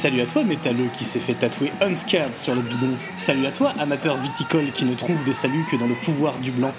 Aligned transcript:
Salut 0.00 0.22
à 0.22 0.26
toi, 0.26 0.44
métalleux 0.44 0.88
qui 0.96 1.04
s'est 1.04 1.20
fait 1.20 1.34
tatouer 1.34 1.70
Unscared 1.82 2.34
sur 2.34 2.54
le 2.54 2.62
bidon. 2.62 2.88
Salut 3.16 3.44
à 3.46 3.50
toi, 3.50 3.74
amateur 3.78 4.16
viticole 4.16 4.72
qui 4.72 4.86
ne 4.86 4.94
trouve 4.94 5.22
de 5.26 5.32
salut 5.34 5.62
que 5.70 5.76
dans 5.76 5.86
le 5.86 5.94
pouvoir 5.94 6.38
du 6.38 6.50
blanc. 6.50 6.72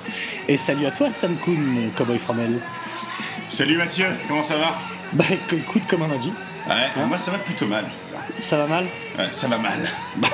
Et 0.48 0.58
salut 0.58 0.88
à 0.88 0.91
toi, 0.91 1.12
Sam 1.12 1.36
Kuhn, 1.36 1.54
mon 1.62 1.90
cowboy 1.91 2.18
fromel. 2.18 2.60
Salut 3.48 3.77
Mathieu, 3.77 4.08
comment 4.27 4.41
ça 4.41 4.58
va? 4.58 4.73
Bah 5.13 5.26
écoute, 5.54 5.84
comme 5.88 6.02
on 6.02 6.12
a 6.12 6.18
dit, 6.18 6.34
Ouais, 6.68 7.04
moi 7.08 7.18
ça 7.20 7.30
va 7.30 7.38
plutôt 7.38 7.68
mal. 7.68 7.86
ça 8.40 8.58
va 8.58 8.66
mal? 8.66 8.86
Ouais, 9.20 9.27
ça 9.32 9.48
va 9.48 9.58
mal. 9.60 9.88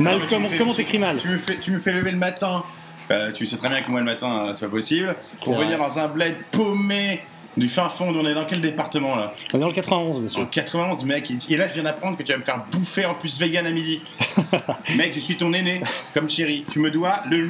Mal, 0.00 0.14
Non, 0.14 0.18
mais 0.20 0.26
tu 0.26 0.34
comment 0.34 0.48
fais- 0.48 0.56
comment 0.56 0.74
t'écris 0.74 0.98
mal? 0.98 1.18
tu 1.18 1.28
me, 1.28 1.38
fais, 1.38 1.56
tu 1.56 1.70
me 1.70 1.78
fais 1.80 1.92
lever 1.92 2.12
le 2.12 2.18
matin. 2.18 2.64
Euh, 3.10 3.30
tu 3.32 3.44
sais 3.46 3.56
très 3.58 3.68
bien 3.68 3.82
que 3.82 3.90
moi 3.90 4.00
le 4.00 4.06
matin, 4.06 4.46
euh, 4.48 4.54
c'est 4.54 4.64
pas 4.66 4.70
possible. 4.72 5.14
Pour 5.44 5.54
vrai. 5.54 5.64
venir 5.66 5.78
dans 5.78 5.98
un 5.98 6.08
bled 6.08 6.34
paumé 6.50 7.22
du 7.56 7.68
fin 7.68 7.88
fond, 7.88 8.12
on 8.14 8.26
est 8.26 8.34
dans 8.34 8.44
quel 8.44 8.60
département 8.60 9.14
là 9.16 9.32
On 9.52 9.58
est 9.58 9.60
dans 9.60 9.68
le 9.68 9.72
91, 9.74 10.16
En 10.16 10.20
monsieur. 10.20 10.44
91, 10.50 11.04
mec. 11.04 11.30
Et 11.50 11.56
là, 11.56 11.68
je 11.68 11.74
viens 11.74 11.82
d'apprendre 11.84 12.16
que 12.16 12.22
tu 12.22 12.32
vas 12.32 12.38
me 12.38 12.42
faire 12.42 12.64
bouffer 12.70 13.04
en 13.06 13.14
plus 13.14 13.38
vegan 13.38 13.66
à 13.66 13.70
midi. 13.70 14.00
mec, 14.96 15.12
je 15.14 15.20
suis 15.20 15.36
ton 15.36 15.52
aîné, 15.52 15.80
comme 16.12 16.28
chéri. 16.28 16.64
Tu 16.70 16.78
me 16.80 16.90
dois 16.90 17.20
le 17.30 17.48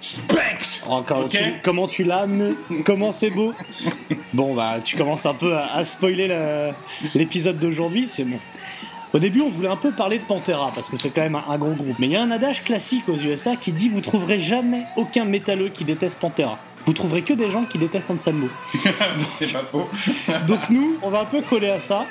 respect. 0.00 0.58
Encore, 0.88 1.26
Ok. 1.26 1.30
tu- 1.30 1.54
comment 1.62 1.86
tu 1.86 2.02
l'as 2.04 2.20
amené 2.22 2.54
Comment 2.84 3.12
c'est 3.12 3.30
beau 3.30 3.54
Bon, 4.32 4.54
bah, 4.54 4.76
tu 4.82 4.96
commences 4.96 5.26
un 5.26 5.34
peu 5.34 5.54
à, 5.54 5.72
à 5.74 5.84
spoiler 5.84 6.28
l'épisode 7.14 7.58
d'aujourd'hui, 7.58 8.08
c'est 8.08 8.24
bon. 8.24 8.38
Au 9.12 9.18
début, 9.18 9.42
on 9.42 9.50
voulait 9.50 9.68
un 9.68 9.76
peu 9.76 9.90
parler 9.92 10.18
de 10.18 10.24
Pantera, 10.24 10.72
parce 10.74 10.88
que 10.88 10.96
c'est 10.96 11.10
quand 11.10 11.20
même 11.20 11.34
un, 11.36 11.44
un 11.48 11.58
gros 11.58 11.72
groupe. 11.74 11.96
Mais 11.98 12.06
il 12.06 12.12
y 12.12 12.16
a 12.16 12.22
un 12.22 12.30
adage 12.30 12.64
classique 12.64 13.06
aux 13.10 13.16
USA 13.16 13.56
qui 13.56 13.70
dit 13.70 13.90
Vous 13.90 14.00
trouverez 14.00 14.40
jamais 14.40 14.84
aucun 14.96 15.24
métalleux 15.26 15.68
qui 15.68 15.84
déteste 15.84 16.18
Pantera. 16.18 16.58
Vous 16.86 16.92
trouverez 16.92 17.22
que 17.22 17.32
des 17.34 17.50
gens 17.50 17.64
qui 17.64 17.78
détestent 17.78 18.10
Anselmo. 18.10 18.48
c'est 19.28 19.52
pas 19.52 19.62
faux. 19.70 19.88
Donc 20.48 20.60
nous, 20.70 20.96
on 21.02 21.10
va 21.10 21.20
un 21.20 21.24
peu 21.24 21.42
coller 21.42 21.70
à 21.70 21.80
ça, 21.80 22.04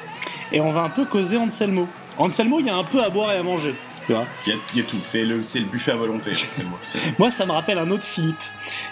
et 0.52 0.62
on 0.62 0.72
va 0.72 0.82
un 0.84 0.90
peu 0.90 1.06
causer 1.06 1.38
Anselmo. 1.38 1.88
Anselmo, 2.18 2.60
il 2.60 2.68
y 2.68 2.70
a 2.70 2.76
un 2.76 2.84
peu 2.84 3.02
à 3.02 3.10
boire 3.10 3.32
et 3.34 3.38
à 3.38 3.44
manger. 3.44 3.74
Tu 4.06 4.14
vois 4.14 4.26
Il 4.46 4.54
y, 4.54 4.56
a- 4.56 4.60
il 4.74 4.80
y 4.80 4.82
a 4.82 4.86
tout. 4.86 4.98
C'est 5.04 5.24
le, 5.24 5.42
buffet 5.66 5.92
à 5.92 5.96
volonté. 5.96 6.32
Moi, 7.20 7.32
ça 7.32 7.46
me 7.46 7.52
rappelle 7.52 7.78
un 7.78 7.90
autre 7.92 8.04
Philippe. 8.04 8.36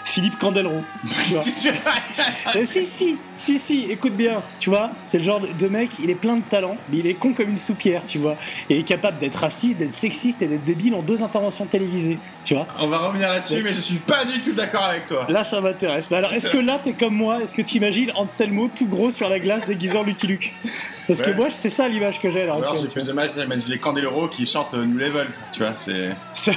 Philippe 0.04 0.38
Candelro. 0.38 0.82
Tu 1.60 1.70
vois 1.70 1.92
Eh, 2.54 2.64
si, 2.64 2.84
si, 2.84 3.16
si, 3.32 3.58
si, 3.58 3.84
écoute 3.84 4.14
bien, 4.14 4.42
tu 4.58 4.70
vois, 4.70 4.90
c'est 5.06 5.18
le 5.18 5.24
genre 5.24 5.40
de, 5.40 5.68
mec, 5.68 5.90
il 6.02 6.10
est 6.10 6.14
plein 6.14 6.36
de 6.36 6.42
talent, 6.42 6.76
mais 6.88 6.98
il 6.98 7.06
est 7.06 7.14
con 7.14 7.32
comme 7.32 7.50
une 7.50 7.58
soupière, 7.58 8.02
tu 8.04 8.18
vois, 8.18 8.36
et 8.68 8.74
il 8.74 8.80
est 8.80 8.84
capable 8.84 9.18
d'être 9.18 9.36
raciste, 9.36 9.78
d'être 9.78 9.94
sexiste 9.94 10.42
et 10.42 10.46
d'être 10.46 10.64
débile 10.64 10.94
en 10.94 11.02
deux 11.02 11.22
interventions 11.22 11.66
télévisées, 11.66 12.18
tu 12.44 12.54
vois. 12.54 12.66
On 12.80 12.88
va 12.88 12.98
revenir 12.98 13.28
là-dessus, 13.28 13.62
mais 13.62 13.72
je 13.72 13.80
suis 13.80 13.98
pas 13.98 14.24
du 14.24 14.40
tout 14.40 14.52
d'accord 14.52 14.84
avec 14.84 15.06
toi. 15.06 15.26
Là, 15.28 15.44
ça 15.44 15.60
m'intéresse. 15.60 16.10
Mais 16.10 16.16
alors, 16.16 16.32
est-ce 16.32 16.48
que 16.48 16.58
là, 16.58 16.80
t'es 16.82 16.92
comme 16.92 17.14
moi? 17.14 17.40
Est-ce 17.42 17.54
que 17.54 17.62
t'imagines 17.62 18.10
Anselmo 18.16 18.68
tout 18.74 18.86
gros 18.86 19.10
sur 19.10 19.28
la 19.28 19.38
glace 19.38 19.66
déguisé 19.66 19.96
en 19.96 20.02
Lucky 20.02 20.26
Luke? 20.26 20.52
Parce 21.06 21.22
que 21.22 21.30
moi, 21.30 21.48
c'est 21.50 21.70
ça 21.70 21.88
l'image 21.88 22.20
que 22.20 22.30
j'ai 22.30 22.42
Alors 22.42 22.76
j'ai 22.76 22.88
plus 22.88 23.04
de 23.04 23.12
mal, 23.12 23.30
j'imagine 23.30 23.70
les 23.70 23.78
Candeloro 23.78 24.28
qui 24.28 24.46
chantent 24.46 24.74
euh, 24.74 24.84
New 24.84 24.98
Level, 24.98 25.28
tu 25.52 25.60
vois, 25.60 25.74
c'est... 25.76 26.10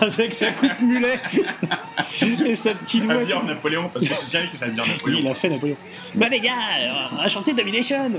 Avec 0.00 0.32
sa 0.32 0.52
coupe 0.52 0.80
mulet 0.80 1.18
et 2.46 2.56
sa 2.56 2.74
petite 2.74 3.04
voix. 3.04 3.14
Napoléon, 3.46 3.90
parce 3.92 4.06
que 4.06 4.14
c'est 4.14 4.24
Cyril 4.24 4.50
qui 4.50 4.56
s'est 4.56 4.64
habillé 4.66 4.80
en 4.82 4.84
Oui, 4.84 4.90
Napoléon. 4.92 5.18
il 5.22 5.28
a 5.28 5.34
fait 5.34 5.48
Napoléon. 5.48 5.76
Bah 6.14 6.28
les 6.28 6.40
gars, 6.40 6.50
on 7.12 7.16
va 7.16 7.28
chanter 7.28 7.52
Domination 7.52 8.10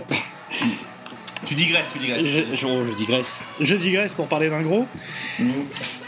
Tu 1.46 1.56
digresses, 1.56 1.88
tu 1.92 2.00
digresses. 2.00 2.24
je, 2.26 2.56
je- 2.56 2.88
je 2.88 2.94
digresse. 2.96 3.42
Je 3.60 3.76
digresse 3.76 4.14
pour 4.14 4.28
parler 4.28 4.50
d'un 4.50 4.62
gros. 4.62 4.86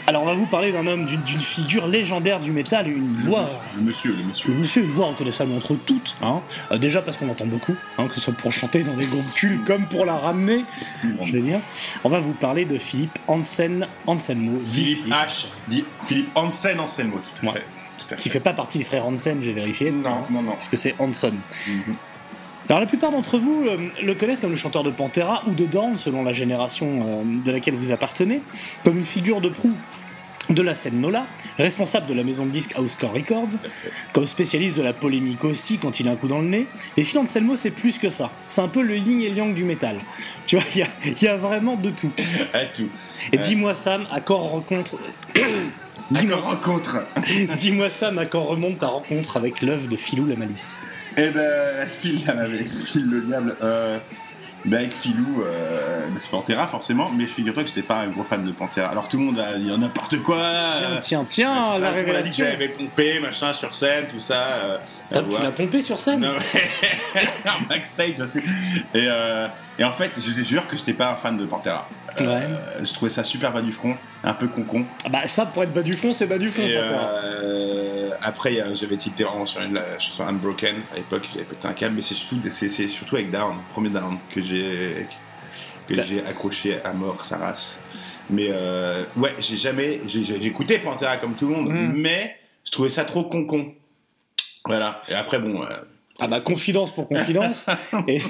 Alors 0.06 0.22
on 0.22 0.26
va 0.26 0.34
vous 0.34 0.44
parler 0.44 0.70
d'un 0.70 0.86
homme, 0.86 1.06
d'une 1.06 1.40
figure 1.40 1.86
légendaire 1.86 2.38
du 2.38 2.52
métal, 2.52 2.88
une 2.90 3.16
voix. 3.16 3.48
Le 3.74 3.80
monsieur, 3.82 4.14
le 4.14 4.22
monsieur. 4.22 4.50
Le 4.52 4.58
monsieur, 4.58 4.82
une 4.82 4.90
voix 4.90 5.06
reconnaissable 5.06 5.52
entre 5.52 5.74
toutes. 5.76 6.14
Hein. 6.20 6.42
Euh, 6.70 6.76
déjà 6.76 7.00
parce 7.00 7.16
qu'on 7.16 7.28
entend 7.30 7.46
beaucoup, 7.46 7.74
hein, 7.96 8.06
que 8.08 8.14
ce 8.14 8.20
soit 8.20 8.34
pour 8.34 8.52
chanter 8.52 8.82
dans 8.84 8.92
des 8.94 9.06
groupes 9.06 9.32
cultes 9.34 9.64
comme 9.64 9.86
pour 9.86 10.04
la 10.04 10.16
ramener, 10.18 10.62
je 11.02 11.32
vais 11.32 11.40
dire. 11.40 11.60
On 12.04 12.10
va 12.10 12.20
vous 12.20 12.34
parler 12.34 12.66
de 12.66 12.76
Philippe 12.76 13.18
Hansen 13.26 13.86
Anselmo, 14.06 14.60
Philippe 14.66 15.08
H. 15.08 15.46
dit 15.68 15.86
Philippe 16.06 16.30
Hansen 16.34 16.78
Anselmo, 16.80 17.18
tout 17.40 17.46
à 17.48 17.52
Ouais. 17.52 17.64
Fait. 18.04 18.08
Tout 18.08 18.14
à 18.14 18.16
qui 18.16 18.28
fait. 18.28 18.40
pas 18.40 18.52
partie 18.52 18.78
des 18.78 18.84
frères 18.84 19.06
Hansen, 19.06 19.42
j'ai 19.42 19.52
vérifié. 19.52 19.90
Non, 19.90 20.18
non, 20.30 20.42
non. 20.42 20.52
Parce 20.52 20.68
que 20.68 20.76
c'est 20.76 20.94
Hanson. 20.98 21.32
Mhm. 21.66 21.96
Alors 22.68 22.80
la 22.80 22.86
plupart 22.86 23.10
d'entre 23.10 23.38
vous 23.38 23.66
euh, 23.66 23.76
le 24.02 24.14
connaissent 24.14 24.40
comme 24.40 24.50
le 24.50 24.56
chanteur 24.56 24.82
de 24.82 24.90
Pantera 24.90 25.42
ou 25.46 25.50
de 25.50 25.66
Dawn, 25.66 25.98
selon 25.98 26.22
la 26.22 26.32
génération 26.32 26.86
euh, 26.86 27.22
de 27.44 27.52
laquelle 27.52 27.74
vous 27.74 27.92
appartenez, 27.92 28.40
comme 28.84 28.96
une 28.96 29.04
figure 29.04 29.42
de 29.42 29.50
proue 29.50 29.74
de 30.50 30.62
la 30.62 30.74
scène 30.74 31.00
Nola, 31.00 31.26
responsable 31.58 32.06
de 32.06 32.14
la 32.14 32.22
maison 32.22 32.44
de 32.46 32.50
disques 32.50 32.74
Housecore 32.78 33.12
Records, 33.14 33.48
comme 34.12 34.26
spécialiste 34.26 34.76
de 34.76 34.82
la 34.82 34.92
polémique 34.92 35.44
aussi 35.44 35.78
quand 35.78 36.00
il 36.00 36.08
a 36.08 36.12
un 36.12 36.16
coup 36.16 36.28
dans 36.28 36.40
le 36.40 36.46
nez. 36.48 36.66
Et 36.96 37.04
Phil 37.04 37.18
Anselmo, 37.18 37.56
c'est 37.56 37.70
plus 37.70 37.98
que 37.98 38.10
ça. 38.10 38.30
C'est 38.46 38.60
un 38.60 38.68
peu 38.68 38.82
le 38.82 38.96
yin 38.96 39.20
et 39.22 39.30
le 39.30 39.36
yang 39.36 39.54
du 39.54 39.64
métal. 39.64 39.96
Tu 40.46 40.56
vois, 40.56 40.64
il 40.74 40.78
y 40.80 40.82
a- 40.82 40.88
il 41.06 41.22
y, 41.22 41.28
a 41.28 41.36
vraiment 41.36 41.76
de 41.76 41.90
tout. 41.90 42.10
À 42.52 42.64
tout. 42.66 42.88
Et 43.32 43.38
dis-moi 43.38 43.74
Sam, 43.74 44.06
à 44.12 44.20
quand 44.20 44.38
rencontre... 44.38 44.98
dis-moi, 46.10 46.36
rencontre. 46.36 46.98
dis-moi 47.56 47.88
Sam, 47.90 48.18
à 48.18 48.26
quand 48.26 48.42
remonte 48.44 48.78
ta 48.80 48.88
rencontre 48.88 49.36
avec 49.36 49.62
l'œuvre 49.62 49.88
de 49.88 49.96
Philou 49.96 50.26
la 50.26 50.36
Malice 50.36 50.80
Eh 51.16 51.28
ben, 51.28 51.86
Phil, 52.00 52.20
avec 52.28 52.70
Phil 52.70 53.06
le 53.06 53.20
diable, 53.22 53.56
euh, 53.62 53.98
ben 54.64 54.78
avec 54.78 54.96
Philou, 54.96 55.42
euh, 55.42 56.06
ben, 56.08 56.16
c'est 56.18 56.30
Pantera 56.30 56.66
forcément, 56.66 57.10
mais 57.14 57.26
figure-toi 57.26 57.62
que 57.64 57.68
j'étais 57.68 57.82
pas 57.82 58.00
un 58.00 58.06
gros 58.08 58.24
fan 58.24 58.44
de 58.44 58.50
Pantera. 58.52 58.88
Alors 58.88 59.08
tout 59.08 59.18
le 59.18 59.24
monde 59.24 59.38
a 59.38 59.58
dit 59.58 59.70
oh, 59.72 59.76
n'importe 59.76 60.22
quoi. 60.22 60.36
euh, 60.36 60.98
Tiens, 61.02 61.24
tiens, 61.24 61.24
tiens, 61.28 61.72
ça, 61.74 61.78
la 61.78 61.90
le 61.92 62.06
monde 62.06 62.16
a 62.16 62.22
dit 62.22 62.30
que 62.30 62.42
révélation. 62.42 62.46
j'avais 62.46 62.68
pompé, 62.68 63.20
machin, 63.20 63.52
sur 63.52 63.74
scène, 63.74 64.06
tout 64.12 64.20
ça. 64.20 64.34
euh, 64.34 64.78
T'as- 65.10 65.22
Tu 65.22 65.42
l'as 65.42 65.50
pompé 65.52 65.82
sur 65.82 65.98
scène? 65.98 66.20
Non, 66.20 66.32
mais- 66.54 67.66
backstage 67.68 68.18
aussi. 68.20 68.38
Et, 68.94 69.06
euh, 69.08 69.46
et 69.78 69.84
en 69.84 69.92
fait, 69.92 70.10
je 70.16 70.32
te 70.32 70.40
jure 70.46 70.66
que 70.66 70.76
j'étais 70.76 70.94
pas 70.94 71.10
un 71.10 71.16
fan 71.16 71.36
de 71.36 71.44
Pantera. 71.44 71.86
Euh, 72.20 72.84
Je 72.84 72.92
trouvais 72.94 73.10
ça 73.10 73.24
super 73.24 73.52
bas 73.52 73.62
du 73.62 73.72
front, 73.72 73.96
un 74.22 74.34
peu 74.34 74.48
con-con. 74.48 74.84
Ah 75.04 75.08
bah 75.08 75.26
ça, 75.26 75.46
pour 75.46 75.62
être 75.64 75.72
bas 75.72 75.82
du 75.82 75.94
fond, 75.94 76.12
c'est 76.12 76.26
bas 76.26 76.38
du. 76.38 76.48
Et 76.48 76.50
Pantera. 76.50 77.10
euh, 77.24 78.10
après, 78.22 78.62
j'avais 78.74 78.96
tilté 78.96 79.24
vraiment 79.24 79.46
sur 79.46 79.60
une, 79.62 79.74
la 79.74 79.98
chanson 79.98 80.24
Unbroken. 80.26 80.76
À 80.92 80.96
l'époque, 80.96 81.24
j'avais 81.32 81.44
pété 81.44 81.66
un 81.66 81.72
câble, 81.72 81.94
mais 81.96 82.02
c'est 82.02 82.14
surtout, 82.14 82.36
c'est, 82.50 82.68
c'est 82.68 82.86
surtout 82.86 83.16
avec 83.16 83.30
Down, 83.30 83.56
premier 83.72 83.90
Down, 83.90 84.18
que 84.34 84.40
j'ai, 84.40 85.06
que 85.88 85.94
Bah. 85.94 86.02
j'ai 86.02 86.24
accroché 86.24 86.80
à 86.84 86.92
mort 86.92 87.24
sa 87.24 87.36
race. 87.38 87.78
Mais 88.30 88.48
euh, 88.50 89.04
ouais, 89.16 89.34
j'ai 89.38 89.56
jamais. 89.56 90.00
J'ai 90.06 90.44
écouté 90.46 90.78
Pantera 90.78 91.16
comme 91.18 91.34
tout 91.34 91.48
le 91.48 91.54
monde, 91.56 91.68
Mm. 91.70 91.92
mais 91.96 92.36
je 92.64 92.70
trouvais 92.70 92.90
ça 92.90 93.04
trop 93.04 93.24
con-con. 93.24 93.74
Voilà. 94.66 95.02
Et 95.08 95.14
après, 95.14 95.38
bon. 95.38 95.62
Ah 96.20 96.28
bah 96.28 96.40
confidence 96.40 96.92
pour 96.92 97.08
confidence. 97.08 97.66
et 98.08 98.20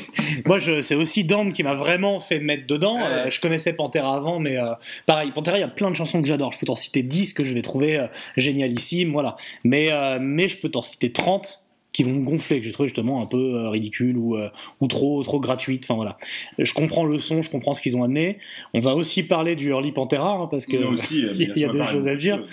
moi, 0.47 0.59
je, 0.59 0.81
c'est 0.81 0.95
aussi 0.95 1.25
Dan 1.25 1.53
qui 1.53 1.62
m'a 1.62 1.75
vraiment 1.75 2.19
fait 2.19 2.39
mettre 2.39 2.67
dedans. 2.67 2.99
Euh, 2.99 3.31
je 3.31 3.41
connaissais 3.41 3.75
Pantera 3.75 4.17
avant, 4.17 4.39
mais 4.39 4.56
euh, 4.56 4.72
pareil, 5.05 5.31
Pantera, 5.33 5.59
il 5.59 5.61
y 5.61 5.65
a 5.65 5.69
plein 5.69 5.91
de 5.91 5.97
chansons 5.97 6.23
que 6.23 6.28
j'adore. 6.28 6.53
Je 6.53 6.59
peux 6.59 6.67
t'en 6.67 6.77
citer 6.77 7.03
10 7.03 7.34
que 7.34 7.44
je 7.44 7.53
vais 7.53 7.61
trouver 7.61 7.99
euh, 7.99 8.06
génialissimes, 8.39 9.12
voilà. 9.12 9.37
Mais, 9.65 9.93
euh, 9.93 10.19
mais 10.21 10.49
je 10.49 10.56
peux 10.56 10.71
t'en 10.71 10.81
citer 10.81 11.12
30 11.12 11.63
qui 11.94 12.03
vont 12.03 12.12
me 12.12 12.25
gonfler, 12.25 12.59
que 12.59 12.66
j'ai 12.66 12.72
trouvé 12.72 12.88
justement 12.88 13.22
un 13.22 13.27
peu 13.27 13.55
euh, 13.55 13.71
ridicule 13.71 14.19
ou, 14.19 14.37
euh, 14.37 14.50
ou 14.81 14.88
trop, 14.88 15.22
trop 15.22 15.41
gratuite. 15.41 15.84
Enfin 15.84 15.94
voilà. 15.94 16.19
Je 16.59 16.75
comprends 16.75 17.05
le 17.05 17.19
son, 17.20 17.41
je 17.41 17.50
comprends 17.50 17.73
ce 17.73 17.81
qu'ils 17.81 17.96
ont 17.96 18.02
amené. 18.02 18.38
On 18.75 18.81
va 18.81 18.94
aussi 18.96 19.23
parler 19.23 19.55
du 19.55 19.70
early 19.70 19.93
Pantera, 19.93 20.32
hein, 20.32 20.49
parce 20.50 20.67
aussi, 20.67 21.25
euh, 21.25 21.32
il 21.32 21.56
y 21.56 21.64
a 21.64 21.73
des 21.73 21.87
choses 21.87 22.08
à 22.08 22.17
dire. 22.17 22.44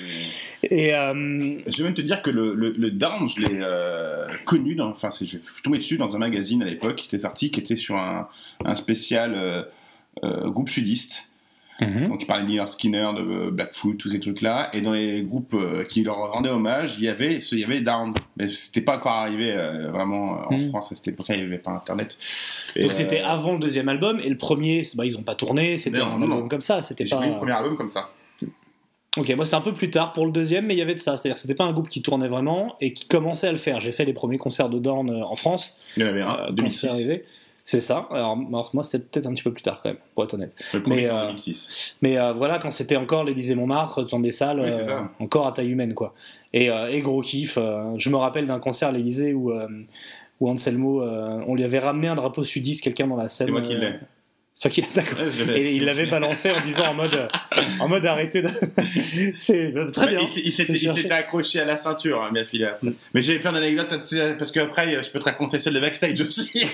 Et 0.63 0.93
euh, 0.93 1.57
Je 1.65 1.77
vais 1.77 1.85
même 1.85 1.95
te 1.95 2.03
dire 2.03 2.21
que 2.21 2.29
le, 2.29 2.53
le, 2.53 2.75
le 2.77 2.91
Down, 2.91 3.27
je 3.27 3.41
l'ai 3.41 3.59
euh, 3.63 4.27
connu, 4.45 4.75
dans, 4.75 4.89
enfin, 4.91 5.09
je, 5.09 5.25
je 5.25 5.38
suis 5.38 5.41
tombé 5.63 5.79
dessus 5.79 5.97
dans 5.97 6.15
un 6.15 6.19
magazine 6.19 6.61
à 6.61 6.65
l'époque 6.65 7.03
était 7.03 7.17
sorti, 7.17 7.49
qui 7.49 7.59
était 7.59 7.75
sur 7.75 7.95
un, 7.95 8.29
un 8.63 8.75
spécial 8.75 9.65
euh, 10.23 10.49
groupe 10.51 10.69
sudiste. 10.69 11.30
Mhm. 11.81 12.07
Donc, 12.09 12.21
il 12.23 12.25
parlait 12.25 12.43
de 12.43 12.47
Lynyrd 12.49 12.67
Skinner, 12.69 13.09
de 13.17 13.21
euh, 13.21 13.51
Blackfoot, 13.51 13.97
tous 13.97 14.09
ces 14.09 14.19
trucs-là. 14.19 14.69
Et 14.73 14.81
dans 14.81 14.93
les 14.93 15.21
groupes 15.21 15.53
euh, 15.53 15.83
qui 15.83 16.03
leur 16.03 16.17
rendaient 16.31 16.49
hommage, 16.49 16.95
il 16.99 17.03
y 17.05 17.09
avait, 17.09 17.39
ce- 17.41 17.55
il 17.55 17.61
y 17.61 17.63
avait 17.63 17.81
Down. 17.81 18.13
Mais 18.37 18.47
c'était 18.49 18.81
pas 18.81 18.97
encore 18.97 19.13
arrivé 19.13 19.51
euh, 19.53 19.91
vraiment 19.91 20.41
en 20.47 20.53
Mhm. 20.53 20.69
France 20.69 20.91
à 20.91 20.95
cette 20.95 21.07
époque-là, 21.07 21.35
il 21.35 21.41
n'y 21.41 21.47
avait 21.47 21.57
pas 21.57 21.71
Internet. 21.71 22.17
Et, 22.75 22.83
Donc 22.83 22.91
euh, 22.91 22.95
c'était 22.95 23.19
avant 23.21 23.53
le 23.53 23.59
deuxième 23.59 23.89
album 23.89 24.19
et 24.23 24.29
le 24.29 24.37
premier, 24.37 24.83
bah, 24.95 25.05
ils 25.05 25.17
ont 25.17 25.23
pas 25.23 25.35
tourné, 25.35 25.75
c'était 25.77 25.99
un 26.01 26.05
non, 26.05 26.13
album 26.23 26.29
non. 26.29 26.47
comme 26.47 26.61
ça, 26.61 26.81
c'était 26.81 27.05
J'ai 27.05 27.15
pas. 27.15 27.25
le 27.25 27.35
premier 27.35 27.51
album 27.53 27.75
comme 27.75 27.89
ça. 27.89 28.09
Ok, 29.17 29.29
moi 29.35 29.43
c'est 29.43 29.57
un 29.57 29.61
peu 29.61 29.73
plus 29.73 29.89
tard 29.89 30.13
pour 30.13 30.25
le 30.25 30.31
deuxième, 30.31 30.67
mais 30.67 30.73
il 30.73 30.77
y 30.77 30.81
avait 30.81 30.93
de 30.95 30.99
ça, 31.01 31.17
c'est-à-dire 31.17 31.33
que 31.33 31.39
c'était 31.41 31.53
pas 31.55 31.65
un 31.65 31.73
groupe 31.73 31.89
qui 31.89 32.01
tournait 32.01 32.29
vraiment 32.29 32.77
et 32.79 32.93
qui 32.93 33.05
commençait 33.09 33.47
à 33.47 33.51
le 33.51 33.57
faire. 33.57 33.81
J'ai 33.81 33.91
fait 33.91 34.05
les 34.05 34.13
premiers 34.13 34.37
concerts 34.37 34.69
de 34.69 34.79
Dorn 34.79 35.11
en 35.11 35.35
France 35.35 35.75
Il 35.97 36.03
y 36.03 36.05
en 36.05 36.09
avait 36.09 36.21
un, 36.21 36.29
euh, 36.29 36.35
quand 36.37 36.45
c'est 36.47 36.53
2006. 36.53 36.85
arrivé. 36.87 37.25
C'est 37.63 37.79
ça. 37.79 38.07
Alors, 38.11 38.37
alors, 38.49 38.69
moi, 38.73 38.83
c'était 38.83 38.99
peut-être 38.99 39.27
un 39.27 39.33
petit 39.33 39.43
peu 39.43 39.51
plus 39.53 39.61
tard 39.61 39.79
quand 39.81 39.89
même, 39.89 39.99
pour 40.15 40.23
être 40.23 40.33
honnête. 40.33 40.55
Le 40.73 40.81
Mais, 40.87 41.05
euh, 41.07 41.27
2006. 41.27 41.95
Mais 42.01 42.17
euh, 42.17 42.33
voilà, 42.33 42.57
quand 42.59 42.71
c'était 42.71 42.95
encore 42.95 43.23
l'Élysée 43.23 43.55
Montmartre, 43.55 44.03
dans 44.07 44.19
des 44.19 44.31
salles 44.31 44.59
Oui, 44.61 44.69
euh, 44.71 45.01
encore 45.19 45.47
à 45.47 45.51
taille 45.51 45.69
humaine, 45.69 45.93
quoi. 45.93 46.13
Et, 46.53 46.69
euh, 46.69 46.87
et 46.89 47.01
gros 47.01 47.21
kiff. 47.21 47.57
euh, 47.57 47.93
je 47.97 48.09
me 48.09 48.15
rappelle 48.17 48.45
d'un 48.47 48.59
concert 48.59 48.89
à 48.89 48.91
l'Élysée 48.91 49.33
où, 49.33 49.51
euh, 49.51 49.67
où 50.39 50.49
Anselmo, 50.49 51.03
euh, 51.03 51.39
on 51.47 51.55
lui 51.55 51.63
avait 51.63 51.79
ramené 51.79 52.07
un 52.07 52.15
drapeau 52.15 52.43
sudiste, 52.43 52.83
quelqu'un 52.83 53.07
dans 53.07 53.15
la 53.15 53.29
scène. 53.29 53.47
C'est 53.47 53.51
moi 53.53 53.61
qui 53.61 53.75
euh, 53.75 53.79
l'ai. 53.79 53.93
D'accord. 54.95 55.17
Ouais. 55.19 55.59
Et 55.61 55.75
il 55.75 55.85
l'avait 55.85 56.05
balancé 56.05 56.51
en 56.51 56.63
disant 56.65 56.85
en 56.89 56.93
mode, 56.93 57.13
euh, 57.15 57.27
en 57.79 57.87
mode 57.87 58.05
arrêtez 58.05 58.41
de. 58.43 58.49
C'est 59.37 59.73
euh, 59.75 59.89
très 59.89 60.05
Ouais, 60.07 60.15
bien. 60.17 60.25
il 60.43 60.51
s'était 60.51 61.11
accroché 61.11 61.59
à 61.59 61.65
la 61.65 61.77
ceinture, 61.77 62.21
hein, 62.23 62.29
bien 62.31 62.45
filé. 62.45 62.69
Mais 63.13 63.21
j'ai 63.21 63.39
plein 63.39 63.51
d'anecdotes 63.53 63.91
là-dessus, 63.91 64.19
parce 64.37 64.51
qu'après, 64.51 65.01
je 65.03 65.09
peux 65.09 65.19
te 65.19 65.25
raconter 65.25 65.57
celle 65.57 65.73
de 65.73 65.79
backstage 65.79 66.21
aussi. 66.21 66.51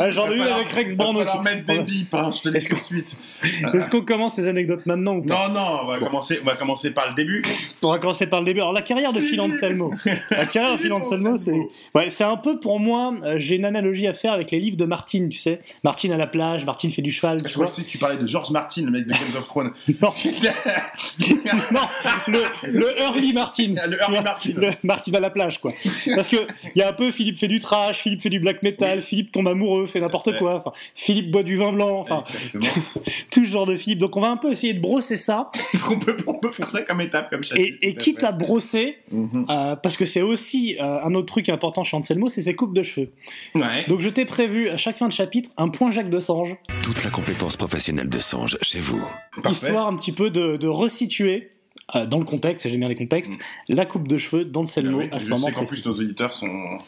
Ah, 0.00 0.10
J'en 0.10 0.30
ai 0.30 0.36
Va 0.38 0.44
eu 0.44 0.48
avec 0.48 0.68
Rex 0.68 0.90
Va 0.90 0.96
Brown 1.04 1.16
aussi. 1.16 1.24
falloir 1.26 1.42
mettre 1.42 1.64
des 1.64 1.78
bips, 1.80 2.12
hein, 2.14 2.30
je 2.30 2.42
te 2.50 2.54
Est-ce 2.54 2.68
tout 2.68 2.74
de 2.76 2.80
suite. 2.80 3.16
Est-ce 3.74 3.88
qu'on 3.88 4.02
commence 4.02 4.36
les 4.36 4.46
anecdotes 4.46 4.84
maintenant 4.84 5.16
ou 5.16 5.22
pas 5.22 5.48
Non, 5.48 5.54
non, 5.54 5.78
on 5.82 5.86
va, 5.86 5.98
commencer, 5.98 6.38
on 6.42 6.44
va 6.44 6.56
commencer 6.56 6.90
par 6.90 7.08
le 7.08 7.14
début. 7.14 7.42
On 7.80 7.90
va 7.90 7.98
commencer 7.98 8.26
par 8.26 8.40
le 8.40 8.46
début. 8.46 8.60
Alors 8.60 8.74
la 8.74 8.82
carrière 8.82 9.14
de 9.14 9.20
Phil 9.20 9.40
Anselmo. 9.40 9.92
La 10.30 10.44
carrière 10.44 10.76
de 10.76 10.80
Phil 10.80 10.92
Anselmo, 10.92 11.38
c'est 11.38 11.56
ouais, 11.94 12.08
un 12.22 12.36
peu 12.36 12.60
pour 12.60 12.78
moi. 12.78 13.14
euh, 13.24 13.36
J'ai 13.38 13.56
une 13.56 13.64
analogie 13.64 14.06
à 14.06 14.12
faire 14.12 14.34
avec 14.34 14.50
les 14.50 14.60
livres 14.60 14.76
de 14.76 14.84
Martine, 14.84 15.30
tu 15.30 15.38
sais. 15.38 15.60
Martine 15.82 16.12
à 16.12 16.18
la 16.18 16.26
plage, 16.26 16.66
Martine 16.66 16.77
fait 16.88 17.02
du 17.02 17.10
cheval. 17.10 17.38
Je 17.44 17.52
crois 17.52 17.66
aussi 17.66 17.84
que 17.84 17.90
tu 17.90 17.98
parlais 17.98 18.16
de 18.16 18.26
George 18.26 18.50
Martin, 18.50 18.84
le 18.84 18.90
mec 18.90 19.06
de 19.06 19.12
Games 19.12 19.36
of 19.36 19.46
Thrones. 19.46 19.72
non, 20.00 20.08
non, 21.72 21.80
le, 22.28 22.42
le 22.72 23.00
early 23.00 23.32
Martin. 23.32 23.74
Le 23.88 23.98
early 24.00 24.22
Martin. 24.22 24.52
le 24.56 24.70
Martin 24.84 25.14
à 25.14 25.20
la 25.20 25.30
plage, 25.30 25.60
quoi. 25.60 25.72
Parce 26.14 26.28
que 26.28 26.36
il 26.74 26.78
y 26.78 26.82
a 26.82 26.88
un 26.88 26.92
peu 26.92 27.10
Philippe 27.10 27.38
fait 27.38 27.48
du 27.48 27.58
trash, 27.58 27.98
Philippe 27.98 28.22
fait 28.22 28.30
du 28.30 28.40
black 28.40 28.62
metal, 28.62 29.02
Philippe 29.02 29.32
tombe 29.32 29.48
amoureux, 29.48 29.86
fait 29.86 30.00
n'importe 30.00 30.38
quoi. 30.38 30.54
Enfin, 30.54 30.72
Philippe 30.94 31.30
boit 31.30 31.42
du 31.42 31.56
vin 31.56 31.72
blanc. 31.72 32.00
Enfin, 32.00 32.22
tout 33.30 33.44
ce 33.44 33.50
genre 33.50 33.66
de 33.66 33.76
Philippe. 33.76 33.98
Donc 33.98 34.16
on 34.16 34.20
va 34.20 34.28
un 34.30 34.36
peu 34.36 34.52
essayer 34.52 34.74
de 34.74 34.80
brosser 34.80 35.16
ça. 35.16 35.46
on, 35.90 35.98
peut, 35.98 36.16
on 36.26 36.38
peut 36.38 36.52
faire 36.52 36.68
ça 36.70 36.82
comme 36.82 37.00
étape, 37.00 37.30
comme 37.30 37.42
chapitre. 37.42 37.78
Et, 37.82 37.88
et 37.88 37.94
quitte 37.94 38.22
à 38.24 38.32
brosser, 38.32 38.98
Mhm. 39.10 39.46
Euh, 39.50 39.76
parce 39.76 39.96
que 39.96 40.04
c'est 40.04 40.22
aussi 40.22 40.76
euh, 40.80 41.00
un 41.02 41.14
autre 41.14 41.26
truc 41.26 41.48
important 41.48 41.84
chez 41.84 41.96
Anselmo, 41.96 42.28
c'est 42.28 42.42
ses 42.42 42.54
coupes 42.54 42.74
de 42.74 42.82
cheveux. 42.82 43.10
Ouais. 43.54 43.84
Donc 43.88 44.00
je 44.00 44.08
t'ai 44.08 44.24
prévu 44.24 44.68
à 44.68 44.76
chaque 44.76 44.96
fin 44.96 45.08
de 45.08 45.12
chapitre 45.12 45.50
un 45.56 45.68
point 45.68 45.90
Jacques 45.90 46.10
de 46.10 46.20
Sange, 46.20 46.56
Toute 46.82 47.02
la 47.04 47.10
compétence 47.10 47.56
professionnelle 47.56 48.08
de 48.08 48.18
Sange 48.18 48.58
chez 48.62 48.80
vous. 48.80 49.02
Parfait. 49.42 49.66
histoire 49.66 49.86
un 49.88 49.96
petit 49.96 50.12
peu 50.12 50.30
de, 50.30 50.56
de 50.56 50.68
resituer 50.68 51.50
euh, 51.94 52.06
dans 52.06 52.18
le 52.18 52.24
contexte, 52.24 52.66
et 52.66 52.70
j'aime 52.70 52.80
bien 52.80 52.88
les 52.88 52.94
contextes, 52.94 53.32
la 53.68 53.86
coupe 53.86 54.06
de 54.06 54.18
cheveux 54.18 54.44
d'Anselmo 54.44 54.98
Ah 55.00 55.04
oui, 55.04 55.08
à 55.12 55.18
ce 55.18 55.24
je 55.26 55.30
moment 55.30 55.46
sais 55.46 55.52
qu'en 55.52 55.64
précis. 55.64 55.82
plus 55.82 55.90
nos 55.90 55.96
auditeurs 55.96 56.32
sont, 56.34 56.78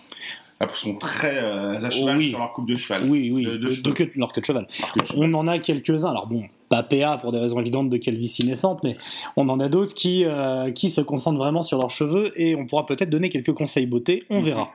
sont 0.74 0.94
très 0.96 1.38
euh, 1.42 1.82
à 1.82 1.90
cheval 1.90 2.18
Oui. 2.18 2.28
sur 2.28 2.38
leur 2.38 2.52
coupe 2.52 2.68
de 2.68 2.76
cheval. 2.76 3.02
Oui, 3.08 3.30
oui, 3.32 3.44
De- 3.44 3.56
de, 3.56 3.82
de 3.82 3.90
queue- 3.92 4.12
leur 4.16 4.32
queue 4.32 4.42
de 4.42 4.46
cheval. 4.46 4.68
On 5.16 5.32
en 5.34 5.46
a 5.48 5.58
quelques-uns, 5.58 6.10
alors 6.10 6.26
bon, 6.26 6.44
pas 6.68 6.82
PA 6.82 7.16
pour 7.18 7.32
des 7.32 7.38
raisons 7.38 7.58
évidentes 7.60 7.88
de 7.90 7.96
calvitie 7.96 8.44
naissante, 8.46 8.80
mais 8.84 8.96
on 9.36 9.48
en 9.48 9.58
a 9.60 9.68
d'autres 9.68 9.94
qui, 9.94 10.24
euh, 10.24 10.70
qui 10.72 10.90
se 10.90 11.00
concentrent 11.00 11.38
vraiment 11.38 11.62
sur 11.62 11.78
leurs 11.78 11.90
cheveux 11.90 12.30
et 12.40 12.54
on 12.54 12.66
pourra 12.66 12.84
peut-être 12.86 13.10
donner 13.10 13.28
quelques 13.30 13.52
conseils 13.54 13.86
beauté, 13.86 14.24
on 14.30 14.38
Mhm. 14.40 14.44
verra. 14.44 14.70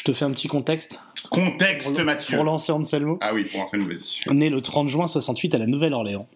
Je 0.00 0.04
te 0.04 0.12
fais 0.14 0.24
un 0.24 0.30
petit 0.30 0.48
contexte 0.48 1.02
Contexte, 1.28 1.94
pour, 1.94 2.04
Mathieu. 2.06 2.36
pour 2.36 2.44
lancer 2.46 2.72
Anselmo. 2.72 3.18
Ah 3.20 3.34
oui, 3.34 3.44
pour 3.44 3.60
Anselmo, 3.60 3.86
vas-y. 3.86 4.34
Né 4.34 4.48
le 4.48 4.62
30 4.62 4.88
juin 4.88 5.06
68 5.06 5.54
à 5.54 5.58
la 5.58 5.66
Nouvelle-Orléans. 5.66 6.26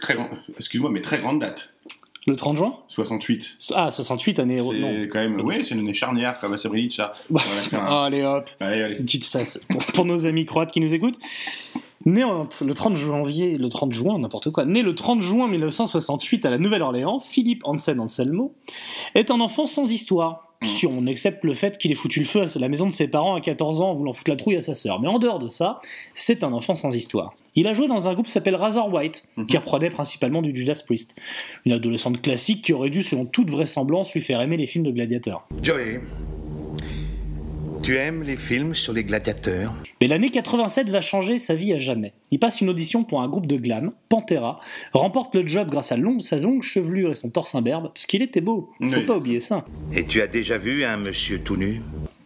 Très 0.00 0.14
grand... 0.14 0.30
Excuse-moi, 0.56 0.88
mais 0.90 1.02
très 1.02 1.18
grande 1.18 1.38
date. 1.40 1.74
Le 2.26 2.34
30 2.34 2.56
juin 2.56 2.76
68. 2.88 3.58
Ah, 3.74 3.90
68, 3.90 4.38
année. 4.38 4.60
C'est 4.62 4.78
Non. 4.78 5.02
quand 5.12 5.18
même. 5.18 5.38
Oui, 5.42 5.62
c'est 5.62 5.74
une 5.74 5.80
année 5.80 5.92
charnière 5.92 6.38
comme 6.40 6.54
à 6.54 6.58
Srebrenica. 6.58 7.12
Bah, 7.28 7.42
Allez 8.06 8.22
hop, 8.24 8.48
Allez, 8.58 8.80
allez. 8.82 8.96
une 8.96 9.04
petite 9.04 9.24
sasse 9.24 9.58
pour, 9.68 9.84
pour 9.84 10.04
nos 10.06 10.24
amis 10.26 10.46
croates 10.46 10.70
qui 10.72 10.80
nous 10.80 10.94
écoutent. 10.94 11.18
Né 12.06 12.24
en- 12.24 12.48
le 12.64 12.72
30 12.72 12.96
janvier, 12.96 13.58
le 13.58 13.68
30 13.68 13.92
juin, 13.92 14.18
n'importe 14.18 14.50
quoi, 14.50 14.64
né 14.64 14.80
le 14.80 14.94
30 14.94 15.20
juin 15.20 15.46
1968 15.48 16.46
à 16.46 16.50
la 16.50 16.56
Nouvelle-Orléans, 16.56 17.20
Philippe 17.20 17.60
Hansen 17.66 18.00
Anselmo 18.00 18.54
est 19.14 19.30
un 19.30 19.40
enfant 19.40 19.66
sans 19.66 19.84
histoire. 19.92 20.49
Mm. 20.62 20.66
Si 20.66 20.86
on 20.86 21.06
accepte 21.06 21.42
le 21.44 21.54
fait 21.54 21.78
qu'il 21.78 21.90
ait 21.90 21.94
foutu 21.94 22.18
le 22.20 22.26
feu 22.26 22.42
à 22.42 22.58
la 22.58 22.68
maison 22.68 22.86
de 22.86 22.92
ses 22.92 23.08
parents 23.08 23.34
à 23.34 23.40
14 23.40 23.80
ans 23.80 23.90
en 23.90 23.94
voulant 23.94 24.12
foutre 24.12 24.30
la 24.30 24.36
trouille 24.36 24.56
à 24.56 24.60
sa 24.60 24.74
sœur. 24.74 25.00
Mais 25.00 25.08
en 25.08 25.18
dehors 25.18 25.38
de 25.38 25.48
ça, 25.48 25.80
c'est 26.14 26.44
un 26.44 26.52
enfant 26.52 26.74
sans 26.74 26.94
histoire. 26.94 27.34
Il 27.56 27.66
a 27.66 27.72
joué 27.74 27.88
dans 27.88 28.08
un 28.08 28.12
groupe 28.12 28.26
qui 28.26 28.32
s'appelle 28.32 28.56
Razor 28.56 28.92
White, 28.92 29.24
Mhm. 29.36 29.46
qui 29.46 29.56
reprenait 29.56 29.90
principalement 29.90 30.42
du 30.42 30.54
Judas 30.54 30.80
Priest. 30.84 31.16
Une 31.64 31.72
adolescente 31.72 32.20
classique 32.20 32.62
qui 32.62 32.72
aurait 32.72 32.90
dû, 32.90 33.02
selon 33.02 33.24
toute 33.24 33.50
vraisemblance, 33.50 34.12
lui 34.14 34.20
faire 34.20 34.40
aimer 34.42 34.56
les 34.56 34.66
films 34.66 34.84
de 34.84 34.90
gladiateurs. 34.90 35.46
Joey, 35.62 36.00
tu 37.82 37.96
aimes 37.96 38.22
les 38.22 38.36
films 38.36 38.74
sur 38.74 38.92
les 38.92 39.04
gladiateurs? 39.04 39.72
Mais 40.00 40.06
l'année 40.08 40.30
87 40.30 40.90
va 40.90 41.00
changer 41.00 41.38
sa 41.38 41.54
vie 41.54 41.72
à 41.72 41.78
jamais. 41.78 42.12
Il 42.30 42.38
passe 42.38 42.60
une 42.60 42.68
audition 42.68 43.04
pour 43.04 43.22
un 43.22 43.28
groupe 43.28 43.46
de 43.46 43.56
glam, 43.56 43.92
Pantera, 44.08 44.60
remporte 44.92 45.34
le 45.34 45.46
job 45.46 45.68
grâce 45.70 45.92
à 45.92 45.96
sa 45.96 46.36
longue 46.40 46.62
chevelure 46.62 47.10
et 47.10 47.14
son 47.14 47.30
torse 47.30 47.54
imberbe, 47.54 47.88
parce 47.94 48.06
qu'il 48.06 48.22
était 48.22 48.40
beau. 48.40 48.70
Faut 48.80 48.86
Oui. 48.96 49.06
pas 49.06 49.16
oublier 49.16 49.40
ça. 49.40 49.64
Et 49.92 50.04
tu 50.04 50.20
as 50.20 50.26
déjà 50.26 50.58
vu 50.58 50.84
un 50.84 50.96
monsieur 50.98 51.38
tout 51.40 51.56
nu? 51.56 51.80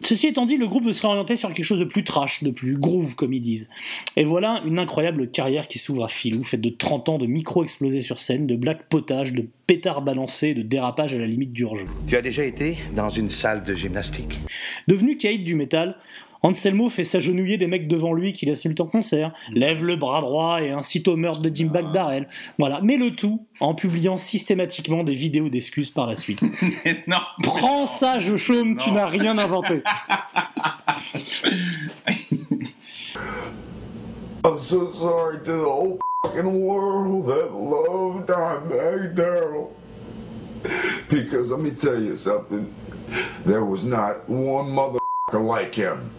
Ceci 0.05 0.27
étant 0.27 0.45
dit, 0.45 0.59
le 0.59 0.69
groupe 0.69 0.91
serait 0.93 1.09
orienté 1.09 1.35
sur 1.35 1.51
quelque 1.51 1.65
chose 1.65 1.79
de 1.79 1.85
plus 1.85 2.05
trash, 2.05 2.43
de 2.43 2.51
plus 2.51 2.77
groove, 2.77 3.15
comme 3.15 3.33
ils 3.33 3.41
disent. 3.41 3.71
Et 4.17 4.25
voilà 4.25 4.63
une 4.67 4.79
incroyable 4.79 5.31
carrière 5.31 5.67
qui 5.67 5.79
s'ouvre 5.79 6.05
à 6.05 6.09
Filou, 6.09 6.45
faite 6.45 6.61
de 6.61 6.69
30 6.69 7.09
ans 7.09 7.19
de 7.19 7.25
micros 7.25 7.65
explosés 7.65 8.03
sur 8.03 8.21
scène, 8.21 8.47
de 8.47 8.55
blagues 8.55 8.83
potages, 8.91 9.33
de 9.33 9.47
pétards 9.67 10.03
balancés, 10.03 10.53
de 10.53 10.61
dérapages 10.61 11.15
à 11.15 11.19
la 11.19 11.27
limite 11.27 11.55
du 11.55 11.65
hors-jeu. 11.65 11.87
Tu 12.07 12.17
as 12.17 12.23
déjà 12.23 12.45
été 12.45 12.77
dans 12.95 13.09
une 13.09 13.31
salle 13.31 13.63
de 13.63 13.75
gymnastique? 13.75 14.41
Devenu 14.89 15.17
caïd 15.17 15.43
du 15.43 15.55
métal, 15.55 15.97
Anselmo 16.45 16.91
fait 16.91 17.05
s'agenouiller 17.05 17.57
des 17.57 17.67
mecs 17.67 17.89
devant 17.89 18.13
lui 18.13 18.35
qu'il 18.35 18.51
insulte 18.51 18.79
en 18.79 18.87
concert, 18.87 19.33
lève 19.51 19.83
le 19.83 19.97
bras 19.97 20.21
droit 20.21 20.61
et 20.63 20.71
incite 20.71 21.09
au 21.09 21.17
meurtre 21.17 21.41
de 21.41 21.51
Jim 21.53 21.71
Darrell. 21.91 22.29
Voilà, 22.59 22.81
mais 22.83 22.99
le 22.99 23.13
tout 23.13 23.41
en 23.61 23.75
publiant 23.75 24.19
systématiquement 24.19 25.05
des 25.05 25.15
vidéos 25.15 25.49
d'excuses 25.49 25.91
par 25.91 26.07
la 26.07 26.15
suite. 26.17 26.43
non. 27.07 27.17
Prends 27.43 27.87
ça, 27.87 28.21
je 28.21 28.37
chôme, 28.37 28.77
tu 28.77 28.91
n'as 28.93 29.07
rien 29.07 29.39
inventé. 29.39 29.83
I'm 34.45 34.59
so 34.59 34.93
sorry 34.93 35.39
to 35.39 35.53
the 35.53 35.65
whole 35.65 35.99
fucking 36.23 36.61
world 36.61 37.27
that 37.27 37.55
loved 37.55 38.27
Daryl. 39.17 39.71
Because 41.09 41.51
let 41.51 41.61
me 41.61 41.71
tell 41.71 41.99
you 41.99 42.17
something, 42.17 42.71
there 43.47 43.65
was 43.65 43.83
not 43.85 44.29
one 44.29 44.67
motherfucker 44.67 45.47
like 45.47 45.75
him. 45.75 46.11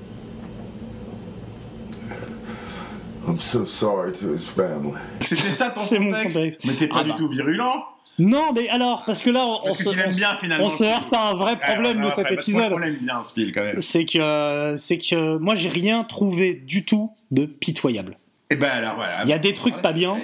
I'm 3.27 3.39
so 3.39 3.65
sorry 3.65 4.11
to 4.19 4.33
his 4.35 4.47
family. 4.47 4.93
C'était 5.21 5.51
ça 5.51 5.69
ton 5.71 5.81
mon 5.99 6.09
contexte. 6.11 6.37
contexte. 6.37 6.65
Mais 6.65 6.73
t'es 6.75 6.87
pas 6.87 6.97
Ah 6.99 7.03
du 7.03 7.09
bah. 7.09 7.15
tout 7.17 7.27
virulent. 7.29 7.83
Non, 8.17 8.53
mais 8.53 8.69
alors, 8.69 9.03
parce 9.05 9.21
que 9.21 9.29
là, 9.29 9.45
on, 9.45 9.63
Parce 9.65 9.75
on 9.75 9.77
que 9.77 9.83
se, 9.83 10.07
on 10.07 10.09
bien, 10.15 10.35
finalement. 10.35 10.67
on 10.67 10.69
se 10.69 10.83
heurte 10.85 11.11
à 11.13 11.29
un 11.31 11.33
vrai 11.33 11.57
problème 11.59 11.97
Alors, 11.97 12.11
de 12.11 12.15
cet 12.15 12.31
épisode. 12.31 12.71
On 12.71 12.77
l'aime 12.77 12.95
bien 13.01 13.21
ce 13.23 13.33
fil 13.33 13.51
quand 13.51 13.63
même. 13.63 13.81
C'est 13.81 14.05
que, 14.05 14.75
c'est 14.77 14.97
que 14.99 15.37
moi, 15.37 15.55
j'ai 15.55 15.67
rien 15.67 16.03
trouvé 16.05 16.53
du 16.53 16.85
tout 16.85 17.11
de 17.31 17.45
pitoyable. 17.45 18.17
Et 18.51 18.55
ben 18.55 18.69
alors 18.69 18.95
voilà. 18.95 19.23
Il 19.23 19.29
y 19.29 19.33
a 19.33 19.39
des 19.39 19.53
trucs 19.53 19.81
pas 19.81 19.91
bien. 19.91 20.15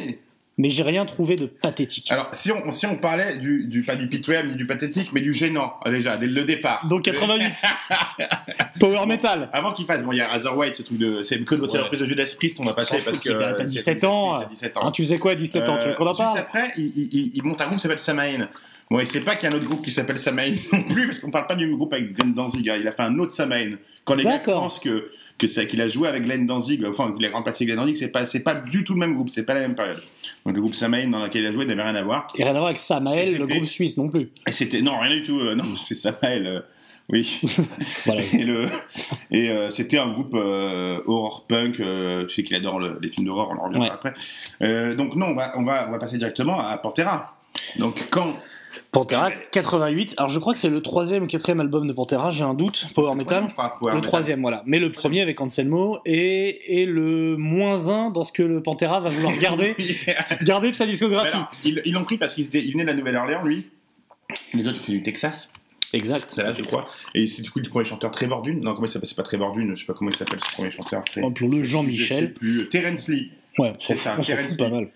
Mais 0.62 0.70
j'ai 0.70 0.84
rien 0.84 1.06
trouvé 1.08 1.36
de 1.38 1.48
pathétique. 1.48 2.12
Alors 2.12 2.30
si 2.34 2.52
on, 2.52 2.72
si 2.72 2.86
on 2.86 2.96
parlait 2.96 3.38
du, 3.38 3.64
du 3.66 3.82
pas 3.82 3.96
du 3.96 4.08
pitoyable 4.08 4.50
ni 4.50 4.56
du 4.56 4.68
pathétique, 4.68 5.10
mais 5.12 5.22
du 5.22 5.34
gênant 5.34 5.74
déjà 5.88 6.18
dès 6.18 6.28
le 6.28 6.44
départ. 6.44 6.86
Donc 6.88 7.02
88. 7.02 7.52
Power 8.80 9.08
Metal. 9.08 9.50
Avant 9.54 9.74
qu'il 9.74 9.88
fasse, 9.88 10.04
bon, 10.04 10.12
il 10.12 10.18
y 10.18 10.22
a 10.22 10.28
Razor 10.28 10.56
White, 10.56 10.76
ce 10.76 10.84
truc 10.84 11.00
de. 11.00 11.24
C'est 11.24 11.40
que 11.44 11.66
c'est 11.66 11.78
la 11.80 11.86
prise 11.86 12.00
de 12.00 12.06
Judas 12.06 12.32
Priest, 12.38 12.60
on 12.60 12.68
a 12.68 12.74
passé 12.74 12.98
parce 13.04 13.18
que. 13.18 13.24
qu'il 13.24 13.32
était- 13.32 13.40
t'as 13.42 13.62
euh, 13.62 13.64
17 13.64 13.84
c'est 13.84 14.04
ans, 14.06 14.30
Judas 14.34 14.46
Priest, 14.46 14.62
t'as 14.62 14.68
17 14.68 14.78
ans. 14.78 14.88
Hein, 14.88 14.92
tu 14.92 15.02
faisais 15.04 15.18
quoi 15.18 15.32
à 15.32 15.36
17 15.36 15.68
ans? 15.70 15.78
Tu 15.82 15.88
veux 15.90 15.96
qu'on 15.96 16.06
en 16.06 16.12
Euh, 16.12 16.14
Juste 16.14 16.38
après, 16.38 16.74
il, 16.78 16.86
il- 16.96 17.10
il- 17.12 17.32
il 17.34 17.44
monte 17.44 17.60
un 17.62 17.66
groupe 17.66 17.78
qui 17.78 17.82
s'appelle 17.82 17.98
Samain. 18.00 18.48
Bon, 18.92 19.00
et 19.00 19.06
c'est 19.06 19.22
pas 19.22 19.36
qu'il 19.36 19.50
y 19.50 19.54
a 19.54 19.56
un 19.56 19.58
autre 19.58 19.66
groupe 19.68 19.84
qui 19.84 19.90
s'appelle 19.92 20.20
Samain 20.20 20.54
non 20.74 20.84
plus, 20.84 21.08
parce 21.08 21.20
qu'on 21.20 21.32
parle 21.32 21.48
pas 21.48 21.56
du 21.56 21.70
groupe 21.72 21.94
avec 21.94 22.14
Glenn 22.14 22.34
Danzig. 22.34 22.70
hein. 22.70 22.76
Il 22.80 22.88
a 22.88 22.92
fait 22.92 23.04
un 23.04 23.18
autre 23.20 23.32
Samain. 23.32 23.78
Quand 24.04 24.16
les 24.16 24.24
gars 24.26 24.40
pensent 24.40 24.80
que, 24.80 25.08
que 25.38 25.48
c'est, 25.48 25.66
qu'il 25.68 25.80
a 25.82 25.88
joué 25.88 26.08
avec 26.10 26.24
Glenn 26.24 26.46
Danzig, 26.46 26.84
enfin, 26.86 27.14
qu'il 27.14 27.26
a 27.26 27.30
remplacé 27.30 27.66
Glenn 27.66 27.78
Danzig, 27.78 27.96
c'est 27.96 28.10
pas, 28.10 28.26
c'est 28.26 28.42
pas 28.42 28.56
du 28.56 28.84
tout 28.84 28.94
le 28.96 29.00
même 29.00 29.14
groupe, 29.14 29.30
c'est 29.30 29.44
pas 29.46 29.54
la 29.54 29.62
même 29.62 29.76
période. 29.76 30.02
Donc, 30.46 30.56
le 30.56 30.60
groupe 30.62 30.76
Samain 30.76 31.08
dans 31.08 31.24
lequel 31.24 31.44
il 31.44 31.48
a 31.48 31.52
joué 31.54 31.66
n'avait 31.66 31.84
rien 31.84 31.96
à 31.96 32.04
voir. 32.04 32.28
Et 32.36 32.44
rien 32.44 32.52
à 32.52 32.56
voir 32.56 32.66
avec 32.66 32.80
Samael, 32.80 33.38
le 33.38 33.46
groupe 33.46 33.66
suisse 33.66 33.96
non 33.98 34.10
plus. 34.10 34.30
Et 34.48 34.52
c'était, 34.52 34.82
non, 34.82 35.00
rien 35.00 35.12
du 35.16 35.24
tout, 35.24 35.40
euh, 35.40 35.56
non, 35.56 35.64
c'est 35.78 35.96
Samael, 35.96 36.46
euh, 36.48 36.60
oui. 37.10 37.40
Voilà. 38.06 38.24
et 38.34 38.44
le, 38.44 38.66
et 39.32 39.50
euh, 39.52 39.70
c'était 39.70 40.00
un 40.00 40.12
groupe 40.12 40.34
horror 40.34 41.46
punk, 41.48 41.76
tu 41.76 41.84
sais 42.36 42.44
qu'il 42.44 42.56
adore 42.56 42.80
le- 42.80 42.98
les 43.02 43.10
films 43.10 43.28
d'horreur, 43.28 43.50
on 43.52 43.58
en 43.60 43.64
reviendra 43.66 43.88
Ouais. 43.88 44.12
après. 44.60 44.96
Donc, 44.96 45.16
non, 45.16 45.28
on 45.28 45.36
va, 45.36 45.54
on, 45.58 45.64
va, 45.64 45.88
on 45.88 45.92
va 45.92 46.00
passer 46.00 46.18
directement 46.18 46.60
à 46.60 46.76
Pantera. 46.78 47.38
Donc, 47.78 48.08
quand. 48.10 48.36
Pantera 48.92 49.28
Ouais. 49.28 49.38
88. 49.52 50.16
Alors 50.18 50.30
je 50.30 50.38
crois 50.40 50.54
que 50.54 50.60
c'est 50.60 50.70
le 50.70 50.82
troisième 50.82 51.24
ou 51.24 51.28
quatrième 51.28 51.62
album 51.62 51.88
de 51.88 51.94
Pantera, 51.94 52.30
j'ai 52.30 52.44
un 52.44 52.54
doute. 52.54 52.88
Power 52.94 53.16
Metal. 53.16 53.48
Power 53.56 53.72
le 53.82 53.88
Metal. 53.96 54.02
troisième, 54.02 54.42
voilà. 54.42 54.64
Mais 54.66 54.80
le 54.80 54.92
premier 54.92 55.22
avec 55.22 55.40
Anselmo 55.40 56.00
et, 56.06 56.82
et 56.82 56.86
le 56.86 57.38
moins 57.38 57.88
un 57.88 58.10
dans 58.10 58.24
ce 58.24 58.32
que 58.34 58.44
le 58.44 58.62
Pantera 58.62 59.00
va 59.00 59.10
vouloir 59.10 59.36
garder, 59.38 59.76
garder 60.44 60.72
de 60.72 60.76
sa 60.76 60.86
discographie. 60.86 61.32
alors, 61.34 61.50
ils 61.64 61.94
l'ont 61.94 62.04
pris 62.04 62.18
parce 62.18 62.36
qu'il 62.36 62.46
venait 62.50 62.84
de 62.84 62.88
la 62.90 62.94
Nouvelle-Orléans, 62.94 63.44
lui. 63.44 63.70
Les 64.54 64.68
autres 64.68 64.80
étaient 64.80 64.92
du 64.92 65.04
Texas. 65.04 65.54
Exact. 65.94 66.32
C'est 66.34 66.44
là, 66.44 66.54
je 66.54 66.64
crois. 66.64 66.88
Et 67.16 67.28
c'est 67.28 67.42
du 67.42 67.52
coup 67.52 67.60
le 67.60 67.68
premier 67.70 67.84
chanteur 67.86 68.12
Trevor 68.12 68.42
Dune. 68.42 68.62
Non, 68.62 68.74
comment 68.74 68.86
il 68.88 68.90
s'appelle? 68.90 69.10
C'est 69.10 69.16
pas 69.16 69.24
Trevor 69.24 69.54
Dune, 69.54 69.74
je 69.76 69.80
sais 69.82 69.86
pas 69.86 69.94
comment 69.94 70.10
il 70.10 70.16
s'appelle 70.16 70.40
ce 70.40 70.52
premier 70.54 70.70
chanteur. 70.70 71.04
Très... 71.06 71.22
Appelons-le 71.26 71.64
Je 71.64 71.68
sais 71.68 71.72
Jean-Michel. 71.74 72.34
plus. 72.34 72.68
Terence 72.70 73.08
Lee. 73.10 73.32
Ouais, 73.60 73.74
C'est 73.80 73.98
ça, 73.98 74.16
pas 74.58 74.70
mal. 74.70 74.88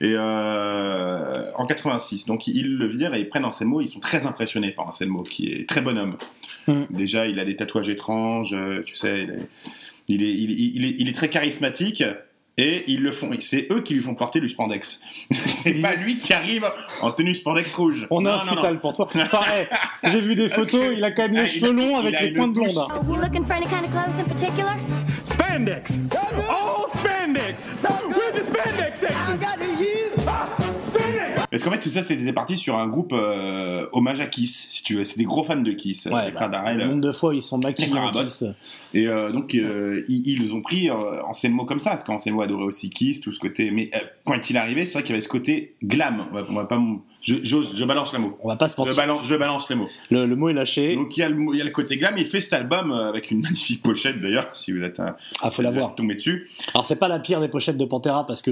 Et 0.00 0.12
euh, 0.14 1.50
en 1.56 1.66
86. 1.66 2.26
Donc 2.26 2.46
ils 2.46 2.76
le 2.76 2.86
virent 2.86 3.14
et 3.14 3.20
ils 3.20 3.28
prennent 3.28 3.44
Anselmo. 3.44 3.80
Ils 3.80 3.88
sont 3.88 4.00
très 4.00 4.24
impressionnés 4.26 4.70
par 4.70 4.86
Anselmo, 4.88 5.22
qui 5.24 5.48
est 5.52 5.68
très 5.68 5.80
bonhomme. 5.80 6.16
Mhm. 6.68 6.86
Déjà, 6.90 7.26
il 7.26 7.38
a 7.40 7.44
des 7.44 7.56
tatouages 7.56 7.88
étranges, 7.88 8.52
euh, 8.52 8.82
tu 8.86 8.94
sais, 8.94 9.26
il 10.08 10.22
est, 10.22 10.32
il 10.32 10.32
est, 10.32 10.32
il 10.32 10.50
est- 10.50 10.70
il 10.74 10.84
est- 10.84 10.94
il 10.98 11.08
est 11.08 11.12
très 11.12 11.28
charismatique. 11.28 12.04
Et 12.56 12.84
ils 12.86 13.02
le 13.02 13.10
font, 13.10 13.30
c'est 13.40 13.66
eux 13.72 13.80
qui 13.80 13.94
lui 13.94 14.00
font 14.00 14.14
porter 14.14 14.38
du 14.38 14.48
spandex. 14.48 15.00
c'est 15.32 15.74
pas 15.74 15.96
lui 15.96 16.18
qui 16.18 16.32
arrive 16.32 16.64
en 17.02 17.10
tenue 17.10 17.34
spandex 17.34 17.74
rouge. 17.74 18.06
On 18.12 18.24
a 18.26 18.44
Non, 18.44 18.52
un 18.68 18.70
non, 18.74 18.78
pour 18.78 18.92
toi. 18.92 19.08
Enfin, 19.12 19.40
hey, 19.52 19.66
j'ai 20.04 20.20
vu 20.20 20.36
des 20.36 20.48
photos, 20.50 20.70
que- 20.70 20.96
il 20.96 21.02
a 21.02 21.10
quand 21.10 21.22
même 21.24 21.36
Ah, 21.38 21.42
les 21.42 21.48
il 21.48 21.60
cheveux 21.60 21.72
longs 21.72 21.96
avec 21.96 22.20
les 22.20 22.30
pointes 22.32 22.52
blondes. 22.52 22.70
Spandex. 25.54 25.92
All 26.50 26.88
spandex. 26.90 27.54
Where's 28.08 28.34
the 28.34 28.42
spandex 28.42 28.96
section? 28.98 29.38
Ah, 30.26 30.48
spandex. 30.90 31.46
Parce 31.48 31.62
qu'en 31.62 31.70
fait, 31.70 31.78
tout 31.78 31.90
ça, 31.90 32.02
c'était 32.02 32.32
parti 32.32 32.56
sur 32.56 32.76
un 32.76 32.88
groupe 32.88 33.12
euh, 33.12 33.86
hommage 33.92 34.18
à 34.18 34.26
Kiss, 34.26 34.66
si 34.68 34.82
tu 34.82 34.96
veux. 34.96 35.04
C'est 35.04 35.18
des 35.18 35.24
gros 35.24 35.44
fans 35.44 35.54
de 35.56 35.70
Kiss, 35.70 36.06
Ouais, 36.06 36.26
les 36.26 36.32
frères 36.32 36.50
bah, 36.50 36.58
Darrell. 36.58 36.78
le 36.78 36.86
nombre 36.86 37.02
de 37.02 37.12
fois 37.12 37.34
ils 37.36 37.42
sont 37.42 37.58
maquillés 37.58 37.86
Les 37.86 37.92
frères 37.94 38.02
en. 38.04 38.24
Kiss. 38.24 38.44
Et 38.94 39.06
euh, 39.06 39.30
donc, 39.32 39.54
euh, 39.54 40.02
ils, 40.08 40.26
ils 40.28 40.54
ont 40.54 40.62
pris 40.62 40.88
euh, 40.88 41.22
Anselmo 41.24 41.64
comme 41.64 41.80
ça, 41.80 41.90
parce 41.90 42.04
qu'Anselmo 42.04 42.40
adorait 42.42 42.64
aussi 42.64 42.90
Kiss, 42.90 43.20
tout 43.20 43.32
ce 43.32 43.40
côté. 43.40 43.70
Mais 43.70 43.90
euh, 43.94 43.98
quand 44.24 44.48
il 44.48 44.56
est 44.56 44.58
arrivé, 44.60 44.86
c'est 44.86 44.94
vrai 44.94 45.02
qu'il 45.02 45.10
y 45.10 45.14
avait 45.14 45.20
ce 45.22 45.28
côté 45.28 45.74
glam. 45.82 46.26
On 46.30 46.34
va, 46.34 46.44
on 46.48 46.54
va 46.54 46.64
pas. 46.64 46.80
Je, 47.22 47.36
je 47.42 47.84
balance 47.84 48.12
le 48.12 48.18
mot. 48.18 48.36
On 48.42 48.48
va 48.48 48.56
pas 48.56 48.68
se 48.68 48.74
Je 48.76 48.80
mentir. 48.82 48.96
balance, 48.96 49.26
je 49.26 49.34
balance 49.34 49.70
le 49.70 49.76
mot. 49.76 49.88
Le, 50.10 50.26
le 50.26 50.36
mot 50.36 50.50
est 50.50 50.52
lâché. 50.52 50.94
Donc 50.94 51.16
il 51.16 51.20
y, 51.20 51.22
a 51.22 51.28
le, 51.30 51.34
mot- 51.36 51.54
il 51.54 51.58
y 51.58 51.60
a 51.62 51.64
le 51.64 51.70
côté 51.70 51.96
glam, 51.96 52.14
il 52.18 52.26
fait 52.26 52.42
cet 52.42 52.52
album 52.52 52.92
euh, 52.92 53.08
avec 53.08 53.30
une 53.30 53.40
magnifique 53.40 53.82
pochette 53.82 54.20
d'ailleurs, 54.20 54.48
si 54.52 54.72
vous 54.72 54.82
êtes 54.82 55.00
un, 55.00 55.16
Ah, 55.40 55.50
faut 55.50 55.62
la 55.62 55.70
voir. 55.70 55.94
tombé 55.94 56.16
dessus. 56.16 56.46
Alors 56.74 56.84
c'est 56.84 56.96
pas 56.98 57.08
la 57.08 57.18
pire 57.18 57.40
des 57.40 57.48
pochettes 57.48 57.78
de 57.78 57.84
Pantera 57.86 58.26
parce 58.26 58.42
que 58.42 58.50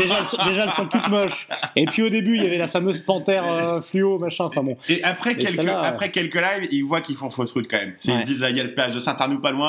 déjà, 0.00 0.18
elles 0.20 0.24
sont, 0.24 0.36
déjà 0.46 0.62
elles 0.62 0.70
sont 0.70 0.86
toutes 0.86 1.08
moches. 1.08 1.48
Et 1.74 1.84
puis 1.86 2.04
au 2.04 2.08
début 2.08 2.36
il 2.36 2.44
y 2.44 2.46
avait 2.46 2.58
la 2.58 2.68
fameuse 2.68 3.00
panthère 3.00 3.42
euh, 3.44 3.80
fluo 3.80 4.20
machin. 4.20 4.44
Enfin 4.44 4.62
bon. 4.62 4.76
Et 4.88 5.02
après 5.02 5.32
Et 5.32 5.38
quelques, 5.38 5.66
après 5.68 6.12
quelques 6.12 6.36
lives, 6.36 6.68
ils 6.70 6.82
voient 6.84 7.00
qu'ils 7.00 7.16
font 7.16 7.30
fausse 7.30 7.50
route 7.50 7.66
quand 7.68 7.78
même. 7.78 7.94
Ils 8.04 8.12
Ouais. 8.12 8.20
se 8.20 8.24
disent, 8.24 8.44
ah, 8.44 8.50
il 8.50 8.56
y 8.56 8.60
a 8.60 8.64
le 8.64 8.72
plage 8.72 8.94
de 8.94 9.00
Saint-Arnoux 9.00 9.40
pas 9.40 9.50
loin. 9.50 9.65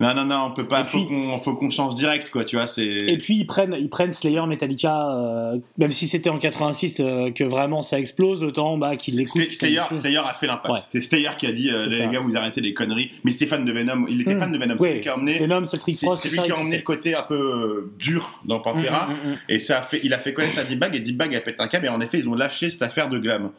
Non, 0.00 0.14
non, 0.14 0.24
non, 0.24 0.44
on 0.46 0.50
peut 0.52 0.66
pas, 0.68 0.84
faut 0.84 0.98
puis- 0.98 1.08
qu'on 1.08 1.38
faut 1.40 1.54
qu'on 1.54 1.70
change 1.70 1.96
direct, 1.96 2.30
quoi, 2.30 2.44
tu 2.44 2.54
vois. 2.56 2.68
c'est 2.68 2.84
Et 2.86 3.18
puis 3.18 3.38
ils 3.38 3.46
prennent, 3.46 3.74
ils 3.76 3.88
prennent 3.90 4.12
Slayer, 4.12 4.42
Metallica, 4.46 5.08
euh, 5.10 5.58
même 5.76 5.90
si 5.90 6.06
c'était 6.06 6.30
en 6.30 6.38
86 6.38 7.00
euh, 7.00 7.32
que 7.32 7.42
vraiment 7.42 7.82
ça 7.82 7.98
explose, 7.98 8.40
le 8.42 8.52
temps 8.52 8.78
bah, 8.78 8.94
qu'ils 8.96 9.18
écoutent. 9.20 9.42
Slay- 9.42 9.50
Slayer, 9.50 9.82
Slayer 9.92 10.18
a 10.24 10.34
fait 10.34 10.46
l'impact. 10.46 10.72
Ouais. 10.74 10.80
C'est 10.86 11.00
Slayer 11.00 11.30
qui 11.36 11.46
a 11.48 11.52
dit, 11.52 11.70
euh, 11.70 11.86
les 11.86 11.96
ça. 11.98 12.06
gars, 12.06 12.20
vous 12.20 12.36
arrêtez 12.36 12.60
les 12.60 12.72
conneries. 12.74 13.10
Mais 13.24 13.32
c'était 13.32 13.46
fan 13.46 13.64
de 13.64 13.72
Venom. 13.72 14.06
Il 14.08 14.20
était 14.20 14.34
Mm. 14.34 14.38
fan 14.40 14.52
de 14.52 14.58
Venom. 14.58 14.76
C'est 14.78 14.92
lui 14.92 15.00
qui 15.00 15.08
a 15.08 15.16
emmené. 15.16 15.38
Venom, 15.38 15.64
C'est 15.64 15.84
lui 16.30 16.38
qui 16.42 16.50
a 16.52 16.56
emmené 16.58 16.76
le 16.76 16.82
côté 16.84 17.14
un 17.16 17.22
peu 17.22 17.90
dur 17.98 18.40
dans 18.44 18.60
Pantera. 18.60 19.08
Mm, 19.08 19.10
mm, 19.12 19.14
mm, 19.14 19.32
mm. 19.32 19.38
Et 19.48 19.58
ça 19.58 19.78
a 19.78 19.82
fait, 19.82 20.00
il 20.04 20.14
a 20.14 20.18
fait 20.20 20.32
connaître 20.32 20.58
à 20.60 20.64
Deep-Bag 20.64 20.94
et 20.94 21.00
Deep-Bag 21.00 21.34
a 21.34 21.40
pété 21.40 21.60
un 21.60 21.66
câble. 21.68 21.86
Et 21.86 21.88
en 21.88 22.00
effet, 22.00 22.18
ils 22.18 22.28
ont 22.28 22.34
lâché 22.34 22.70
cette 22.70 22.82
affaire 22.82 23.08
de 23.08 23.18
glam. 23.18 23.50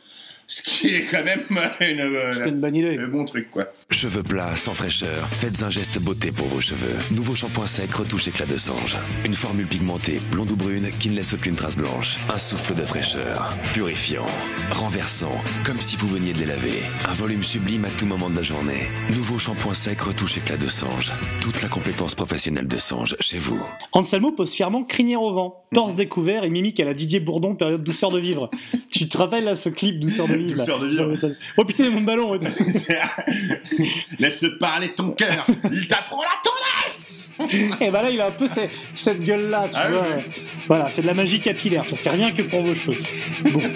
Ce 0.51 0.63
qui 0.63 0.87
est 0.95 1.03
quand 1.03 1.23
même 1.23 1.43
une, 1.79 1.99
euh, 1.99 2.33
C'était 2.33 2.49
une 2.49 2.59
bonne 2.59 2.75
idée. 2.75 2.97
un 2.97 3.07
bon 3.07 3.23
truc, 3.23 3.51
quoi. 3.51 3.67
Cheveux 3.91 4.23
plats, 4.23 4.55
sans 4.55 4.73
fraîcheur, 4.73 5.29
faites 5.31 5.61
un 5.61 5.69
geste 5.69 5.99
beauté 5.99 6.31
pour 6.31 6.47
vos 6.47 6.59
cheveux. 6.59 6.97
Nouveau 7.11 7.35
shampoing 7.35 7.67
sec, 7.67 7.93
retouche 7.93 8.27
éclat 8.27 8.47
de 8.47 8.57
sange. 8.57 8.97
Une 9.25 9.35
formule 9.35 9.67
pigmentée, 9.67 10.19
blonde 10.31 10.49
ou 10.49 10.55
brune, 10.55 10.89
qui 10.99 11.09
ne 11.09 11.15
laisse 11.15 11.35
aucune 11.35 11.55
trace 11.55 11.75
blanche. 11.77 12.17
Un 12.33 12.39
souffle 12.39 12.73
de 12.73 12.81
fraîcheur, 12.81 13.55
purifiant, 13.73 14.25
renversant, 14.71 15.37
comme 15.65 15.77
si 15.77 15.97
vous 15.97 16.07
veniez 16.07 16.33
de 16.33 16.39
les 16.39 16.45
laver. 16.47 16.81
Un 17.07 17.13
volume 17.13 17.43
sublime 17.43 17.85
à 17.85 17.89
tout 17.89 18.07
moment 18.07 18.31
de 18.31 18.35
la 18.35 18.43
journée. 18.43 18.87
Nouveau 19.15 19.37
shampoing 19.37 19.75
sec, 19.75 20.01
retouche 20.01 20.39
éclat 20.39 20.57
de 20.57 20.67
sange. 20.67 21.11
Toute 21.41 21.61
la 21.61 21.69
compétence 21.69 22.15
professionnelle 22.15 22.67
de 22.67 22.77
sange 22.77 23.15
chez 23.19 23.37
vous. 23.37 23.61
Anselmo 23.91 24.31
pose 24.31 24.51
fièrement 24.51 24.83
crinière 24.83 25.21
au 25.21 25.31
vent, 25.31 25.63
torse 25.73 25.93
découvert 25.93 26.43
et 26.43 26.49
mimique 26.49 26.79
à 26.79 26.85
la 26.85 26.95
Didier 26.95 27.19
Bourdon 27.19 27.53
période 27.55 27.83
douceur 27.83 28.09
de 28.09 28.19
vivre. 28.19 28.49
tu 28.91 29.07
te 29.07 29.17
rappelles 29.17 29.43
là 29.43 29.55
ce 29.55 29.69
clip 29.69 29.99
douceur 29.99 30.27
de 30.27 30.38
Douceur 30.47 30.79
de 30.79 30.87
vivre. 30.87 31.15
Oh 31.57 31.65
putain 31.65 31.89
mon 31.89 32.01
ballon. 32.01 32.37
Laisse 34.19 34.45
parler 34.59 34.89
ton 34.89 35.11
cœur. 35.11 35.45
Il 35.71 35.87
t'apprend 35.87 36.21
la 36.21 36.29
tendresse. 36.43 37.31
Et 37.81 37.89
bah 37.89 38.01
là 38.03 38.09
il 38.09 38.19
a 38.19 38.27
un 38.27 38.31
peu 38.31 38.47
ce- 38.49 38.67
cette 38.93 39.23
gueule 39.23 39.49
là, 39.49 39.67
tu 39.69 39.75
Ah 39.77 39.89
vois. 39.89 40.05
oui. 40.17 40.23
Voilà, 40.67 40.89
c'est 40.91 41.01
de 41.01 41.07
la 41.07 41.13
magie 41.13 41.39
capillaire, 41.39 41.85
ça 41.89 41.95
c'est 41.95 42.09
rien 42.09 42.31
que 42.31 42.41
pour 42.41 42.61
vos 42.63 42.75
cheveux. 42.75 42.97
Bon. 43.45 43.61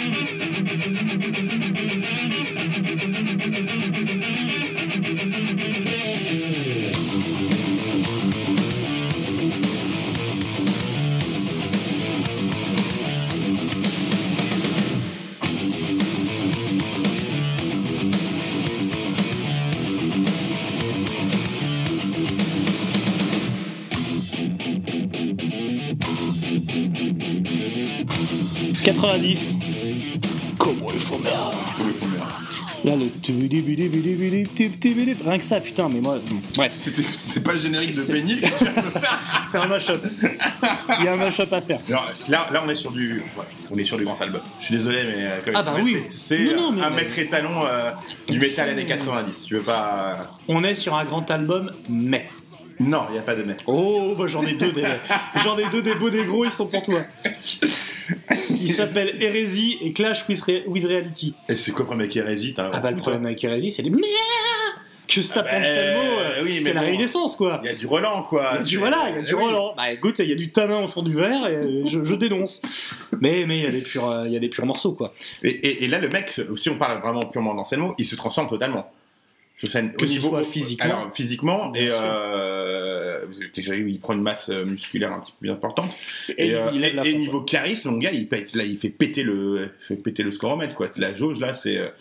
90. 28.83 29.55
Comment 30.57 30.87
il 30.93 30.99
faut 30.99 31.17
merde 31.19 31.53
Là, 32.83 32.93
le... 32.95 33.11
Rien 35.23 35.37
que 35.37 35.43
ça, 35.43 35.59
putain, 35.59 35.87
mais 35.87 36.01
moi... 36.01 36.17
Bref, 36.55 36.71
C'était 36.75 37.03
c'était 37.13 37.39
pas 37.39 37.53
le 37.53 37.59
générique 37.59 37.91
de 37.95 38.01
Benny 38.01 38.37
que 38.39 38.47
tu 38.47 38.63
viens 38.63 38.73
de 38.73 38.99
faire. 38.99 39.19
c'est 39.47 39.57
un 39.59 39.67
mashup. 39.67 39.99
Il 40.99 41.05
y 41.05 41.07
a 41.07 41.13
un 41.13 41.15
mashup 41.15 41.53
à 41.53 41.61
faire. 41.61 41.79
Alors, 41.89 42.11
là, 42.27 42.47
là, 42.51 42.63
on 42.65 42.69
est 42.71 42.75
sur 42.75 42.91
du, 42.91 43.19
ouais, 43.37 43.43
on 43.69 43.75
est 43.77 43.83
sur 43.83 43.97
du 43.97 44.03
grand 44.03 44.19
album. 44.19 44.41
Je 44.59 44.65
suis 44.65 44.75
désolé, 44.75 45.03
mais 45.03 45.25
euh, 45.25 45.39
comme 45.45 45.55
Ah 45.57 45.61
bah 45.61 45.75
oui. 45.83 45.97
c'est 46.09 46.39
mais- 46.39 46.81
un 46.81 46.89
maître 46.89 47.19
étalon 47.19 47.63
euh, 47.65 47.91
du 48.29 48.39
métal 48.39 48.69
années 48.69 48.85
90. 48.85 49.45
Tu 49.45 49.53
veux 49.55 49.61
pas 49.61 50.35
On 50.47 50.63
est 50.63 50.73
sur 50.75 50.95
un 50.95 51.05
grand 51.05 51.29
album, 51.29 51.69
mais... 51.87 52.27
Non, 52.81 53.01
il 53.11 53.15
y 53.15 53.19
a 53.19 53.21
pas 53.21 53.35
de 53.35 53.43
mais. 53.43 53.55
Oh, 53.67 54.15
bah 54.17 54.25
j'en 54.27 54.41
ai 54.43 54.53
deux 54.53 54.71
des... 54.71 54.83
J'en 55.43 55.57
ai 55.57 55.67
deux 55.69 55.81
des 55.81 55.93
beaux 55.95 56.09
des 56.09 56.23
gros, 56.23 56.45
ils 56.45 56.51
sont 56.51 56.67
pour 56.67 56.81
toi. 56.83 57.01
Il 58.49 58.71
s'appelle 58.71 59.15
Hérésie 59.21 59.77
et 59.81 59.93
Clash 59.93 60.25
with, 60.27 60.41
Re- 60.41 60.63
with 60.67 60.85
Reality. 60.85 61.33
Et 61.49 61.57
c'est 61.57 61.71
quoi 61.71 61.81
le 61.81 61.85
problème 61.85 62.01
avec 62.05 62.15
Hérésie 62.15 62.53
t'as 62.53 62.65
un 62.65 62.71
Ah 62.73 62.79
bah 62.79 62.91
le 62.91 62.97
problème 62.97 63.25
avec 63.25 63.43
Hérésie, 63.43 63.71
c'est 63.71 63.81
les 63.83 63.89
merde 63.89 64.03
que 65.07 65.21
se 65.21 65.33
tape 65.33 65.43
bah, 65.45 65.57
Anselmo, 65.59 66.01
euh, 66.21 66.41
oui, 66.43 66.53
mais 66.59 66.61
c'est 66.61 66.73
la 66.73 66.81
bon. 66.81 66.87
rénaissance 66.87 67.35
quoi. 67.35 67.59
Il 67.63 67.67
y 67.67 67.69
a 67.69 67.75
du 67.75 67.85
Roland, 67.85 68.23
quoi. 68.23 68.51
Il 68.53 68.57
y 68.57 68.61
a 68.61 68.63
du, 68.63 68.77
voilà, 68.77 69.07
il 69.09 69.15
y 69.15 69.19
a 69.19 69.21
du 69.23 69.31
Eh 69.31 69.35
oui. 69.35 69.43
Roland. 69.43 69.73
Bah 69.75 69.91
écoute, 69.91 70.19
il 70.19 70.29
y 70.29 70.31
a 70.31 70.35
du 70.35 70.51
tanin 70.53 70.83
au 70.83 70.87
fond 70.87 71.01
du 71.03 71.13
verre 71.13 71.47
et 71.47 71.55
euh, 71.55 71.83
je, 71.85 72.05
je 72.05 72.15
dénonce. 72.15 72.61
Mais 73.19 73.43
mais 73.45 73.57
il 73.57 73.63
y 73.63 73.67
a 73.67 73.71
des 73.71 73.81
purs, 73.81 74.09
euh, 74.09 74.23
il 74.25 74.31
y 74.31 74.37
a 74.37 74.39
des 74.39 74.47
purs 74.47 74.65
morceaux 74.65 74.93
quoi. 74.93 75.11
Et, 75.43 75.49
et- 75.49 75.83
et 75.83 75.87
là, 75.89 75.99
le 75.99 76.07
mec, 76.07 76.39
si 76.55 76.69
on 76.69 76.77
parle 76.77 77.01
vraiment 77.01 77.19
purement 77.23 77.53
d'Anselmo, 77.53 77.93
il 77.97 78.05
se 78.05 78.15
transforme 78.15 78.47
totalement. 78.47 78.89
Scène, 79.67 79.93
Que 79.93 80.07
ce 80.07 80.19
soit 80.19 80.43
physiquement. 80.43 80.85
Alors, 80.85 81.11
physiquement, 81.13 81.73
et 81.75 81.89
euh, 81.91 83.25
déjà, 83.53 83.75
il 83.75 83.99
prend 83.99 84.13
une 84.13 84.21
masse 84.21 84.49
euh, 84.49 84.65
musculaire 84.65 85.11
un 85.13 85.19
petit 85.19 85.31
peu 85.33 85.37
plus 85.41 85.51
importante. 85.51 85.95
Et, 86.37 86.47
Et, 86.49 86.55
euh, 86.55 86.71
et- 86.71 87.09
et 87.09 87.13
niveau 87.15 87.41
charisme, 87.41 87.91
mon 87.91 87.97
gars, 87.97 88.11
il, 88.11 88.27
pète, 88.27 88.55
là, 88.55 88.63
il 88.63 88.77
fait 88.77 88.89
péter 88.89 89.23
le, 89.23 89.69
il 89.81 89.85
fait 89.85 89.95
péter 90.01 90.23
le 90.23 90.31
scoromètre, 90.31 90.73
quoi. 90.75 90.89
La 90.97 91.13
jauge, 91.13 91.39
là, 91.39 91.53
c'est. 91.53 91.91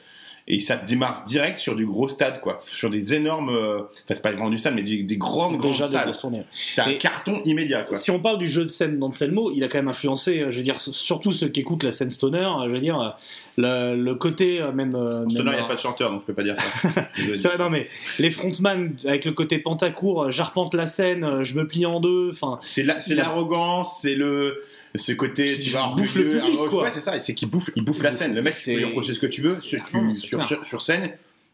Et 0.53 0.61
ça 0.61 0.77
démarre 0.77 1.23
direct 1.27 1.59
sur 1.59 1.77
du 1.77 1.87
gros 1.87 2.09
stade, 2.09 2.41
quoi. 2.41 2.59
Sur 2.63 2.91
des 2.91 3.15
énormes. 3.15 3.51
euh, 3.51 3.79
Enfin, 3.81 4.15
c'est 4.15 4.23
pas 4.23 4.31
vraiment 4.33 4.51
du 4.51 4.59
stade, 4.59 4.75
mais 4.75 4.83
des, 4.83 5.03
des 5.05 5.17
grandes, 5.17 5.59
grandes 5.59 5.75
salles. 5.75 6.13
C'est 6.53 6.81
un 6.81 6.93
carton 6.95 7.41
immédiat, 7.45 7.83
quoi. 7.83 7.97
Si 7.97 8.11
on 8.11 8.19
parle 8.21 8.39
du 8.39 8.49
jeu 8.49 8.65
de 8.65 8.69
scène 8.69 8.99
d'Anselmo, 8.99 9.51
il 9.55 9.63
a 9.65 9.69
quand 9.69 9.79
même 9.79 9.89
influencé, 9.89 10.41
euh, 10.41 10.51
je 10.51 10.57
veux 10.59 10.63
dire, 10.63 10.79
surtout 10.79 11.33
ceux 11.33 11.49
qui 11.49 11.61
écoutent 11.61 11.83
la 11.85 11.93
scène 11.93 12.11
stoner, 12.11 12.39
euh, 12.39 12.65
je 12.67 12.71
veux 12.71 12.81
dire, 12.81 13.17
le, 13.57 13.95
le 13.97 14.15
côté 14.15 14.61
même. 14.75 14.95
euh, 14.95 15.29
Stoner, 15.29 15.51
il 15.53 15.57
n'y 15.57 15.61
a 15.61 15.65
pas 15.65 15.75
de 15.75 15.81
chanteur, 15.81 16.11
donc 16.11 16.23
je 16.23 16.27
peux 16.27 16.35
pas 16.35 16.43
dire 16.43 16.57
ça. 16.59 16.91
Désolé. 17.17 17.37
C'est 17.37 17.49
vrai, 17.49 17.59
non 17.59 17.71
mais 17.71 17.89
les 18.19 18.31
frontman 18.31 18.95
avec 19.05 19.25
le 19.25 19.33
côté 19.33 19.59
pentacourt, 19.59 20.25
euh, 20.25 20.31
j'arpente 20.31 20.75
la 20.75 20.87
scène, 20.87 21.45
je 21.45 21.55
me 21.55 21.67
plie 21.67 21.87
en 21.87 22.01
deux, 22.01 22.31
enfin 22.33 22.59
C'est 22.67 22.83
la- 22.83 23.01
c'est 23.01 23.15
l'arrogance, 23.15 24.05
le 24.05 24.61
ce 24.97 25.13
côté 25.13 25.57
tu 25.59 25.71
vois 25.71 25.95
bouffe 25.97 26.17
le 26.17 26.31
public, 26.31 26.59
quoi. 26.69 26.83
Ouais, 26.85 26.91
c'est 26.91 26.99
ça, 27.01 27.19
c'est 27.21 27.33
qu'il 27.35 27.49
bouffe, 27.49 27.71
il 27.77 27.85
bouffe 27.85 28.03
la 28.03 28.13
scène. 28.13 28.35
Le 28.35 28.43
mec, 28.43 28.57
C'est- 28.57 28.83
reprocher 28.85 29.15
ce 29.15 29.21
que 29.21 29.27
tu 29.27 29.41
veux 29.41 29.55
sur, 29.55 30.40
sur, 30.41 30.49
clair. 30.49 30.59
sur, 30.61 30.67
sur 30.67 30.83
scène. 30.83 31.11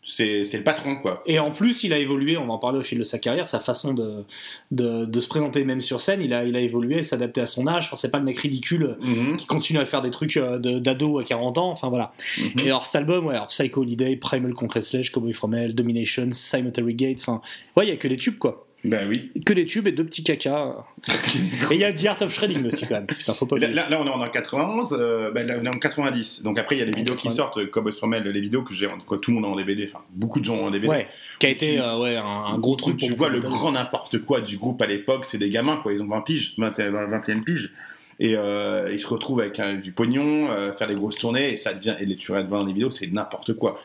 C'est 0.09 0.45
le 0.52 0.62
patron, 0.62 0.95
quoi. 0.95 1.25
Et 1.26 1.40
en 1.40 1.50
plus, 1.50 1.83
il 1.83 1.93
a 1.93 1.99
évolué, 1.99 2.37
on 2.37 2.49
en 2.49 2.59
parler 2.59 2.78
au 2.78 2.83
fil 2.85 2.97
de 2.97 3.02
sa 3.02 3.19
carrière, 3.19 3.49
sa 3.49 3.59
façon 3.59 3.93
de, 3.93 4.23
de, 4.71 5.05
de 5.05 5.21
se 5.21 5.26
présenter 5.26 5.64
même 5.64 5.81
sur 5.81 6.00
scène, 6.00 6.23
il 6.23 6.33
a, 6.33 6.45
il 6.45 6.55
a 6.55 6.61
évolué, 6.61 7.02
s'adapter 7.02 7.40
à 7.40 7.47
son 7.49 7.66
âge, 7.66 7.87
enfin, 7.87 7.97
c'est 7.97 8.12
pas 8.12 8.19
le 8.19 8.25
mec 8.25 8.38
ridicule 8.38 8.97
Mhm, 9.02 9.37
qui 9.37 9.47
continue 9.47 9.81
à 9.81 9.85
faire 9.85 10.02
des 10.02 10.12
trucs 10.12 10.37
euh, 10.37 10.61
de- 10.61 10.78
d'ado 10.78 11.19
à 11.19 11.25
40 11.25 11.59
ans, 11.59 11.71
enfin 11.71 11.88
voilà. 11.88 12.12
mhm. 12.38 12.52
Et 12.61 12.66
alors 12.66 12.87
cet 12.87 12.95
album, 12.95 13.26
ouais, 13.26 13.35
alors 13.35 13.49
Psycho 13.49 13.81
Holiday, 13.81 14.14
Primal 14.14 14.55
Concrete 14.55 14.85
Sledge, 14.85 15.11
Cowboy 15.11 15.33
From 15.33 15.52
Hell, 15.55 15.75
Domination, 15.75 16.28
Cemetery 16.33 16.95
Gate, 16.95 17.19
enfin, 17.21 17.40
ouais, 17.76 17.87
il 17.87 17.88
y 17.88 17.93
a 17.93 17.97
que 17.97 18.07
des 18.07 18.16
tubes 18.16 18.38
quoi. 18.38 18.66
Ben 18.88 19.09
oui. 19.09 19.33
Que 19.45 19.52
des 19.52 19.66
tubes 19.66 19.87
et 19.87 19.93
deux 19.93 20.05
petits 20.05 20.23
cacas. 20.23 20.85
et 21.71 21.75
il 21.75 21.78
y 21.81 21.85
a 21.85 21.93
The 21.93 22.07
Art 22.07 22.23
of 22.23 22.33
Shredding 22.33 22.66
aussi, 22.66 22.87
quand 22.87 22.95
même. 22.95 23.07
Putain, 23.07 23.33
faut 23.35 23.47
pas 23.47 23.57
Là, 23.59 23.66
oublier. 23.66 23.75
là, 23.75 23.88
là, 23.90 24.00
on 24.00 24.07
est 24.07 24.11
en 24.11 24.28
91, 24.31 24.97
euh, 24.99 25.31
ben, 25.33 25.47
là, 25.47 25.57
on 25.61 25.64
est 25.64 25.69
en 25.69 25.78
90. 25.78 26.43
Donc 26.43 26.59
après, 26.59 26.76
il 26.76 26.78
y 26.78 26.83
a 26.83 26.85
les 26.85 26.93
vidéos 26.93 27.14
qui 27.14 27.28
90. 27.28 27.37
sortent, 27.37 27.59
euh, 27.59 27.66
comme 27.66 27.90
Formel, 27.93 28.23
les 28.25 28.40
vidéos 28.40 28.62
que 28.62 28.73
j'ai, 28.73 28.87
que 29.09 29.14
tout 29.16 29.31
le 29.31 29.37
monde 29.37 29.45
a 29.45 29.49
en 29.49 29.57
DVD, 29.57 29.87
enfin, 29.90 30.05
beaucoup 30.11 30.40
de 30.40 30.45
gens 30.45 30.55
ont 30.57 30.66
en 30.66 30.71
DVD. 30.71 30.88
Ouais, 30.88 31.09
qui 31.38 31.47
a 31.47 31.50
été 31.50 31.75
Tu- 31.75 31.81
euh, 31.81 31.99
ouais, 31.99 32.16
un, 32.16 32.25
un 32.25 32.59
gros 32.59 32.76
truc 32.76 32.97
tu 32.97 33.12
vois 33.14 33.28
le 33.28 33.37
de- 33.40 33.43
grand 33.43 33.73
n'importe 33.73 34.19
quoi 34.21 34.40
du 34.40 34.57
groupe 34.57 34.81
à 34.83 34.87
l'époque, 34.87 35.25
c'est 35.26 35.38
des 35.38 35.50
gamins, 35.50 35.76
quoi. 35.83 35.93
Ils 35.93 36.02
ont 36.02 36.07
20 36.07 36.21
piges, 36.23 36.55
21, 36.59 36.90
21 37.07 37.40
piges. 37.40 37.73
Et 38.19 38.35
euh, 38.35 38.88
ils 38.93 38.99
se 39.00 39.07
retrouvent 39.09 39.40
avec 39.40 39.61
du 39.83 39.93
pognon, 39.93 40.49
faire 40.78 40.87
des 40.87 40.95
grosses 40.95 41.16
tournées, 41.16 41.52
et 41.52 41.57
ça 41.59 41.75
devient, 41.75 41.95
et 42.00 42.07
les 42.07 42.16
tu 42.16 42.33
regardes 42.33 42.49
dans 42.49 42.64
les 42.64 42.73
vidéos, 42.73 42.90
c'est 42.90 43.12
n'importe 43.12 43.52
quoi. 43.55 43.78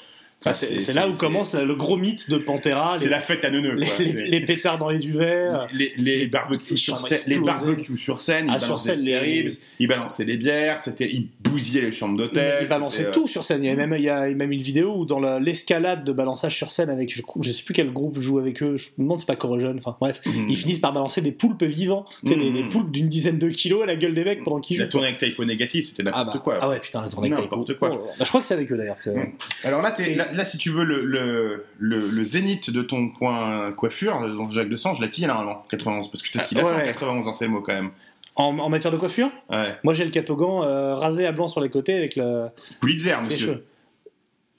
Enfin, 0.44 0.54
c'est 0.54 0.94
là 0.94 1.08
où 1.08 1.14
commence 1.14 1.54
le 1.54 1.76
gros 1.76 1.98
mythe 1.98 2.30
de 2.30 2.38
Pantera. 2.40 2.96
C'est 2.98 3.06
les- 3.06 3.12
la 3.12 3.22
fête 3.22 3.46
à 3.46 3.52
neuneux, 3.52 3.76
les, 3.76 3.86
quoi. 3.86 3.96
les- 4.00 4.28
les 4.28 4.42
pétards 4.42 4.80
dans 4.80 4.90
les 4.90 4.98
duvets. 4.98 5.48
les, 5.74 5.94
les 5.98 6.26
barbecues 6.26 6.78
sur 6.78 7.00
scène, 7.00 7.20
les 7.28 7.40
barbecues 7.40 7.96
sur 7.98 8.22
scène, 8.22 8.48
Ah, 8.50 8.58
ils 8.60 8.66
sur 8.66 8.80
scène, 8.80 9.04
les- 9.06 9.20
ribs, 9.20 9.52
ils 9.80 9.88
balançaient 9.88 10.26
des 10.26 10.38
bières, 10.38 10.82
c'était, 10.82 11.10
ils 11.12 11.28
bousillaient 11.52 11.82
les 11.82 11.92
chambres 11.92 12.18
d'hôtel. 12.18 12.60
Ils 12.62 12.68
balançaient 12.68 12.98
c'était, 12.98 13.10
euh, 13.10 13.14
tout 13.14 13.28
sur 13.28 13.44
scène. 13.44 13.64
Il 13.64 13.68
y 13.68 13.70
a 13.70 13.76
même, 13.76 13.94
il 13.98 14.04
y 14.04 14.10
a 14.10 14.34
même 14.34 14.52
une 14.52 14.62
vidéo 14.62 14.94
où 14.98 15.06
dans 15.06 15.20
la- 15.20 15.40
l'escalade 15.40 16.04
de 16.04 16.12
balançage 16.12 16.56
sur 16.56 16.70
scène 16.72 16.90
avec, 16.90 17.14
je, 17.14 17.22
je 17.42 17.52
sais 17.52 17.64
plus 17.64 17.74
quel 17.74 17.92
groupe 17.92 18.20
joue 18.20 18.40
avec 18.40 18.62
eux, 18.64 18.78
je 18.78 18.90
me 18.98 19.04
demande 19.04 19.20
si 19.20 19.26
c'est 19.26 19.32
pas 19.32 19.36
Corrosion, 19.36 19.76
enfin 19.78 19.96
bref, 20.00 20.22
Mhm. 20.26 20.46
ils 20.50 20.58
finissent 20.58 20.80
par 20.80 20.94
balancer 20.94 21.22
des 21.22 21.32
poulpes 21.32 21.64
vivants, 21.64 22.06
tu 22.26 22.34
sais, 22.34 22.40
des, 22.40 22.50
Mhm. 22.50 22.54
des 22.54 22.64
poulpes 22.64 22.92
d'une 22.92 23.10
dizaine 23.10 23.38
de 23.40 23.50
kilos 23.50 23.84
à 23.84 23.86
la 23.86 23.96
gueule 23.96 24.14
des 24.14 24.24
mecs 24.24 24.44
pendant 24.44 24.60
qu'ils 24.60 24.78
jouent. 24.78 24.84
La 24.84 24.90
tournée 24.90 25.08
avec 25.08 25.20
Typo 25.20 25.44
Négatif, 25.46 25.86
c'était 25.86 26.04
Ah, 26.14 26.20
n'importe 26.20 26.38
bah, 26.38 26.42
quoi. 26.44 26.60
ah 26.62 26.70
ouais, 26.70 26.80
putain, 26.80 27.02
la 27.02 27.10
tournée 27.10 27.32
avec 27.32 27.40
N'importe 27.46 27.68
Typo. 27.68 27.80
quoi. 27.88 28.00
Oh. 28.02 28.06
Bah, 28.18 28.24
je 28.26 28.30
crois 28.30 28.42
que 28.42 28.48
c'est 28.48 28.54
avec 28.54 28.72
eux 28.72 28.78
d'ailleurs. 28.78 28.98
que 28.98 29.04
c'est- 29.04 29.12
Mm. 29.16 29.32
Alors 29.64 29.82
là, 29.82 29.92
t'es- 29.92 30.16
là, 30.16 30.26
là, 30.34 30.46
si 30.46 30.58
tu 30.58 30.70
veux, 30.72 30.84
le, 30.84 31.04
le, 31.06 31.66
le, 31.80 32.00
le 32.08 32.24
zénith 32.24 32.70
de 32.72 32.82
ton 32.82 33.10
point 33.10 33.72
coiffure, 33.74 34.20
dans 34.36 34.50
Jacques 34.52 34.70
Desange, 34.70 34.98
je 35.00 35.06
l'ai 35.06 35.28
normalement, 35.28 35.64
91, 35.70 36.10
parce 36.10 36.22
que 36.24 36.30
c'est 36.32 36.40
ce 36.40 36.48
qu'il 36.48 36.58
a 36.60 36.62
Ah, 36.64 36.66
fait 36.68 36.74
en 36.74 36.78
ouais. 36.78 36.86
91, 36.86 37.28
hein, 37.28 37.34
c'est 37.34 37.46
le 37.46 37.52
mot 37.52 37.62
quand 37.62 37.74
même. 37.74 37.92
En, 38.36 38.58
en 38.60 38.70
matière 38.70 38.92
de 38.94 38.98
coiffure, 38.98 39.30
Ouais. 39.50 39.78
moi 39.84 39.94
j'ai 39.94 40.06
le 40.06 40.10
catogan 40.12 40.64
euh, 40.64 40.96
rasé 40.96 41.26
à 41.26 41.32
blanc 41.34 41.48
sur 41.48 41.60
les 41.62 41.70
côtés 41.70 41.94
avec 41.94 42.16
le, 42.16 42.48
Pulitzer, 42.80 43.10
les 43.24 43.28
monsieur. 43.28 43.38
cheveux. 43.48 43.66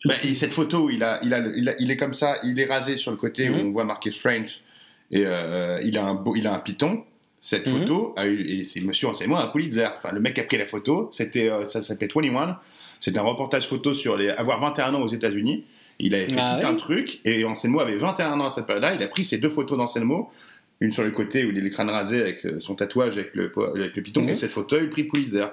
Bah, 0.04 0.14
et 0.24 0.34
cette 0.34 0.52
photo, 0.52 0.90
il, 0.90 1.02
a, 1.02 1.20
il, 1.22 1.32
a, 1.32 1.38
le- 1.40 1.56
il, 1.56 1.68
a- 1.68 1.74
il 1.78 1.90
est 1.90 1.96
comme 1.96 2.12
ça, 2.12 2.36
il 2.42 2.58
est 2.60 2.64
rasé 2.66 2.96
sur 2.96 3.10
le 3.12 3.16
côté 3.16 3.48
où 3.48 3.54
Mhm. 3.54 3.66
on 3.68 3.70
voit 3.72 3.84
marqué 3.84 4.10
Strange, 4.10 4.60
et 5.10 5.22
euh, 5.24 5.80
il, 5.84 5.96
a 5.96 6.04
un 6.04 6.14
beau, 6.14 6.34
il 6.36 6.46
a 6.46 6.52
un 6.54 6.58
piton. 6.58 7.04
Cette 7.40 7.66
Mhm. 7.66 7.78
photo, 7.80 8.14
a 8.16 8.26
eu, 8.26 8.40
et 8.60 8.64
c'est 8.64 8.80
monsieur, 8.80 9.08
c'est 9.14 9.26
moi 9.26 9.42
un 9.42 9.48
Pulitzer. 9.48 9.88
Enfin, 9.96 10.12
le 10.12 10.20
mec 10.20 10.34
qui 10.34 10.40
a 10.40 10.44
pris 10.44 10.58
la 10.58 10.66
photo, 10.66 11.08
c'était, 11.12 11.48
euh, 11.50 11.66
ça 11.66 11.82
s'appelait 11.82 12.08
21. 12.14 12.58
C'était 13.00 13.18
un 13.18 13.22
reportage 13.22 13.66
photo 13.66 13.94
sur 13.94 14.16
les, 14.16 14.28
avoir 14.30 14.60
21 14.60 14.94
ans 14.94 15.00
aux 15.02 15.08
États-Unis. 15.08 15.64
Il 15.98 16.14
avait 16.14 16.26
fait 16.26 16.38
Ah 16.40 16.58
tout 16.60 16.66
un 16.66 16.74
truc, 16.74 17.20
et 17.24 17.44
Anselmo 17.44 17.80
avait 17.80 17.96
21 17.96 18.38
ans 18.40 18.46
à 18.46 18.50
cette 18.50 18.66
période-là. 18.66 18.94
Il 18.94 19.02
a 19.02 19.08
pris 19.08 19.24
ces 19.24 19.38
deux 19.38 19.48
photos 19.48 19.76
d'Anselmo, 19.78 20.30
une 20.82 20.90
sur 20.90 21.02
le 21.04 21.10
côté 21.10 21.44
où 21.44 21.50
il 21.50 21.58
est 21.58 21.60
le 21.62 21.70
crâne 21.70 21.90
rasé 21.90 22.20
avec 22.20 22.44
euh, 22.44 22.60
son 22.60 22.74
tatouage 22.74 23.16
avec 23.18 23.34
le, 23.34 23.50
avec 23.74 23.96
le 23.96 24.02
piton, 24.02 24.22
Mhm. 24.22 24.28
et 24.30 24.34
cette 24.34 24.50
photo, 24.50 24.76
il 24.80 24.88
pris 24.90 25.04
Pulitzer. 25.04 25.46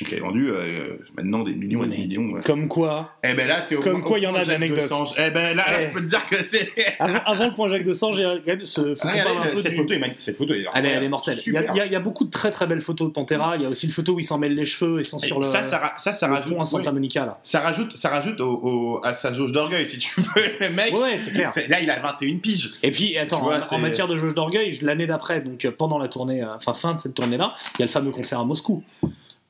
Donc 0.00 0.12
il 0.12 0.18
a 0.18 0.20
vendu 0.20 0.50
euh, 0.50 0.96
maintenant 1.16 1.42
des 1.42 1.54
millions 1.54 1.82
et 1.84 1.88
des 1.88 1.96
millions. 1.98 2.32
ouais. 2.34 2.40
Comme 2.44 2.68
quoi, 2.68 3.12
Eh 3.24 3.34
ben 3.34 3.48
là, 3.48 3.62
t'es 3.62 3.74
au 3.76 3.80
Comme 3.80 4.02
quoi, 4.02 4.18
il 4.18 4.24
y 4.24 4.26
en 4.26 4.34
a 4.34 4.44
d'anecdotes. 4.44 4.90
Eh 5.16 5.30
ben 5.30 5.56
là, 5.56 5.64
là, 5.70 5.78
Eh. 5.80 5.86
je 5.88 5.92
peux 5.92 6.00
te 6.00 6.06
dire 6.06 6.24
que 6.26 6.36
c'est. 6.44 6.70
avant, 7.00 7.18
avant 7.26 7.46
le 7.46 7.54
point 7.54 7.68
Jacques 7.68 7.84
de 7.84 7.92
Sang, 7.92 8.12
j'ai 8.12 8.22
quand 8.22 8.46
même 8.46 8.64
ce, 8.64 8.94
faut 8.94 9.08
Regardez, 9.08 9.22
parle 9.34 9.48
un 9.48 9.50
peu 9.52 9.60
cette, 9.60 9.72
du- 9.72 9.76
photo 9.78 9.94
est 9.94 10.14
cette 10.18 10.36
photo 10.36 10.54
est 10.54 10.64
Elle 10.74 10.86
elle 10.86 11.02
est 11.02 11.08
mortelle. 11.08 11.38
Il 11.46 11.52
y, 11.52 11.56
a, 11.56 11.86
y 11.86 11.92
y 11.94 11.98
beaucoup 12.00 12.24
de 12.24 12.30
très 12.30 12.50
très 12.50 12.66
belles 12.66 12.80
photos 12.80 13.08
de 13.08 13.12
Pantera. 13.12 13.56
Il 13.56 13.62
y 13.62 13.66
a 13.66 13.68
aussi 13.68 13.86
une 13.86 13.92
photo 13.92 14.12
où 14.14 14.20
ils 14.20 14.24
s'en 14.24 14.38
mêlent 14.38 14.54
les 14.54 14.64
cheveux 14.64 15.00
et 15.00 15.02
sont 15.02 15.18
Et 15.18 15.26
sur 15.26 15.40
le, 15.40 15.46
ça, 15.46 15.62
ça, 15.62 16.12
ça, 16.12 16.26
le 16.28 16.34
rajoute, 16.34 16.56
à 16.60 16.64
Santa 16.66 16.90
oui. 16.90 16.94
Monica 16.94 17.26
là. 17.26 17.40
ça 17.42 17.60
rajoute, 17.60 17.96
ça 17.96 18.08
rajoute 18.10 18.40
au, 18.40 18.48
au- 18.62 19.00
à 19.04 19.14
sa 19.14 19.32
jauge 19.32 19.52
d'orgueil, 19.52 19.86
si 19.86 19.98
tu 19.98 20.20
veux. 20.20 20.42
Le 20.60 20.70
mec, 20.70 20.96
Ouais, 20.96 21.18
c'est 21.18 21.32
clair. 21.32 21.50
là, 21.68 21.80
il 21.80 21.90
a 21.90 21.98
21 21.98 22.36
piges. 22.38 22.72
Et 22.82 22.90
puis, 22.90 23.16
attends, 23.18 23.40
vois, 23.40 23.58
en- 23.70 23.78
matière 23.78 24.06
de 24.06 24.16
jauge 24.16 24.34
d'orgueil, 24.34 24.78
l'année 24.82 25.06
d'après, 25.06 25.40
donc 25.40 25.64
euh, 25.64 25.70
pendant 25.70 25.98
la 25.98 26.08
tournée, 26.08 26.42
euh, 26.42 26.54
enfin 26.56 26.72
fin 26.72 26.94
de 26.94 27.00
cette 27.00 27.14
tournée-là, 27.14 27.54
il 27.74 27.80
y 27.80 27.82
a 27.82 27.86
le 27.86 27.90
fameux 27.92 28.10
concert 28.10 28.38
à 28.40 28.44
Moscou, 28.44 28.84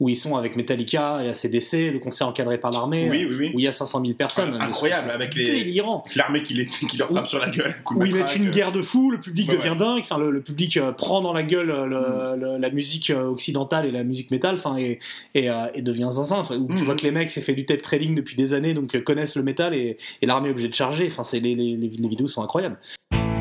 où 0.01 0.09
ils 0.09 0.15
sont 0.17 0.37
avec 0.37 0.55
Metallica 0.55 1.21
et 1.25 1.29
ACDC, 1.29 1.91
le 1.93 1.99
concert 1.99 2.29
encadré 2.29 2.59
par 2.59 2.71
l'armée, 2.71 3.09
Oui, 3.11 3.25
euh, 3.25 3.29
oui, 3.31 3.37
oui. 3.39 3.51
où 3.55 3.59
il 3.59 3.65
y 3.65 3.69
a 3.69 3.73
500 3.73 4.01
000 4.01 4.15
personnes. 4.15 4.57
Ah, 4.61 4.65
incroyable, 4.67 5.11
avec. 5.11 5.35
L'armée 6.15 6.43
qui, 6.43 6.55
les- 6.55 6.67
qui 6.89 6.97
leur 6.97 7.09
frappe 7.09 7.27
sur 7.27 7.39
la 7.41 7.49
gueule. 7.49 7.75
Où 7.95 8.05
ils 8.05 8.15
mettent 8.15 8.37
une 8.37 8.51
guerre 8.51 8.71
de 8.73 8.81
fou, 8.83 9.11
le 9.11 9.19
public 9.21 9.49
devient 9.49 9.71
ouais. 9.71 9.77
dingue, 9.77 9.99
enfin 10.01 10.19
le, 10.19 10.31
le 10.31 10.41
public 10.41 10.77
euh, 10.77 10.93
prend 10.93 11.21
dans 11.21 11.33
la 11.33 11.43
gueule 11.43 11.71
euh, 11.71 11.87
le- 11.87 11.99
Mm. 11.99 12.41
le- 12.53 12.59
la 12.59 12.71
musique 12.71 13.11
euh, 13.11 13.25
occidentale 13.29 13.87
et 13.87 13.91
la 13.91 14.05
musique 14.05 14.31
métal, 14.31 14.55
enfin 14.55 14.77
et, 14.77 14.99
et, 15.35 15.49
et 15.75 15.83
devient 15.83 16.09
zinzin. 16.13 16.37
Enfin, 16.39 16.57
où 16.57 16.67
Tu 16.69 16.75
Mm. 16.75 16.85
vois 16.85 16.95
que 16.95 17.03
les 17.03 17.11
mecs 17.11 17.31
s'est 17.31 17.41
fait 17.43 17.55
du 17.55 17.67
tape 17.67 17.83
trading 17.83 18.15
depuis 18.15 18.37
des 18.37 18.53
années, 18.53 18.75
donc 18.75 18.97
connaissent 19.03 19.35
le 19.37 19.43
métal 19.43 19.75
et, 19.75 19.97
et 20.23 20.27
l'armée 20.27 20.49
est 20.49 20.53
obligée 20.53 20.69
de 20.69 20.75
charger. 20.75 21.07
Enfin, 21.11 21.23
les 21.39 21.99
vidéos 22.09 22.29
sont 22.29 22.43
incroyables. 22.43 22.79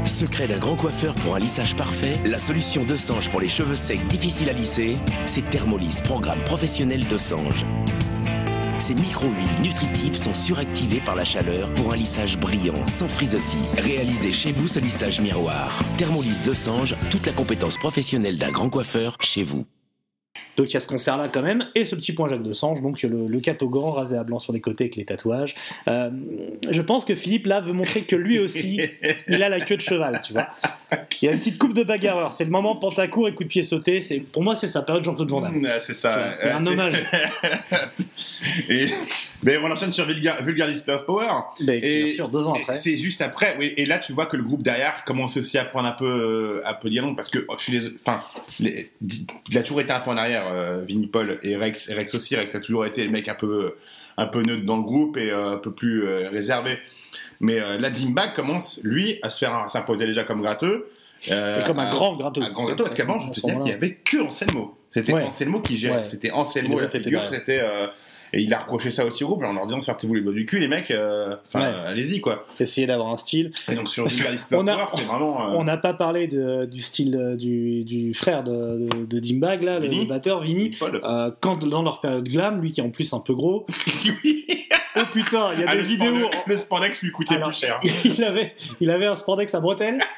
Secret 0.07 0.47
d'un 0.47 0.57
grand 0.57 0.75
coiffeur 0.75 1.13
pour 1.15 1.35
un 1.35 1.39
lissage 1.39 1.75
parfait, 1.75 2.17
la 2.25 2.39
solution 2.39 2.85
de 2.85 2.95
Sange 2.95 3.29
pour 3.29 3.41
les 3.41 3.49
cheveux 3.49 3.75
secs 3.75 4.05
difficiles 4.07 4.49
à 4.49 4.53
lisser, 4.53 4.97
c'est 5.25 5.47
Thermolis, 5.49 5.99
programme 6.03 6.41
professionnel 6.43 7.05
de 7.07 7.17
Sange. 7.17 7.65
Ces 8.79 8.95
micro-huiles 8.95 9.61
nutritives 9.61 10.15
sont 10.15 10.33
suractivées 10.33 11.01
par 11.01 11.15
la 11.15 11.25
chaleur 11.25 11.73
pour 11.75 11.93
un 11.93 11.97
lissage 11.97 12.37
brillant, 12.37 12.87
sans 12.87 13.07
frisottis. 13.07 13.67
Réalisez 13.77 14.31
chez 14.31 14.51
vous 14.51 14.67
ce 14.67 14.79
lissage 14.79 15.19
miroir. 15.19 15.77
Thermolis 15.97 16.41
de 16.43 16.53
Sange, 16.53 16.95
toute 17.11 17.27
la 17.27 17.33
compétence 17.33 17.77
professionnelle 17.77 18.37
d'un 18.37 18.51
grand 18.51 18.69
coiffeur 18.69 19.17
chez 19.19 19.43
vous. 19.43 19.65
Donc 20.57 20.71
il 20.71 20.73
y 20.73 20.77
a 20.77 20.79
ce 20.79 20.87
concert-là 20.87 21.29
quand 21.31 21.43
même, 21.43 21.67
et 21.75 21.85
ce 21.85 21.95
petit 21.95 22.13
point 22.13 22.27
Jacques 22.27 22.43
de 22.43 22.53
Sange, 22.53 22.81
donc 22.81 23.01
le, 23.03 23.27
le 23.27 23.39
catogan 23.39 23.91
rasé 23.91 24.17
à 24.17 24.23
blanc 24.23 24.39
sur 24.39 24.53
les 24.53 24.59
côtés 24.61 24.85
avec 24.85 24.95
les 24.95 25.05
tatouages. 25.05 25.55
Euh, 25.87 26.09
je 26.69 26.81
pense 26.81 27.05
que 27.05 27.13
Philippe 27.13 27.45
là 27.45 27.59
veut 27.59 27.73
montrer 27.73 28.01
que 28.01 28.15
lui 28.15 28.39
aussi, 28.39 28.81
il 29.27 29.43
a 29.43 29.49
la 29.49 29.59
queue 29.61 29.77
de 29.77 29.81
cheval, 29.81 30.19
tu 30.23 30.33
vois. 30.33 30.47
Il 31.21 31.25
y 31.25 31.29
a 31.29 31.31
une 31.33 31.39
petite 31.39 31.57
coupe 31.57 31.73
de 31.73 31.83
bagarreur, 31.83 32.31
c'est 32.31 32.45
le 32.45 32.49
moment 32.49 32.75
pantacourt 32.75 33.27
et 33.27 33.33
coup 33.33 33.43
de 33.43 33.49
pied 33.49 33.61
sauté, 33.61 33.99
c'est, 33.99 34.19
pour 34.19 34.43
moi 34.43 34.55
c'est 34.55 34.67
sa 34.67 34.81
période 34.81 35.03
Jean-Claude 35.03 35.29
Van 35.29 35.41
Damme. 35.41 35.59
Mm, 35.59 35.67
c'est 35.79 35.93
ça. 35.93 36.33
C'est 36.41 36.49
un 36.49 36.59
c'est- 36.59 36.67
hommage. 36.69 36.95
et, 38.69 38.87
mais 39.43 39.57
on 39.57 39.71
enchaîne 39.71 39.91
sur 39.93 40.05
Vulgar, 40.05 40.43
Vulgar 40.43 40.67
Display 40.67 40.93
of 40.95 41.05
Power. 41.05 41.27
Mais 41.61 41.77
Et- 41.79 42.03
bien 42.05 42.13
sûr, 42.13 42.29
deux 42.29 42.47
ans 42.47 42.55
Et 42.55 42.61
après. 42.61 42.73
C'est 42.73 42.97
juste 42.97 43.21
après, 43.21 43.55
oui. 43.59 43.73
Et 43.77 43.85
là, 43.85 43.99
tu 43.99 44.13
vois 44.13 44.25
que 44.25 44.35
le 44.37 44.43
groupe 44.43 44.63
derrière 44.63 45.03
commence 45.05 45.37
aussi 45.37 45.57
à 45.57 45.65
prendre 45.65 45.87
un 45.87 45.91
peu, 45.93 46.05
euh, 46.05 46.61
un 46.67 46.73
peu 46.73 46.89
dialogue 46.89 47.15
parce 47.15 47.29
que 47.29 47.45
oh, 47.47 47.55
je 47.57 47.63
suis 47.63 47.79
les, 47.79 47.87
enfin, 48.05 48.21
les- 48.59 48.91
il 49.49 49.57
a 49.57 49.61
toujours 49.63 49.81
été 49.81 49.91
un 49.91 49.99
peu 49.99 50.09
en 50.11 50.17
arrière, 50.17 50.45
euh, 50.51 50.83
Vinnie 50.87 51.07
Paul 51.07 51.37
et 51.43 51.55
Rex, 51.55 51.89
et 51.89 51.93
Rex 51.93 52.13
aussi. 52.15 52.35
Rex 52.35 52.53
a 52.55 52.59
toujours 52.59 52.85
été 52.85 53.03
le 53.03 53.11
mec 53.11 53.27
un 53.29 53.35
peu, 53.35 53.75
un 54.17 54.27
peu 54.27 54.41
neutre 54.41 54.65
dans 54.65 54.77
le 54.77 54.83
groupe 54.83 55.17
et 55.17 55.29
euh, 55.31 55.53
un 55.53 55.57
peu 55.57 55.71
plus 55.71 56.07
euh, 56.07 56.29
réservé. 56.29 56.79
Mais 57.39 57.59
euh, 57.59 57.77
là, 57.77 57.93
Zimbag 57.93 58.33
commence, 58.33 58.79
lui, 58.83 59.19
à 59.21 59.29
se 59.29 59.37
faire 59.39 59.53
à 59.55 59.69
s'imposer 59.69 60.07
déjà 60.07 60.23
comme 60.23 60.41
gratteux. 60.41 60.89
euh, 61.31 61.61
Et 61.61 61.63
comme 61.65 61.77
un 61.79 61.85
à- 61.87 61.91
grand 61.91 62.15
gratteux. 62.15 62.41
un 62.41 62.51
grand 62.51 62.63
gratteux, 62.63 62.83
parce 62.83 62.95
qu'avant, 62.95 63.19
je 63.19 63.27
À 63.27 63.31
te 63.31 63.39
signale 63.39 63.57
qu'il 63.59 63.67
y 63.67 63.71
moment-là. 63.71 63.85
avait 63.85 63.93
que 64.03 64.17
Anselmo. 64.23 64.77
C'était 64.91 65.13
Ouais. 65.13 65.21
Anselmo 65.23 65.61
qui 65.61 65.77
gérait. 65.77 65.97
Ouais. 65.99 66.07
C'était 66.07 66.31
Anselmo 66.31 66.79
la 66.79 66.89
figure. 66.89 67.25
C'était 67.29 67.59
euh, 67.61 67.87
et 68.33 68.41
il 68.41 68.53
a 68.53 68.59
reproché 68.59 68.91
ça 68.91 69.05
aussi 69.05 69.23
au 69.23 69.27
groupe 69.27 69.43
en 69.43 69.53
leur 69.53 69.65
disant 69.65 69.81
sortez-vous 69.81 70.13
les 70.15 70.21
doigts 70.21 70.33
du 70.33 70.45
cul 70.45 70.59
les 70.59 70.67
mecs. 70.67 70.91
euh, 70.91 71.35
Enfin, 71.47 71.59
Ouais. 71.59 71.75
allez-y 71.87 72.21
quoi. 72.21 72.45
Essayer 72.59 72.87
d'avoir 72.87 73.09
un 73.09 73.17
style. 73.17 73.51
Et 73.71 73.75
donc 73.75 73.87
sur 73.87 74.05
a- 74.05 74.09
Power, 74.49 74.85
c'est 74.89 75.03
vraiment. 75.03 75.41
euh, 75.51 75.55
On 75.57 75.63
n'a 75.63 75.77
pas 75.77 75.93
parlé 75.93 76.27
de- 76.27 76.65
du 76.65 76.81
style 76.81 77.15
euh, 77.15 77.35
du, 77.35 77.83
du 77.83 78.13
frère 78.13 78.43
de, 78.43 78.87
de, 78.87 79.05
de 79.05 79.19
Dimbag, 79.19 79.63
là, 79.63 79.79
le, 79.79 79.87
Vinny. 79.87 80.01
le 80.03 80.09
batteur, 80.09 80.41
Vinny. 80.41 80.75
Euh, 80.81 81.31
quand 81.41 81.63
dans 81.65 81.83
leur 81.83 82.01
période 82.01 82.27
glam, 82.27 82.61
lui 82.61 82.71
qui 82.71 82.81
est 82.81 82.83
en 82.83 82.89
plus 82.91 83.13
un 83.13 83.19
peu 83.19 83.33
gros, 83.33 83.65
Oui. 84.23 84.45
Oh 84.95 85.01
putain, 85.13 85.49
il 85.53 85.59
y 85.61 85.63
a 85.63 85.67
Ah, 85.69 85.71
des 85.73 85.77
le 85.81 85.83
vidéos. 85.87 86.17
spandex- 86.17 86.43
Le 86.47 86.57
spandex 86.57 87.01
lui 87.01 87.11
coûtait 87.11 87.35
Alors, 87.35 87.49
plus 87.49 87.57
cher. 87.59 87.79
il 88.05 88.23
avait, 88.23 88.53
il 88.79 88.89
avait 88.89 89.05
un 89.07 89.15
spandex 89.15 89.53
à 89.55 89.59
bretelles. 89.59 89.99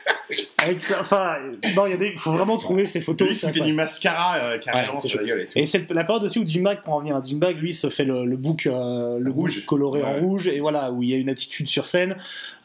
Avec 0.64 0.82
ça, 0.84 0.98
enfin, 1.02 1.38
non, 1.76 1.88
il 1.88 1.92
y 1.92 1.94
a 1.94 1.98
des, 1.98 2.14
faut 2.16 2.32
vraiment 2.32 2.58
trouver 2.60 2.86
ces 2.86 3.02
photos. 3.02 3.28
Lui, 3.30 3.36
c'était 3.36 3.62
du 3.62 3.74
mascara 3.74 4.36
euh, 4.38 4.58
carrément 4.60 4.94
Ouais, 4.94 5.00
sur 5.10 5.20
la 5.20 5.26
gueule 5.28 5.42
et 5.42 5.46
tout. 5.48 5.58
Et 5.58 5.66
c'est 5.66 5.90
la 5.90 6.04
période 6.04 6.24
aussi 6.24 6.38
où 6.38 6.44
Dimbag, 6.44 6.82
pour 6.84 6.94
en 6.94 6.98
revenir 6.98 7.16
à 7.16 7.22
Dimbag, 7.22 7.58
lui 7.58 7.74
se 7.74 7.90
fait 7.90 8.06
le, 8.06 8.26
le 8.26 8.38
book, 8.38 8.68
euh, 8.68 9.18
le 9.20 9.32
Rouge. 9.32 9.56
book 9.56 9.66
coloré 9.66 10.04
en 10.04 10.14
rouge, 10.20 10.48
et 10.48 10.60
voilà, 10.60 10.92
où 10.92 11.02
il 11.02 11.10
y 11.10 11.14
a 11.16 11.18
une 11.18 11.30
attitude 11.30 11.68
sur 11.68 11.88
scène, 11.88 12.12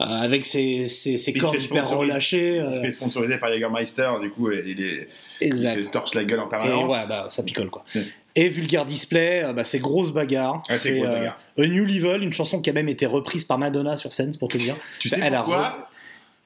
euh, 0.00 0.04
avec 0.04 0.44
ses, 0.44 0.88
ses, 0.88 1.16
ses 1.16 1.30
Il 1.30 1.40
fait 1.40 1.56
hyper 1.58 1.88
relâchées. 1.88 2.56
Il 2.56 2.74
se 2.74 2.78
euh, 2.78 2.82
fait 2.82 2.90
sponsoriser 2.90 3.38
par 3.38 3.48
Jägermeister, 3.50 4.10
du 4.20 4.28
coup, 4.30 4.50
et 4.50 4.62
il, 4.66 4.82
est, 4.84 5.08
il 5.40 5.46
exact. 5.46 5.82
se 5.84 5.88
torche 5.88 6.14
la 6.14 6.24
gueule 6.24 6.40
en 6.40 6.46
Et 6.46 6.50
permanence. 6.50 6.92
ouais, 6.92 7.06
bah, 7.08 7.28
ça 7.30 7.42
picole 7.42 7.70
quoi. 7.70 7.84
Mm. 7.94 8.00
Et 8.36 8.48
Vulgar 8.48 8.84
Display, 8.84 9.44
euh, 9.44 9.52
bah, 9.52 9.64
c'est 9.64 9.78
grosse 9.78 10.12
bagarre. 10.12 10.62
Ouais, 10.68 10.76
c'est 10.76 10.96
grosse 10.96 11.08
bagarre. 11.08 11.38
A 11.56 11.66
New 11.66 11.84
Level, 11.84 12.22
une 12.22 12.32
chanson 12.32 12.60
qui 12.60 12.70
a 12.70 12.72
même 12.72 12.88
été 12.88 13.06
reprise 13.06 13.44
par 13.44 13.58
Madonna 13.58 13.96
sur 13.96 14.12
scène, 14.12 14.36
pour 14.36 14.48
te 14.48 14.58
dire. 14.58 14.74
Tu 14.98 15.08
sais 15.08 15.20
Elle 15.22 15.34
a 15.34 15.42
pourquoi 15.42 15.88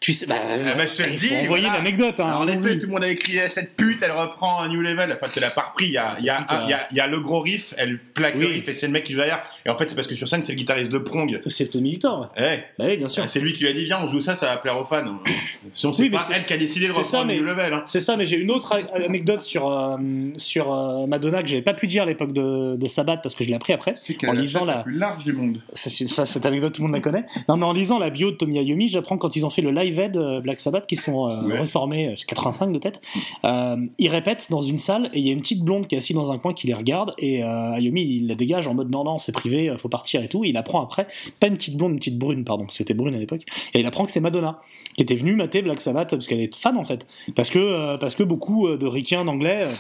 Tu 0.01 0.13
sais, 0.13 0.27
bah, 0.27 0.37
Ah 0.41 0.75
bah, 0.77 0.87
je 0.87 0.95
te 0.97 1.03
le 1.03 1.13
il 1.15 1.19
dis, 1.19 1.27
envoyer 1.43 1.65
voilà. 1.65 1.79
l'anecdote. 1.79 2.21
Hein, 2.21 2.27
Alors, 2.29 2.41
en 2.43 2.49
effet, 2.49 2.79
tout 2.79 2.87
le 2.87 2.93
monde 2.93 3.03
a 3.03 3.09
écrit 3.11 3.37
eh, 3.45 3.49
cette 3.49 3.75
pute, 3.75 4.01
elle 4.01 4.13
reprend 4.13 4.61
un 4.63 4.69
new 4.69 4.81
level. 4.81 5.13
Enfin, 5.13 5.27
tu 5.33 5.41
l'as 5.41 5.51
pas 5.51 5.63
repris. 5.63 5.87
Il 5.87 5.91
y 5.93 5.97
a, 5.99 6.15
il 6.21 6.25
y, 6.25 6.31
a 6.31 6.39
un- 6.39 6.65
il 6.65 6.71
y 6.71 6.73
a- 6.73 6.87
il 6.93 6.97
y 6.97 7.01
a 7.01 7.09
le 7.09 7.19
gros 7.19 7.41
riff, 7.41 7.75
elle 7.77 7.99
plaque 7.99 8.37
le 8.37 8.47
Oui. 8.47 8.53
riff 8.53 8.69
et 8.69 8.75
c'est 8.75 8.87
le 8.87 8.93
mec 8.93 9.03
qui 9.03 9.13
joue 9.13 9.19
derrière. 9.19 9.43
Et 9.67 9.71
en 9.71 9.77
fait, 9.77 9.89
c'est 9.89 9.97
parce 9.97 10.07
que 10.07 10.15
sur 10.15 10.29
scène, 10.29 10.45
c'est 10.45 10.53
le 10.53 10.59
guitariste 10.59 10.93
de 10.93 10.99
Prong. 10.99 11.41
C'est 11.49 11.69
Tommy 11.71 11.91
Victor. 11.91 12.31
ouais. 12.39 12.65
Eh, 12.79 12.81
Bah 12.81 12.85
oui, 12.89 12.97
bien 12.97 13.09
sûr. 13.09 13.29
c'est 13.29 13.41
lui 13.41 13.53
qui 13.53 13.65
lui 13.65 13.71
a 13.71 13.73
dit 13.73 13.85
Viens, 13.87 13.99
on 14.01 14.07
joue 14.07 14.21
ça, 14.21 14.37
ça 14.37 14.47
va 14.47 14.57
plaire 14.59 14.79
aux 14.81 14.85
fans. 14.85 15.03
Sinon, 15.75 15.93
c'est 15.93 16.05
Oui, 16.05 16.11
pas 16.11 16.25
elle 16.33 16.47
qui 16.47 16.53
a 16.53 16.59
décidé 16.59 16.87
de 16.87 16.93
reprendre 16.93 17.09
ça, 17.09 17.25
mais- 17.25 17.37
new 17.39 17.43
level. 17.45 17.73
hein. 17.75 17.83
C'est 17.87 17.99
ça, 18.01 18.17
mais 18.17 18.25
j'ai 18.25 18.37
une 18.39 18.53
autre 18.53 18.81
anecdote 18.95 19.43
sur, 19.43 19.69
euh, 19.69 19.97
sur 20.37 20.73
euh, 20.73 21.07
Madonna 21.09 21.43
que 21.43 21.49
j'avais 21.49 21.63
pas 21.63 21.75
pu 21.75 21.89
dire 21.89 22.05
à 22.05 22.07
l'époque 22.07 22.33
de, 22.33 22.77
de 22.77 22.89
Sabbath 22.89 23.19
parce 23.21 23.35
que 23.35 23.43
je 23.43 23.49
l'ai 23.49 23.57
appris 23.57 23.73
après. 23.73 23.95
C'est 23.97 24.17
En 24.29 24.33
lisant 24.33 24.65
la, 24.65 24.77
plus 24.79 24.97
large 24.97 25.25
du 25.25 25.33
monde? 25.33 25.59
ça, 25.73 26.25
cette 26.25 26.47
anecdote, 26.47 26.73
tout 26.75 26.83
le 26.83 26.87
monde 26.87 26.95
la 26.95 27.01
connaît. 27.01 27.25
Non, 27.49 27.57
mais 27.57 27.65
en 27.67 27.73
lisant 27.73 27.99
la 27.99 28.11
bio 28.11 28.31
de 28.31 28.37
Tommy 28.37 28.63
Iommi, 28.63 28.89
j'apprends 28.89 29.19
quand 29.19 29.35
ils 29.35 29.45
ont 29.45 29.51
fait 29.51 29.61
le 29.63 29.73
live 29.73 29.88
Live 29.89 29.99
Aid 29.99 30.17
euh, 30.17 30.41
Black 30.41 30.61
Sabbath 30.61 30.87
qui 30.87 30.97
sont 30.97 31.29
euh, 31.29 31.43
Ouais. 31.43 31.59
reformés, 31.59 32.09
euh, 32.09 32.15
85 32.27 32.73
de 32.73 32.79
tête. 32.79 33.01
Euh, 33.45 33.77
ils 33.99 34.09
répètent 34.09 34.49
dans 34.51 34.63
une 34.63 34.79
salle 34.79 35.11
et 35.13 35.19
il 35.21 35.27
y 35.27 35.31
a 35.31 35.33
une 35.33 35.41
petite 35.41 35.63
blonde 35.63 35.87
qui 35.87 35.95
est 35.95 35.99
assise 35.99 36.17
dans 36.17 36.31
un 36.33 36.39
coin 36.39 36.53
qui 36.55 36.67
les 36.67 36.75
regarde 36.75 37.13
et 37.19 37.43
euh, 37.43 37.73
Ayomi 37.73 38.03
il 38.03 38.27
la 38.29 38.35
dégage 38.35 38.67
en 38.69 38.75
mode 38.75 38.91
non 38.91 39.05
non 39.05 39.19
c'est 39.19 39.33
privé, 39.33 39.69
euh, 39.71 39.77
faut 39.77 39.89
partir 39.89 40.23
et 40.23 40.29
tout. 40.29 40.45
il 40.45 40.57
apprend 40.57 40.83
après, 40.83 41.07
pas 41.41 41.47
une 41.47 41.57
petite 41.57 41.77
blonde, 41.77 41.93
une 41.93 41.99
petite 41.99 42.19
brune 42.19 42.45
pardon, 42.45 42.67
c'était 42.71 42.95
brune 42.95 43.15
à 43.15 43.19
l'époque. 43.19 43.43
Et 43.75 43.81
il 43.81 43.87
apprend 43.87 44.05
que 44.05 44.11
c'est 44.11 44.21
Madonna 44.21 44.61
qui 44.97 45.03
était 45.03 45.17
venue 45.17 45.35
mater 45.37 45.63
Black 45.63 45.81
Sabbath 45.81 46.11
parce 46.11 46.27
qu'elle 46.27 46.41
est 46.41 46.55
fan 46.55 46.77
en 46.77 46.85
fait, 46.85 47.07
parce 47.37 47.51
que 47.51 47.59
euh, 47.59 47.97
parce 47.99 48.15
que 48.15 48.23
beaucoup 48.25 48.67
euh, 48.67 48.77
de 48.77 48.87
ricains 48.87 49.25
d'anglais 49.25 49.65
euh, 49.67 49.71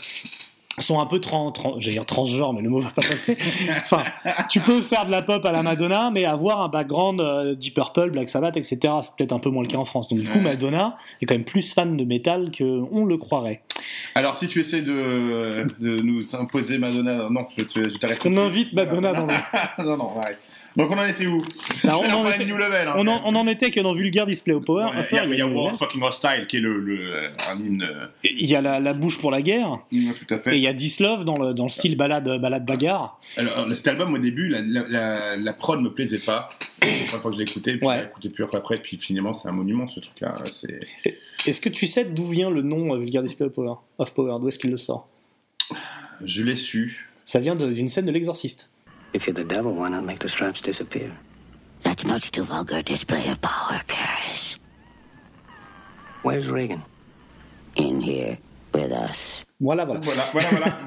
sont 0.81 1.01
un 1.01 1.07
peu 1.07 1.21
trans, 1.21 1.51
trans 1.53 1.75
j'allais 1.79 1.95
dire 1.97 2.07
transgenres, 2.07 2.53
mais 2.53 2.62
le 2.62 2.69
mot 2.71 2.81
va 2.81 2.91
pas 2.91 3.03
passer. 3.03 3.37
enfin, 3.85 4.05
tu 4.51 4.61
peux 4.61 4.81
faire 4.83 5.05
de 5.07 5.11
la 5.11 5.23
pop 5.23 5.45
à 5.45 5.53
la 5.53 5.62
Madonna, 5.62 6.11
mais 6.12 6.25
avoir 6.25 6.62
un 6.62 6.69
background 6.69 7.21
euh, 7.21 7.55
Deep 7.55 7.75
Purple, 7.75 8.11
Black 8.11 8.29
Sabbath, 8.29 8.57
etc. 8.57 8.79
C'est 9.03 9.14
peut-être 9.17 9.33
un 9.33 9.38
peu 9.38 9.51
moins 9.51 9.62
le 9.62 9.69
cas 9.69 9.79
en 9.79 9.85
France. 9.85 10.09
Donc 10.09 10.21
du 10.21 10.29
coup. 10.29 10.38
Madonna 10.38 10.97
est 11.21 11.27
quand 11.27 11.35
même 11.35 11.45
plus 11.45 11.73
fan 11.73 11.97
de 11.97 12.05
métal 12.05 12.51
que 12.51 12.64
on 12.93 13.05
le 13.05 13.17
croirait. 13.17 13.62
Alors, 14.14 14.35
si 14.35 14.49
tu 14.49 14.61
essaies 14.61 14.83
de, 14.83 15.67
de 15.81 16.01
nous 16.03 16.35
imposer 16.37 16.79
Madonna, 16.79 17.29
non, 17.31 17.47
je, 17.57 17.62
te- 17.62 17.88
je 17.88 17.97
t'arrête. 17.97 18.19
Qu'on 18.19 18.37
invite 18.37 18.73
Madonna 18.73 19.12
dans 19.12 19.27
le... 19.27 19.33
non, 19.85 19.97
non, 19.97 20.09
arrête. 20.19 20.47
Donc, 20.77 20.91
on 20.91 20.99
en 20.99 21.07
était 21.07 21.27
où? 21.27 21.45
Ah, 21.87 21.97
on 21.99 22.03
on 22.05 22.25
en 22.27 22.31
était- 22.31 22.45
New 22.45 22.57
Level. 22.57 22.88
hein, 22.88 22.95
on, 22.97 23.07
en, 23.07 23.23
on 23.25 23.35
en 23.35 23.47
était 23.47 23.71
que 23.71 23.81
dans 23.81 23.95
Vulgar 23.95 24.27
Display 24.27 24.55
au 24.55 24.61
Power. 24.61 24.85
Ouais, 24.85 24.91
Il 25.11 25.17
y 25.17 25.19
a, 25.19 25.25
y 25.27 25.41
a 25.43 25.47
New 25.47 25.53
World 25.55 25.75
Level. 25.75 25.79
Fucking 25.79 26.03
Hostile, 26.03 26.47
qui 26.49 26.57
est 26.57 26.61
le, 26.61 26.79
le, 26.81 27.23
un 27.51 27.59
hymne. 27.59 27.83
euh, 27.88 28.07
Il 28.25 28.47
y 28.47 28.55
a 28.57 28.61
la, 28.61 28.79
la 28.81 28.93
bouche 28.93 29.19
pour 29.21 29.31
la 29.31 29.43
guerre. 29.43 29.79
Tout 29.91 30.35
à 30.35 30.38
fait. 30.38 30.57
Et 30.57 30.59
y 30.69 30.75
a 30.75 30.75
This 30.75 31.01
Love 31.01 31.25
dans 31.25 31.35
le, 31.35 31.55
dans 31.55 31.65
le 31.65 31.71
style 31.71 31.97
balade, 31.97 32.25
balade 32.41 32.65
bagarre. 32.65 33.21
Alors, 33.37 33.67
cet 33.75 33.89
album, 33.89 34.15
au 34.15 34.19
début, 34.19 34.49
la, 34.49 34.61
la, 34.63 34.89
la, 34.89 35.37
la 35.37 35.53
prod 35.53 35.81
me 35.81 35.93
plaisait 35.93 36.19
pas. 36.19 36.51
La 36.83 36.87
première 36.89 37.09
fois 37.23 37.31
que 37.31 37.37
je 37.37 37.43
l'ai 37.43 37.51
écouté, 37.51 37.77
puis 37.77 37.87
Ouais. 37.87 37.99
j'ai 38.01 38.07
écouté 38.07 38.29
plus 38.31 38.45
après, 38.45 38.79
puis 38.81 38.97
finalement, 38.99 39.35
c'est 39.35 39.49
un 39.49 39.53
monument, 39.53 39.87
ce 39.89 40.01
truc-là. 40.01 40.35
C'est... 40.53 40.81
Est-ce 41.47 41.61
que 41.61 41.69
tu 41.69 41.87
sais 41.87 42.05
d'où 42.05 42.27
vient 42.27 42.51
le 42.51 42.63
nom 42.63 42.95
euh, 42.95 42.99
Vulgar 42.99 43.23
Display 43.23 43.47
of 43.47 43.53
Power, 43.53 43.75
of 43.99 44.11
Power? 44.13 44.39
D'où 44.41 44.49
est-ce 44.49 44.59
qu'il 44.59 44.71
le 44.71 44.77
sort? 44.77 45.09
Je 46.25 46.43
l'ai 46.43 46.57
su. 46.57 47.09
Ça 47.25 47.41
vient 47.41 47.55
de- 47.55 47.73
d'une 47.73 47.89
scène 47.89 48.07
de 48.07 48.11
l'exorciste. 48.13 48.71
If 49.15 49.27
you're 49.27 49.35
the 49.35 49.47
devil, 49.47 49.73
why 49.73 49.89
not 49.91 50.03
make 50.03 50.19
the 50.21 50.29
straps 50.29 50.61
disappear? 50.63 51.11
That's 51.85 52.05
much 52.05 52.31
too 52.33 52.45
vulgar 52.45 52.83
display 52.83 53.31
of 53.31 53.41
power, 53.41 53.81
Karis. 53.87 54.59
Where's 56.25 56.49
Reagan? 56.49 56.83
In 57.77 58.01
here 58.01 58.39
with 58.75 58.91
us. 58.93 59.45
Voilà, 59.61 59.85
voilà. 59.85 60.01
Voilà, 60.05 60.29
voilà, 60.33 60.49
voilà. 60.51 60.79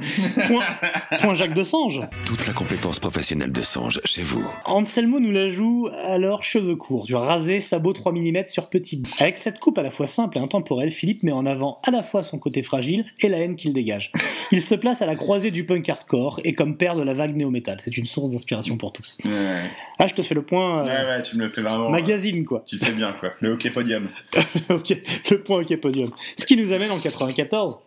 Point, 0.48 1.20
point 1.20 1.36
Jacques 1.36 1.54
de 1.54 1.64
Sange. 1.64 2.00
Toute 2.26 2.48
la 2.48 2.54
compétence 2.54 3.00
professionnelle 3.02 3.52
de 3.52 3.62
Sange 3.62 4.00
chez 4.06 4.24
vous. 4.24 4.50
Anselmo 4.64 5.20
nous 5.20 5.34
la 5.34 5.50
joue 5.50 5.90
alors 6.06 6.46
cheveux 6.46 6.78
courts, 6.78 7.06
du 7.06 7.14
rasé, 7.14 7.60
sabot 7.60 7.92
3 7.92 8.14
mm 8.14 8.48
sur 8.48 8.70
petit 8.70 8.96
bout. 8.96 9.12
Avec 9.20 9.38
cette 9.38 9.60
coupe 9.60 9.78
à 9.78 9.84
la 9.84 9.92
fois 9.92 10.08
simple 10.08 10.38
et 10.38 10.42
intemporelle, 10.42 10.90
Philippe 10.90 11.24
met 11.24 11.34
en 11.34 11.46
avant 11.46 11.80
à 11.86 11.92
la 11.92 12.02
fois 12.02 12.24
son 12.24 12.40
côté 12.40 12.64
fragile 12.64 13.04
et 13.22 13.28
la 13.28 13.40
haine 13.40 13.58
qu'il 13.58 13.74
dégage. 13.74 14.14
Il 14.54 14.62
se 14.62 14.76
place 14.76 15.02
à 15.02 15.06
la 15.06 15.16
croisée 15.16 15.52
du 15.52 15.66
punk 15.66 15.90
hardcore 15.90 16.40
et 16.46 16.54
comme 16.54 16.78
père 16.78 16.96
de 16.96 17.04
la 17.04 17.14
vague 17.14 17.36
néo-metal. 17.36 17.80
C'est 17.84 17.98
une 17.98 18.06
source 18.06 18.30
d'inspiration 18.30 18.78
pour 18.78 18.94
tous. 18.94 19.18
Ouais. 19.26 19.64
Ah, 20.00 20.08
je 20.08 20.14
te 20.14 20.22
fais 20.22 20.34
le 20.34 20.44
point 20.44 20.80
euh, 20.80 20.86
ouais, 20.86 21.18
ouais, 21.18 21.22
tu 21.24 21.36
me 21.36 21.44
le 21.44 21.50
fais 21.50 21.62
vraiment. 21.62 21.90
magazine, 21.90 22.46
quoi. 22.46 22.64
Tu 22.66 22.78
le 22.78 22.86
fais 22.86 22.94
bien, 22.94 23.12
quoi. 23.20 23.34
Le 23.42 23.52
hockey 23.52 23.70
podium. 23.70 24.08
le 24.70 25.44
point 25.44 25.62
ok 25.62 25.76
podium. 25.82 26.10
Ce 26.38 26.46
qui 26.46 26.56
nous 26.56 26.72
amène 26.72 26.92
en 26.92 27.00
94, 27.00 27.80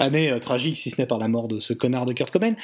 année 0.00 0.30
euh, 0.30 0.38
tragique 0.38 0.76
si 0.76 0.90
ce 0.90 1.00
n'est 1.00 1.06
par 1.06 1.18
la 1.18 1.28
mort 1.28 1.48
de 1.48 1.60
ce 1.60 1.72
connard 1.72 2.06
de 2.06 2.12
Kurt 2.12 2.30
Cobain, 2.30 2.54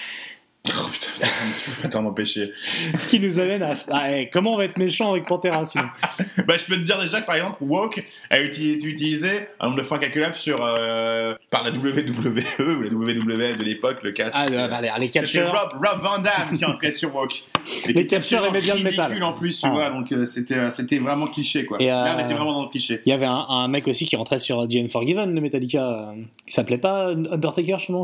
Oh 0.68 0.88
putain, 0.92 1.26
tu 1.58 1.70
peux 1.70 1.82
pas 1.82 1.88
t'en 1.88 2.04
empêcher. 2.04 2.52
ce 2.98 3.08
qui 3.08 3.20
nous 3.20 3.38
amène 3.38 3.62
à... 3.62 3.70
Ah, 3.90 4.12
eh, 4.12 4.28
comment 4.30 4.54
on 4.54 4.56
va 4.56 4.64
être 4.64 4.78
méchant 4.78 5.12
avec 5.12 5.26
Pantera 5.26 5.64
sinon 5.64 5.84
Bah, 6.46 6.54
je 6.58 6.64
peux 6.64 6.76
te 6.76 6.80
dire 6.82 6.98
déjà 6.98 7.20
que 7.20 7.26
par 7.26 7.36
exemple, 7.36 7.58
Walk 7.60 8.04
a 8.30 8.38
été 8.38 8.72
utilisé 8.72 9.48
un 9.60 9.66
nombre 9.66 9.78
de 9.78 9.82
fois 9.84 9.96
incalculable 9.98 10.34
sur, 10.34 10.58
euh, 10.64 11.34
par 11.50 11.62
la 11.64 11.70
WWE 11.70 12.76
ou 12.78 12.82
la 12.82 12.90
WWF 12.90 13.56
de 13.58 13.64
l'époque, 13.64 13.98
le 14.02 14.12
catch. 14.12 14.32
Ah, 14.34 14.46
euh, 14.50 14.68
bah, 14.68 14.80
les- 14.80 14.88
les 14.98 15.06
C'était 15.06 15.20
catcheurs. 15.20 15.52
Rob, 15.52 15.80
Rob 15.84 16.00
Van 16.02 16.18
Damme 16.18 16.56
qui 16.56 16.64
entrait 16.64 16.92
sur 16.92 17.14
Walk. 17.14 17.44
Et 17.88 17.92
Les 17.92 18.06
catcheurs 18.06 18.44
aimaient 18.46 18.60
bien 18.60 18.74
le 18.76 18.82
métal. 18.82 19.22
en 19.22 19.32
plus, 19.32 19.60
tu 19.60 19.66
Ah. 19.66 19.70
vois, 19.70 19.90
donc 19.90 20.10
euh, 20.12 20.26
c'était 20.26 20.56
euh, 20.56 20.70
c'était 20.70 20.98
vraiment 20.98 21.26
cliché 21.26 21.64
quoi. 21.64 21.78
Et, 21.80 21.86
Là, 21.86 22.14
on 22.16 22.24
était 22.24 22.34
vraiment 22.34 22.52
dans 22.52 22.62
le 22.64 22.68
cliché. 22.68 23.00
Il 23.06 23.10
y 23.10 23.12
avait 23.12 23.26
un, 23.26 23.44
un 23.48 23.68
mec 23.68 23.88
aussi 23.88 24.06
qui 24.06 24.14
rentrait 24.16 24.38
sur 24.38 24.66
The 24.68 24.74
Unforgiven 24.76 25.34
de 25.34 25.40
Metallica, 25.40 26.12
qui 26.46 26.52
s'appelait 26.52 26.78
pas 26.78 27.08
Undertaker, 27.08 27.76
je 27.78 27.86
sais 27.86 27.92
pas. 27.92 28.00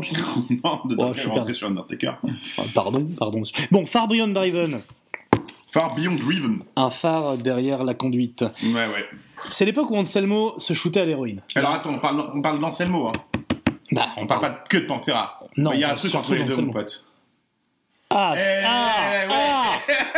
Non, 0.63 0.79
Oh, 0.97 1.11
je 1.13 1.19
suis 1.21 1.29
rentré 1.29 1.53
sur 1.53 1.67
Undertaker. 1.67 2.13
Ah, 2.57 2.61
Pardon, 2.73 3.07
pardon. 3.17 3.43
Bon, 3.71 3.85
Far 3.85 4.07
Beyond 4.07 4.27
Driven, 4.29 4.81
Far 5.71 5.95
Beyond 5.95 6.15
Driven. 6.15 6.59
un 6.75 6.89
phare 6.89 7.37
derrière 7.37 7.83
la 7.83 7.93
conduite. 7.93 8.43
Ouais, 8.63 8.73
ouais. 8.73 9.05
C'est 9.49 9.65
l'époque 9.65 9.89
où 9.91 9.95
Anselmo 9.97 10.53
se 10.57 10.73
shootait 10.73 11.01
à 11.01 11.05
l'héroïne. 11.05 11.41
Alors 11.55 11.71
attends, 11.71 11.91
on 11.91 11.99
parle, 11.99 12.23
on 12.33 12.41
parle 12.41 12.59
d'Anselmo, 12.59 13.07
hein. 13.07 13.13
Bah, 13.91 14.09
On 14.17 14.25
parle 14.25 14.41
pas 14.41 14.49
que 14.69 14.77
de 14.77 14.85
Pantera. 14.85 15.39
Non, 15.57 15.71
Il 15.73 15.79
y 15.79 15.83
a 15.83 15.89
on 15.89 15.91
un 15.91 15.95
truc 15.95 16.15
entre 16.15 16.33
les 16.35 16.43
deux, 16.43 16.55
mon 16.57 16.71
pote. 16.71 17.05
Ah, 18.09 18.33
Eh, 18.37 18.63
ah, 18.65 18.91
ouais. 19.27 19.27
ah, 19.31 19.73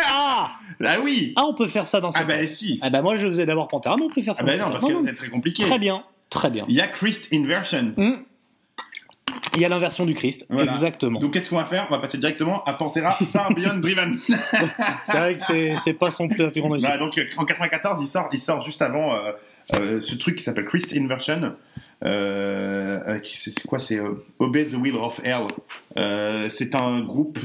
ah, 0.08 0.52
Ah 0.84 0.96
oui 1.02 1.34
ah, 1.36 1.46
on 1.48 1.54
peut 1.54 1.68
faire 1.68 1.88
ça 1.88 2.00
dans 2.02 2.12
cette. 2.12 2.22
Ah 2.22 2.26
bah 2.26 2.46
si 2.46 2.78
Ah 2.82 2.90
bah 2.90 3.02
moi 3.02 3.16
je 3.16 3.28
faisais 3.28 3.46
d'abord 3.46 3.68
Pantera, 3.70 3.96
mais 3.98 4.04
on 4.04 4.10
peut 4.10 4.22
faire 4.22 4.36
ça. 4.36 4.44
Ah 4.44 4.46
bah 4.46 4.58
non, 4.58 4.70
parce 4.70 4.84
que 4.84 5.02
c'est 5.02 5.16
très 5.16 5.30
compliqué. 5.30 5.64
Très 5.64 5.80
bien, 5.80 6.04
très 6.30 6.50
bien. 6.50 6.66
Il 6.68 6.76
y 6.76 6.82
a 6.82 6.88
Christ 6.88 7.30
Inversion. 7.34 7.94
Hmm. 7.96 8.16
Il 9.54 9.62
y 9.62 9.66
a 9.66 9.70
l'inversion 9.70 10.06
du 10.06 10.14
Christ, 10.14 10.46
Voilà. 10.50 10.74
exactement. 10.74 11.20
Donc 11.20 11.34
qu'est-ce 11.34 11.50
qu'on 11.50 11.58
va 11.58 11.66
faire? 11.66 11.86
On 11.90 11.94
va 11.94 12.00
passer 12.00 12.18
directement 12.18 12.64
à 12.64 12.74
Pantera 12.74 13.18
Far 13.32 13.54
Beyond 13.54 13.78
Driven. 13.78 14.18
C'est 15.06 15.18
vrai 15.18 15.38
que 15.38 15.76
c'est 15.84 15.94
pas 15.94 16.12
son 16.12 16.28
plus 16.28 16.50
grand. 16.52 16.78
Voilà, 16.78 16.98
donc 16.98 17.18
euh, 17.18 17.26
en 17.38 17.46
94, 17.46 18.02
il 18.02 18.08
sort, 18.08 18.30
il 18.34 18.40
sort 18.40 18.62
juste 18.62 18.82
avant 18.82 19.16
euh, 19.16 19.32
euh, 19.76 20.02
ce 20.02 20.16
truc 20.16 20.36
qui 20.36 20.44
s'appelle 20.44 20.66
Christ 20.66 20.94
Inversion. 20.98 21.54
Euh, 22.04 23.20
c'est 23.24 23.66
quoi? 23.68 23.80
C'est 23.80 24.00
Obey 24.40 24.66
the 24.66 24.74
Will 24.74 24.96
of 24.96 25.22
Hell. 25.24 25.48
C'est 26.50 26.76
un 26.76 27.00
groupe 27.02 27.40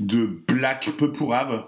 de 0.00 0.26
black 0.46 0.90
peu 0.96 1.10
pourrave. 1.12 1.64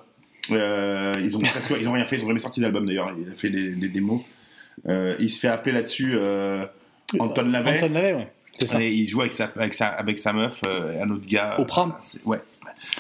Ils 0.51 1.37
ont 1.37 1.41
presque, 1.41 1.75
ils 1.81 1.89
ont 1.89 1.93
rien 1.93 2.05
fait, 2.05 2.17
ils 2.17 2.25
ont 2.25 2.29
jamais 2.29 2.39
sorti 2.39 2.61
d'album 2.61 2.87
d'ailleurs. 2.87 3.13
Il 3.19 3.33
a 3.33 3.35
fait 3.35 3.51
des, 3.51 3.89
démos. 3.89 4.23
Il 4.87 5.31
se 5.31 5.41
fait 5.41 5.49
appeler 5.49 5.73
là-dessus 5.73 6.17
Anton 7.19 7.51
Lavey. 7.51 7.77
Anton 7.77 7.93
Lavey, 7.93 8.13
ouais. 8.15 8.29
C'est 8.59 8.67
ça. 8.67 8.83
Et 8.83 8.91
il 8.93 9.09
joue 9.09 9.21
avec 9.21 9.33
sa, 9.33 9.45
avec 9.57 9.75
sa, 9.75 9.87
avec 9.89 10.19
sa 10.19 10.33
meuf, 10.33 10.61
euh, 10.67 11.03
un 11.03 11.11
autre 11.11 11.27
gars. 11.27 11.57
C'est- 12.03 12.25
Ouais. 12.25 12.39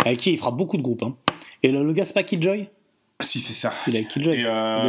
Avec 0.04 0.18
qui 0.20 0.32
il 0.32 0.38
fera 0.38 0.50
beaucoup 0.50 0.76
de 0.76 0.82
groupes. 0.82 1.02
Hein. 1.02 1.14
Et 1.62 1.70
le, 1.72 1.84
le 1.84 1.92
gars, 1.92 2.04
c'est 2.04 2.14
pas 2.14 2.22
Killjoy? 2.22 2.66
Si, 3.20 3.40
c'est 3.40 3.54
ça. 3.54 3.72
Il 3.86 3.94
est 3.94 3.98
avec 3.98 4.08
Killjoy. 4.08 4.34
Et, 4.40 4.44
euh. 4.44 4.82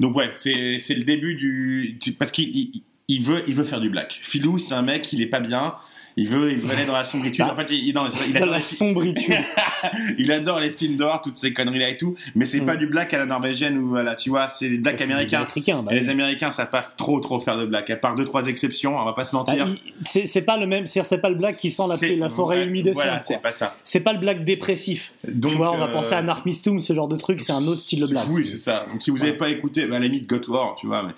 Donc 0.00 0.16
ouais, 0.16 0.30
c'est 0.34 0.78
c'est 0.78 0.94
le 0.94 1.04
début 1.04 1.34
du, 1.34 1.96
du- 2.00 2.12
parce 2.12 2.30
qu'il 2.30 2.48
il, 2.56 2.82
il 3.08 3.22
veut 3.22 3.42
il 3.46 3.54
veut 3.54 3.64
faire 3.64 3.80
du 3.80 3.88
black. 3.90 4.18
Philou, 4.22 4.58
c'est 4.58 4.74
un 4.74 4.82
mec, 4.82 5.12
il 5.12 5.22
est 5.22 5.26
pas 5.26 5.40
bien. 5.40 5.74
Il 6.18 6.28
veut 6.30 6.50
il 6.50 6.58
veut 6.60 6.70
aller 6.70 6.86
dans 6.86 6.94
la 6.94 7.04
sombritude. 7.04 7.44
Bah, 7.44 7.52
en 7.52 7.56
fait, 7.56 7.70
il, 7.70 7.92
non, 7.94 8.04
adore 8.04 8.46
la 8.50 8.56
les 8.56 8.62
fi- 8.62 8.74
sombritude. 8.76 9.34
il 10.18 10.32
adore 10.32 10.60
les 10.60 10.70
films 10.70 10.96
d'horreur, 10.96 11.20
toutes 11.20 11.36
ces 11.36 11.52
conneries 11.52 11.78
là 11.78 11.90
et 11.90 11.96
tout. 11.98 12.14
Mais 12.34 12.46
c'est 12.46 12.60
Mm. 12.60 12.64
pas 12.64 12.76
du 12.76 12.86
black 12.86 13.12
à 13.12 13.18
la 13.18 13.26
norvégienne 13.26 13.76
ou 13.78 13.96
à 13.96 14.02
la, 14.02 14.14
tu 14.14 14.30
vois, 14.30 14.48
c'est 14.48 14.68
du 14.68 14.78
black 14.78 14.96
du 14.96 15.02
américain. 15.02 15.42
africain, 15.42 15.82
bah 15.82 15.92
et 15.92 15.96
oui. 15.96 16.00
les 16.00 16.08
Américains 16.08 16.50
savent 16.50 16.70
pas 16.70 16.80
trop 16.80 17.20
trop 17.20 17.38
faire 17.40 17.58
de 17.58 17.66
black. 17.66 17.90
À 17.90 17.96
part 17.96 18.14
deux 18.14 18.24
trois 18.24 18.46
exceptions, 18.46 18.98
on 18.98 19.04
va 19.04 19.12
pas 19.12 19.26
se 19.26 19.36
mentir. 19.36 19.68
c'est 20.06 20.42
pas 20.42 20.56
le 20.56 20.66
même, 20.66 20.86
c'est 20.86 21.20
pas 21.20 21.28
le 21.28 21.34
black 21.36 21.56
qui 21.56 21.70
sent 21.70 21.82
la, 21.88 22.08
la 22.16 22.28
forêt 22.30 22.58
ouais, 22.60 22.64
humide 22.66 22.90
Voilà, 22.94 23.20
c'est 23.20 23.40
pas 23.42 23.52
ça. 23.52 23.76
C'est 23.84 24.00
pas 24.00 24.14
le 24.14 24.18
black 24.18 24.42
dépressif. 24.44 25.12
Donc, 25.28 25.52
tu 25.52 25.56
vois, 25.58 25.72
on 25.72 25.78
va 25.78 25.88
euh, 25.88 25.92
penser 25.92 26.14
à 26.14 26.22
Narmistum, 26.22 26.80
ce 26.80 26.92
genre 26.94 27.08
de 27.08 27.16
truc, 27.16 27.42
c'est 27.42 27.52
un 27.52 27.66
autre 27.66 27.80
style 27.82 28.00
de 28.00 28.06
black. 28.06 28.24
Oui, 28.30 28.46
c'est 28.46 28.56
ça. 28.58 28.86
Donc 28.90 29.02
si 29.02 29.10
vous 29.10 29.22
avez 29.22 29.34
pas 29.34 29.50
écouté, 29.50 29.84
bah, 29.86 29.96
à 29.96 29.98
la 29.98 30.06
limite 30.06 30.26
God 30.26 30.48
War, 30.48 30.76
tu 30.80 30.86
vois, 30.86 31.02
mais. 31.02 31.12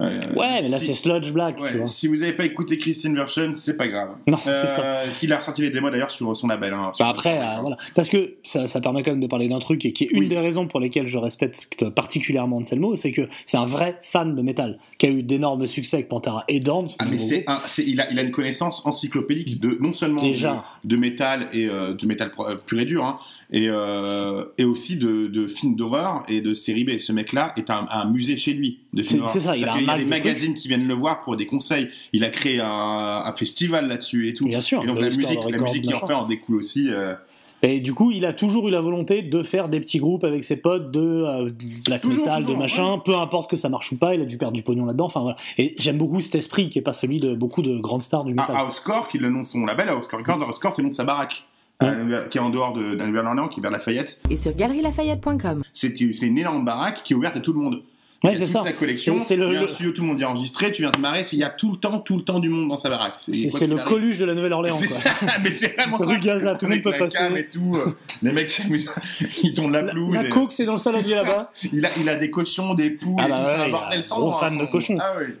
Euh, 0.00 0.20
Ouais, 0.36 0.62
mais 0.62 0.68
là 0.68 0.78
si- 0.78 0.86
c'est 0.86 0.94
sludge 0.94 1.32
black, 1.32 1.60
Ouais, 1.60 1.70
tu 1.72 1.78
vois. 1.78 1.86
si 1.86 2.06
vous 2.08 2.16
n'avez 2.16 2.32
pas 2.32 2.44
écouté 2.44 2.76
Christine 2.76 3.14
Version, 3.14 3.50
c'est 3.54 3.76
pas 3.76 3.88
grave. 3.88 4.10
Non, 4.26 4.38
c'est 4.42 4.52
ça. 4.66 5.02
Il 5.22 5.32
a 5.32 5.38
ressorti 5.38 5.62
les 5.62 5.70
démos 5.70 5.90
d'ailleurs 5.90 6.10
sur 6.10 6.34
son 6.36 6.46
label. 6.48 6.72
hein, 6.74 6.90
sur- 6.94 7.04
Bah 7.04 7.10
après, 7.10 7.38
euh, 7.38 7.60
voilà. 7.60 7.76
Parce 7.94 8.08
que 8.08 8.34
ça, 8.42 8.66
ça 8.68 8.80
permet 8.80 9.02
quand 9.02 9.10
même 9.12 9.20
de 9.20 9.26
parler 9.26 9.48
d'un 9.48 9.58
truc 9.58 9.84
et 9.84 9.92
qui 9.92 10.04
est 10.04 10.08
une 10.10 10.28
des 10.28 10.38
raisons 10.38 10.66
pour 10.66 10.80
lesquelles 10.80 11.06
je 11.06 11.18
respecte 11.18 11.88
particulièrement 11.90 12.56
Anselmo, 12.58 12.96
c'est 12.96 13.12
que 13.12 13.22
c'est 13.46 13.56
un 13.56 13.64
vrai 13.66 13.96
fan 14.00 14.34
de 14.34 14.42
métal 14.42 14.78
qui 14.98 15.06
a 15.06 15.10
eu 15.10 15.22
d'énormes 15.22 15.66
succès 15.66 15.96
avec 15.98 16.08
Pantera 16.08 16.44
et 16.48 16.60
Dorn. 16.60 16.88
Ah 16.98 17.04
mais 17.10 17.18
c'est 17.18 17.44
un- 17.48 17.60
c'est- 17.66 17.84
il, 17.86 18.00
a, 18.00 18.10
il 18.10 18.18
a 18.18 18.22
une 18.22 18.30
connaissance 18.30 18.82
encyclopédique 18.84 19.60
de 19.60 19.76
non 19.80 19.92
seulement 19.92 20.22
Déjà. 20.22 20.64
de, 20.84 20.88
de 20.90 20.96
métal 21.00 21.48
et 21.52 21.66
euh, 21.68 21.94
de 21.94 22.06
métal 22.06 22.30
euh, 22.40 22.56
pur 22.56 22.78
et 22.80 22.84
dur, 22.84 23.04
hein, 23.04 23.18
et, 23.52 23.66
euh, 23.68 24.44
et 24.58 24.64
aussi 24.64 24.96
de, 24.96 25.26
de 25.26 25.46
films 25.46 25.74
d'horreur 25.76 26.22
et 26.28 26.40
de 26.40 26.54
séries 26.54 26.84
B. 26.84 26.98
Ce 26.98 27.12
mec-là 27.12 27.52
est 27.56 27.70
un, 27.70 27.86
un 27.90 28.08
musée 28.10 28.36
chez 28.36 28.52
lui 28.52 28.78
de 28.92 29.02
films 29.02 29.20
d'horreur. 29.20 29.32
c'est 29.32 29.40
ça, 29.40 29.56
il 29.56 29.64
a 29.64 29.72
un 29.74 29.78
qu'il 29.78 29.89
y 29.98 30.00
a 30.00 30.04
des 30.04 30.10
magazines 30.10 30.54
qui 30.54 30.68
viennent 30.68 30.86
le 30.88 30.94
voir 30.94 31.20
pour 31.22 31.36
des 31.36 31.46
conseils. 31.46 31.88
Il 32.12 32.24
a 32.24 32.30
créé 32.30 32.60
un, 32.60 32.66
un 32.66 33.32
festival 33.34 33.88
là-dessus 33.88 34.28
et 34.28 34.34
tout. 34.34 34.46
Bien 34.46 34.60
sûr, 34.60 34.82
Et 34.82 34.86
donc 34.86 35.00
la 35.00 35.10
musique, 35.10 35.38
la 35.48 35.58
musique 35.58 35.82
qui 35.84 35.94
en 35.94 36.06
fait 36.06 36.12
en 36.14 36.26
découle 36.26 36.56
aussi. 36.56 36.88
euh, 36.90 37.14
Et 37.62 37.80
du 37.80 37.92
coup, 37.92 38.10
il 38.10 38.24
a 38.24 38.32
toujours 38.32 38.68
eu 38.68 38.70
la 38.70 38.80
volonté 38.80 39.22
de 39.22 39.42
faire 39.42 39.68
des 39.68 39.80
petits 39.80 39.98
groupes 39.98 40.24
avec 40.24 40.44
ses 40.44 40.56
potes 40.56 40.90
de 40.90 41.00
euh, 41.00 41.50
black 41.86 42.00
Toujours, 42.02 42.24
metal, 42.24 42.46
de 42.46 42.54
machin, 42.54 42.98
peu 43.04 43.14
importe 43.16 43.50
que 43.50 43.56
ça 43.56 43.68
marche 43.68 43.92
ou 43.92 43.98
pas, 43.98 44.14
il 44.14 44.20
a 44.22 44.24
dû 44.24 44.38
perdre 44.38 44.54
du 44.54 44.62
pognon 44.62 44.86
là-dedans. 44.86 45.06
Enfin 45.06 45.20
voilà. 45.20 45.36
Et 45.58 45.74
j'aime 45.78 45.98
beaucoup 45.98 46.20
cet 46.20 46.34
esprit 46.34 46.70
qui 46.70 46.78
est 46.78 46.82
pas 46.82 46.92
celui 46.94 47.18
de 47.20 47.34
beaucoup 47.34 47.60
de 47.62 47.78
grandes 47.78 48.02
stars 48.02 48.24
du 48.24 48.32
métal. 48.34 48.54
à 48.56 48.64
Housecore, 48.66 49.08
qui 49.08 49.18
est 49.18 49.20
le 49.20 49.28
nom 49.30 49.42
de 49.42 49.46
son 49.46 49.64
label, 49.66 49.90
Housecore 49.90 50.20
Records, 50.20 50.48
Housecore 50.48 50.72
c'est 50.72 50.82
le 50.82 50.86
nom 50.86 50.90
de 50.90 50.94
sa 50.94 51.04
baraque. 51.04 51.44
la 51.82 51.94
Nouvelle- 51.94 52.28
qui 52.28 52.36
est 52.38 52.40
en 52.42 52.50
dehors 52.50 52.72
de, 52.74 52.92
de 52.92 52.98
la 52.98 53.06
Nouvelle-Orléans, 53.06 53.48
qui 53.48 53.60
est 53.60 53.62
vers 53.62 53.70
Lafayette. 53.70 54.20
Et 54.30 54.36
sur 54.36 54.52
galerielafayette.com. 54.54 55.62
C'est 55.72 55.96
c'est 56.12 56.26
une 56.26 56.38
énorme 56.38 56.64
baraque 56.64 57.02
qui 57.04 57.12
est 57.12 57.16
ouverte 57.16 57.36
à 57.36 57.40
tout 57.40 57.52
le 57.52 57.58
monde. 57.60 57.82
Ouais, 58.22 58.32
il 58.34 58.38
y 58.38 58.42
a 58.42 58.46
c'est 58.46 58.52
toute 58.52 58.62
ça. 58.62 58.68
sa 58.68 58.72
collection. 58.74 59.18
C'est- 59.18 59.34
le- 59.36 59.66
studio, 59.66 59.92
tout 59.92 60.02
le 60.02 60.08
monde 60.08 60.20
est 60.20 60.24
enregistré, 60.26 60.70
tu 60.72 60.82
viens 60.82 60.90
te 60.90 61.00
marrer, 61.00 61.22
il 61.32 61.38
y 61.38 61.42
a 61.42 61.48
tout 61.48 61.70
le 61.72 61.78
temps, 61.78 62.00
tout 62.00 62.16
le 62.18 62.22
temps 62.22 62.38
du 62.38 62.50
monde 62.50 62.68
dans 62.68 62.76
sa 62.76 62.90
baraque. 62.90 63.14
C'est 63.16 63.66
le. 63.66 63.76
Coluche 63.76 64.18
de 64.18 64.26
la 64.26 64.34
Nouvelle-Orléans. 64.34 64.76
C'est 64.76 64.88
ça, 64.88 65.10
mais 65.42 65.50
c'est 65.50 65.74
vraiment 65.74 65.98
ça. 65.98 66.16
Gaza, 66.16 66.54
tout 66.54 66.66
le 66.66 66.72
monde 66.74 66.82
peut 66.84 66.92
passer. 66.98 67.18
et 67.36 67.46
tout. 67.48 67.76
euh, 67.76 67.96
Les 68.22 68.32
mecs 68.32 68.50
s'amusent, 68.50 68.90
ils 69.42 69.54
tournent 69.54 69.72
la 69.72 69.84
pelouse. 69.84 70.12
La 70.14 70.26
et- 70.26 70.28
coke, 70.28 70.52
c'est 70.52 70.66
dans 70.66 70.72
le 70.72 70.78
saladier 70.78 71.14
là-bas. 71.14 71.50
Il 71.72 71.86
a, 71.86 71.90
il 71.98 72.08
a 72.10 72.16
des 72.16 72.30
cochons, 72.30 72.74
des 72.74 72.90
poules 72.90 73.16
Ah 73.18 73.26
et 73.26 73.30
bah 73.30 73.42
c'est 73.46 73.54
un 73.62 73.66
il 73.66 73.70
bordel 73.72 74.02
sans 74.04 74.18
gros 74.20 74.30
nom, 74.32 74.36
fan 74.38 74.58
de 74.58 74.66
cochons. 74.66 74.98
Ah 75.00 75.14
oui. 75.18 75.32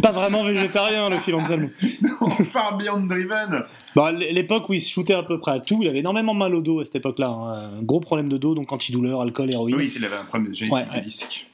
Pas 0.00 0.10
vraiment 0.12 0.44
végétarien, 0.44 1.08
le 1.08 1.16
Phil 1.18 1.34
Anselmo. 1.34 1.68
Non, 2.02 2.30
Far 2.44 2.76
Beyond 2.78 3.00
Driven. 3.06 3.64
Bah, 3.96 4.12
l'époque 4.12 4.68
où 4.68 4.74
il 4.74 4.80
se 4.80 4.88
shootait 4.90 5.14
à 5.14 5.22
peu 5.24 5.38
près 5.40 5.52
à 5.52 5.60
tout, 5.60 5.80
il 5.82 5.88
avait 5.88 5.98
énormément 5.98 6.34
mal 6.34 6.54
au 6.54 6.60
dos 6.60 6.80
à 6.80 6.84
cette 6.84 6.94
époque-là. 6.96 7.28
hein. 7.28 7.70
Un 7.78 7.82
gros 7.82 8.00
problème 8.00 8.28
de 8.28 8.36
dos, 8.38 8.54
donc 8.54 8.72
antidouleur, 8.72 9.20
alcool, 9.22 9.50
héroïne. 9.52 9.74
Oui, 9.76 9.92
il 9.94 10.04
avait 10.04 10.16
un 10.16 10.24
problème 10.24 10.50
de 10.50 10.54
génétique 10.54 11.48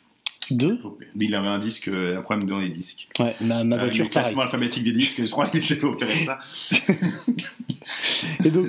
Deux 0.51 0.79
Mais 1.15 1.27
il 1.27 1.35
avait 1.35 1.49
un 1.49 1.59
disque, 1.59 1.89
euh, 1.89 2.19
un 2.19 2.23
problème 2.23 2.49
dans 2.49 2.59
les 2.59 2.71
disques. 2.71 3.09
Ouais, 3.19 3.35
ma, 3.41 3.65
ma 3.65 3.77
Euh, 3.77 3.79
voiture, 3.81 4.09
pareil. 4.09 4.25
classement 4.25 4.43
alphabétique 4.43 4.85
des 4.85 4.93
disques, 4.93 5.25
je 5.25 5.31
crois 5.31 5.47
qu'il 5.49 5.63
s'est 5.63 5.75
fait 5.77 5.85
opérer 5.85 6.15
ça. 6.15 6.39
Et 8.45 8.51
donc, 8.51 8.67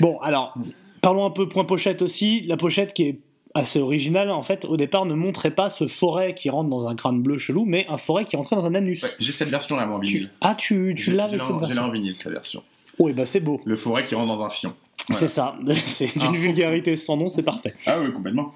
bon, 0.00 0.18
alors, 0.20 0.54
parlons 1.00 1.24
un 1.24 1.30
peu 1.30 1.48
point 1.48 1.64
pochette 1.64 2.02
aussi. 2.02 2.42
La 2.46 2.56
pochette 2.56 2.92
qui 2.92 3.04
est 3.04 3.18
assez 3.54 3.78
originale, 3.78 4.30
en 4.30 4.42
fait, 4.42 4.64
au 4.64 4.76
départ, 4.76 5.06
ne 5.06 5.14
montrait 5.14 5.52
pas 5.52 5.68
ce 5.68 5.86
forêt 5.86 6.34
qui 6.34 6.50
rentre 6.50 6.68
dans 6.70 6.88
un 6.88 6.94
crâne 6.96 7.22
bleu 7.22 7.38
chelou, 7.38 7.64
mais 7.64 7.86
un 7.88 7.98
forêt 7.98 8.24
qui 8.24 8.36
rentrait 8.36 8.56
dans 8.56 8.66
un 8.66 8.74
anus. 8.74 9.02
Ouais, 9.02 9.10
J'ai 9.20 9.32
cette 9.32 9.48
version-là, 9.48 9.86
moi, 9.86 9.96
en 9.96 10.00
vinyle. 10.00 10.30
Ah, 10.40 10.54
tu, 10.58 10.94
tu 10.96 11.04
J'ai- 11.04 11.10
j'ai 11.12 11.16
l'en- 11.16 11.28
cette 11.28 11.40
J'ai 11.40 11.58
version 11.60 11.82
en 11.84 11.90
vinyle, 11.90 12.16
sa 12.16 12.30
version. 12.30 12.62
Oh, 12.98 13.08
et 13.08 13.12
bah 13.12 13.26
c'est 13.26 13.40
beau. 13.40 13.60
Le 13.64 13.76
forêt 13.76 14.04
qui 14.04 14.14
rentre 14.14 14.36
dans 14.36 14.42
un 14.44 14.50
fion. 14.50 14.74
C'est 15.12 15.28
ça. 15.28 15.54
C'est 15.84 16.06
Un 16.16 16.30
d'une 16.30 16.34
faux 16.36 16.40
vulgarité 16.40 16.96
sans 16.96 17.16
nom, 17.18 17.28
c'est 17.28 17.42
parfait. 17.42 17.74
Ah 17.86 17.98
oui, 18.00 18.10
complètement. 18.12 18.54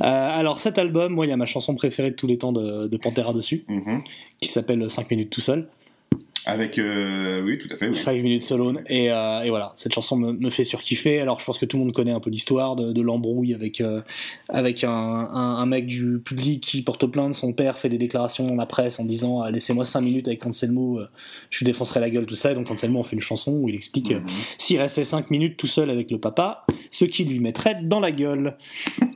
Euh, 0.00 0.04
alors, 0.06 0.58
cet 0.58 0.78
album, 0.78 1.12
moi, 1.12 1.26
il 1.26 1.28
y 1.28 1.32
a 1.32 1.36
ma 1.36 1.44
chanson 1.44 1.74
préférée 1.74 2.10
de 2.12 2.16
tous 2.16 2.26
les 2.26 2.38
temps 2.38 2.52
de, 2.52 2.86
de 2.88 2.96
Pantera 2.96 3.34
dessus, 3.34 3.64
Mhm. 3.68 4.02
qui 4.40 4.48
s'appelle 4.48 4.90
5 4.90 5.10
minutes 5.10 5.28
tout 5.30 5.42
seul. 5.42 5.68
Avec, 6.46 6.78
euh, 6.78 7.42
oui, 7.42 7.58
tout 7.58 7.68
à 7.70 7.76
fait. 7.76 7.88
Oui. 7.88 7.96
5 7.96 8.22
minutes 8.22 8.50
alone. 8.50 8.82
Et, 8.88 9.10
euh, 9.12 9.42
et 9.42 9.50
voilà, 9.50 9.72
cette 9.76 9.92
chanson 9.92 10.16
me, 10.16 10.32
me 10.32 10.50
fait 10.50 10.64
surkiffer. 10.64 11.20
Alors, 11.20 11.38
je 11.40 11.44
pense 11.44 11.58
que 11.58 11.66
tout 11.66 11.76
le 11.76 11.84
monde 11.84 11.92
connaît 11.92 12.12
un 12.12 12.20
peu 12.20 12.30
l'histoire 12.30 12.76
de, 12.76 12.92
de 12.92 13.02
l'embrouille 13.02 13.52
avec, 13.54 13.80
euh, 13.80 14.00
avec 14.48 14.82
un, 14.84 14.90
un, 14.90 15.56
un 15.58 15.66
mec 15.66 15.86
du 15.86 16.18
public 16.18 16.62
qui 16.62 16.82
porte 16.82 17.06
plainte. 17.06 17.34
Son 17.34 17.52
père 17.52 17.78
fait 17.78 17.88
des 17.88 17.98
déclarations 17.98 18.46
dans 18.46 18.54
la 18.54 18.66
presse 18.66 18.98
en 18.98 19.04
disant 19.04 19.42
ah, 19.42 19.50
Laissez-moi 19.50 19.84
5 19.84 20.00
minutes 20.00 20.28
avec 20.28 20.44
Anselmo, 20.46 20.98
euh, 20.98 21.08
je 21.50 21.58
lui 21.58 21.66
défoncerai 21.66 22.00
la 22.00 22.08
gueule, 22.10 22.26
tout 22.26 22.36
ça. 22.36 22.52
Et 22.52 22.54
donc, 22.54 22.70
Anselmo 22.70 23.00
en 23.00 23.04
fait 23.04 23.16
une 23.16 23.22
chanson 23.22 23.52
où 23.52 23.68
il 23.68 23.74
explique 23.74 24.12
euh, 24.12 24.20
Mhm. 24.20 24.26
s'il 24.58 24.78
restait 24.78 25.04
5 25.04 25.30
minutes 25.30 25.56
tout 25.56 25.66
seul 25.66 25.90
avec 25.90 26.10
le 26.10 26.18
papa, 26.18 26.64
ce 26.90 27.04
qui 27.04 27.24
lui 27.24 27.40
mettrait 27.40 27.78
dans 27.82 28.00
la 28.00 28.12
gueule. 28.12 28.56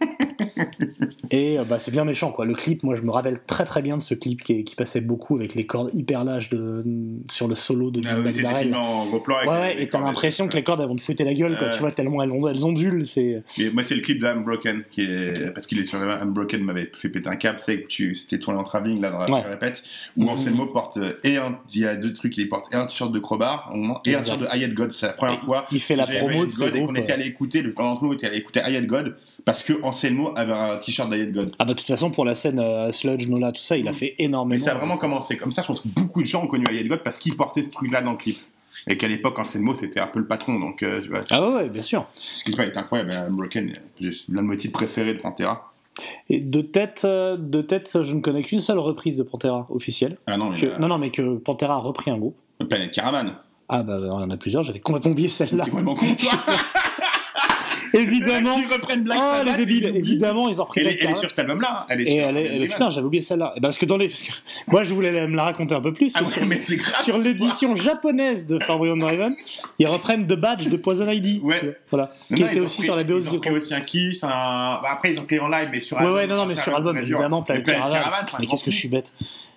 Et 1.31 1.59
euh, 1.59 1.65
bah, 1.65 1.79
c'est 1.79 1.91
bien 1.91 2.05
méchant, 2.05 2.33
quoi. 2.33 2.45
Le 2.45 2.55
clip, 2.55 2.83
moi, 2.83 2.95
je 2.95 3.03
me 3.03 3.11
rappelle 3.11 3.41
très 3.47 3.65
très 3.65 3.83
bien 3.83 3.97
de 3.97 4.03
ce 4.03 4.15
clip 4.15 4.43
qui, 4.43 4.65
qui 4.65 4.75
passait 4.77 5.01
beaucoup 5.01 5.37
avec 5.37 5.55
les 5.55 5.67
cordes 5.67 5.91
hyper 5.93 6.25
lâches 6.25 6.51
de, 6.51 6.83
sur 7.31 7.49
le 7.49 7.55
solo 7.55 7.91
de 7.91 8.01
Ah 8.07 8.15
oui, 8.19 8.25
c'était 8.33 8.43
McDarrell. 8.43 8.63
filmé 8.65 8.77
en 8.79 9.07
gros 9.07 9.21
plan. 9.21 9.37
avec 9.37 9.49
Ouais, 9.51 9.83
et 9.83 9.89
t'as 9.89 10.01
l'impression 10.01 10.49
que 10.49 10.55
les 10.57 10.63
cordes 10.63 10.81
elles 10.81 10.89
vont 10.89 10.97
te 10.97 11.03
fouetter 11.03 11.25
la 11.25 11.35
gueule, 11.35 11.57
quoi. 11.59 11.69
Ouais. 11.69 11.73
Tu 11.75 11.81
vois, 11.81 11.91
tellement 11.91 12.23
elles, 12.23 12.31
ont- 12.31 12.49
elles 12.49 12.65
ondulent. 12.65 13.07
C'est... 13.07 13.43
Mais 13.59 13.71
moi, 13.71 13.83
c'est 13.83 13.95
le 13.95 14.01
clip 14.03 14.21
de 14.21 14.27
Unbroken, 14.27 14.83
qui 14.91 15.03
est... 15.03 15.53
parce 15.55 15.67
qu'il 15.67 15.79
est 15.79 15.85
sur 15.85 15.99
Unbroken 16.01 16.63
m'avait 16.63 16.91
fait 16.95 17.09
péter 17.09 17.29
un 17.29 17.37
câble, 17.37 17.61
c'est 17.61 17.83
que 17.83 17.87
tu... 17.87 18.15
c'était 18.15 18.39
tourné 18.39 18.59
en 18.59 18.65
travelling, 18.65 19.01
là, 19.01 19.11
dans 19.11 19.19
la 19.21 19.41
répète, 19.43 19.83
où 20.17 20.23
Mhm. 20.25 20.29
Anselmo 20.31 20.67
porte, 20.67 20.97
euh, 20.97 21.13
et 21.25 21.37
un... 21.37 21.59
il 21.75 21.81
y 21.81 21.87
a 21.87 21.97
deux 21.97 22.13
trucs, 22.13 22.37
il 22.37 22.49
porte 22.49 22.73
et 22.73 22.77
un 22.77 22.87
t-shirt 22.87 23.13
de 23.13 23.19
Crowbar, 23.19 23.73
et 24.07 24.15
un 24.15 24.21
t-shirt 24.23 24.41
de 24.41 24.47
Hayat 24.47 24.69
God, 24.69 24.93
c'est 24.93 25.07
la 25.07 25.13
première 25.13 25.41
fois. 25.43 25.67
il 25.73 25.81
fait 25.81 25.97
la 25.97 26.07
promo 26.07 26.47
de 26.47 26.53
God 26.53 26.77
et 26.77 26.83
qu'on 26.83 26.95
était 26.95 27.13
euh. 27.13 27.15
allé 27.15 27.27
écouter, 27.27 27.63
le 27.63 27.73
plan 27.73 27.85
d'entre 27.91 28.05
nous 28.05 28.13
était 28.15 28.27
allé 28.27 28.39
écouter 28.39 28.61
Hayat 28.61 28.83
God, 28.83 29.17
parce 29.45 29.63
que 29.63 29.75
Anselmo 29.83 30.33
avait 30.37 30.53
un 30.53 30.77
t-shirt 30.79 31.11
d'Hayat 31.11 31.27
God. 31.27 31.53
Ah 31.59 31.65
bah 31.65 31.75
de 31.75 31.79
toute 31.79 31.87
façon 31.87 32.11
pour 32.11 32.25
la 32.25 32.35
scène 32.35 32.59
euh, 32.59 32.91
Sludge, 32.93 33.27
Nola, 33.29 33.53
tout 33.53 33.63
ça, 33.63 33.77
il 33.77 33.87
a 33.89 33.93
fait 33.93 34.15
énormément. 34.19 34.55
Mais 34.55 34.59
ça 34.59 34.73
a 34.73 34.75
vraiment 34.77 34.97
commencé 34.97 35.37
comme 35.37 35.53
ça, 35.53 35.63
je 35.63 35.67
pense 35.67 35.81
que 35.81 35.89
beaucoup 35.89 36.23
de 36.23 36.27
gens 36.27 36.45
ont 36.45 36.47
connu 36.47 36.65
Hayat 36.69 36.85
God 36.85 37.03
parce 37.05 37.19
qu'il 37.19 37.37
portait 37.37 37.63
ce 37.63 37.71
truc-là 37.71 38.01
dans 38.03 38.13
le 38.13 38.17
clip. 38.17 38.39
Et 38.89 38.97
qu'à 38.97 39.07
l'époque, 39.07 39.39
Anselmo, 39.39 39.75
c'était 39.77 40.01
un 40.01 40.09
peu 40.09 40.19
le 40.19 40.27
patron, 40.27 40.59
donc 40.59 40.83
euh, 40.83 41.01
tu 41.01 41.09
vois, 41.09 41.23
c'est- 41.23 41.33
Ah 41.35 41.49
ouais, 41.49 41.69
bien 41.69 41.83
sûr. 41.83 42.07
ce 42.35 42.43
qui 42.43 42.51
est 42.61 42.77
incroyable, 42.77 43.13
Unbroken, 43.13 43.73
j'ai 44.01 44.11
l'un 44.29 44.43
de 44.43 44.49
mes 44.49 44.57
titres 44.57 44.73
préférés 44.73 45.15
de 45.15 45.21
Pantera. 45.21 45.73
Et 46.29 46.41
de 46.41 46.61
tête, 46.61 47.03
euh, 47.05 47.37
de 47.39 47.63
tête, 47.63 48.03
je 48.03 48.13
ne 48.15 48.21
connais 48.21 48.43
qu'une 48.43 48.59
seule 48.59 48.81
reprise 48.81 49.17
de 49.17 49.23
Pantera 49.23 49.69
officielle. 49.71 50.17
Ah 50.27 50.37
non, 50.37 50.51
mais 50.51 50.61
Que- 50.61 50.67
euh, 50.67 50.79
Non, 50.79 50.89
non, 50.89 50.99
mais 50.99 51.11
que 51.13 51.37
Pantera 51.37 51.75
a 51.75 51.79
repris 51.79 52.11
un 52.11 52.19
groupe. 52.19 52.37
Planète 52.69 52.91
Caravan. 52.91 53.27
Ah 53.69 53.83
bah 53.83 53.95
il 53.99 54.07
y 54.07 54.11
en 54.11 54.29
a 54.31 54.37
plusieurs, 54.37 54.63
j'avais 54.65 54.81
complètement 54.81 55.13
oublié 55.13 55.29
celle-là. 55.29 55.65
T'es 55.65 55.71
complètement 55.71 55.95
con, 55.95 56.07
toi 56.17 56.33
Évidemment. 57.95 58.57
Ils 58.59 58.73
reprennent 58.73 59.03
Black 59.05 59.19
Oh 59.23 59.25
les 59.33 59.39
Sabbath, 59.39 59.57
débiles, 59.57 59.77
ils 59.77 59.87
l'oublient. 59.87 59.99
évidemment 60.13 60.49
ils 60.49 60.61
ont 60.61 60.65
repris 60.65 60.81
Black 60.83 60.95
est- 60.95 60.99
elle 60.99 61.03
est 61.03 61.07
Sabbath. 61.07 61.21
sur 61.21 61.31
cet 61.31 61.39
album-là. 61.39 61.87
Elle 61.89 62.01
est 62.01 62.05
sur 62.07 62.25
elle 62.29 62.37
est- 62.37 62.67
putain, 62.69 62.91
j'avais 62.91 63.07
oublié 63.07 63.23
celle-là. 63.23 63.53
Bah, 63.57 63.61
parce 63.69 63.79
que 63.79 63.87
dans 63.87 63.97
les, 63.97 64.11
moi 64.69 64.85
je 64.85 64.93
voulais 64.95 65.27
me 65.27 65.37
la 65.37 65.45
raconter 65.45 65.75
un 65.75 65.81
peu 65.81 65.93
plus. 65.93 66.13
Ah 66.15 66.23
ouais, 66.23 66.29
sur, 67.05 67.19
l'édition 67.19 67.77
japonaise 67.77 68.47
de 68.47 68.59
Far 68.59 68.79
Beyond 68.79 68.97
Driven, 68.97 69.35
ils 69.79 69.87
reprennent 69.87 70.27
The 70.27 70.35
Badge 70.35 70.69
de 70.69 70.77
Poison 70.77 71.09
ID. 71.11 71.41
Ouais. 71.43 71.79
Voilà. 71.91 72.11
Qui 72.35 72.43
était 72.43 72.57
ils 72.57 72.63
ont 72.63 72.65
aussi 72.67 72.83
sur 72.83 72.97
la 72.97 73.05
BO 73.05 73.19
Ils 73.19 73.29
ont 73.35 73.39
pris 73.41 73.51
aussi 73.51 73.75
un 73.75 73.81
Kiss, 73.81 74.23
bah, 74.23 74.81
après 74.91 75.13
ils 75.13 75.21
ont 75.21 75.25
pris 75.25 75.39
en 75.39 75.49
live, 75.49 75.69
mais 75.71 75.81
sur 75.81 75.97
Ouais, 75.97 76.03
album, 76.03 76.17
ouais, 76.17 76.27
non, 76.27 76.37
non, 76.37 76.47
mais 76.47 76.57
sur 76.57 76.75
album, 76.75 76.99
évidemment, 76.99 77.43
Planet 77.43 77.65
Caravan. 77.67 77.99
Mais 78.41 78.47
qu'est-ce 78.47 78.65
que 78.65 78.71
je 78.71 78.77
suis 78.77 78.89
bête. 78.89 79.13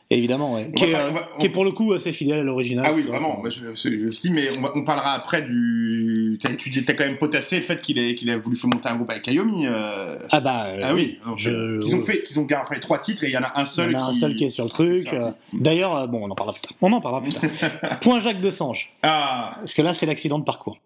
Évidemment, 0.10 0.54
ouais. 0.56 0.72
Qui 0.74 0.86
est, 0.86 0.96
euh, 0.96 1.10
on 1.10 1.14
va- 1.14 1.30
on- 1.36 1.40
qui 1.40 1.48
est 1.48 1.50
pour 1.50 1.66
le 1.66 1.72
coup 1.72 1.92
assez 1.94 2.14
fidèle 2.14 2.40
à 2.40 2.44
l'original. 2.44 2.86
Ah 2.88 2.94
oui, 2.94 3.02
vois. 3.02 3.18
vraiment, 3.20 3.44
je, 3.50 3.50
je, 3.50 3.76
je 3.76 3.90
le 3.90 4.10
dis, 4.12 4.32
mais 4.32 4.48
on, 4.58 4.62
va- 4.62 4.72
on 4.76 4.84
parlera 4.86 5.12
après 5.14 5.42
du. 5.42 6.40
T'as, 6.42 6.54
tu 6.56 6.72
t'as 6.86 6.94
quand 6.94 7.04
même 7.06 7.18
potassé 7.18 7.58
le 7.58 7.62
fait 7.64 7.82
qu'il 7.82 7.98
ait, 8.00 8.16
qu'il 8.16 8.30
ait 8.30 8.38
voulu 8.38 8.56
faire 8.56 8.70
monter 8.70 8.88
un 8.88 8.96
groupe 8.96 9.10
avec 9.10 9.28
Ayomi. 9.28 9.66
euh. 9.66 10.18
Ah 10.32 10.40
bah 10.40 10.68
euh, 10.68 10.80
Ah 10.84 10.94
oui, 10.96 11.20
donc, 11.26 11.38
je- 11.40 11.86
ils 11.86 11.96
ont 11.96 12.02
fait, 12.02 12.24
ils 12.32 12.40
ont 12.40 12.48
fait 12.48 12.80
trois 12.80 13.00
titres 13.00 13.24
et 13.26 13.28
il 13.28 13.34
y 13.34 13.38
en 13.38 13.44
a 13.44 13.60
un 13.60 13.66
seul 13.66 13.90
Il 13.90 13.94
y 13.94 13.96
en 13.98 14.06
a 14.06 14.10
un 14.10 14.12
qui. 14.14 14.20
seul 14.20 14.36
qui 14.36 14.46
est 14.46 14.50
sur 14.50 14.64
le 14.64 14.70
truc. 14.70 15.12
euh, 15.14 15.32
D'ailleurs, 15.54 15.96
euh, 15.98 16.08
bon, 16.08 16.22
on 16.26 16.32
en 16.32 16.36
parlera 16.36 16.54
plus 16.58 16.62
tard. 16.68 16.78
On 16.82 16.94
en 16.94 17.02
parlera 17.02 17.22
plus 17.22 17.34
tard. 17.34 18.00
Point 18.02 18.22
Jacques 18.22 18.40
de 18.42 18.50
Sange. 18.50 18.90
Ah, 19.04 19.56
Parce 19.60 19.74
que 19.74 19.82
là, 19.82 19.94
c'est 19.94 20.06
l'accident 20.06 20.40
de 20.40 20.46
parcours. 20.46 20.78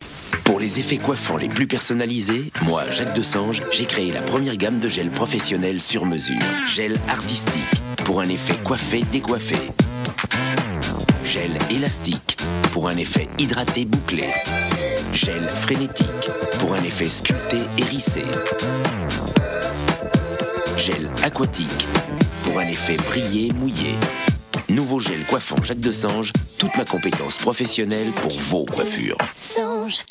Pour 0.46 0.60
les 0.60 0.80
effets 0.80 0.98
coiffants 0.98 1.38
les 1.38 1.48
plus 1.50 1.68
personnalisés, 1.68 2.46
moi, 2.66 2.90
Jacques 2.90 3.14
Desange, 3.16 3.62
j'ai 3.72 3.86
créé 3.86 4.12
la 4.12 4.22
première 4.22 4.58
gamme 4.58 4.80
de 4.80 4.90
gel 4.90 5.10
professionnel 5.12 5.80
sur 5.80 6.06
mesure. 6.06 6.36
Gel 6.68 7.00
artistique, 7.08 7.62
pour 8.06 8.22
un 8.22 8.30
effet 8.30 8.58
coiffé, 8.64 9.04
décoiffé. 9.12 9.58
Gel 11.24 11.58
élastique, 11.70 12.38
pour 12.72 12.88
un 12.88 12.98
effet 12.98 13.28
hydraté, 13.38 13.86
bouclé. 13.86 14.30
Gel 15.14 15.48
frénétique, 15.48 16.30
pour 16.60 16.74
un 16.74 16.84
effet 16.84 17.10
sculpté, 17.10 17.58
hérissé. 17.78 18.24
Gel 20.78 21.10
aquatique, 21.24 21.88
pour 22.44 22.60
un 22.60 22.68
effet 22.68 22.98
brillé, 22.98 23.52
mouillé. 23.54 23.96
Nouveau 24.70 25.00
gel 25.00 25.26
coiffant 25.26 25.62
Jacques 25.64 25.80
Desange, 25.80 26.32
toute 26.58 26.76
ma 26.78 26.86
compétence 26.86 27.38
professionnelle 27.38 28.12
pour 28.22 28.32
vos 28.32 28.66
coiffures. 28.66 29.18
Songe. 29.36 30.02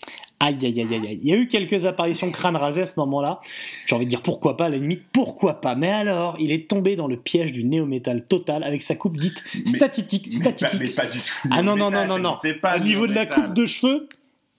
Aïe, 0.43 0.57
aïe, 0.63 0.81
aïe, 0.81 0.89
aïe, 0.91 1.07
aïe. 1.07 1.21
Il 1.23 1.29
y 1.29 1.33
a 1.35 1.37
eu 1.37 1.49
quelques 1.49 1.85
apparitions 1.85 2.31
crâne 2.31 2.57
rasé 2.57 2.81
à 2.81 2.87
ce 2.87 2.99
moment-là. 3.01 3.41
J'ai 3.87 3.95
envie 3.95 4.07
de 4.07 4.11
dire 4.11 4.23
pourquoi 4.23 4.57
pas, 4.57 4.67
à 4.67 4.69
la 4.71 4.79
limite, 4.79 5.03
pourquoi 5.13 5.61
pas. 5.61 5.75
Mais 5.75 5.91
alors, 5.91 6.37
il 6.41 6.51
est 6.51 6.67
tombé 6.69 6.97
dans 6.97 7.09
le 7.09 7.17
piège 7.17 7.53
du 7.53 7.63
néo-métal 7.63 8.25
total 8.25 8.65
avec 8.65 8.83
sa 8.83 8.95
coupe 8.95 9.19
dite 9.19 9.45
statique. 9.67 10.29
mais 10.33 10.53
pas, 10.53 10.71
mais 10.79 10.89
pas 10.89 11.07
du 11.07 11.19
tout. 11.19 11.35
Ah 11.51 11.63
non, 11.63 11.77
non, 11.77 11.91
non, 11.91 12.07
non, 12.07 12.19
non. 12.19 12.33
Pas, 12.63 12.77
Au 12.77 12.81
niveau 12.81 13.07
de 13.07 13.15
la 13.15 13.27
coupe 13.27 13.53
de 13.53 13.67
cheveux. 13.67 14.09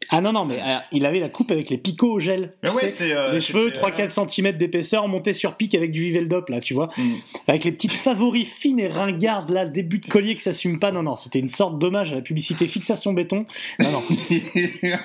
Ah 0.10 0.20
non, 0.20 0.34
non, 0.34 0.46
mais 0.46 0.60
euh, 0.60 0.78
il 0.92 1.06
avait 1.06 1.20
la 1.20 1.30
coupe 1.30 1.52
avec 1.52 1.70
les 1.70 1.78
picots 1.78 2.12
au 2.12 2.20
gel. 2.20 2.52
Mais 2.64 2.70
ouais, 2.70 2.90
sais. 2.90 3.14
euh, 3.14 3.32
les 3.32 3.40
cheveux, 3.40 3.72
c'était, 3.74 4.08
3-4 4.08 4.30
cm 4.30 4.58
d'épaisseur, 4.58 5.08
montés 5.08 5.34
sur 5.34 5.56
pic 5.56 5.74
avec 5.76 5.92
du 5.92 6.02
Viveldop, 6.02 6.50
là, 6.50 6.60
tu 6.60 6.74
vois. 6.74 6.90
Mm. 6.98 7.14
Avec 7.48 7.64
les 7.64 7.72
petites 7.72 7.94
favoris 7.94 8.48
fines 8.48 8.80
et 8.80 8.88
ringardes, 8.88 9.50
là, 9.50 9.66
début 9.66 10.00
de 10.00 10.08
collier 10.08 10.36
qui 10.36 10.42
s'assume 10.42 10.80
pas. 10.80 10.92
Non, 10.92 11.04
non, 11.04 11.16
c'était 11.16 11.40
une 11.40 11.48
sorte 11.48 11.80
d'hommage 11.80 12.12
à 12.12 12.16
la 12.16 12.22
publicité 12.22 12.68
fixation 12.68 13.14
béton. 13.14 13.46
Non, 13.80 13.92
non. 13.92 14.02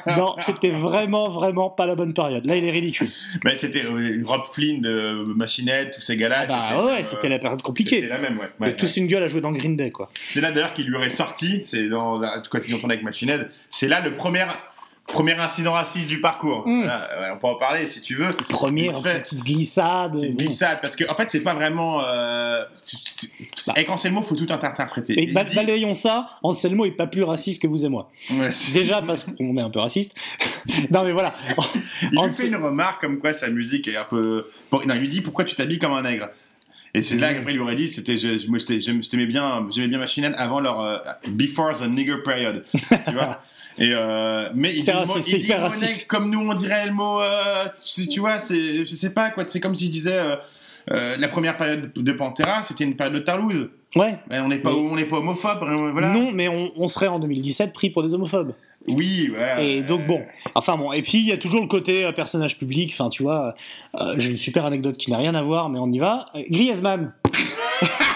non, 0.16 0.34
c'était 0.44 0.70
vraiment, 0.70 1.28
vraiment 1.28 1.70
pas 1.70 1.86
la 1.86 1.94
bonne 1.94 2.14
période. 2.14 2.44
Là, 2.44 2.56
il 2.56 2.64
est 2.64 2.70
ridicule. 2.70 3.08
Mais 3.44 3.54
c'était 3.54 3.84
euh, 3.84 4.22
Rob 4.24 4.42
Flynn 4.50 4.80
de 4.80 5.24
Machinette, 5.36 5.94
tous 5.94 6.02
ces 6.02 6.16
gars-là. 6.16 6.40
Ah 6.42 6.46
bah 6.46 6.68
c'était, 6.68 6.80
ouais, 6.80 6.92
ouais, 6.92 7.00
euh, 7.00 7.04
c'était 7.04 7.28
la 7.28 7.38
période 7.38 7.60
C'était 7.60 7.66
compliquée. 7.66 8.00
la 8.02 8.18
même, 8.18 8.38
ouais. 8.38 8.48
Ouais, 8.60 8.68
a 8.68 8.72
tous 8.72 8.96
une 8.96 9.06
gueule 9.06 9.22
à 9.22 9.28
jouer 9.28 9.40
dans 9.40 9.52
Green 9.52 9.76
Day, 9.76 9.90
quoi. 9.90 10.10
C'est 10.14 10.40
là 10.40 10.50
d'ailleurs 10.50 10.72
qu'il 10.72 10.86
lui 10.86 10.96
aurait 10.96 11.10
sorti, 11.10 11.60
c'est 11.64 11.88
dans 11.88 12.18
la 12.18 12.42
quoi 12.50 12.60
qu'ils 12.60 12.74
ont 12.74 12.78
tourné 12.78 12.94
avec 12.94 13.04
Machinette, 13.04 13.50
c'est 13.70 13.88
là 13.88 14.00
le 14.00 14.14
premier, 14.14 14.44
premier 15.08 15.34
incident 15.34 15.72
raciste 15.72 16.08
du 16.08 16.20
parcours. 16.20 16.66
Mm. 16.66 16.82
Voilà, 16.84 17.08
ouais, 17.20 17.28
on 17.34 17.38
peut 17.38 17.46
en 17.46 17.54
parler 17.56 17.86
si 17.86 18.00
tu 18.02 18.16
veux. 18.16 18.30
Première 18.48 18.92
Vite 18.94 19.02
fait. 19.02 19.22
petite 19.22 19.44
glissade. 19.44 20.16
C'est 20.18 20.26
une 20.28 20.36
glissade, 20.36 20.78
parce 20.82 20.96
qu'en 20.96 21.12
en 21.12 21.16
fait, 21.16 21.30
c'est 21.30 21.42
pas 21.42 21.54
vraiment. 21.54 22.02
Euh, 22.04 22.64
Bah. 23.66 23.72
Avec 23.76 23.88
Anselmo, 23.90 24.22
faut 24.22 24.36
tout 24.36 24.46
interpréter. 24.52 25.14
Et 25.14 25.22
Il 25.24 25.34
ba- 25.34 25.42
dit- 25.44 25.56
balayons 25.56 25.94
ça, 25.94 26.28
Anselmo 26.42 26.84
est 26.84 26.90
pas 26.92 27.06
plus 27.06 27.22
raciste 27.22 27.60
que 27.62 27.66
vous 27.66 27.84
et 27.84 27.88
moi. 27.88 28.10
Ouais, 28.30 28.50
Déjà 28.72 29.02
parce 29.02 29.24
qu'on 29.24 29.56
est 29.56 29.60
un 29.60 29.70
peu 29.70 29.80
raciste. 29.80 30.14
non 30.90 31.02
mais 31.04 31.12
voilà. 31.12 31.34
il 32.02 32.20
lui 32.22 32.32
fait 32.32 32.46
une 32.48 32.56
remarque 32.56 33.00
comme 33.00 33.18
quoi 33.18 33.34
sa 33.34 33.48
musique 33.48 33.88
est 33.88 33.96
un 33.96 34.04
peu. 34.04 34.48
Non, 34.72 34.80
il 34.94 35.00
lui 35.00 35.08
dit 35.08 35.20
pourquoi 35.20 35.44
tu 35.44 35.54
t'habilles 35.56 35.78
comme 35.78 35.92
un 35.94 36.02
nègre? 36.02 36.28
Et 36.94 37.02
c'est 37.02 37.16
là 37.16 37.34
qu'après 37.34 37.52
il 37.52 37.56
lui 37.56 37.62
aurait 37.62 37.74
dit 37.74 37.88
c'était 37.88 38.16
je- 38.16 38.46
moi 38.48 38.58
j'aime- 38.58 39.02
j'aimais 39.02 39.26
bien 39.26 39.66
j'aimais 39.74 39.88
bien 39.88 39.98
Machinette 39.98 40.34
avant 40.38 40.60
leur 40.60 40.80
euh, 40.80 40.96
before 41.34 41.76
the 41.78 41.82
nigger 41.88 42.18
period 42.24 42.64
tu 42.72 43.12
vois? 43.12 43.42
Et 43.78 43.90
euh, 43.92 44.48
mais 44.54 44.72
il 44.74 44.78
hyper 44.80 45.70
comme 46.08 46.30
nous 46.30 46.40
on 46.40 46.54
dirait 46.54 46.86
le 46.86 46.92
mot 46.92 47.20
euh, 47.20 47.64
tu, 47.84 48.08
tu 48.08 48.20
vois 48.20 48.38
c'est 48.38 48.84
je 48.84 48.94
sais 48.94 49.10
pas 49.10 49.30
quoi 49.30 49.44
c'est 49.46 49.60
comme 49.60 49.74
s'il 49.76 49.90
disait 49.90 50.18
euh, 50.18 50.36
euh, 50.92 51.16
la 51.18 51.26
première 51.28 51.56
période 51.56 51.92
de 51.94 52.12
Pantera, 52.12 52.62
c'était 52.62 52.84
une 52.84 52.94
période 52.94 53.14
de 53.14 53.18
Tarlouse. 53.18 53.70
Ouais. 53.96 54.18
Mais 54.30 54.38
on 54.38 54.46
n'est 54.46 54.60
pas, 54.60 54.70
Mais- 54.70 54.76
on 54.76 54.94
n'est 54.94 55.04
pas 55.04 55.16
homophobe. 55.16 55.64
euh, 55.64 55.90
Voilà. 55.90 56.10
Non, 56.12 56.30
mais 56.30 56.46
on, 56.46 56.70
on 56.76 56.86
serait 56.86 57.08
en 57.08 57.18
2017 57.18 57.72
pris 57.72 57.90
pour 57.90 58.04
des 58.04 58.14
homophobes. 58.14 58.52
Oui, 58.86 59.32
voilà. 59.34 59.60
Et 59.60 59.80
donc 59.80 60.06
bon, 60.06 60.22
enfin 60.54 60.76
bon, 60.76 60.92
et 60.92 61.02
puis 61.02 61.18
il 61.18 61.26
y 61.26 61.32
a 61.32 61.38
toujours 61.38 61.60
le 61.60 61.66
côté 61.66 62.08
personnage 62.14 62.56
public. 62.56 62.90
Enfin, 62.92 63.08
tu 63.10 63.24
vois, 63.24 63.56
j'ai 64.16 64.30
une 64.30 64.38
super 64.38 64.64
anecdote 64.64 64.96
qui 64.96 65.10
n'a 65.10 65.16
rien 65.18 65.34
à 65.34 65.42
voir, 65.42 65.68
mais 65.70 65.80
on 65.80 65.90
y 65.90 65.98
va. 65.98 66.26
Griezmann. 66.50 67.12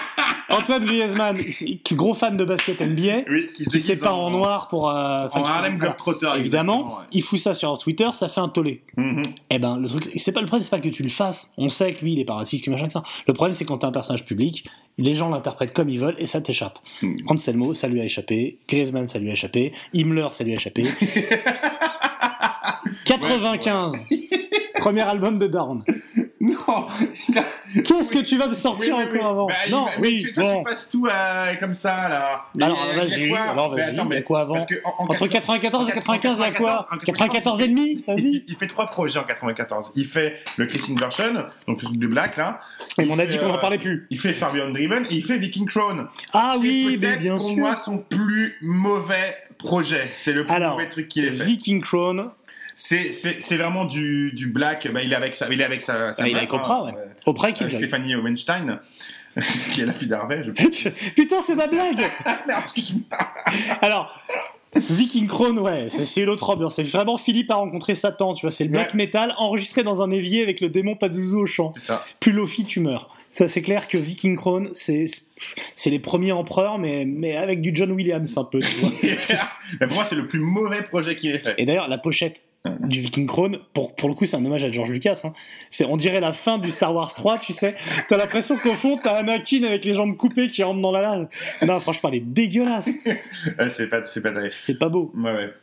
Antoine 0.51 0.85
Griezmann, 0.85 1.37
qui 1.83 1.95
gros 1.95 2.13
fan 2.13 2.37
de 2.37 2.43
basket 2.45 2.79
NBA, 2.81 3.23
Oui, 3.29 3.49
qui 3.55 3.65
se 3.65 3.69
déguise 3.69 3.99
pas 3.99 4.13
en 4.13 4.29
noir 4.31 4.67
pour. 4.67 4.89
euh, 4.89 5.27
En 5.33 5.43
Harlem. 5.43 5.77
Globetrotter, 5.77 6.29
Évidemment, 6.37 6.97
ouais. 6.99 7.05
il 7.11 7.23
fout 7.23 7.39
ça 7.39 7.53
sur 7.53 7.77
Twitter, 7.77 8.09
ça 8.13 8.27
fait 8.27 8.41
un 8.41 8.49
tollé. 8.49 8.83
Mhm. 8.97 9.21
Eh 9.49 9.59
ben, 9.59 9.77
le 9.77 9.87
truc, 9.87 10.11
c'est 10.15 10.31
pas 10.31 10.41
le 10.41 10.47
problème, 10.47 10.63
c'est 10.63 10.69
pas 10.69 10.79
que 10.79 10.89
tu 10.89 11.03
le 11.03 11.09
fasses. 11.09 11.51
On 11.57 11.69
sait 11.69 11.93
que 11.93 12.03
lui, 12.03 12.13
il 12.13 12.19
est 12.19 12.25
pas 12.25 12.35
raciste, 12.35 12.65
que 12.65 12.69
machin 12.71 12.87
que 12.87 12.93
ça. 12.93 13.03
Le 13.27 13.33
problème, 13.33 13.53
c'est 13.53 13.65
quand 13.65 13.77
t'es 13.79 13.85
un 13.85 13.91
personnage 13.91 14.25
public, 14.25 14.67
les 14.97 15.15
gens 15.15 15.29
l'interprètent 15.29 15.73
comme 15.73 15.89
ils 15.89 15.99
veulent 15.99 16.15
et 16.19 16.27
ça 16.27 16.41
t'échappe. 16.41 16.77
Hmm. 17.01 17.15
Anselmo, 17.27 17.73
ça 17.73 17.87
lui 17.87 18.01
a 18.01 18.05
échappé. 18.05 18.59
Griezmann, 18.67 19.07
ça 19.07 19.19
lui 19.19 19.29
a 19.29 19.33
échappé. 19.33 19.71
Himmler, 19.93 20.27
ça 20.33 20.43
lui 20.43 20.51
a 20.51 20.55
échappé. 20.55 20.83
95. 23.05 23.93
Premier 24.79 25.01
album 25.01 25.37
de 25.37 25.47
Down. 25.47 25.83
Non, 26.41 26.87
Qu'est-ce 27.73 28.09
que 28.11 28.19
tu 28.23 28.37
vas 28.37 28.47
me 28.47 28.53
sortir 28.55 28.97
Oui, 28.97 29.03
oui, 29.11 29.19
encore 29.19 29.29
avant 29.31 29.45
Bah, 29.47 29.53
Non, 29.69 29.85
bah, 29.85 29.91
mais 29.99 30.07
oui, 30.07 30.23
tu, 30.23 30.33
toi, 30.33 30.43
bon. 30.43 30.57
tu 30.57 30.63
passes 30.63 30.89
tout 30.89 31.07
euh, 31.07 31.55
comme 31.59 31.73
ça, 31.75 32.09
là. 32.09 32.45
Alors, 32.59 32.77
Mais, 32.95 32.99
vas-y, 33.07 33.31
alors, 33.33 33.71
Mais 33.75 33.81
vas-y, 33.81 33.99
a 33.99 34.03
mais- 34.05 34.23
quoi 34.23 34.41
avant 34.41 34.53
parce 34.55 34.65
que 34.65 34.75
en- 34.83 35.03
en 35.03 35.05
Entre 35.05 35.27
80 35.27 35.59
94 35.59 35.87
et 35.89 35.91
en 35.91 35.95
95, 35.95 36.37
il 36.37 36.41
y 36.41 36.45
a 36.45 36.51
quoi 36.51 36.87
en 36.91 36.97
94 36.97 37.61
et 37.61 37.67
demi 37.67 38.03
il, 38.07 38.13
Vas-y. 38.15 38.43
il 38.47 38.55
fait 38.55 38.67
trois 38.67 38.87
projets 38.87 39.19
en 39.19 39.23
94. 39.23 39.91
Il 39.95 40.05
fait 40.05 40.35
le 40.57 40.65
Christine 40.65 40.97
version, 40.97 41.31
donc 41.33 41.45
le 41.67 41.75
truc 41.85 41.97
de 41.97 42.07
Black 42.07 42.37
là. 42.37 42.59
Et 42.97 43.07
on 43.09 43.19
a 43.19 43.25
dit 43.25 43.37
qu'on 43.37 43.47
n'en 43.47 43.55
euh, 43.55 43.59
parlait 43.59 43.77
plus. 43.77 44.07
Il 44.09 44.19
fait 44.19 44.33
Fabian 44.33 44.69
Driven 44.71 45.05
et 45.09 45.15
il 45.15 45.23
fait 45.23 45.37
Viking 45.37 45.67
Crown. 45.67 46.07
Ah 46.33 46.55
oui, 46.59 46.97
mais 46.99 47.17
bien 47.17 47.35
pour 47.35 47.47
sûr. 47.49 47.57
moi 47.57 47.75
son 47.75 47.99
plus 47.99 48.57
mauvais 48.61 49.37
projet. 49.59 50.11
C'est 50.17 50.33
le 50.33 50.43
plus 50.43 50.59
mauvais 50.59 50.89
truc 50.89 51.07
qu'il 51.07 51.25
ait 51.25 51.31
fait. 51.31 51.43
Viking 51.45 51.81
Crown, 51.81 52.29
C'est 52.83 53.13
c'est 53.13 53.39
c'est 53.39 53.57
vraiment 53.57 53.85
du 53.85 54.31
du 54.31 54.47
Black. 54.47 54.91
Bah, 54.91 55.03
il 55.03 55.13
est 55.13 55.15
avec 55.15 55.35
sa 55.35 55.47
il 55.53 55.61
est 55.61 55.63
avec 55.63 55.83
sa, 55.83 56.13
sa 56.13 56.27
il 56.27 56.33
est 56.33 56.37
avec 56.39 56.51
Oprah, 56.51 56.79
hein, 56.79 56.85
ouais. 56.85 56.93
Oprah 57.27 57.51
qui 57.51 57.63
Stéphanie 57.71 58.15
Owenstein, 58.15 58.79
qui 59.71 59.81
est 59.81 59.85
la 59.85 59.93
fille 59.93 60.07
d'Harvey, 60.07 60.41
je 60.41 60.51
pense. 60.51 60.87
Putain, 61.15 61.41
c'est 61.41 61.53
ma 61.53 61.67
blague 61.67 61.99
Merde, 62.47 62.61
excuse-moi. 62.61 63.03
Alors, 63.81 64.19
Viking 64.75 65.27
Crown, 65.27 65.59
ouais, 65.59 65.89
c'est 65.89 66.21
une 66.21 66.29
autre 66.29 66.49
ambiance. 66.49 66.75
C'est 66.77 66.83
vraiment 66.83 67.17
Philippe 67.17 67.51
a 67.51 67.55
rencontré 67.55 67.93
Satan, 67.93 68.33
tu 68.33 68.41
vois. 68.47 68.51
C'est 68.51 68.63
le 68.63 68.71
black 68.71 68.91
Ouais. 68.93 68.97
metal 68.97 69.35
enregistré 69.37 69.83
dans 69.83 70.01
un 70.01 70.09
évier 70.09 70.41
avec 70.41 70.59
le 70.59 70.69
démon 70.69 70.95
Pazuzu 70.95 71.35
au 71.35 71.45
chant. 71.45 71.73
Plus 72.19 72.31
Lofi, 72.31 72.65
tu 72.65 72.79
meurs. 72.79 73.15
Ça, 73.31 73.47
c'est 73.47 73.61
clair 73.61 73.87
que 73.87 73.97
Viking 73.97 74.35
Crown, 74.35 74.69
c'est 74.73 75.05
c'est 75.73 75.89
les 75.89 75.99
premiers 75.99 76.33
empereurs, 76.33 76.77
mais, 76.77 77.05
mais 77.05 77.35
avec 77.35 77.61
du 77.61 77.71
John 77.73 77.91
Williams 77.91 78.37
un 78.37 78.43
peu, 78.43 78.59
tu 78.59 78.75
vois. 78.75 78.91
Mais 79.79 79.87
pour 79.87 79.95
moi, 79.95 80.05
c'est 80.05 80.15
le 80.15 80.27
plus 80.27 80.39
mauvais 80.39 80.81
projet 80.83 81.15
qu'il 81.15 81.33
ait 81.33 81.39
fait. 81.39 81.55
Et 81.57 81.65
d'ailleurs, 81.65 81.87
la 81.87 81.97
pochette 81.97 82.43
du 82.81 82.99
Viking 82.99 83.25
Crown, 83.25 83.57
pour, 83.73 83.95
pour 83.95 84.07
le 84.09 84.13
coup, 84.13 84.25
c'est 84.25 84.35
un 84.35 84.45
hommage 84.45 84.63
à 84.65 84.71
George 84.71 84.91
Lucas. 84.91 85.21
Hein. 85.23 85.33
C'est, 85.71 85.85
on 85.85 85.97
dirait 85.97 86.19
la 86.19 86.31
fin 86.33 86.59
du 86.59 86.69
Star 86.69 86.93
Wars 86.93 87.11
3, 87.13 87.39
tu 87.39 87.53
sais. 87.53 87.73
T'as 88.07 88.17
l'impression 88.17 88.57
qu'au 88.57 88.75
fond, 88.75 88.99
t'as 89.01 89.13
Anakin 89.15 89.63
avec 89.63 89.83
les 89.85 89.93
jambes 89.93 90.15
coupées 90.15 90.47
qui 90.49 90.61
rentre 90.61 90.81
dans 90.81 90.91
la 90.91 91.01
lave. 91.01 91.27
Non, 91.65 91.79
franchement, 91.79 92.09
elle 92.09 92.17
est 92.17 92.19
dégueulasse. 92.19 92.89
C'est 93.69 93.89
pas 93.89 94.05
c'est 94.05 94.21
pas. 94.21 94.33
C'est 94.49 94.77
pas 94.77 94.89
beau. 94.89 95.11
Ouais, 95.15 95.31
ouais. 95.33 95.53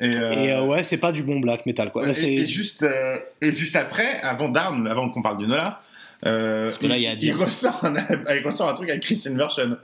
Et, 0.00 0.14
euh, 0.14 0.32
Et 0.32 0.52
euh, 0.52 0.62
ouais, 0.64 0.84
c'est 0.84 0.96
pas 0.96 1.10
du 1.10 1.22
bon 1.24 1.40
black 1.40 1.66
metal, 1.66 1.90
quoi. 1.90 2.04
Là, 2.04 2.10
et- 2.10 2.14
c'est... 2.14 2.32
et, 2.32 2.46
juste, 2.46 2.84
euh, 2.84 3.18
et 3.42 3.50
juste 3.52 3.74
après, 3.74 4.20
avant 4.22 4.48
Darn, 4.48 4.86
avant 4.86 5.08
qu'on 5.10 5.20
parle 5.22 5.38
du 5.38 5.46
Nola, 5.48 5.82
euh, 6.26 6.70
que 6.72 6.86
là, 6.86 6.96
il 6.96 7.02
y 7.02 7.06
a 7.06 7.10
à 7.10 7.14
il, 7.14 7.32
ressort 7.32 7.84
un, 7.84 7.94
il 8.36 8.44
ressort 8.44 8.68
un 8.68 8.74
truc 8.74 8.88
avec 8.90 9.02
Christian 9.02 9.34
Version. 9.34 9.76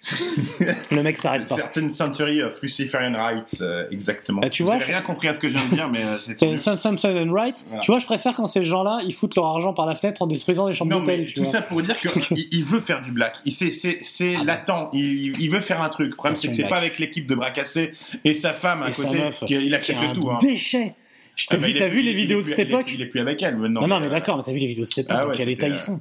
Le 0.92 1.02
mec 1.02 1.18
s'arrête 1.18 1.48
pas. 1.48 1.56
Certain 1.56 1.88
Century 1.90 2.40
of 2.40 2.62
Luciferian 2.62 3.14
Rights, 3.14 3.58
euh, 3.60 3.84
exactement. 3.90 4.40
Bah, 4.40 4.48
tu 4.48 4.62
Vous 4.62 4.68
vois, 4.68 4.78
rien 4.78 5.00
compris 5.00 5.26
à 5.26 5.34
ce 5.34 5.40
que 5.40 5.48
je 5.48 5.58
viens 5.58 5.66
de 5.68 5.74
dire, 5.74 5.88
mais 5.88 6.04
euh, 6.04 6.56
Sam 6.58 6.76
Samson 6.76 7.08
and 7.16 7.30
Wright. 7.32 7.64
Voilà. 7.66 7.82
Tu 7.82 7.90
vois, 7.90 7.98
je 7.98 8.06
préfère 8.06 8.34
quand 8.36 8.46
ces 8.46 8.62
gens-là, 8.64 9.00
ils 9.04 9.12
foutent 9.12 9.34
leur 9.34 9.46
argent 9.46 9.72
par 9.74 9.86
la 9.86 9.96
fenêtre 9.96 10.22
en 10.22 10.28
détruisant 10.28 10.68
des 10.68 10.72
chambres 10.74 10.96
d'hôtel. 11.00 11.32
tout 11.34 11.42
vois. 11.42 11.50
ça 11.52 11.62
pour 11.62 11.82
dire 11.82 11.98
qu'il 11.98 12.48
il 12.52 12.64
veut 12.64 12.78
faire 12.80 13.02
du 13.02 13.10
black. 13.10 13.38
Il- 13.44 13.52
C'est 13.52 14.36
Ah 14.38 14.44
latent. 14.44 14.90
Il, 14.92 15.36
il 15.40 15.50
veut 15.50 15.60
faire 15.60 15.82
un 15.82 15.88
truc. 15.88 16.10
Le 16.10 16.16
problème, 16.16 16.36
c'est 16.36 16.48
que 16.48 16.54
c'est 16.54 16.68
pas 16.68 16.76
avec 16.76 17.00
l'équipe 17.00 17.26
de 17.26 17.34
bras 17.34 17.50
cassés 17.50 17.90
et 18.24 18.34
sa 18.34 18.52
femme 18.52 18.84
à 18.84 18.90
Et 18.90 18.92
côté. 18.92 19.18
qu'il- 19.46 19.62
Il 19.62 19.68
qui 19.70 19.74
accepte 19.74 19.98
un 20.00 20.12
tout. 20.12 20.30
hein. 20.30 20.38
déchet. 20.40 20.94
Je 21.38 21.46
t'ai 21.46 21.56
Ah 21.56 21.60
bah, 21.60 21.66
vu, 21.68 21.74
t'as 21.74 21.86
plus- 21.88 21.98
vu 21.98 22.02
les 22.02 22.12
vidéos 22.12 22.42
de 22.42 22.46
cette 22.48 22.58
époque 22.58 22.90
Il 22.92 23.00
est 23.00 23.06
plus 23.06 23.20
avec 23.20 23.42
elle 23.42 23.56
maintenant. 23.56 23.80
Non, 23.82 23.86
non, 23.88 24.00
mais, 24.00 24.06
euh, 24.06 24.10
d'accord, 24.10 24.36
mais 24.36 24.42
t'as 24.42 24.52
vu 24.52 24.58
les 24.58 24.66
vidéos 24.66 24.84
de 24.84 24.88
cette 24.90 24.98
époque, 25.06 25.16
Ah 25.18 25.22
dans 25.24 25.30
ouais, 25.30 25.36
quel 25.36 25.48
état 25.48 25.68
ils 25.68 25.76
sont 25.76 26.00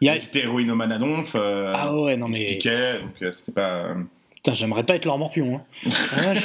Il 0.00 0.06
y 0.08 0.10
a- 0.10 0.18
C'était 0.18 0.40
héroïne 0.42 0.70
au 0.72 0.74
Manadonf. 0.74 1.34
euh, 1.36 1.72
Ah 1.74 1.94
ouais, 1.96 2.16
non, 2.16 2.28
mais- 2.28 2.54
donc 2.56 2.66
euh, 2.66 3.00
c'était 3.32 3.52
pas. 3.52 3.70
euh, 3.70 3.94
Putain, 4.34 4.52
j'aimerais 4.54 4.82
pas 4.84 4.96
être 4.96 5.04
leur 5.06 5.16
morpion. 5.18 5.62
Hein. 5.86 6.34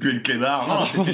Puait 0.00 0.12
le 0.12 0.20
clébard. 0.20 0.66
Non, 0.68 0.74
Ah, 0.80 0.88
non. 0.96 1.04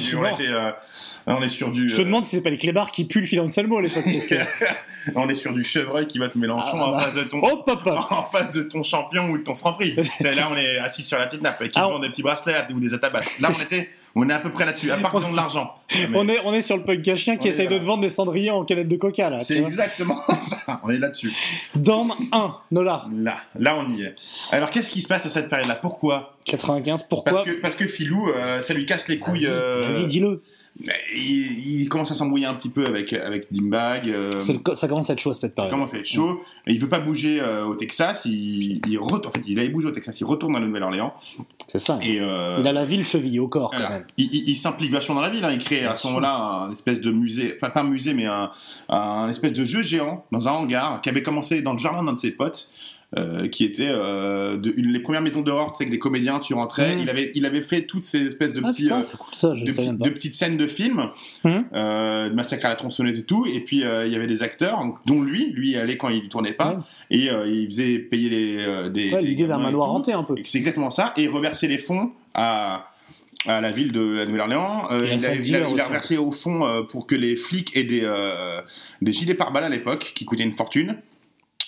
Euh, 1.27 1.33
on 1.37 1.41
est 1.41 1.49
sur 1.49 1.71
du. 1.71 1.89
Je 1.89 1.97
me 1.97 2.05
demande 2.05 2.25
si 2.25 2.35
c'est 2.35 2.41
pas 2.41 2.49
les 2.49 2.57
clébards 2.57 2.91
qui 2.91 3.05
puent 3.05 3.19
le 3.21 3.25
filet 3.27 3.41
Anselmo 3.41 3.77
à 3.77 3.81
l'époque. 3.81 4.03
que- 4.03 4.35
euh, 4.35 4.43
on 5.15 5.27
est 5.29 5.35
sur 5.35 5.53
du 5.53 5.63
chevreuil 5.63 6.07
qui 6.07 6.17
va 6.19 6.29
te 6.29 6.37
Mélenchon 6.37 6.77
Ah, 6.79 6.85
en 6.87 6.91
bah. 6.91 6.99
face 6.99 7.15
de 7.15 7.23
ton. 7.23 7.41
En 7.43 8.23
face 8.23 8.53
de 8.53 8.63
ton 8.63 8.83
champion 8.83 9.29
ou 9.29 9.37
de 9.37 9.43
ton 9.43 9.55
franc-prix. 9.55 9.95
C'est 10.21 10.35
là, 10.35 10.49
on 10.51 10.55
est 10.57 10.77
assis 10.79 11.03
sur 11.03 11.17
la 11.19 11.27
petite 11.27 11.41
nappe 11.41 11.61
et 11.61 11.69
qui 11.69 11.79
Ah, 11.79 11.87
te 11.87 11.91
on- 11.93 11.99
des 11.99 12.09
petits 12.09 12.23
bracelets 12.23 12.55
ou 12.73 12.79
des 12.79 12.93
atabasses. 12.93 13.39
Là, 13.39 13.49
on 13.51 13.61
était, 13.63 13.89
on 14.15 14.29
est 14.29 14.33
à 14.33 14.39
peu 14.39 14.49
près 14.51 14.65
là-dessus. 14.65 14.91
À 14.91 14.97
part 14.97 15.11
qu'ils 15.11 15.25
ont 15.25 15.31
de 15.31 15.35
l'argent. 15.35 15.73
Mais 16.09 16.17
On 16.17 16.27
est, 16.27 16.39
on 16.45 16.53
est 16.53 16.61
sur 16.61 16.77
le 16.77 16.83
punk 16.83 17.07
à 17.07 17.15
chien 17.15 17.37
qui 17.37 17.47
essaye 17.47 17.67
de 17.67 17.77
te 17.77 17.83
vendre 17.83 18.01
des 18.01 18.09
cendriers 18.09 18.51
en 18.51 18.63
canette 18.65 18.87
de 18.87 18.95
coca. 18.95 19.29
là. 19.29 19.39
C'est 19.39 19.57
exactement 19.57 20.17
ça. 20.39 20.81
On 20.83 20.89
est 20.89 20.97
là-dessus. 20.99 21.33
Dame 21.75 22.13
1, 22.31 22.55
Nola. 22.71 23.05
Là, 23.13 23.37
là, 23.57 23.75
on 23.77 23.87
y 23.91 24.03
est. 24.03 24.15
Alors, 24.51 24.69
qu'est-ce 24.69 24.91
qui 24.91 25.01
se 25.01 25.07
passe 25.07 25.25
à 25.25 25.29
cette 25.29 25.49
période-là? 25.49 25.75
Pourquoi? 25.75 26.37
95, 26.45 27.03
pourquoi? 27.09 27.31
Parce 27.33 27.45
que, 27.45 27.51
parce 27.61 27.75
que 27.75 27.85
Filou, 27.87 28.29
euh, 28.29 28.61
ça 28.61 28.73
lui 28.73 28.85
casse 28.85 29.07
les 29.07 29.19
couilles. 29.19 29.45
Vas-y, 29.45 29.53
euh, 29.53 29.89
vas-y, 29.91 30.07
dis-le. 30.07 30.41
Il, 31.13 31.81
il 31.81 31.89
commence 31.89 32.11
à 32.11 32.15
s'embrouiller 32.15 32.45
un 32.45 32.53
petit 32.53 32.69
peu 32.69 32.85
avec, 32.85 33.11
avec 33.13 33.51
Dimbag. 33.51 34.07
euh, 34.09 34.29
le 34.33 34.75
Ça 34.75 34.87
commence 34.87 35.09
à 35.09 35.13
être 35.13 35.19
chaud 35.19 35.33
cette 35.33 35.41
ça 35.41 35.49
période. 35.49 35.71
commence 35.71 35.93
à 35.93 35.97
être 35.97 36.05
chaud. 36.05 36.41
Et 36.67 36.73
il 36.73 36.79
veut 36.79 36.87
pas 36.89 36.99
bouger 36.99 37.39
euh, 37.41 37.65
au 37.65 37.75
Texas. 37.75 38.23
Il, 38.25 38.81
il 38.87 38.97
retourne. 38.97 39.27
En 39.27 39.31
fait, 39.31 39.41
il 39.47 39.59
allait 39.59 39.69
bouger 39.69 39.87
au 39.89 39.91
Texas. 39.91 40.19
Il 40.19 40.23
retourne 40.25 40.55
à 40.55 40.59
la 40.59 40.65
Nouvelle-Orléans. 40.67 41.13
C'est 41.67 41.79
ça. 41.79 41.99
Et 42.01 42.19
euh, 42.21 42.57
Il 42.59 42.67
a 42.67 42.71
la 42.73 42.85
ville 42.85 43.03
chevillée 43.03 43.39
au 43.39 43.47
corps, 43.47 43.71
quand 43.71 43.79
même. 43.89 44.05
Il, 44.17 44.55
s'implique 44.55 44.91
vachement 44.91 45.15
dans 45.15 45.21
la 45.21 45.29
ville. 45.29 45.43
hein. 45.43 45.51
Il 45.51 45.59
crée 45.59 45.81
Bien 45.81 45.91
à 45.91 45.95
ce 45.95 46.07
moment-là 46.07 46.33
un 46.67 46.71
espèce 46.71 47.01
de 47.01 47.11
musée, 47.11 47.53
enfin 47.55 47.69
pas 47.71 47.81
un 47.81 47.83
musée, 47.83 48.13
mais 48.13 48.25
un, 48.25 48.51
un 48.89 49.29
espèce 49.29 49.53
de 49.53 49.65
jeu 49.65 49.81
géant 49.81 50.25
dans 50.31 50.47
un 50.47 50.51
hangar 50.51 51.01
qui 51.01 51.09
avait 51.09 51.23
commencé 51.23 51.61
dans 51.61 51.73
le 51.73 51.79
jardin 51.79 52.03
d'un 52.03 52.13
de 52.13 52.19
ses 52.19 52.31
potes. 52.31 52.69
Euh, 53.17 53.47
qui 53.47 53.63
était 53.65 53.87
euh, 53.89 54.55
de, 54.57 54.71
une- 54.77 54.91
les 54.93 54.99
premières 54.99 55.21
maisons 55.23 55.41
d'horreur, 55.41 55.73
sais, 55.73 55.85
que 55.85 55.89
des 55.89 55.97
comédiens, 55.97 56.39
tu 56.39 56.53
rentrais. 56.53 56.95
Mhm. 56.95 57.01
Il, 57.01 57.09
avait, 57.09 57.31
il 57.33 57.45
avait 57.45 57.61
fait 57.61 57.83
toutes 57.87 58.03
ces 58.03 58.21
espèces 58.27 58.53
de 58.53 58.61
Ah, 58.63 58.67
petits, 58.69 58.83
putain, 58.83 58.99
euh, 58.99 59.03
c'est 59.03 59.17
cool 59.17 59.33
ça, 59.33 59.53
je 59.55 59.65
de, 59.65 59.71
petits- 59.71 60.11
petites 60.11 60.33
scènes 60.35 60.57
de 60.57 60.67
films, 60.67 61.09
de 61.43 62.33
massacre 62.33 62.65
à 62.65 62.69
la 62.69 62.75
tronçonneuse 62.75 63.17
et 63.19 63.23
tout. 63.25 63.45
Et 63.45 63.59
puis 63.61 63.77
il 63.77 64.11
y 64.11 64.15
avait 64.15 64.27
des 64.27 64.43
acteurs, 64.43 64.79
dont 65.05 65.21
lui, 65.21 65.51
lui 65.51 65.75
allait 65.75 65.97
quand 65.97 66.09
il 66.09 66.29
tournait 66.29 66.51
pas, 66.53 66.75
Ouais. 66.75 66.81
et 67.17 67.29
il 67.47 67.65
faisait 67.67 67.97
payer 67.99 68.29
les 68.29 68.89
des. 68.89 69.11
Ouais, 69.13 69.21
L'idée 69.21 69.47
d'un 69.47 69.57
manoir 69.57 69.89
hanté 69.91 70.13
un 70.13 70.23
peu. 70.23 70.35
C'est 70.43 70.57
exactement 70.59 70.91
ça. 70.91 71.13
Et 71.17 71.27
reverser 71.27 71.67
les 71.67 71.77
fonds 71.79 72.11
à 72.33 72.85
à 73.45 73.61
la 73.61 73.71
ville 73.71 73.93
de 73.93 74.01
la 74.01 74.25
Nouvelle-Orléans. 74.25 74.89
Euh, 74.91 75.05
il, 75.05 75.13
a, 75.13 75.15
il, 75.15 75.25
a, 75.25 75.37
dealer 75.37 75.59
il 75.59 75.63
a 75.63 75.69
aussi. 75.69 75.81
reversé 75.83 76.17
au 76.17 76.29
fond 76.33 76.65
euh, 76.65 76.81
pour 76.81 77.07
que 77.07 77.15
les 77.15 77.37
flics 77.37 77.71
aient 77.73 77.85
des, 77.85 78.01
euh, 78.03 78.59
des 79.01 79.13
gilets 79.13 79.33
pare-balles 79.33 79.63
à 79.63 79.69
l'époque 79.69 80.11
qui 80.13 80.25
coûtaient 80.25 80.43
une 80.43 80.51
fortune. 80.51 80.97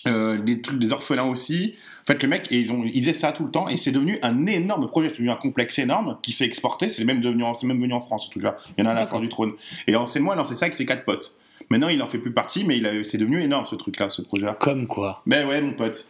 Euh, 0.07 0.39
des 0.41 0.61
trucs 0.61 0.79
des 0.79 0.91
orphelins 0.93 1.25
aussi. 1.25 1.75
En 2.01 2.05
fait, 2.07 2.23
le 2.23 2.27
mec, 2.27 2.47
et 2.49 2.59
ils, 2.59 2.71
ont, 2.71 2.83
ils 2.91 3.01
faisaient 3.03 3.13
ça 3.13 3.31
tout 3.33 3.45
le 3.45 3.51
temps 3.51 3.69
et 3.69 3.77
c'est 3.77 3.91
devenu 3.91 4.17
un 4.23 4.47
énorme 4.47 4.87
projet, 4.87 5.09
c'est 5.09 5.13
devenu 5.17 5.29
un 5.29 5.35
complexe 5.35 5.77
énorme 5.77 6.17
qui 6.23 6.31
s'est 6.31 6.45
exporté. 6.45 6.89
C'est 6.89 7.05
même 7.05 7.21
devenu, 7.21 7.43
même 7.63 7.79
venu 7.79 7.93
en 7.93 8.01
France, 8.01 8.25
en 8.25 8.29
tout 8.31 8.39
cas. 8.39 8.57
Il 8.77 8.83
y 8.83 8.87
en 8.87 8.89
a 8.89 8.93
à 8.93 8.95
la 8.95 9.05
fin 9.05 9.19
du 9.19 9.29
trône. 9.29 9.53
Et 9.85 9.95
en 9.95 10.07
moi, 10.19 10.35
lancé 10.35 10.55
ça 10.55 10.65
avec 10.65 10.75
ses 10.75 10.87
quatre 10.87 11.05
potes. 11.05 11.37
Maintenant, 11.69 11.87
il 11.87 12.01
en 12.01 12.07
fait 12.09 12.17
plus 12.17 12.33
partie, 12.33 12.65
mais 12.65 12.81
c'est 13.03 13.17
devenu 13.19 13.41
énorme 13.43 13.65
ce 13.67 13.75
truc-là, 13.75 14.09
ce 14.09 14.23
projet-là. 14.23 14.57
Comme 14.59 14.87
quoi. 14.87 15.21
Ben 15.27 15.47
ouais, 15.47 15.61
mon 15.61 15.73
pote. 15.73 16.09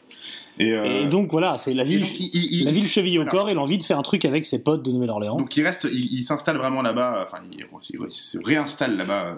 Et, 0.57 0.71
euh, 0.71 1.03
Et 1.03 1.07
donc 1.07 1.29
voilà, 1.31 1.57
c'est 1.57 1.73
la 1.73 1.83
ville, 1.83 2.01
donc, 2.01 2.19
il- 2.19 2.29
il- 2.33 2.59
il- 2.61 2.65
la 2.65 2.71
ville 2.71 2.87
chevillée 2.87 3.19
au 3.19 3.23
voilà. 3.23 3.31
corps 3.31 3.49
et 3.49 3.53
l'envie 3.53 3.77
de 3.77 3.83
faire 3.83 3.99
un 3.99 4.03
truc 4.03 4.25
avec 4.25 4.45
ses 4.45 4.59
potes 4.63 4.83
de 4.83 4.91
Nouvelle-Orléans. 4.91 5.35
Donc 5.37 5.55
il 5.57 5.63
reste, 5.63 5.87
il, 5.91 6.13
il 6.13 6.23
s'installe 6.23 6.57
vraiment 6.57 6.81
là-bas, 6.81 7.21
enfin 7.23 7.39
il, 7.51 7.65
se 8.11 8.37
réinstalle 8.37 8.97
là-bas. 8.97 9.37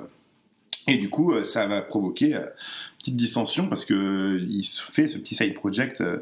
Et 0.87 0.97
du 0.97 1.09
coup, 1.09 1.33
euh, 1.33 1.45
ça 1.45 1.65
va 1.67 1.81
provoquer 1.81 2.35
petite 3.03 3.15
dissension 3.17 3.67
parce 3.67 3.83
que 3.85 3.93
euh, 3.93 4.45
il 4.49 4.63
fait 4.65 5.07
ce 5.09 5.17
petit 5.17 5.35
side 5.35 5.53
project. 5.53 6.01
euh, 6.01 6.17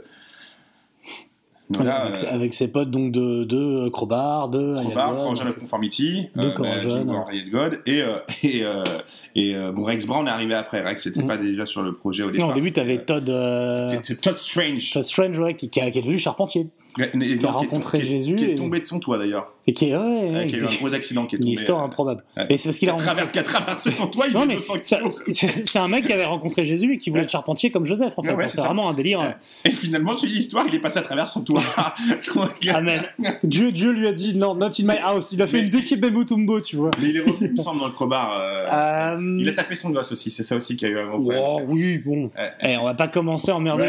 voilà, 1.69 2.01
avec, 2.01 2.15
euh, 2.23 2.27
avec 2.29 2.53
ses 2.53 2.67
potes 2.67 2.91
donc 2.91 3.13
de, 3.13 3.45
de 3.45 3.88
Crowbar, 3.89 4.49
de 4.49 4.73
Crowbar, 4.75 5.15
Conformity, 5.57 6.27
De 6.36 6.47
euh, 6.47 7.03
bah, 7.05 7.25
God, 7.49 7.82
et, 7.86 8.01
euh, 8.01 8.17
et, 8.43 8.65
euh, 8.65 8.84
et 9.36 9.55
euh, 9.55 9.71
bon, 9.71 9.84
Rex 9.84 10.05
Brown 10.05 10.27
est 10.27 10.32
arrivé 10.32 10.53
après. 10.53 10.82
Rex 10.82 11.05
n'était 11.07 11.21
Mhm. 11.21 11.27
pas 11.27 11.38
déjà 11.38 11.65
sur 11.65 11.82
le 11.82 11.93
projet 11.93 12.23
au 12.23 12.32
départ. 12.32 12.47
Non, 12.47 12.51
au 12.51 12.55
début, 12.55 12.73
t'avais 12.73 12.97
Todd, 13.05 13.29
euh, 13.29 13.88
C'était 13.89 14.15
Todd 14.15 14.38
Strange. 14.38 14.91
Todd 14.91 15.05
Strange, 15.05 15.39
ouais, 15.39 15.55
qui 15.55 15.69
est 15.79 15.91
devenu 16.01 16.17
charpentier. 16.17 16.67
Qui 16.96 17.46
a 17.46 17.52
rencontré 17.52 18.00
qui 18.00 18.06
est- 18.06 18.10
Jésus 18.10 18.36
Qui 18.36 18.46
est 18.46 18.56
tombé 18.56 18.80
de 18.80 18.84
son 18.84 19.00
toit 19.00 19.18
d'ailleurs. 19.18 19.54
Et 19.68 19.74
qui 19.74 19.89
est. 19.89 19.96
Ouais, 19.96 20.04
ouais, 20.04 20.32
Ouais, 20.32 20.48
qui 20.48 20.56
a 20.56 20.58
eu 20.60 20.66
un 20.66 20.74
gros 20.80 20.94
accident 20.94 21.26
qui 21.26 21.36
est 21.36 21.38
une 21.38 21.44
tombé. 21.46 21.54
histoire 21.56 21.82
euh, 21.82 21.86
improbable. 21.86 22.24
Et 22.50 22.58
c'est 22.58 22.70
parce 22.70 22.80
qu'il 22.80 22.89
a 22.89 22.94
rencontré. 22.94 23.39
a 23.39 23.44
traversé 23.44 23.92
son 23.92 24.08
toit, 24.08 24.26
il 24.28 24.34
Non, 24.34 24.46
mais 24.46 24.56
200 24.56 24.74
ça- 24.84 24.98
kilos. 24.98 25.24
c'est 25.32 25.80
un 25.80 25.88
mec 25.88 26.06
qui 26.06 26.14
avait 26.14 26.26
rencontré 26.26 26.66
Jésus 26.66 26.96
et 26.96 26.98
qui 26.98 27.10
voulait 27.12 27.24
être 27.24 27.30
charpentier 27.30 27.70
comme 27.72 27.86
Joseph, 27.86 28.14
en 28.18 28.24
fait. 28.24 28.36
C'est 28.48 28.62
vraiment 28.62 28.89
un 28.89 28.94
délire. 28.94 29.20
Ouais. 29.20 29.36
Et 29.66 29.72
finalement, 29.72 30.16
tu 30.16 30.26
lis 30.26 30.34
l'histoire, 30.34 30.66
il 30.68 30.74
est 30.76 30.80
passé 30.80 30.98
à 31.00 31.04
travers 31.04 31.28
son 31.28 31.42
toit. 31.42 31.62
Amen. 32.74 33.02
Dieu, 33.44 33.72
Dieu 33.72 33.92
lui 33.92 34.08
a 34.08 34.14
dit 34.14 34.36
non, 34.36 34.56
not 34.56 34.68
in 34.80 34.84
my 34.86 34.98
house. 35.04 35.30
Il 35.32 35.42
a 35.42 35.48
fait 35.48 35.58
Mais- 35.60 35.64
une 35.66 35.70
déquipe 35.70 36.06
Mutumbo, 36.06 36.60
tu 36.62 36.76
vois. 36.76 36.92
Mais 37.02 37.10
il 37.10 37.18
est 37.18 37.22
revenu, 37.22 37.48
il 37.48 37.52
me 37.52 37.58
semble, 37.58 37.80
dans 37.80 37.88
le 37.88 37.94
crowbar. 37.94 38.38
euh, 38.39 38.68
Euh, 38.72 39.38
Il 39.39 39.48
a 39.48 39.54
tapé 39.54 39.76
son 39.76 39.92
gosse 39.92 40.12
aussi, 40.12 40.32
c'est 40.32 40.44
ça 40.44 40.56
aussi 40.56 40.76
qui 40.76 40.86
a 40.86 40.89
eu 40.89 40.98
un 41.00 41.08
gros 41.08 41.20
problème. 41.20 41.42
oh, 41.46 41.62
oui, 41.68 42.00
bon. 42.00 42.32
Eh, 42.62 42.78
on 42.78 42.86
va 42.86 42.94
pas 42.96 43.08
commencer 43.08 43.52
à 43.52 43.56
emmerder 43.56 43.86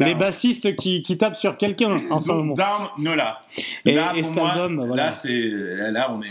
les, 0.00 0.14
bassistes 0.14 0.74
qui 0.76 1.02
tapent 1.18 1.36
sur 1.36 1.56
quelqu'un. 1.56 2.00
Enfin, 2.16 2.90
Nola. 2.98 3.38
Et- 3.84 3.92
là, 3.94 4.12
et 4.16 4.22
pour 4.22 4.30
cet 4.30 4.42
moi, 4.42 4.50
album, 4.50 4.86
voilà. 4.86 5.06
là, 5.06 5.12
c'est, 5.12 5.50
là, 5.90 6.10
on 6.12 6.22
est. 6.22 6.26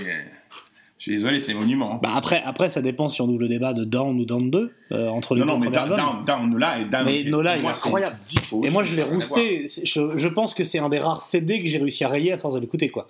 Je 0.97 1.11
suis 1.11 1.17
désolé, 1.17 1.39
c'est 1.39 1.53
monument. 1.53 1.99
Bah 2.01 2.09
après, 2.15 2.41
après, 2.45 2.67
ça 2.69 2.81
dépend 2.81 3.09
si 3.09 3.21
on 3.21 3.25
ouvre 3.27 3.41
le 3.41 3.47
débat 3.47 3.73
de 3.73 3.83
Down 3.83 4.17
ou 4.19 4.25
Down 4.25 4.49
2 4.49 4.71
euh, 4.91 5.07
entre 5.09 5.35
les 5.35 5.41
non, 5.41 5.45
deux 5.45 5.51
non, 5.53 5.59
mais 5.59 5.69
Down. 5.69 5.89
Down, 5.89 6.25
Down 6.25 6.49
Nola 6.49 6.79
et 6.79 6.85
Down. 6.85 7.05
Mais 7.05 7.23
Nola, 7.25 7.57
est 7.57 7.65
incroyable. 7.65 8.17
Et 8.63 8.69
moi, 8.71 8.83
je 8.83 8.95
l'ai 8.95 9.03
rousté. 9.03 9.65
Je, 9.83 10.17
je 10.17 10.27
pense 10.27 10.53
que 10.55 10.63
c'est 10.63 10.79
un 10.79 10.89
des 10.89 10.99
rares 10.99 11.21
CD 11.21 11.61
que 11.61 11.67
j'ai 11.67 11.77
réussi 11.77 12.03
à 12.05 12.07
rayer 12.07 12.31
à 12.31 12.37
force 12.37 12.55
de 12.55 12.59
l'écouter, 12.59 12.89
quoi. 12.89 13.07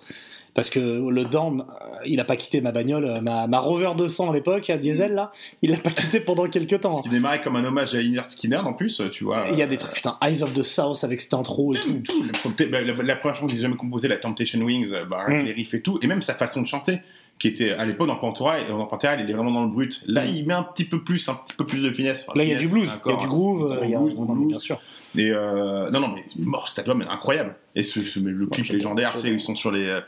Parce 0.56 0.70
que 0.70 0.80
le 0.80 1.24
Down, 1.26 1.60
euh, 1.60 1.96
il 2.06 2.18
a 2.18 2.24
pas 2.24 2.34
quitté 2.36 2.60
ma 2.60 2.72
bagnole, 2.72 3.04
euh, 3.04 3.20
ma, 3.20 3.46
ma 3.46 3.58
Rover 3.60 3.90
200 3.96 4.30
à 4.30 4.34
l'époque, 4.34 4.68
à 4.70 4.78
diesel, 4.78 5.14
là, 5.14 5.30
il 5.62 5.70
l'a 5.70 5.76
pas 5.76 5.90
quitté 5.90 6.18
pendant 6.18 6.48
quelques 6.48 6.80
temps. 6.80 6.90
Ce 6.92 7.02
qui 7.02 7.08
démarrait 7.10 7.40
comme 7.42 7.56
un 7.56 7.64
hommage 7.64 7.94
à 7.94 8.00
Lynyrd 8.00 8.30
Skinner 8.30 8.56
en 8.56 8.72
plus, 8.72 9.00
tu 9.12 9.22
vois. 9.24 9.44
Il 9.52 9.58
y 9.58 9.62
a 9.62 9.66
des 9.66 9.76
trucs, 9.76 9.92
putain, 9.94 10.16
Eyes 10.22 10.42
of 10.42 10.52
the 10.54 10.62
South 10.62 11.04
avec 11.04 11.20
cette 11.20 11.34
intro 11.34 11.74
et 11.74 11.78
tout. 11.78 11.92
tout. 12.02 12.24
La, 12.24 12.66
bah, 12.66 12.80
la- 12.80 13.02
la 13.02 13.16
première 13.16 13.34
chanson 13.34 13.46
que 13.46 13.52
j'ai 13.52 13.60
jamais 13.60 13.76
composée, 13.76 14.08
la 14.08 14.16
Temptation 14.16 14.58
Wings, 14.60 14.92
euh, 14.92 15.04
bah, 15.04 15.18
avec 15.26 15.42
Mm. 15.42 15.46
les 15.46 15.52
riffs 15.52 15.74
et 15.74 15.82
tout, 15.82 15.98
et 16.02 16.06
même 16.06 16.22
sa 16.22 16.34
façon 16.34 16.62
de 16.62 16.66
chanter, 16.66 17.00
qui 17.38 17.48
était 17.48 17.72
à 17.72 17.84
l'époque 17.84 18.06
dans 18.08 18.16
Pantera, 18.16 18.58
et 18.58 18.64
Pantera, 18.64 19.16
il 19.16 19.28
est 19.28 19.34
vraiment 19.34 19.50
dans 19.52 19.64
le 19.64 19.68
brut. 19.70 20.02
Là, 20.06 20.24
il 20.24 20.46
met 20.46 20.54
un 20.54 20.62
petit 20.62 20.86
peu 20.86 21.04
plus, 21.04 21.28
un 21.28 21.34
petit 21.34 21.52
peu 21.54 21.66
plus 21.66 21.80
de 21.82 21.90
finesse. 21.92 22.24
Enfin, 22.26 22.38
Là, 22.38 22.44
il 22.44 22.50
y 22.50 22.54
a 22.54 22.58
du 22.58 22.66
blues, 22.68 22.88
il 23.04 23.10
y 23.10 23.14
a 23.14 23.16
du 23.18 23.26
groove, 23.28 23.78
il 23.84 23.90
y 23.90 23.94
a- 23.94 23.98
blues, 23.98 24.14
gros 24.14 24.24
blues. 24.24 24.48
bien 24.48 24.58
sûr. 24.58 24.80
Et 25.18 25.30
euh, 25.32 25.90
non, 25.90 26.00
non, 26.00 26.08
mais 26.14 26.22
mort, 26.42 26.66
cet 26.68 26.78
album 26.78 27.02
est 27.02 27.08
incroyable. 27.08 27.56
Et 27.74 27.82
ce, 27.82 28.00
ce- 28.00 28.18
le 28.20 28.46
clip 28.46 28.66
légendaire, 28.70 29.12
j'adore. 29.16 29.32
ils 29.32 29.40
sont 29.40 29.54
sur 29.54 29.70
les. 29.70 29.98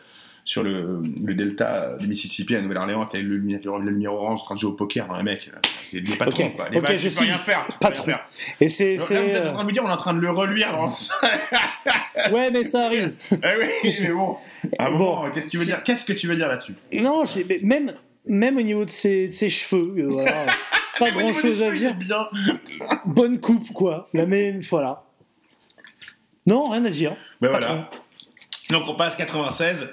Sur 0.49 0.63
le, 0.63 1.03
le 1.23 1.35
delta 1.35 1.99
du 1.99 2.07
Mississippi 2.07 2.57
à 2.57 2.63
Nouvelle-Orléans, 2.63 3.03
avec 3.03 3.23
le, 3.23 3.37
lumière- 3.37 3.61
le, 3.79 3.91
lumière 3.91 4.15
orange 4.15 4.41
en 4.41 4.45
train 4.47 4.55
de 4.55 4.61
jouer 4.61 4.71
au 4.71 4.75
poker, 4.75 5.07
hein, 5.13 5.23
mec. 5.23 5.51
Les 5.93 6.01
patrons, 6.17 6.47
Ok, 6.47 6.57
quoi. 6.57 6.69
Les 6.71 6.79
ok, 6.79 6.89
mecs, 6.89 6.99
je 6.99 7.11
peux 7.11 7.21
rien 7.21 7.37
faire. 7.37 7.69
patron. 7.79 8.05
rien 8.05 8.15
faire. 8.17 8.29
Et 8.59 8.71
c'est. 8.71 8.97
Là, 8.97 9.05
vous 9.05 9.13
êtes 9.13 9.45
en 9.47 9.53
train 9.53 9.63
de 9.65 9.67
me 9.69 9.73
dire, 9.73 9.83
on 9.85 9.89
est 9.91 9.93
en 9.93 9.97
train 9.99 10.15
de 10.15 10.21
le 10.21 10.31
relire 10.31 10.73
dans 10.73 10.89
Ouais, 12.33 12.51
mais 12.51 12.65
ça 12.65 12.87
arrive. 12.87 13.13
Eh 13.31 13.37
oui, 13.85 13.95
mais 14.01 14.11
bon, 14.11 14.37
à 14.79 14.91
Bon, 14.91 15.31
qu'est-ce 15.35 15.45
que 15.47 15.51
tu 15.51 15.59
veux 15.59 15.67
dire? 15.67 15.83
Qu'est-ce 15.83 16.07
que 16.07 16.15
tu 16.15 16.27
veux 16.27 16.37
dire 16.37 16.49
là-dessus? 16.49 16.75
Non, 16.95 17.25
mais 17.47 17.61
même, 17.63 17.93
même 18.25 18.57
au 18.57 18.63
niveau 18.63 18.87
de 18.87 18.91
ses, 18.91 19.29
de 19.29 19.33
ses 19.35 19.51
cheveux, 19.51 19.97
euh, 19.99 20.07
voilà, 20.09 20.47
pas 20.99 21.11
grand 21.11 21.35
chose 21.35 21.63
à 21.63 21.73
dire. 21.73 21.95
Bien. 21.95 22.27
Bonne 23.05 23.39
coupe, 23.39 23.71
quoi. 23.75 24.09
La 24.15 24.25
même, 24.25 24.63
voilà. 24.71 25.05
Non, 26.47 26.65
rien 26.65 26.87
à 26.87 26.91
dire. 26.91 27.13
Ben 27.43 27.51
voilà. 27.51 27.91
Donc 28.71 28.85
on 28.89 28.95
passe 28.95 29.15
96, 29.17 29.91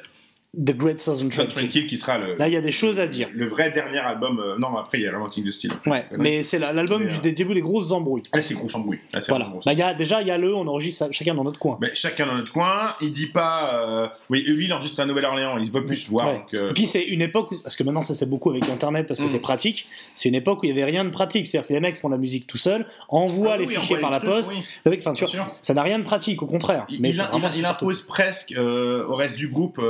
The 0.58 0.76
Great 0.78 1.00
Southern. 1.00 1.30
Tranquil 1.30 1.86
qui 1.88 1.98
sera 1.98 2.18
le, 2.18 2.36
Là, 2.36 2.48
il 2.48 2.54
y 2.54 2.58
a 2.58 2.62
des 2.62 2.72
choses 2.72 3.00
à 3.00 3.08
dire. 3.08 3.28
le 3.34 3.46
vrai 3.46 3.72
dernier 3.72 3.98
album. 4.00 4.40
euh, 4.40 4.56
non, 4.58 4.76
après 4.78 5.00
il 5.00 5.04
y 5.04 5.08
a 5.08 5.12
Romantic 5.12 5.44
de 5.44 5.52
style. 5.52 5.72
Ouais, 5.86 6.06
mais 6.18 6.44
c'est 6.44 6.60
la- 6.60 6.72
l'album 6.74 7.04
Mais, 7.04 7.10
du 7.10 7.16
euh, 7.18 7.20
des 7.20 7.32
début 7.34 7.54
des 7.54 7.62
grosses 7.62 7.92
embrouilles. 7.92 8.24
Là 8.34 8.42
c'est 8.42 8.54
gros 8.54 8.74
embrouille. 8.76 9.00
Là 9.14 9.20
Voilà. 9.28 9.46
vraiment 9.46 9.60
gros. 9.60 9.66
Bah, 9.66 9.74
y 9.74 9.82
a, 9.82 9.94
déjà, 9.94 10.22
il 10.22 10.28
y 10.28 10.32
a 10.32 10.38
le, 10.38 10.54
on 10.56 10.68
enregistre 10.68 11.08
chacun 11.12 11.34
dans 11.36 11.44
notre 11.44 11.60
coin. 11.60 11.78
Ben, 11.82 11.90
chacun 11.94 12.26
dans 12.28 12.36
notre 12.36 12.52
coin, 12.52 12.96
il 13.02 13.12
dit 13.12 13.28
pas. 13.28 13.82
euh, 13.84 14.08
Oui, 14.30 14.44
lui 14.48 14.66
il 14.66 14.74
enregistre 14.74 15.00
à 15.02 15.06
Nouvelle-Orléans, 15.06 15.58
il 15.58 15.72
veut 15.72 15.84
plus 15.84 15.98
se 15.98 16.10
voir. 16.10 16.28
Ouais. 16.28 16.36
donc, 16.36 16.54
Et 16.72 16.74
puis 16.74 16.86
c'est 16.86 17.04
une 17.04 17.22
époque, 17.22 17.52
où- 17.52 17.62
parce 17.62 17.76
que 17.76 17.84
maintenant 17.84 18.02
ça 18.04 18.14
c'est 18.16 18.30
beaucoup 18.30 18.50
avec 18.52 18.68
Internet 18.70 19.08
parce 19.08 19.20
que 19.20 19.26
Mm. 19.26 19.30
c'est 19.30 19.40
pratique, 19.40 19.88
c'est 20.14 20.30
une 20.30 20.36
époque 20.36 20.62
où 20.64 20.66
il 20.66 20.70
y 20.70 20.72
avait 20.72 20.86
rien 20.86 21.04
de 21.06 21.10
pratique, 21.10 21.46
c'est-à-dire 21.48 21.68
que 21.68 21.74
les 21.74 21.80
mecs 21.80 21.98
font 21.98 22.10
la 22.10 22.18
musique 22.18 22.48
tout 22.48 22.58
seuls, 22.58 22.86
envoient 23.10 23.54
ah 23.54 23.58
les 23.58 23.66
oui, 23.66 23.76
fichiers 23.76 23.96
envoie 23.98 24.10
par 24.10 24.10
les 24.12 24.16
la 24.16 24.20
trucs, 24.20 24.48
poste, 24.48 24.52
oui. 24.86 24.98
enfin, 25.00 25.14
tu 25.14 25.26
vois, 25.26 25.56
ça 25.62 25.74
n'a 25.74 25.82
rien 25.84 26.00
de 26.00 26.04
pratique, 26.04 26.42
au 26.42 26.48
contraire. 26.48 26.86
Il, 26.90 27.02
mais 27.02 27.10
il- 27.10 27.66
impose 27.66 28.02
presque 28.04 28.54
au 28.58 29.16
reste 29.16 29.36
du 29.36 29.48
groupe. 29.48 29.82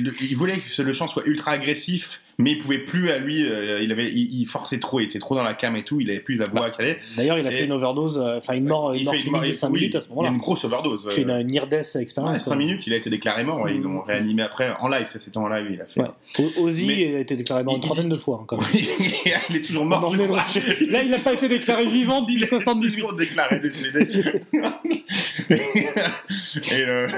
Euh, 0.00 0.10
le- 0.10 0.12
il 0.30 0.36
voulait 0.36 0.58
que 0.58 0.82
le 0.82 0.92
chant 0.92 1.06
soit 1.08 1.24
ultra 1.26 1.52
agressif, 1.52 2.22
mais 2.38 2.52
il 2.52 2.58
pouvait 2.58 2.78
plus 2.78 3.10
à 3.10 3.18
lui. 3.18 3.46
euh, 3.46 3.80
il 3.82 3.92
avait, 3.92 4.10
il, 4.10 4.40
il 4.40 4.46
forçait 4.46 4.78
trop, 4.80 5.00
il 5.00 5.04
était 5.06 5.18
trop 5.18 5.34
dans 5.34 5.42
la 5.42 5.54
cam 5.54 5.76
et 5.76 5.82
tout. 5.82 6.00
Il 6.00 6.10
avait 6.10 6.20
plus 6.20 6.36
la 6.36 6.46
voix 6.46 6.66
à 6.66 6.70
caler. 6.70 6.94
top. 6.94 7.02
D'ailleurs, 7.16 7.38
il 7.38 7.46
a 7.46 7.50
Et- 7.52 7.54
fait 7.54 7.64
une 7.66 7.72
overdose, 7.72 8.18
euh, 8.18 8.38
enfin 8.38 8.54
une 8.54 8.66
mort, 8.66 8.92
une 8.92 9.00
Il 9.00 9.04
mort 9.04 9.14
fait 9.14 9.18
de 9.48 9.52
5 9.52 9.68
oui, 9.70 9.80
minutes 9.80 9.96
à 9.96 10.00
ce 10.00 10.08
moment-là. 10.08 10.28
une 10.30 10.38
grosse 10.38 10.64
overdose. 10.64 11.06
Il 11.10 11.12
fait 11.24 11.30
euh, 11.30 11.40
une 11.40 11.48
near-death 11.48 11.90
Ouais, 11.94 12.02
expérience. 12.02 12.40
5 12.40 12.56
minutes, 12.56 12.86
il 12.86 12.92
a 12.94 12.96
été 12.96 13.10
déclaré 13.10 13.44
mort 13.44 13.68
ils 13.68 13.80
l'ont 13.82 14.00
réanimé 14.02 14.42
après 14.42 14.72
en 14.80 14.88
live. 14.88 15.06
Ça, 15.06 15.18
c'était 15.18 15.36
en 15.38 15.48
live. 15.48 15.66
Il 15.70 15.80
a 15.80 15.86
fait. 15.86 16.00
Ouais. 16.00 16.08
Ozzy 16.58 16.86
Mais- 16.86 17.16
a 17.16 17.20
été 17.20 17.36
déclaré 17.36 17.62
mort 17.64 17.74
une 17.76 17.80
trentaine 17.82 18.08
de 18.08 18.16
fois. 18.16 18.46
hein, 18.50 18.56
il 19.50 19.56
est 19.56 19.62
toujours 19.62 19.84
mort. 19.84 20.10
je 20.14 20.20
est 20.20 20.26
crois. 20.26 20.44
Là, 20.88 21.02
il 21.02 21.10
n'a 21.10 21.18
pas 21.18 21.34
été 21.34 21.48
déclaré 21.48 21.86
vivant 21.90 22.22
depuis 22.22 22.36
Il 22.36 22.42
est 22.44 22.46
78. 22.46 22.94
toujours 22.94 23.12
déclaré 23.14 23.60
décédé. 23.60 24.08
et 25.50 26.84
le. 26.84 27.08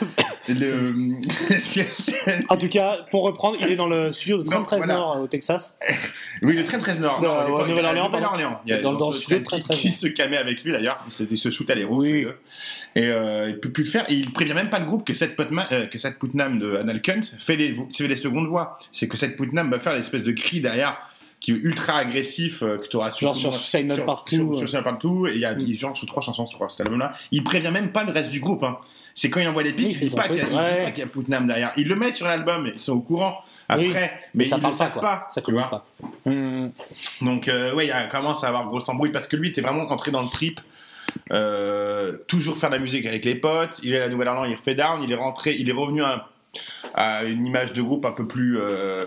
le- 0.48 0.94
En 2.48 2.56
tout 2.56 2.68
cas, 2.68 2.98
pour 3.10 3.24
reprendre, 3.24 3.56
il 3.60 3.68
est 3.68 3.76
dans 3.76 3.88
le 3.88 4.12
studio 4.12 4.38
de 4.38 4.44
Non, 4.44 4.62
33 4.62 4.78
voilà. 4.78 4.94
Nord 4.94 5.16
euh, 5.16 5.20
au 5.22 5.26
Texas. 5.26 5.78
oui, 6.42 6.56
le 6.56 6.64
train 6.64 6.78
13 6.78 7.00
Nord. 7.00 7.24
À 7.24 7.50
ouais, 7.50 7.68
Nouvelle-Orléans, 7.68 8.10
il 8.64 8.70
y. 8.70 8.72
Il 8.72 8.78
a 8.78 8.80
Dans- 8.82 8.94
dans 8.94 9.12
ce 9.12 9.16
le 9.16 9.20
studio 9.22 9.38
train 9.44 9.56
de 9.58 9.62
qui, 9.62 9.68
13 9.68 9.80
qui 9.80 9.90
se 9.90 10.06
camait 10.08 10.36
avec 10.36 10.62
lui 10.64 10.72
d'ailleurs. 10.72 11.04
Ils 11.06 11.38
se, 11.38 11.50
shootent 11.50 11.70
à 11.70 11.74
les 11.74 11.84
roues. 11.84 12.02
Oui. 12.02 12.26
Et 12.94 13.06
euh, 13.06 13.48
il 13.50 13.58
peut 13.58 13.70
plus 13.70 13.84
le 13.84 13.90
faire. 13.90 14.04
Et 14.10 14.14
il 14.14 14.32
prévient 14.32 14.54
même 14.54 14.70
pas 14.70 14.78
le 14.78 14.86
groupe 14.86 15.06
que 15.06 15.14
cette 15.14 15.36
Putnam, 15.36 15.64
euh, 15.72 15.86
que 15.86 15.98
cette 15.98 16.18
Putnam 16.18 16.58
de 16.58 16.76
Anal 16.76 17.00
Cunt 17.02 17.20
fait 17.38 17.56
les, 17.56 17.74
fait 17.94 18.08
les 18.08 18.16
secondes 18.16 18.46
voix. 18.46 18.78
C'est 18.92 19.08
que 19.08 19.16
cette 19.16 19.36
Putnam 19.36 19.70
va 19.70 19.78
faire 19.78 19.94
l'espèce 19.94 20.22
de 20.22 20.32
cri 20.32 20.60
derrière 20.60 20.98
qui 21.38 21.52
est 21.52 21.54
ultra 21.54 21.98
agressif 21.98 22.62
euh, 22.62 22.78
que 22.78 22.88
tu 22.88 22.96
auras 22.96 23.10
Genre 23.10 23.36
sur 23.36 23.54
Suicide 23.54 24.04
Partout, 24.06 24.54
Sur, 24.54 24.64
euh. 24.64 24.66
sur 24.66 24.82
Partout. 24.82 25.26
Et 25.26 25.34
il 25.34 25.40
y 25.40 25.44
a 25.44 25.52
il 25.52 25.76
sur 25.78 25.94
trois 26.06 26.22
chansons, 26.22 26.44
crois, 26.46 26.68
cet 26.70 26.80
album-là. 26.80 27.12
Il 27.30 27.44
prévient 27.44 27.70
même 27.70 27.92
pas 27.92 28.04
le 28.04 28.12
reste 28.12 28.30
du 28.30 28.40
groupe. 28.40 28.62
Hein. 28.64 28.78
C'est 29.16 29.30
quand 29.30 29.40
il 29.40 29.48
envoie 29.48 29.62
les 29.62 29.70
Oui, 29.70 29.76
il 29.78 29.84
pistes, 29.86 29.92
il 30.02 30.08
dit 30.10 30.14
il 30.14 30.44
dit 30.44 30.54
ouais. 30.54 30.84
pas 30.84 30.90
qu'il 30.90 30.98
y 31.00 31.02
a 31.02 31.06
Putnam 31.06 31.46
derrière. 31.46 31.72
Ils 31.78 31.88
le 31.88 31.96
mettent 31.96 32.16
sur 32.16 32.28
l'album, 32.28 32.70
ils 32.72 32.78
sont 32.78 32.92
au 32.92 33.00
courant. 33.00 33.38
Après, 33.68 33.84
Oui, 33.86 33.94
mais, 34.34 34.44
ça 34.44 34.56
ils 34.56 34.60
parle 34.62 34.72
pas, 34.74 34.78
savent 34.78 35.00
pas. 35.00 35.26
Ça 35.30 35.40
vois. 35.48 35.70
pas. 35.70 35.86
Hum, 36.26 36.70
Donc, 37.22 37.48
euh, 37.48 37.74
ouais, 37.74 37.86
il 37.86 38.08
commence 38.10 38.44
à 38.44 38.48
avoir 38.48 38.66
grosse 38.68 38.88
embrouille 38.88 39.10
parce 39.10 39.26
que 39.26 39.34
lui 39.36 39.48
était 39.48 39.62
vraiment 39.62 39.82
entré 39.90 40.10
dans 40.12 40.22
le 40.22 40.28
trip. 40.28 40.60
euh, 41.32 42.18
toujours 42.28 42.56
faire 42.58 42.68
de 42.70 42.74
la 42.74 42.80
musique 42.80 43.06
avec 43.06 43.24
les 43.24 43.34
potes. 43.36 43.80
Il 43.82 43.94
est 43.94 43.96
à 43.96 44.00
la 44.00 44.08
Nouvelle-Orléans, 44.10 44.44
il 44.44 44.54
refait 44.54 44.74
down. 44.74 45.02
Il 45.02 45.10
est 45.10 45.16
rentré, 45.16 45.56
il 45.58 45.68
est 45.68 45.72
revenu 45.72 46.02
à, 46.02 46.28
à 46.94 47.24
une 47.24 47.46
image 47.46 47.72
de 47.72 47.80
groupe 47.82 48.04
un 48.04 48.12
peu 48.12 48.26
plus 48.26 48.58
euh, 48.60 49.06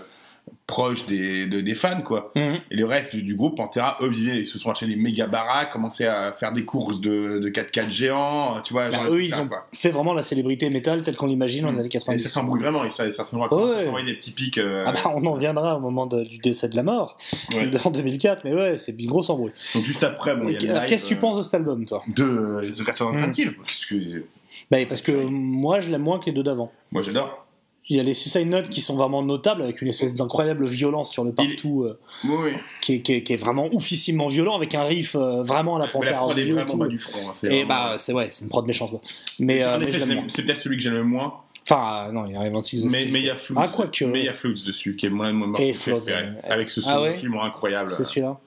proche 0.66 1.06
des, 1.06 1.46
de- 1.46 1.60
des 1.60 1.74
fans, 1.74 2.00
quoi. 2.02 2.30
hum. 2.36 2.58
Et 2.70 2.76
le 2.76 2.84
reste 2.84 3.14
du, 3.14 3.22
du 3.24 3.34
groupe, 3.34 3.56
Pantera, 3.56 3.96
eux, 4.02 4.12
ils 4.14 4.46
se 4.46 4.56
sont 4.58 4.70
achetés 4.70 4.86
des 4.86 4.94
méga 4.94 5.26
baraques, 5.26 5.72
commencé 5.72 6.06
à 6.06 6.30
faire 6.32 6.52
des 6.52 6.64
courses 6.64 7.00
de, 7.00 7.38
de 7.40 7.48
4x4 7.48 7.90
géants, 7.90 8.60
tu 8.62 8.72
vois. 8.72 8.88
Bah, 8.88 8.98
eux, 9.10 9.24
ils 9.24 9.30
là, 9.30 9.42
ont 9.42 9.48
quoi. 9.48 9.66
fait 9.72 9.90
vraiment 9.90 10.14
la 10.14 10.22
célébrité 10.22 10.70
métal 10.70 11.02
telle 11.02 11.16
qu'on 11.16 11.26
l'imagine 11.26 11.62
dans 11.64 11.70
les 11.70 11.76
Mm. 11.76 11.80
années 11.80 11.86
Et 11.86 11.90
90. 11.90 12.22
ça 12.22 12.28
s'embrouille 12.28 12.60
vraiment, 12.60 12.84
et 12.84 12.90
ça, 12.90 13.10
ça 13.10 13.24
se 13.24 13.34
voit 13.34 13.52
Ouais. 13.52 13.78
ça 13.78 13.84
s'envoie 13.84 14.02
des 14.04 14.14
petits 14.14 14.30
pics. 14.30 14.58
euh, 14.58 14.84
Ah 14.86 14.92
bah, 14.92 15.12
on 15.14 15.26
en 15.26 15.34
viendra 15.34 15.76
au 15.76 15.80
moment 15.80 16.06
de- 16.06 16.22
du 16.22 16.38
décès 16.38 16.68
de 16.68 16.76
la 16.76 16.84
mort, 16.84 17.16
ouais. 17.54 17.68
en 17.84 17.90
2004, 17.90 18.42
mais 18.44 18.54
ouais, 18.54 18.76
c'est 18.78 18.92
une 18.96 19.06
grosse 19.10 19.28
embrouille. 19.28 19.52
Donc 19.74 19.82
juste 19.82 20.04
après, 20.04 20.36
bon, 20.36 20.48
Et- 20.48 20.54
Qu'est-ce 20.86 21.02
que 21.02 21.08
tu 21.08 21.14
euh, 21.14 21.18
penses 21.18 21.36
de 21.38 21.42
cet 21.42 21.54
album, 21.54 21.84
toi? 21.84 22.04
de 22.06 22.22
euh, 22.22 22.70
The 22.70 22.84
400 22.84 23.10
Mm. 23.12 23.16
Tranquille 23.16 23.54
Qu'est-ce 23.66 23.86
que- 23.88 24.24
bah, 24.70 24.78
Parce 24.88 25.00
que 25.02 25.10
moi, 25.10 25.80
je 25.80 25.90
l'aime 25.90 26.02
moins 26.02 26.20
que 26.20 26.26
les 26.26 26.32
deux 26.32 26.44
d'avant. 26.44 26.70
Moi 26.92 27.02
j'adore. 27.02 27.44
Il 27.90 27.96
y 27.96 28.00
a 28.00 28.02
les 28.04 28.14
Suicide 28.14 28.48
Notes 28.48 28.68
qui 28.68 28.80
sont 28.80 28.94
vraiment 28.94 29.20
notables, 29.22 29.62
avec 29.62 29.82
une 29.82 29.88
espèce 29.88 30.14
d'incroyable 30.14 30.66
violence 30.68 31.10
sur 31.10 31.24
le 31.24 31.32
partout, 31.32 31.82
euh, 31.82 31.98
Oui, 32.24 32.52
qui, 32.80 32.94
est, 32.94 33.00
qui 33.02 33.14
est- 33.14 33.22
qui 33.24 33.32
est 33.32 33.36
vraiment 33.36 33.68
oufissimement 33.72 34.28
violent, 34.28 34.54
avec 34.56 34.74
un 34.76 34.84
riff 34.84 35.16
euh, 35.16 35.42
vraiment 35.42 35.74
à 35.76 35.80
la 35.80 35.86
Mais 35.98 36.06
la 36.06 36.12
prod 36.18 36.38
est 36.38 36.44
vraiment 36.46 36.76
bas 36.76 36.86
du 36.86 37.00
front. 37.00 37.18
hein, 37.28 37.32
c'est 37.34 37.48
Et 37.48 37.64
vraiment- 37.64 37.68
bah, 37.68 37.94
c'est 37.98 38.12
ouais, 38.12 38.28
c'est 38.30 38.44
une 38.44 38.48
prod 38.48 38.64
méchante. 38.66 38.90
quoi. 38.90 39.00
Mais, 39.40 39.56
Mais 39.56 39.64
euh, 39.64 40.24
c'est 40.28 40.44
peut-être 40.44 40.60
celui 40.60 40.76
que 40.76 40.82
j'aime 40.84 40.94
le 40.94 41.02
moins. 41.04 41.34
Enfin, 41.68 42.10
non, 42.12 42.26
il 42.26 42.32
y 42.32 42.36
a 42.36 42.40
Inventing 42.40 42.86
the 42.86 42.90
Mais 42.90 43.02
il 43.04 43.18
y 43.24 43.28
a 43.30 43.34
Floods. 43.36 43.58
Ah, 43.60 43.68
quoi 43.68 43.88
que- 43.88 44.04
Mais 44.04 44.20
il 44.20 44.24
y 44.24 44.28
a 44.28 44.32
Floods 44.34 44.64
dessus, 44.66 44.94
qui 44.96 45.06
est 45.06 45.10
mon, 45.10 45.32
mon 45.32 45.48
morceau 45.48 45.64
préféré. 45.72 46.22
ouais. 46.22 46.32
Avec 46.48 46.70
ce 46.70 46.80
son 46.80 46.90
Ah 46.90 47.02
ouais 47.02 47.08
absolument 47.10 47.42
incroyable. 47.44 47.90
C'est 47.90 48.04
celui-là 48.04 48.38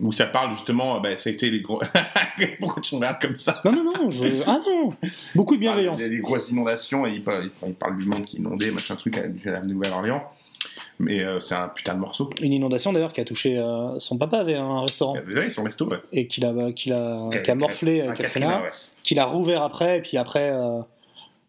Où 0.00 0.12
ça 0.12 0.26
parle 0.26 0.52
justement, 0.52 1.00
bah, 1.00 1.16
ça 1.16 1.28
a 1.30 1.32
été 1.32 1.50
les 1.50 1.60
gros. 1.60 1.80
Pourquoi 2.60 2.80
tu 2.82 2.94
me 2.94 3.00
regardes 3.00 3.20
comme 3.20 3.36
ça? 3.36 3.60
Non, 3.64 3.72
non, 3.72 3.84
non, 3.84 4.10
je... 4.10 4.26
ah 4.46 4.60
non 4.66 4.92
Beaucoup 5.34 5.56
de 5.56 5.60
bienveillance. 5.60 5.98
Il 6.00 6.02
y 6.02 6.06
a 6.06 6.08
des 6.08 6.18
grosses 6.20 6.50
inondations 6.50 7.06
et 7.06 7.12
il 7.14 7.22
parle, 7.24 7.44
il- 7.44 7.68
il 7.68 7.74
parle 7.74 7.98
du 7.98 8.06
monde 8.06 8.24
qui 8.24 8.36
inondé, 8.36 8.70
machin 8.70 8.96
truc 8.96 9.18
à 9.18 9.50
la 9.50 9.60
Nouvelle-Orléans. 9.62 10.22
Mais 10.98 11.24
euh, 11.24 11.40
c'est 11.40 11.54
un 11.54 11.68
putain 11.68 11.94
de 11.94 11.98
morceau. 12.00 12.28
Une 12.42 12.52
inondation 12.52 12.92
d'ailleurs 12.92 13.12
qui 13.12 13.20
a 13.20 13.24
touché. 13.24 13.56
euh, 13.58 13.98
son 13.98 14.18
papa 14.18 14.38
avait 14.38 14.56
un 14.56 14.82
restaurant 14.82 15.16
Vous 15.26 15.32
savez, 15.32 15.48
son 15.50 15.62
resto, 15.64 15.88
ouais. 15.88 15.96
et 16.12 16.26
qu'il 16.26 16.44
a, 16.44 16.72
qu'il 16.72 16.92
a, 16.92 17.28
qui 17.42 17.50
a 17.50 17.54
morflé 17.54 18.02
Ah, 18.06 18.10
euh, 18.10 18.14
Katrina, 18.14 18.62
ouais. 18.62 18.68
qu'il 19.02 19.18
a 19.18 19.24
rouvert 19.24 19.62
après, 19.62 19.98
et 19.98 20.00
puis 20.02 20.16
après. 20.18 20.50
euh, 20.52 20.80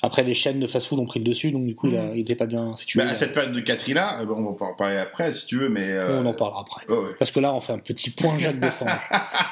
Après, 0.04 0.24
les 0.24 0.34
chaînes 0.34 0.60
de 0.60 0.66
fast-food 0.68 0.98
ont 1.00 1.06
pris 1.06 1.20
le 1.20 1.26
dessus, 1.26 1.52
donc 1.52 1.66
du 1.66 1.76
coup, 1.76 1.88
il, 1.88 1.96
a- 1.98 2.12
il 2.16 2.22
était 2.22 2.36
pas 2.36 2.48
bien 2.48 2.76
situé. 2.76 3.00
Bah, 3.02 3.10
à 3.10 3.16
cette 3.16 3.34
période 3.34 3.54
de 3.54 3.60
Katrina, 3.60 4.20
euh, 4.22 4.26
bon, 4.26 4.34
on 4.36 4.54
va 4.54 4.66
en 4.72 4.74
parler 4.74 4.98
après 4.98 5.32
si 5.34 5.46
tu 5.46 5.58
veux, 5.60 5.70
mais. 5.70 5.90
euh, 5.92 6.22
On 6.22 6.26
en 6.26 6.34
parlera 6.34 6.62
après. 6.62 6.92
ouais. 6.92 7.12
Parce 7.20 7.30
que 7.32 7.40
là, 7.40 7.54
on 7.54 7.62
fait 7.62 7.74
un 7.74 7.78
petit 7.80 8.10
point 8.10 8.38
Jacques 8.40 8.60
Dessange. 8.60 8.90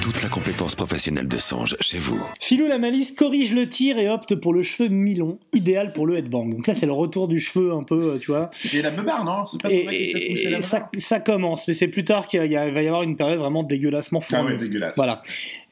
Toute 0.00 0.22
la 0.22 0.28
compétence 0.28 0.74
professionnelle 0.74 1.28
de 1.28 1.36
Sange 1.36 1.76
chez 1.80 1.98
vous. 1.98 2.20
Philou 2.40 2.66
la 2.66 2.78
malice 2.78 3.12
corrige 3.12 3.52
le 3.52 3.68
tir 3.68 3.98
et 3.98 4.08
opte 4.08 4.34
pour 4.34 4.52
le 4.54 4.62
cheveu 4.62 4.88
mi-long, 4.88 5.38
idéal 5.52 5.92
pour 5.92 6.06
le 6.06 6.16
headbang. 6.16 6.48
Donc 6.50 6.66
là, 6.66 6.74
c'est 6.74 6.86
le 6.86 6.92
retour 6.92 7.28
du 7.28 7.40
cheveu 7.40 7.72
un 7.72 7.82
peu, 7.82 8.14
euh, 8.14 8.18
tu 8.18 8.30
vois. 8.30 8.50
Et 8.74 8.82
la 8.82 8.90
beubare, 8.90 9.24
non? 9.24 9.44
C'est 9.46 9.60
pas 9.60 9.68
la 9.68 9.74
Et 9.92 10.60
ça, 10.62 10.90
ça 10.98 11.20
commence, 11.20 11.66
mais 11.68 11.74
c'est 11.74 11.88
plus 11.88 12.04
tard 12.04 12.26
qu'il 12.26 12.38
va 12.40 12.46
y 12.46 12.56
avoir 12.56 13.02
une 13.02 13.16
période 13.16 13.38
vraiment 13.38 13.62
dégueulassement 13.62 14.20
Ah 14.22 14.36
fournie. 14.36 14.52
ouais, 14.52 14.58
dégueulasse. 14.58 14.96
Voilà. 14.96 15.22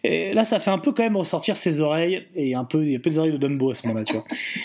Et 0.04 0.32
là, 0.32 0.44
ça 0.44 0.58
fait 0.58 0.70
un 0.70 0.78
peu 0.78 0.92
quand 0.92 1.02
même 1.02 1.16
ressortir 1.16 1.56
ses 1.56 1.80
oreilles, 1.80 2.26
et 2.34 2.54
un 2.54 2.64
peu, 2.64 2.84
il 2.84 2.92
y 2.92 2.94
a 2.94 2.98
un 2.98 3.00
peu 3.00 3.08
des 3.08 3.18
oreilles 3.18 3.32
de 3.32 3.38
Dumbo 3.38 3.70
à 3.70 3.74
ce 3.74 3.86
moment-là, 3.86 4.04
tu 4.04 4.12
vois. 4.12 4.24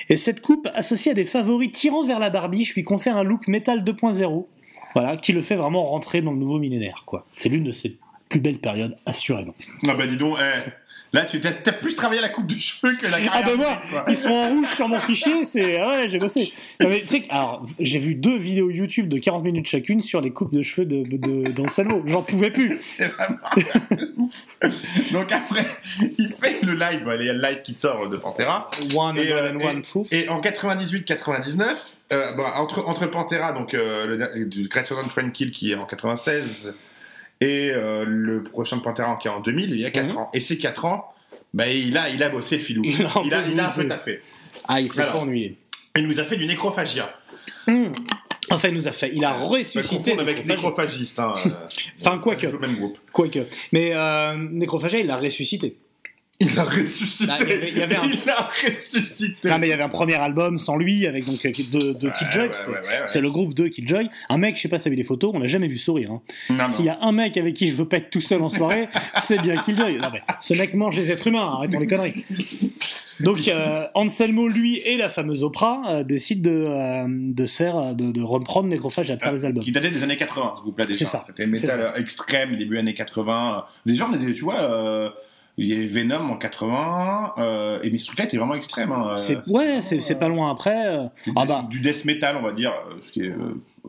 Et 0.09 0.17
cette 0.17 0.41
coupe, 0.41 0.67
associée 0.75 1.13
à 1.13 1.15
des 1.15 1.23
favoris 1.23 1.71
tirant 1.71 2.05
vers 2.05 2.19
la 2.19 2.29
barbiche, 2.29 2.75
lui 2.75 2.83
confère 2.83 3.15
un 3.15 3.23
look 3.23 3.47
métal 3.47 3.83
2.0, 3.83 4.45
voilà, 4.93 5.15
qui 5.15 5.31
le 5.31 5.41
fait 5.41 5.55
vraiment 5.55 5.83
rentrer 5.83 6.21
dans 6.21 6.31
le 6.31 6.37
nouveau 6.37 6.59
millénaire, 6.59 7.03
quoi. 7.05 7.25
C'est 7.37 7.47
l'une 7.47 7.63
de 7.63 7.71
ses 7.71 7.97
plus 8.27 8.41
belles 8.41 8.59
périodes, 8.59 8.97
assurément. 9.05 9.55
Non, 9.83 9.95
bah 9.95 10.07
dis 10.07 10.17
donc, 10.17 10.37
eh, 10.39 10.69
là, 11.13 11.25
tu 11.25 11.39
t'as 11.41 11.51
t'as 11.51 11.71
plus 11.71 11.95
travaillé 11.95 12.21
la 12.21 12.29
coupe 12.29 12.47
de 12.47 12.55
cheveux 12.59 12.95
que 12.95 13.05
la 13.05 13.11
carrière. 13.19 13.31
Ah 13.33 13.41
bah 13.43 13.55
moi, 13.55 13.81
quoi. 13.89 14.05
ils 14.07 14.17
sont 14.17 14.29
en 14.29 14.49
rouge 14.49 14.67
sur 14.75 14.87
mon 14.87 14.99
fichier, 14.99 15.43
c'est 15.43 15.77
ah 15.79 15.91
ouais, 15.91 16.07
j'ai 16.09 16.19
bossé. 16.19 16.51
Non, 16.79 16.89
mais 16.89 16.99
tu 17.01 17.07
sais 17.07 17.21
que- 17.21 17.29
alors 17.31 17.65
j'ai 17.79 17.99
vu 17.99 18.15
deux 18.15 18.37
vidéos 18.37 18.69
YouTube 18.69 19.07
de 19.09 19.17
40 19.19 19.43
minutes 19.43 19.67
chacune 19.67 20.01
sur 20.01 20.21
les 20.21 20.31
coupes 20.31 20.53
de 20.53 20.61
cheveux 20.63 20.85
de, 20.85 21.03
de, 21.03 21.51
d'Anselmo. 21.51 22.03
J'en 22.05 22.21
pouvais 22.23 22.51
plus. 22.51 22.79
C'est 22.83 23.07
vraiment 23.07 23.37
ouf. 24.17 24.47
Donc 25.11 25.31
après, 25.31 25.65
il 26.17 26.29
fait 26.29 26.61
le 26.63 26.73
live, 26.73 27.01
il 27.19 27.25
y 27.25 27.29
a 27.29 27.33
le 27.33 27.41
live 27.41 27.61
qui 27.63 27.73
sort 27.73 28.07
de 28.09 28.17
Pantera. 28.17 28.69
One 28.95 29.17
Et, 29.17 29.31
euh, 29.31 29.51
and 29.53 29.59
one 29.61 29.81
proof. 29.81 30.07
Et 30.11 30.29
en 30.29 30.39
98-99, 30.41 31.65
euh, 32.11 32.31
bon, 32.33 32.43
entre, 32.43 32.87
entre 32.87 33.07
Pantera, 33.07 33.51
donc 33.53 33.73
euh, 33.73 34.05
le, 34.35 34.45
du 34.45 34.67
Great 34.67 34.87
Southern 34.87 35.07
Tranquil 35.07 35.51
qui 35.51 35.71
est 35.71 35.75
en 35.75 35.85
96, 35.85 36.75
et 37.41 37.71
euh, 37.71 38.03
le 38.07 38.43
prochain 38.43 38.79
Pantera 38.79 39.17
qui 39.21 39.27
est 39.27 39.31
en 39.31 39.39
2000, 39.39 39.71
il 39.71 39.79
y 39.79 39.85
a 39.85 39.91
4 39.91 40.17
ans. 40.17 40.29
Et 40.33 40.39
ces 40.41 40.57
4 40.57 40.85
ans, 40.85 41.13
bah, 41.53 41.67
il, 41.67 41.97
a, 41.97 42.09
il 42.09 42.21
a 42.23 42.29
bossé 42.29 42.57
le 42.57 42.61
filou. 42.63 42.83
Il 42.85 43.03
a 43.05 43.17
un 43.17 43.23
il, 43.23 43.33
a, 43.33 43.41
peu 43.41 43.51
il 43.51 43.59
a 43.59 43.67
un 43.67 43.71
peu 43.71 43.87
taffé. 43.87 44.21
Ah, 44.67 44.79
il 44.81 44.91
s'est 44.91 45.07
ennuyé. 45.09 45.57
Il 45.95 46.07
nous 46.07 46.19
a 46.19 46.23
fait 46.23 46.35
du 46.37 46.45
nécrophagia. 46.45 47.11
Hum. 47.67 47.93
Enfin, 48.51 48.67
il 48.69 48.73
nous 48.75 48.87
a 48.87 48.91
fait. 48.91 49.11
Il 49.13 49.23
a 49.25 49.29
Pas 49.31 49.37
ressuscité. 49.45 49.95
confondre 49.95 50.21
avec 50.21 50.45
nécrophagiste. 50.45 51.19
Hein, 51.19 51.33
euh, 51.45 51.49
Enfin, 52.01 52.17
quoique. 52.19 52.45
le 52.47 52.59
même 52.59 52.75
groupe. 52.75 52.97
Quoique. 53.11 53.39
Mais 53.71 53.91
euh, 53.93 54.35
Nécrophagia, 54.51 54.99
il 54.99 55.07
l'a 55.07 55.17
ressuscité. 55.17 55.77
Il 56.41 56.57
a 56.57 56.63
ressuscité. 56.63 57.27
Bah, 57.27 57.35
il 57.41 57.49
y 57.49 57.51
avait- 57.53 57.69
il 57.71 57.77
y 57.77 57.81
avait 57.81 57.95
un- 57.97 58.05
Il 58.05 58.29
a 58.29 58.49
ressuscité. 58.65 59.49
Non, 59.49 59.57
mais 59.59 59.67
il 59.67 59.69
y 59.71 59.73
avait 59.73 59.83
un 59.83 59.89
premier 59.89 60.15
album 60.15 60.57
sans 60.57 60.77
lui, 60.77 61.05
avec 61.05 61.25
donc 61.25 61.45
euh, 61.45 61.49
de, 61.51 61.93
de 61.93 62.09
Killjoy. 62.09 62.43
ouais, 62.47 62.49
c'est- 62.53 62.67
ouais, 62.71 62.73
ouais, 62.77 62.79
ouais. 62.81 63.07
C'est 63.07 63.19
le 63.21 63.29
groupe 63.29 63.53
de 63.53 63.67
Killjoy. 63.67 64.09
Un 64.29 64.37
mec, 64.37 64.55
je 64.55 64.61
sais 64.61 64.69
pas 64.69 64.77
si 64.77 64.85
t'as 64.85 64.89
vu 64.89 64.95
des 64.95 65.03
photos, 65.03 65.31
on 65.33 65.39
l'a 65.39 65.47
jamais 65.47 65.67
vu 65.67 65.77
sourire. 65.77 66.11
hein. 66.11 66.21
Non, 66.49 66.55
non. 66.59 66.67
S'il 66.67 66.85
y 66.85 66.89
a 66.89 66.97
un 67.01 67.11
mec 67.11 67.35
avec 67.37 67.55
qui 67.55 67.67
je 67.67 67.75
veux 67.75 67.87
pas 67.87 67.97
être 67.97 68.09
tout 68.09 68.21
seul 68.21 68.41
en 68.41 68.49
soirée, 68.49 68.87
c'est 69.23 69.41
bien 69.41 69.57
Killjoy. 69.57 69.97
Non, 69.97 70.09
mais 70.13 70.21
ce 70.41 70.53
mec 70.53 70.73
mange 70.75 70.95
les 70.95 71.11
êtres 71.11 71.27
humains, 71.27 71.51
arrêtons 71.57 71.79
les 71.79 71.87
conneries. 71.87 72.23
Donc 73.19 73.45
euh, 73.49 73.83
Anselmo, 73.95 74.47
lui, 74.47 74.77
et 74.77 74.95
la 74.95 75.09
fameuse 75.09 75.43
Oprah 75.43 75.81
euh, 75.89 76.03
décident 76.05 76.49
de, 76.49 76.55
euh, 76.55 77.05
de, 77.09 77.47
faire, 77.47 77.93
de, 77.93 78.11
de 78.13 78.21
reprendre 78.21 78.69
Nécrophage 78.69 79.09
de 79.09 79.17
faire 79.21 79.33
des 79.33 79.43
albums. 79.43 79.61
Qui 79.61 79.73
datait 79.73 79.89
des 79.89 80.03
années 80.03 80.15
80, 80.15 80.53
ce 80.55 80.61
groupe-là 80.61 80.85
déjà. 80.85 80.99
C'est 80.99 81.05
ça. 81.05 81.21
C'était 81.27 81.45
métal 81.45 81.81
euh, 81.81 81.99
extrême, 81.99 82.55
début 82.55 82.77
années 82.77 82.93
80. 82.93 83.65
Déjà, 83.85 84.07
on 84.09 84.15
était, 84.15 84.33
tu 84.33 84.43
vois, 84.45 84.61
euh, 84.61 85.09
il 85.63 85.67
y 85.69 85.73
avait 85.73 85.87
Venom 85.87 86.31
en 86.31 86.37
80, 86.37 87.33
euh, 87.37 87.79
et 87.83 87.89
truc-là 88.05 88.25
était 88.25 88.37
vraiment 88.37 88.55
extrême. 88.55 88.91
Hein, 88.91 89.15
C'est- 89.17 89.35
euh, 89.37 89.41
ouais, 89.51 89.81
c'est 89.81 90.17
pas 90.17 90.27
loin 90.27 90.51
après. 90.51 90.87
euh, 90.87 91.03
du, 91.25 91.31
ah 91.35 91.41
death, 91.45 91.47
bah, 91.49 91.65
du 91.69 91.79
death 91.81 92.05
metal, 92.05 92.35
on 92.37 92.41
va 92.41 92.51
dire, 92.51 92.71
euh, 92.89 92.95
ce 93.05 93.11
qui 93.11 93.21
est 93.21 93.31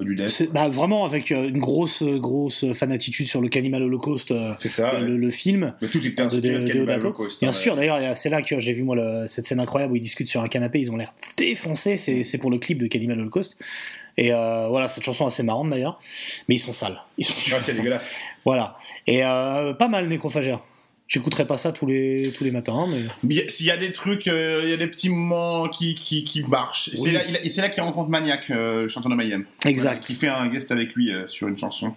du 0.05 0.15
death. 0.17 0.51
bah, 0.53 0.69
vraiment 0.69 1.05
avec 1.05 1.31
une 1.31 1.59
grosse, 1.59 2.03
grosse 2.03 2.65
fanatitude 2.73 3.29
sur 3.29 3.41
le 3.41 3.49
Cannibal 3.49 3.83
Holocaust, 3.83 4.33
C'est 4.59 4.69
ça. 4.69 4.99
le, 4.99 5.17
le 5.17 5.31
film. 5.31 5.75
Mais 5.83 5.89
tout 5.89 6.01
de, 6.23 6.37
inspiré 6.37 6.59
de, 6.59 6.65
de- 6.67 6.73
Cannibal. 6.73 7.01
Holocaust. 7.01 7.41
Bien 7.41 7.51
hein, 7.51 7.53
sûr, 7.53 7.77
d'ailleurs, 7.77 8.17
c'est 8.17 8.29
là 8.31 8.43
que 8.43 8.59
j'ai 8.59 8.73
vu 8.73 8.83
moi 8.83 8.97
le- 8.97 9.27
cette 9.29 9.47
scène 9.47 9.61
incroyable 9.61 9.93
où 9.93 9.97
ils 9.97 10.01
discutent 10.01 10.29
sur 10.29 10.41
un 10.43 10.49
canapé, 10.49 10.81
ils 10.81 10.91
ont 10.91 10.97
l'air 10.97 11.15
défoncés, 11.37 11.97
c'est 11.97 12.25
c'est 12.25 12.39
pour 12.39 12.51
le 12.51 12.59
clip 12.59 12.79
de 12.79 12.87
Cannibal 12.87 13.21
Holocaust. 13.21 13.57
Et 14.17 14.33
euh, 14.35 14.67
voilà, 14.69 14.89
cette 14.89 15.05
chanson 15.05 15.25
assez 15.27 15.43
marrante 15.43 15.71
d'ailleurs, 15.71 15.99
mais 16.49 16.57
ils 16.57 16.59
sont 16.59 16.73
sales. 16.73 17.01
Ils 17.17 17.25
sont 17.25 17.33
Ouais, 17.55 17.61
c'est 17.63 17.75
dégueulasse. 17.77 18.15
Voilà. 18.45 18.77
Et 19.07 19.25
euh, 19.25 19.73
pas 19.73 19.89
mal 19.89 20.09
Nécrophagère. 20.09 20.61
J'écouterai 21.11 21.45
pas 21.45 21.57
ça 21.57 21.73
tous 21.73 21.87
les, 21.87 22.33
tous 22.37 22.45
les 22.45 22.53
matins, 22.53 22.87
mais. 23.25 23.49
S'il 23.49 23.67
y 23.67 23.73
a 23.73 23.77
des 23.77 23.91
trucs, 23.91 24.29
euh, 24.29 24.61
il 24.63 24.71
y 24.71 24.73
a 24.73 24.77
des 24.77 24.87
petits 24.87 25.09
moments 25.09 25.69
qui, 25.69 25.97
qui, 25.97 26.23
qui 26.23 26.45
marchent. 26.45 26.89
Oui. 26.93 27.01
C'est 27.03 27.11
là, 27.11 27.23
et 27.43 27.49
c'est 27.49 27.61
là 27.61 27.69
qu'il 27.69 27.83
rencontre 27.83 28.09
Maniac, 28.09 28.49
euh, 28.51 28.83
le 28.83 28.89
chanteur 28.89 29.11
de 29.11 29.17
Mayhem. 29.17 29.45
Exact. 29.65 29.83
Voilà, 29.83 29.99
qui 29.99 30.15
fait 30.15 30.29
un 30.29 30.47
guest 30.47 30.71
avec 30.71 30.95
lui 30.95 31.11
euh, 31.11 31.27
sur 31.27 31.49
une 31.49 31.57
chanson. 31.57 31.97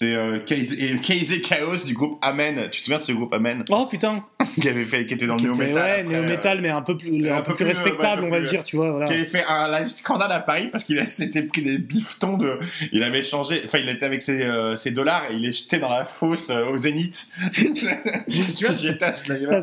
Et, 0.00 0.16
euh, 0.16 0.38
Keize- 0.40 0.72
et 0.82 0.98
Keize 1.00 1.40
Chaos 1.42 1.84
du 1.86 1.94
groupe 1.94 2.18
Amen. 2.22 2.68
Tu 2.72 2.80
te 2.80 2.84
souviens 2.86 2.98
de 2.98 3.02
ce 3.02 3.12
groupe 3.12 3.32
Amen? 3.34 3.62
Oh 3.70 3.86
putain 3.86 4.24
qui 4.60 4.68
avait 4.68 4.84
fait, 4.84 5.06
qui 5.06 5.14
était 5.14 5.26
dans 5.26 5.34
le 5.34 5.38
Qui 5.38 5.44
néo 5.44 5.54
était- 5.54 5.66
metal. 5.66 6.06
Ouais, 6.06 6.12
néo-metal, 6.12 6.60
mais 6.60 6.70
un 6.70 6.82
peu 6.82 6.96
plus, 6.96 7.28
un 7.28 7.42
peu 7.42 7.54
plus 7.54 7.64
respectable, 7.66 8.22
ouais, 8.22 8.28
on 8.28 8.30
va 8.32 8.38
plus- 8.40 8.48
dire, 8.50 8.64
tu 8.64 8.76
vois. 8.76 8.90
Voilà. 8.90 9.06
Qui 9.06 9.12
avait 9.12 9.24
fait 9.24 9.44
un 9.48 9.78
live 9.78 9.88
scandale 9.88 10.32
à 10.32 10.40
Paris 10.40 10.68
parce 10.72 10.82
qu'il 10.82 11.06
s'était 11.06 11.42
pris 11.42 11.62
des 11.62 11.78
biftons 11.78 12.36
de. 12.36 12.58
Il 12.90 13.02
avait 13.04 13.22
changé. 13.22 13.62
Enfin, 13.64 13.78
il 13.78 13.88
était 13.88 14.04
avec 14.06 14.22
ses, 14.22 14.42
euh, 14.42 14.76
ses 14.76 14.90
dollars 14.90 15.24
et 15.30 15.34
il 15.34 15.42
les 15.42 15.52
jetait 15.52 15.78
dans 15.78 15.90
la 15.90 16.04
fosse 16.04 16.50
euh, 16.50 16.64
au 16.66 16.78
Zénith. 16.78 17.28
Je 17.52 17.68
me 17.68 18.42
souviens, 18.52 18.76
j'y 18.76 18.88
étais 18.88 19.04
à 19.04 19.12
ce 19.14 19.32
live-là. 19.32 19.62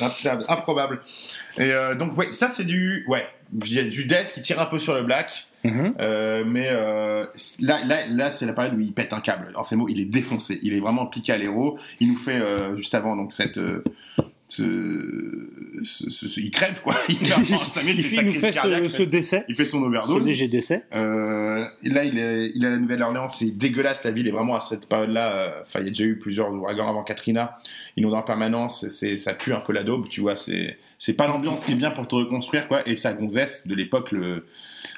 Ah, 0.00 0.38
improbable. 0.52 1.00
Et 1.58 1.72
euh, 1.72 1.94
donc, 1.94 2.16
ouais, 2.16 2.30
ça 2.30 2.48
c'est 2.50 2.64
du. 2.64 3.04
Ouais, 3.08 3.26
il 3.64 3.72
y 3.72 3.78
a 3.80 3.84
du 3.84 4.04
death 4.04 4.32
qui 4.34 4.42
tire 4.42 4.60
un 4.60 4.66
peu 4.66 4.78
sur 4.78 4.94
le 4.94 5.02
black. 5.02 5.46
Mhm. 5.64 5.94
Euh, 6.00 6.44
mais 6.46 6.68
euh, 6.70 7.24
là, 7.60 7.84
là, 7.84 8.06
là 8.08 8.30
c'est 8.30 8.46
la 8.46 8.52
période 8.52 8.74
où 8.74 8.80
il 8.80 8.92
pète 8.92 9.12
un 9.12 9.20
câble. 9.20 9.52
En 9.54 9.62
ces 9.62 9.76
mots, 9.76 9.88
il 9.88 10.00
est 10.00 10.04
défoncé. 10.06 10.58
Il 10.62 10.72
est 10.74 10.80
vraiment 10.80 11.06
piqué 11.06 11.32
à 11.32 11.38
l'héros. 11.38 11.78
Il 12.00 12.08
nous 12.08 12.16
fait 12.18 12.40
euh, 12.40 12.74
juste 12.76 12.94
avant 12.94 13.16
donc 13.16 13.32
cette. 13.32 13.58
ce, 14.48 15.48
ce- 15.84 16.10
ce- 16.10 16.28
ce- 16.28 16.40
il 16.40 16.50
crève 16.50 16.80
quoi. 16.82 16.94
Il, 17.08 17.16
minutes, 17.16 17.30
Il, 17.96 18.02
fait 18.04 18.22
il 18.26 18.34
fait 18.34 18.50
cardiaque, 18.50 18.90
ce, 18.90 18.98
ce 18.98 19.02
décès, 19.02 19.44
il 19.48 19.56
fait 19.56 19.64
son 19.64 19.80
ce 19.80 19.84
overdose. 19.86 20.26
léger 20.26 20.48
décès. 20.48 20.84
Euh, 20.94 21.64
là, 21.84 22.04
il 22.04 22.18
est, 22.18 22.50
il 22.54 22.62
est 22.62 22.66
à 22.66 22.70
la 22.70 22.76
Nouvelle-Orléans, 22.78 23.28
c'est 23.30 23.50
dégueulasse. 23.56 24.04
La 24.04 24.10
ville 24.10 24.28
est 24.28 24.32
vraiment 24.32 24.54
à 24.54 24.60
cette 24.60 24.86
période-là. 24.86 25.32
euh, 25.32 25.48
Enfin, 25.62 25.80
il 25.80 25.84
y 25.84 25.88
a 25.88 25.90
déjà 25.90 26.04
eu 26.04 26.18
plusieurs 26.18 26.52
ouragans 26.52 26.88
avant 26.88 27.02
Katrina. 27.02 27.56
Inondant 27.96 28.18
en 28.18 28.22
permanence, 28.22 28.86
c'est, 28.88 29.16
ça 29.16 29.32
pue 29.34 29.52
un 29.54 29.60
peu 29.60 29.72
la 29.72 29.84
daube, 29.84 30.08
tu 30.08 30.20
vois. 30.20 30.36
C'est, 30.36 30.76
c'est 30.98 31.14
pas 31.14 31.26
l'ambiance 31.26 31.64
qui 31.64 31.72
est 31.72 31.76
bien 31.76 31.90
pour 31.90 32.06
te 32.06 32.14
reconstruire, 32.14 32.68
quoi. 32.68 32.86
Et 32.86 32.96
sa 32.96 33.12
gonzesse 33.14 33.66
de 33.66 33.74
l'époque, 33.74 34.12
le, 34.12 34.44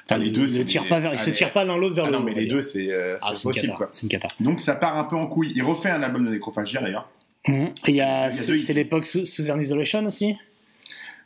enfin, 0.09 0.17
les 0.19 0.29
deux, 0.29 0.47
ne 0.47 0.63
tirent 0.63 0.83
des- 0.83 0.89
pas 0.89 0.99
vers- 0.99 1.13
ils 1.13 1.19
se 1.19 1.29
tirent 1.29 1.51
pas 1.53 1.63
l'un 1.65 1.77
l'autre 1.77 1.95
vers 1.95 2.05
Ah 2.05 2.11
le 2.11 2.17
non, 2.17 2.23
mais 2.23 2.33
les 2.33 2.45
dire. 2.45 2.55
deux, 2.55 2.61
c'est, 2.61 2.87
euh, 2.91 3.15
Ah, 3.21 3.29
possible, 3.31 3.53
cata. 3.53 3.73
quoi. 3.77 3.87
C'est 3.91 4.03
une 4.03 4.09
cata. 4.09 4.27
Donc 4.39 4.61
ça 4.61 4.75
part 4.75 4.97
un 4.97 5.03
peu 5.05 5.15
en 5.15 5.27
couille. 5.27 5.51
Il 5.55 5.63
refait 5.63 5.89
un 5.89 6.01
album 6.03 6.25
de 6.25 6.31
nécrophagie 6.31 6.75
d'ailleurs. 6.81 7.09
Et 7.47 7.51
il 7.87 7.95
y 7.95 8.01
a, 8.01 8.29
Il 8.29 8.35
y 8.35 8.39
a 8.53 8.57
c'est 8.57 8.73
l'époque 8.73 9.05
Suzanne 9.05 9.61
Isolation 9.61 10.03
aussi. 10.05 10.35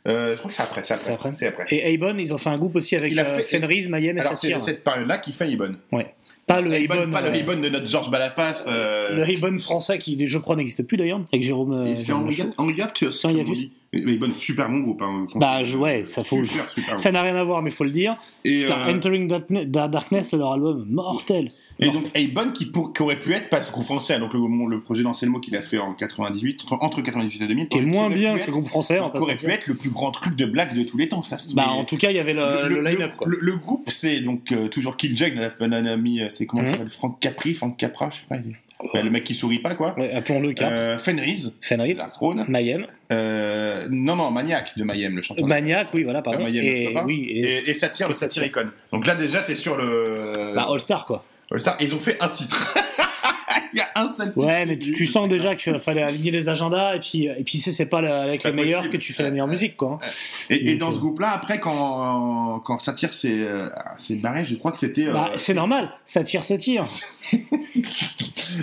Euh, 0.08 0.32
je 0.32 0.38
crois 0.38 0.48
que 0.48 0.54
c'est 0.54 0.62
après. 0.62 0.80
Après. 0.80 1.12
après. 1.12 1.32
C'est 1.34 1.46
après. 1.46 1.66
Et 1.70 1.94
Avon, 1.94 2.16
ils 2.16 2.32
ont 2.32 2.38
fait 2.38 2.48
un 2.48 2.56
groupe 2.58 2.76
aussi 2.76 2.96
avec 2.96 3.12
Il 3.12 3.20
a 3.20 3.24
euh, 3.26 3.38
fait- 3.38 3.58
Fenris, 3.58 3.86
Mayhem 3.88 4.16
et 4.16 4.20
Alors 4.20 4.36
c'est 4.36 4.48
Satyr. 4.48 4.60
cette 4.62 4.82
période-là 4.84 5.18
qui 5.18 5.32
fait 5.32 5.50
Ibon. 5.50 5.76
Ouais. 5.92 6.14
Pas 6.54 6.60
le 6.60 6.86
pas 6.88 7.20
le 7.22 7.28
euh, 7.28 7.54
de 7.56 7.68
notre 7.68 7.86
Georges 7.88 8.10
Balafas. 8.10 8.64
euh, 8.68 9.14
Le 9.14 9.22
Avon 9.46 9.58
français 9.58 9.98
qui, 9.98 10.26
je 10.26 10.38
crois, 10.38 10.56
n'existe 10.56 10.82
plus 10.82 10.96
d'ailleurs, 10.96 11.20
avec 11.32 11.42
Jérôme. 11.44 11.72
euh, 11.72 11.86
Et 11.92 11.96
c'est 11.96 12.12
Henri 12.12 12.36
Lachaud. 12.36 12.50
Henri 12.58 12.74
Gaptius, 12.74 13.20
C'est 13.20 13.26
Henri 13.28 13.36
comme 13.36 13.44
on 13.44 13.48
Gaptius. 13.50 13.68
dit. 13.68 13.72
Mais 13.92 14.02
mais 14.04 14.16
bon, 14.16 14.30
super 14.36 14.68
bon 14.70 14.78
groupe. 14.80 15.02
Hein, 15.02 15.26
Bah, 15.34 15.64
je- 15.64 15.76
ouais, 15.76 16.04
ça 16.06 16.22
faut. 16.22 16.44
Super, 16.44 16.70
super 16.70 16.98
Ça 16.98 17.10
n'a 17.10 17.22
rien 17.22 17.34
à 17.36 17.42
voir, 17.44 17.60
mais 17.62 17.70
faut 17.72 17.82
le 17.84 17.90
dire. 17.90 18.16
Et, 18.44 18.62
Putain, 18.62 18.88
Entering 18.96 19.26
Darkne- 19.28 19.64
Da- 19.64 19.88
Darkness, 19.88 20.32
leur 20.32 20.52
album, 20.52 20.86
mortel. 20.88 21.50
Et 21.82 21.90
donc 21.90 22.04
Avon 22.16 22.50
qui, 22.52 22.66
pour, 22.66 22.92
qui 22.92 23.02
aurait 23.02 23.18
pu 23.18 23.32
être, 23.32 23.48
parce 23.48 23.70
qu'on 23.70 23.82
français, 23.82 24.18
donc 24.18 24.32
le, 24.34 24.40
le 24.68 24.80
projet 24.80 25.02
d'Anselmo 25.02 25.40
qu'il 25.40 25.56
a 25.56 25.62
fait 25.62 25.78
en 25.78 25.94
98, 25.94 26.62
entre, 26.64 26.84
entre 26.84 27.00
98 27.02 27.42
et 27.42 27.46
2000, 27.48 27.68
Qui 27.68 27.78
est 27.78 27.82
moins 27.82 28.08
bien 28.10 28.38
que 28.38 28.46
le 28.46 28.52
groupe 28.52 28.68
français. 28.68 28.98
qui 29.14 29.18
aurait 29.20 29.36
pu 29.36 29.50
être 29.50 29.66
le 29.66 29.74
plus 29.74 29.90
grand 29.90 30.10
truc 30.10 30.36
de 30.36 30.44
blague 30.46 30.74
de 30.76 30.82
tous 30.82 30.98
les 30.98 31.08
temps. 31.08 31.22
Ça, 31.22 31.36
Bah, 31.54 31.64
mais- 31.72 31.78
en 31.80 31.84
tout 31.84 31.96
cas, 31.96 32.10
il 32.10 32.16
y 32.16 32.20
avait 32.20 32.34
le, 32.34 32.68
le 32.68 32.82
line-up, 32.82 33.12
le- 33.26 33.38
le 33.40 33.56
groupe, 33.56 33.88
c'est 33.90 34.20
donc 34.20 34.52
euh, 34.52 34.68
toujours 34.68 34.96
notre 35.36 35.56
bon 35.58 35.72
ami, 35.74 36.20
euh, 36.20 36.26
c'est 36.30 36.46
comment 36.46 36.62
il 36.62 36.66
Mhm. 36.66 36.72
s'appelle 36.72 36.90
Franck 36.90 37.20
Capri, 37.20 37.54
Franck 37.54 37.76
Capra, 37.76 38.10
je 38.10 38.16
sais 38.18 38.24
pas. 38.28 38.36
il 38.36 38.52
est- 38.52 38.56
Bah, 38.94 39.02
le 39.02 39.10
mec 39.10 39.24
qui 39.24 39.34
sourit 39.34 39.58
pas, 39.58 39.74
quoi. 39.74 39.94
Ouais, 39.98 40.10
appelons-le 40.12 40.54
Cap. 40.54 40.70
Euh, 40.72 40.96
Fenris, 40.96 41.54
Fenris, 41.60 41.94
Zarthrone. 41.96 42.46
Mayhem. 42.48 42.86
Euh, 43.12 43.86
non, 43.90 44.16
non, 44.16 44.30
Maniac 44.30 44.72
de 44.76 44.84
Mayhem, 44.84 45.16
le 45.16 45.20
chanteur. 45.22 45.46
Maniac, 45.46 45.88
oui, 45.92 46.02
voilà, 46.04 46.22
pardon. 46.22 46.40
Euh, 46.40 46.44
Mayhem, 46.44 46.64
et, 46.64 46.96
oui, 47.04 47.26
et, 47.28 47.40
Et, 47.40 47.70
et 47.70 47.74
Satire, 47.74 48.08
le 48.08 48.14
Satire. 48.14 48.42
Satyricon. 48.44 48.70
Donc 48.92 49.06
là, 49.06 49.14
déjà, 49.14 49.42
t'es 49.42 49.54
sur 49.54 49.76
le. 49.76 50.52
bah, 50.54 50.66
All 50.70 50.80
Star, 50.80 51.04
quoi. 51.04 51.24
Star. 51.58 51.76
Ils 51.80 51.94
ont 51.94 52.00
fait 52.00 52.16
un 52.22 52.28
titre. 52.28 52.74
Il 53.74 53.78
y 53.78 53.80
a 53.80 53.88
un 53.96 54.08
seul. 54.08 54.32
Ouais, 54.36 54.64
mais 54.66 54.78
tu, 54.78 54.92
tu 54.92 55.06
sens 55.06 55.28
déjà 55.28 55.54
qu'il 55.54 55.78
fallait 55.78 56.02
aligner 56.02 56.30
les 56.30 56.48
agendas, 56.48 56.94
et 56.96 57.00
puis, 57.00 57.26
et 57.26 57.44
puis 57.44 57.58
c'est 57.58 57.72
c'est 57.72 57.86
pas 57.86 58.00
la- 58.00 58.22
avec 58.22 58.44
les 58.44 58.52
meilleurs 58.52 58.88
que 58.90 58.96
tu 58.96 59.12
fais 59.12 59.22
la 59.24 59.30
meilleure 59.30 59.46
musique, 59.48 59.76
quoi. 59.76 59.98
hein. 60.02 60.06
Et, 60.50 60.70
et 60.72 60.74
dans 60.76 60.90
ce 60.92 60.96
euh, 60.96 61.00
groupe-là, 61.00 61.30
après, 61.30 61.58
quand, 61.60 62.60
quand 62.64 62.78
Satire 62.78 63.12
s'est 63.12 63.30
euh, 63.40 63.68
s'est 63.98 64.16
barré, 64.16 64.44
je 64.44 64.54
crois 64.56 64.72
que 64.72 64.78
c'était. 64.78 65.06
euh, 65.06 65.12
Bah, 65.12 65.30
c'est 65.36 65.54
normal, 65.54 65.90
ça 66.04 66.22
tire, 66.24 66.44
se 66.44 66.54
tire. 66.54 66.84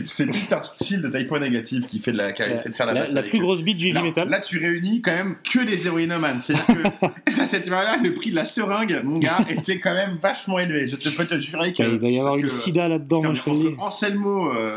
c'est 0.05 0.25
Peter 0.25 0.57
Steele 0.63 1.01
de 1.01 1.09
Typo 1.17 1.39
Negative 1.39 1.85
qui 1.85 1.99
fait 1.99 2.11
de 2.11 2.17
la, 2.17 2.33
qui 2.33 2.41
a 2.43 2.53
essayé 2.53 2.71
de 2.71 2.75
faire 2.75 2.85
la, 2.88 2.93
La, 3.05 3.05
la 3.11 3.23
plus 3.23 3.39
grosse 3.39 3.61
bite 3.61 3.77
du 3.77 3.89
heavy 3.89 4.01
metal. 4.01 4.27
là, 4.29 4.39
tu 4.39 4.57
réunis 4.59 5.01
quand 5.01 5.15
même 5.15 5.35
que 5.43 5.63
des 5.63 5.88
héroïnomanes. 5.88 6.41
C'est-à-dire 6.41 6.65
que 6.67 7.05
à 7.41 7.45
cette 7.45 7.63
période-là, 7.65 7.97
le 8.03 8.13
prix 8.13 8.31
de 8.31 8.35
la 8.35 8.45
seringue, 8.45 9.01
mon 9.03 9.19
gars, 9.19 9.38
était 9.49 9.79
quand 9.79 9.93
même 9.93 10.17
vachement 10.21 10.59
élevé. 10.59 10.88
Je 10.88 10.95
te 10.95 11.09
peux 11.09 11.25
te 11.25 11.39
jurer 11.39 11.71
que. 11.73 11.83
il 11.83 11.99
doit 11.99 12.09
y 12.09 12.19
avoir 12.19 12.38
une 12.38 12.49
sida 12.49 12.88
là-dedans, 12.88 13.23
entre 13.23 13.49
Anselmo, 13.79 14.53
euh, 14.53 14.76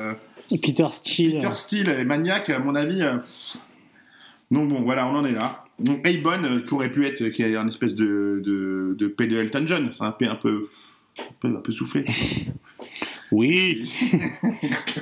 Peter 0.63 0.87
Steele. 0.91 1.35
Peter 1.35 1.55
Steele 1.55 1.89
et 1.91 2.05
Maniac, 2.05 2.51
à 2.51 2.59
mon 2.59 2.75
avis. 2.75 3.03
euh. 3.03 3.17
Donc 4.51 4.69
bon, 4.69 4.83
voilà, 4.83 5.07
on 5.07 5.15
en 5.17 5.25
est 5.25 5.33
là. 5.33 5.65
Donc 5.79 6.07
Avon, 6.07 6.45
euh, 6.45 6.61
qui 6.61 6.75
aurait 6.75 6.91
pu 6.91 7.07
être, 7.07 7.29
qui 7.29 7.43
est 7.43 7.57
un 7.57 7.67
espèce 7.67 7.95
de, 7.95 8.43
de, 8.45 8.95
de 8.99 9.07
P 9.07 9.27
de 9.27 9.39
Elton 9.39 9.63
John, 9.67 9.91
c'est 9.93 10.03
un 10.03 10.13
P 10.13 10.27
un 10.27 10.35
peu, 10.35 10.67
un 11.19 11.23
peu, 11.41 11.49
un 11.49 11.61
peu 11.61 11.73
soufflé. 11.73 12.05
Oui, 13.33 13.91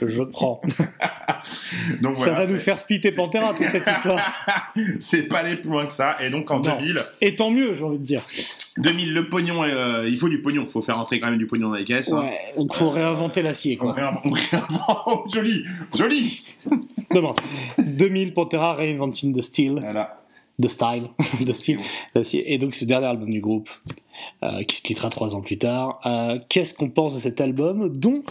je 0.07 0.23
prends. 0.23 0.61
Donc 2.03 2.17
Ça 2.17 2.25
voilà, 2.25 2.41
va 2.41 2.47
nous 2.47 2.59
c'est- 2.59 2.65
faire 2.65 2.79
splitter 2.79 3.13
Pantera, 3.13 3.55
toute 3.55 3.69
cette 3.69 3.87
histoire. 3.87 4.21
c'est 5.01 5.29
pas 5.29 5.39
aller 5.39 5.57
plus 5.57 5.71
loin 5.71 5.87
que 5.87 5.93
ça. 5.95 6.17
Et 6.23 6.31
donc 6.31 6.51
en 6.51 6.57
Non. 6.61 6.77
2000, 6.79 6.99
Et 7.21 7.35
tant 7.37 7.51
mieux, 7.51 7.75
j'ai 7.75 7.85
envie 7.85 7.99
de 7.99 8.05
dire. 8.05 8.23
2000, 8.77 9.13
le 9.13 9.29
pognon, 9.29 9.63
euh, 9.65 10.07
il 10.09 10.19
faut 10.19 10.29
du 10.29 10.41
pognon, 10.43 10.63
il 10.65 10.69
faut 10.69 10.81
faire 10.83 10.99
entrer 10.99 11.19
quand 11.21 11.31
même 11.31 11.39
du 11.39 11.47
pognon 11.47 11.69
dans 11.71 11.75
les 11.77 11.85
caisses. 11.85 12.13
hein. 12.13 12.23
Ouais, 12.25 12.39
donc 12.57 12.75
faut 12.75 12.91
réinventer 12.91 13.43
l'acier, 13.43 13.77
On 13.81 13.85
quoi. 13.87 13.95
réinvente- 13.95 14.23
on 14.25 14.31
réinvente- 14.31 15.33
joli, 15.35 15.65
joli. 15.97 16.43
Demain. 17.11 17.35
2000, 17.79 18.35
Pantera 18.35 18.75
Reinventing 18.75 19.35
the 19.35 19.41
Steel. 19.41 19.79
Voilà. 19.81 20.21
The 20.61 20.69
Style. 20.69 21.09
the 21.47 21.53
Steel. 21.55 21.79
Et 22.35 22.59
donc, 22.59 22.75
ce 22.75 22.85
dernier 22.85 23.07
album 23.07 23.31
du 23.31 23.41
groupe, 23.41 23.71
euh, 24.43 24.63
qui 24.65 24.77
splittera 24.77 25.11
trois 25.11 25.35
ans 25.35 25.41
plus 25.41 25.59
tard. 25.59 26.01
Euh, 26.07 26.39
Qu'est-ce 26.49 26.75
qu'on 26.75 26.91
pense 26.91 27.15
de 27.15 27.21
cet 27.21 27.41
album, 27.41 27.89
dont 27.93 28.23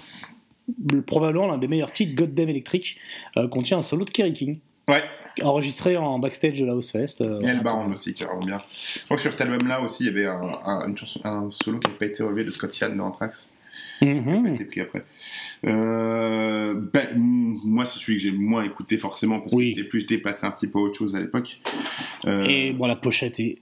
le- 0.92 1.02
probablement 1.02 1.48
l'un 1.48 1.58
des 1.58 1.68
meilleurs 1.68 1.92
titres, 1.92 2.16
Goddamn 2.16 2.50
Electric, 2.50 2.98
euh, 3.38 3.48
contient 3.48 3.78
un 3.78 3.82
solo 3.82 4.06
de 4.06 4.10
Kerry 4.10 4.34
King, 4.34 4.60
Ouais. 4.88 5.04
enregistré 5.42 5.98
en 5.98 6.20
backstage 6.20 6.60
de 6.60 6.66
la 6.66 6.74
House 6.74 6.92
Fest. 6.92 7.22
euh, 7.22 7.42
a 7.46 7.54
le 7.54 7.62
Baron 7.62 7.92
aussi 7.92 8.14
qui 8.14 8.24
est 8.24 8.26
vraiment 8.26 8.46
bien. 8.46 8.62
Je 8.72 9.04
crois 9.06 9.18
que 9.18 9.22
sur 9.22 9.32
cet 9.32 9.42
album-là 9.42 9.82
aussi, 9.82 10.04
il 10.04 10.08
y 10.08 10.10
avait 10.10 10.26
un, 10.28 10.42
un- 10.66 10.88
une 10.88 10.96
chanson, 10.98 11.20
un 11.24 11.50
solo 11.52 11.80
qui 11.80 11.88
n'avait 11.88 12.00
pas 12.00 12.06
été 12.06 12.24
relevé 12.24 12.44
de 12.44 12.52
Scott 12.52 12.78
Ian 12.80 12.90
de 12.96 13.00
Anthrax. 13.02 13.50
Qui 14.00 14.08
a 14.10 14.54
été 14.54 14.66
pris 14.66 14.82
après. 14.82 15.04
Euh, 15.66 16.74
ben, 16.94 17.08
moi, 17.16 17.86
c'est 17.86 18.00
celui 18.00 18.16
que 18.18 18.24
j'ai 18.24 18.32
moins 18.32 18.64
écouté 18.64 18.98
forcément 18.98 19.40
parce 19.40 19.54
Oui. 19.54 19.72
que 19.72 19.76
j'étais 19.78 19.88
plus 19.88 20.00
j'étais 20.02 20.18
passé 20.18 20.46
un 20.46 20.52
petit 20.52 20.68
peu 20.68 20.80
à 20.80 20.82
autre 20.82 20.98
chose 20.98 21.16
à 21.16 21.20
l'époque. 21.20 21.60
Euh, 22.26 22.46
Et 22.48 22.72
bon, 22.74 22.88
la 22.88 22.96
pochette 22.96 23.40
est. 23.40 23.58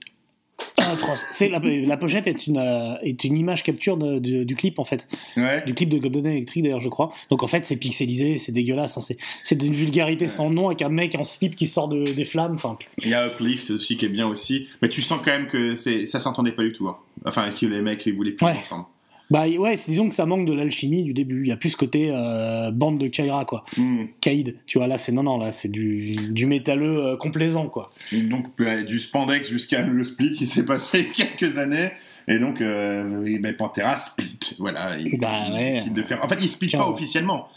C'est 1.32 1.48
la, 1.48 1.58
la 1.60 1.96
pochette 1.96 2.26
est 2.26 2.46
une 2.46 2.58
euh, 2.58 2.94
est 3.02 3.24
une 3.24 3.36
image 3.36 3.62
capture 3.62 3.96
de- 3.96 4.18
de- 4.18 4.44
du 4.44 4.54
clip 4.56 4.78
en 4.78 4.84
fait, 4.84 5.08
ouais. 5.36 5.62
du 5.66 5.74
clip 5.74 5.88
de 5.88 5.98
Golden 5.98 6.26
Electric 6.26 6.62
d'ailleurs 6.62 6.80
je 6.80 6.88
crois. 6.88 7.12
Donc 7.30 7.42
en 7.42 7.46
fait 7.46 7.66
c'est 7.66 7.76
pixelisé, 7.76 8.38
c'est 8.38 8.52
dégueulasse, 8.52 8.96
hein, 8.96 9.00
c'est 9.00 9.16
c'est 9.42 9.56
d'une 9.56 9.74
vulgarité 9.74 10.28
sans 10.28 10.48
nom 10.50 10.68
avec 10.68 10.82
un 10.82 10.88
mec 10.88 11.14
en 11.18 11.24
slip 11.24 11.54
qui 11.56 11.66
sort 11.66 11.88
de, 11.88 12.04
des 12.04 12.24
flammes. 12.24 12.54
Enfin 12.54 12.78
Il 13.02 13.08
y 13.08 13.14
a 13.14 13.26
Uplift 13.26 13.70
aussi 13.70 13.96
qui 13.96 14.04
est 14.06 14.10
bien 14.10 14.26
aussi, 14.26 14.68
mais 14.80 14.88
tu 14.88 15.02
sens 15.02 15.20
quand 15.24 15.32
même 15.32 15.46
que 15.48 15.74
c'est 15.74 16.06
ça 16.06 16.20
s'entendait 16.20 16.52
pas 16.52 16.62
du 16.62 16.72
tout. 16.72 16.88
hein. 16.88 16.96
Enfin, 17.24 17.50
que 17.50 17.66
les 17.66 17.80
mecs 17.82 18.04
ils 18.06 18.14
voulaient 18.14 18.32
plus 18.32 18.46
Ouais. 18.46 18.56
ensemble. 18.60 18.84
Bah 19.30 19.46
ouais, 19.48 19.76
disons 19.88 20.08
que 20.08 20.14
ça 20.14 20.24
manque 20.26 20.46
de 20.46 20.52
l'alchimie 20.52 21.02
du 21.02 21.12
début. 21.14 21.42
Il 21.44 21.48
y 21.48 21.52
a 21.52 21.56
plus 21.56 21.70
ce 21.70 21.76
côté 21.76 22.10
euh, 22.14 22.70
bande 22.70 22.98
de 22.98 23.08
Kaira 23.08 23.44
quoi, 23.44 23.64
Hmm. 23.76 24.04
Caïd. 24.20 24.56
Tu 24.66 24.78
vois 24.78 24.86
là 24.86 24.98
c'est 24.98 25.12
non 25.12 25.22
non 25.24 25.38
là 25.38 25.52
c'est 25.52 25.68
du 25.68 26.12
du 26.30 26.46
métalleux 26.46 27.04
euh, 27.04 27.16
complaisant 27.16 27.66
quoi. 27.68 27.92
Donc 28.12 28.46
bah, 28.58 28.82
du 28.82 28.98
spandex 28.98 29.48
jusqu'à 29.50 29.82
le 29.86 30.04
split, 30.04 30.36
il 30.40 30.46
s'est 30.46 30.64
passé 30.64 31.08
quelques 31.14 31.58
années. 31.58 31.90
Et 32.28 32.40
donc, 32.40 32.60
euh, 32.60 33.20
oui, 33.22 33.38
ben, 33.38 33.54
Pantera 33.56 33.98
split. 33.98 34.36
Voilà. 34.58 34.98
Il, 34.98 35.16
Bah, 35.20 35.44
il 35.46 35.52
ouais. 35.54 35.72
décide 35.74 35.94
de 35.94 36.02
faire. 36.02 36.24
En 36.24 36.26
fait, 36.26 36.38
il 36.40 36.50
split 36.50 36.66
15 36.70 36.80
pas 36.80 36.88
ans. 36.88 36.92
officiellement. 36.92 37.48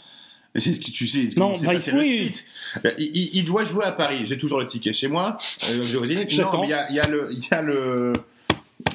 C'est 0.54 0.72
ce 0.74 0.78
que 0.80 0.92
tu 0.92 1.08
sais. 1.08 1.28
Non, 1.36 1.54
bah, 1.60 1.72
passé 1.72 1.90
il- 1.90 1.96
le 1.96 2.00
oui. 2.02 2.32
split. 2.32 2.94
Il, 2.98 3.16
il- 3.16 3.30
il 3.38 3.44
doit 3.44 3.64
jouer 3.64 3.84
à 3.84 3.90
Paris. 3.90 4.20
J'ai 4.26 4.38
toujours 4.38 4.60
le 4.60 4.66
ticket 4.68 4.92
chez 4.92 5.08
moi. 5.08 5.36
Je 5.60 5.98
vous 5.98 6.06
dis, 6.06 6.14
non, 6.14 6.22
J'attends. 6.28 6.60
mais 6.60 6.68
il 6.68 6.70
y 6.70 6.74
a, 6.74 6.92
y 6.92 7.00
a 7.00 7.08
le, 7.08 7.28
il 7.32 7.40
y 7.40 7.52
a 7.52 7.62
le, 7.62 8.12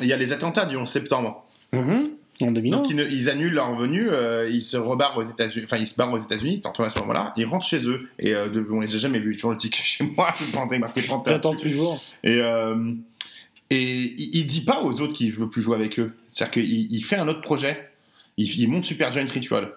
il 0.01 0.07
y 0.07 0.13
a 0.13 0.17
les 0.17 0.31
attentats 0.31 0.65
du 0.65 0.77
11 0.77 0.87
septembre. 0.87 1.45
En 2.41 2.51
2001. 2.51 2.77
Donc 2.77 2.89
ils, 2.89 2.95
ne- 2.95 3.05
ils 3.05 3.29
annulent 3.29 3.53
leur 3.53 3.73
venue, 3.75 4.09
euh, 4.09 4.49
ils 4.49 4.61
se 4.61 4.75
rebarrent 4.77 5.17
aux 5.17 5.21
États-Unis, 5.23 5.65
enfin 5.65 5.77
ils 5.77 5.87
se 5.87 5.95
barrent 5.95 6.11
aux 6.11 6.17
États-Unis, 6.17 6.57
c'est 6.57 6.67
en 6.67 6.71
à 6.85 6.89
ce 6.89 6.99
moment-là, 6.99 7.33
ils 7.37 7.45
rentrent 7.45 7.65
chez 7.65 7.87
eux 7.87 8.09
et 8.19 8.33
euh, 8.33 8.47
on 8.71 8.81
les 8.81 8.93
a 8.93 8.97
jamais 8.97 9.19
vus, 9.19 9.33
toujours 9.35 9.51
le 9.51 9.57
ticket 9.57 9.79
chez 9.81 10.03
moi, 10.15 10.33
je 10.39 10.51
marqué 10.77 11.01
J'attends 11.25 11.55
toujours. 11.55 12.01
Et 12.23 12.39
euh, 12.41 12.91
et 13.69 13.83
il, 13.83 14.35
il 14.37 14.47
dit 14.47 14.61
pas 14.61 14.81
aux 14.81 15.01
autres 15.01 15.13
qu'il 15.13 15.31
veut 15.31 15.49
plus 15.49 15.61
jouer 15.61 15.75
avec 15.75 15.97
eux, 15.99 16.13
c'est-à-dire 16.29 16.53
qu'il 16.63 16.91
il 16.91 17.03
fait 17.03 17.15
un 17.15 17.27
autre 17.27 17.41
projet, 17.41 17.89
il, 18.37 18.47
il 18.59 18.69
monte 18.69 18.85
Super 18.85 19.11
Giant 19.11 19.25
Ritual. 19.27 19.73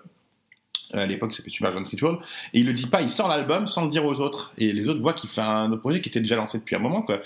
Euh, 0.95 1.03
À 1.03 1.07
l'époque, 1.07 1.35
c'était 1.35 1.51
Super 1.51 1.73
Giant 1.73 1.85
Ritual. 1.85 2.15
Et 2.55 2.61
il 2.61 2.67
le 2.67 2.73
dit 2.73 2.87
pas, 2.87 3.03
il 3.03 3.11
sort 3.11 3.29
l'album 3.29 3.67
sans 3.67 3.83
le 3.85 3.91
dire 3.91 4.05
aux 4.07 4.21
autres. 4.21 4.53
Et 4.57 4.73
les 4.73 4.89
autres 4.89 5.01
voient 5.03 5.13
qu'il 5.13 5.29
fait 5.29 5.41
un 5.43 5.71
autre 5.71 5.81
projet 5.83 6.01
qui 6.01 6.09
était 6.09 6.21
déjà 6.21 6.37
lancé 6.37 6.59
depuis 6.59 6.77
un 6.77 6.79
moment, 6.79 7.03
quoi. 7.03 7.17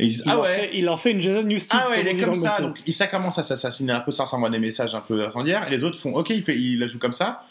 Et 0.00 0.06
ils 0.06 0.08
disent, 0.08 0.22
Il 0.26 0.30
ah 0.32 0.40
ouais, 0.40 0.48
fait- 0.56 0.70
il 0.74 0.84
leur 0.84 1.00
fait 1.00 1.12
une 1.12 1.20
Jason 1.20 1.42
Newsted. 1.44 1.78
ah 1.82 1.90
ouais, 1.90 2.00
il 2.00 2.08
est 2.08 2.16
comme 2.24 2.34
ça. 2.34 2.60
Donc 2.60 2.78
ça 2.90 3.06
commence 3.06 3.38
à 3.38 3.42
s'assassiner 3.44 3.92
un 3.92 4.00
peu, 4.00 4.10
ça 4.10 4.26
s'envoie 4.26 4.50
des 4.50 4.58
messages 4.58 4.94
un 4.94 5.00
peu 5.00 5.24
incendiaires. 5.24 5.66
Et 5.68 5.70
les 5.70 5.84
autres 5.84 5.98
font, 5.98 6.14
ok, 6.14 6.30
il, 6.30 6.42
fait, 6.42 6.56
il 6.56 6.78
la 6.80 6.86
joue 6.86 6.98
comme 6.98 7.12
ça. 7.12 7.44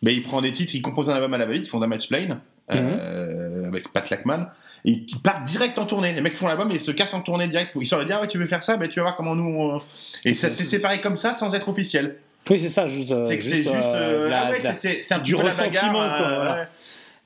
Mais 0.00 0.14
il 0.14 0.22
prend 0.22 0.40
des 0.40 0.52
titres, 0.52 0.74
il 0.76 0.80
compose 0.82 1.10
un 1.10 1.14
album 1.14 1.34
à 1.34 1.38
la 1.38 1.46
va-vite, 1.46 1.66
ils 1.66 1.68
font 1.68 1.80
Damage 1.80 2.08
Plane 2.08 2.38
euh, 2.70 3.66
avec 3.66 3.92
Pat 3.92 4.08
Lackman. 4.10 4.46
Et 4.84 4.92
ils 5.08 5.18
partent 5.20 5.44
direct 5.44 5.76
en 5.78 5.86
tournée. 5.86 6.12
Les 6.12 6.20
mecs 6.20 6.36
font 6.36 6.46
l'album 6.46 6.70
et 6.70 6.74
ils 6.74 6.80
se 6.80 6.92
cassent 6.92 7.14
en 7.14 7.20
tournée 7.20 7.48
direct. 7.48 7.72
Pour... 7.72 7.82
Ils 7.82 7.86
sortent 7.86 8.02
et 8.02 8.06
disent, 8.06 8.14
ah 8.16 8.20
ouais, 8.22 8.28
tu 8.28 8.38
veux 8.38 8.46
faire 8.46 8.62
ça? 8.62 8.76
Ben 8.76 8.88
tu 8.88 9.00
vas 9.00 9.04
voir 9.06 9.16
comment 9.16 9.34
nous. 9.34 9.44
on- 9.60 9.82
Et 10.24 10.34
ça 10.34 10.50
s'est 10.50 10.64
séparé 10.64 11.00
comme 11.00 11.16
ça 11.16 11.32
sans 11.32 11.54
être 11.54 11.68
officiel. 11.68 12.16
Oui, 12.50 12.58
c'est 12.58 12.68
ça. 12.68 12.86
Juste, 12.88 13.12
euh, 13.12 13.26
c'est 13.26 13.38
que 13.38 13.44
c'est 13.44 13.56
juste. 13.62 13.68
euh, 13.70 14.26
euh, 14.26 14.28
la- 14.28 14.46
ah 14.46 14.50
ouais, 14.50 14.60
la- 14.62 14.74
c'est 14.74 15.12
un 15.12 15.18
du 15.18 15.34
ressentiment, 15.34 15.92
bagarre, 15.92 16.16
quoi, 16.18 16.26
euh, 16.26 16.34
voilà. 16.36 16.54
ouais. 16.62 16.68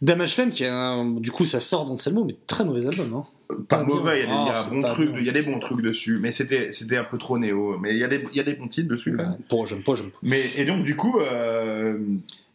Damage 0.00 0.34
Plan, 0.34 0.48
qui 0.50 0.64
est 0.64 0.68
un- 0.68 1.14
du 1.20 1.30
coup, 1.30 1.44
ça 1.44 1.60
sort 1.60 1.84
d'Anselmo, 1.84 2.24
mais 2.24 2.34
très 2.46 2.64
mauvais 2.64 2.86
album. 2.86 3.14
Hein. 3.14 3.54
Pas 3.68 3.82
mauvais, 3.84 4.20
il 4.20 4.22
y 4.22 4.24
a 4.24 4.26
des, 4.26 4.32
il 4.32 4.46
y 4.46 4.48
a 4.48 4.54
Ah, 4.56 4.62
un 4.66 4.68
bon 4.68 4.80
truc, 4.82 5.10
il 5.18 5.24
y 5.24 5.28
a 5.28 5.32
des 5.32 5.42
bons 5.42 5.58
trucs 5.58 5.82
dessus, 5.82 6.18
mais 6.20 6.32
c'était 6.32 6.72
c'était 6.72 6.96
un 6.96 7.04
peu 7.04 7.18
trop 7.18 7.38
néo. 7.38 7.78
Mais 7.78 7.90
il 7.92 7.98
y 7.98 8.04
a 8.04 8.08
des, 8.08 8.24
il 8.32 8.36
y 8.36 8.40
a 8.40 8.42
des 8.44 8.54
bons 8.54 8.66
titres 8.68 8.88
dessus 8.88 9.12
quand 9.12 9.22
même. 9.22 9.36
Pour, 9.48 9.66
j'aime 9.66 9.82
pas, 9.82 9.94
j'aime 9.94 10.10
pas. 10.10 10.18
Mais 10.22 10.42
et 10.56 10.64
donc 10.64 10.82
du 10.84 10.96
coup, 10.96 11.20
euh, 11.20 11.98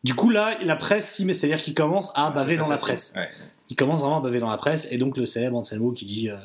Du 0.03 0.13
coup, 0.13 0.29
là, 0.29 0.57
la 0.63 0.75
presse 0.75 1.09
s'y 1.09 1.25
met, 1.25 1.33
c'est-à-dire 1.33 1.57
qu'il 1.63 1.73
commence 1.73 2.11
à 2.15 2.29
baver 2.31 2.53
ça, 2.55 2.59
dans 2.61 2.65
ça, 2.67 2.71
la 2.73 2.77
ça, 2.77 2.85
presse. 2.85 3.13
ouais. 3.15 3.29
Il 3.69 3.75
commence 3.75 3.99
vraiment 4.01 4.17
à 4.19 4.21
baver 4.21 4.39
dans 4.39 4.49
la 4.49 4.57
presse, 4.57 4.87
et 4.91 4.97
donc 4.97 5.17
le 5.17 5.25
célèbre 5.25 5.57
Anselmo 5.57 5.91
qui 5.91 6.05
dit 6.05 6.29
euh, 6.29 6.35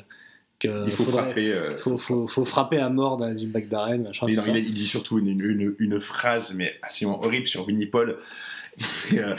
il 0.63 0.91
faut 0.91 1.03
faudrait- 1.03 1.23
frapper. 1.23 1.51
euh, 1.51 1.77
faut, 1.77 1.97
faut, 1.97 2.27
faut 2.27 2.45
frapper 2.45 2.79
à 2.79 2.89
mort. 2.89 3.17
Mais 4.27 4.35
tout 4.35 4.41
non, 4.41 4.41
ça. 4.53 4.57
il, 4.57 4.65
il 4.67 4.73
dit 4.73 4.85
surtout 4.87 5.19
une, 5.19 5.27
une, 5.39 5.75
une 5.79 6.01
phrase, 6.01 6.53
mais 6.55 6.75
absolument 6.81 7.23
horrible 7.23 7.47
sur 7.47 7.65
Winnie 7.67 7.87
Paul. 7.87 8.17
Euh, 9.13 9.35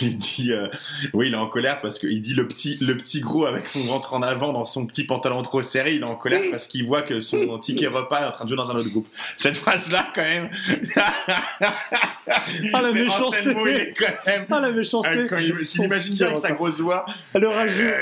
il 0.00 0.16
dit, 0.16 0.52
euh, 0.52 0.66
oui, 1.12 1.28
il 1.28 1.34
est 1.34 1.36
en 1.36 1.46
colère 1.46 1.80
parce 1.80 2.00
qu'il 2.00 2.20
dit 2.20 2.34
le 2.34 2.48
petit, 2.48 2.78
le 2.80 2.96
petit 2.96 3.20
gros 3.20 3.46
avec 3.46 3.68
son 3.68 3.80
ventre 3.80 4.14
en 4.14 4.22
avant 4.22 4.52
dans 4.52 4.64
son 4.64 4.86
petit 4.86 5.04
pantalon 5.04 5.42
trop 5.42 5.62
serré, 5.62 5.94
il 5.94 6.00
est 6.00 6.04
en 6.04 6.16
colère 6.16 6.42
parce 6.50 6.66
qu'il 6.66 6.84
voit 6.86 7.02
que 7.02 7.20
son 7.20 7.58
ticket 7.60 7.86
repas 7.86 8.22
est 8.22 8.26
en 8.26 8.32
train 8.32 8.44
de 8.44 8.48
jouer 8.48 8.56
dans 8.56 8.70
un 8.72 8.76
autre 8.76 8.88
groupe. 8.88 9.06
Cette 9.36 9.56
phrase-là, 9.56 10.08
quand 10.14 10.22
même. 10.22 10.50
Ah, 12.72 12.80
la 12.80 12.92
méchanceté. 12.92 13.40
Anselmo, 13.40 13.66
il 13.66 13.74
est 13.74 13.94
quand 13.96 14.26
même. 14.26 14.46
Ah, 14.50 14.60
la 14.60 14.70
méchanceté 14.70 15.14
Euh, 15.14 15.28
quand 15.28 15.38
il 15.38 15.64
s'imagine 15.64 16.14
ticket 16.14 16.14
bien 16.14 16.26
avec 16.28 16.38
sa 16.38 16.52
grosse 16.52 16.80
voix. 16.80 17.04
Le 17.34 17.48
rageux. 17.48 17.92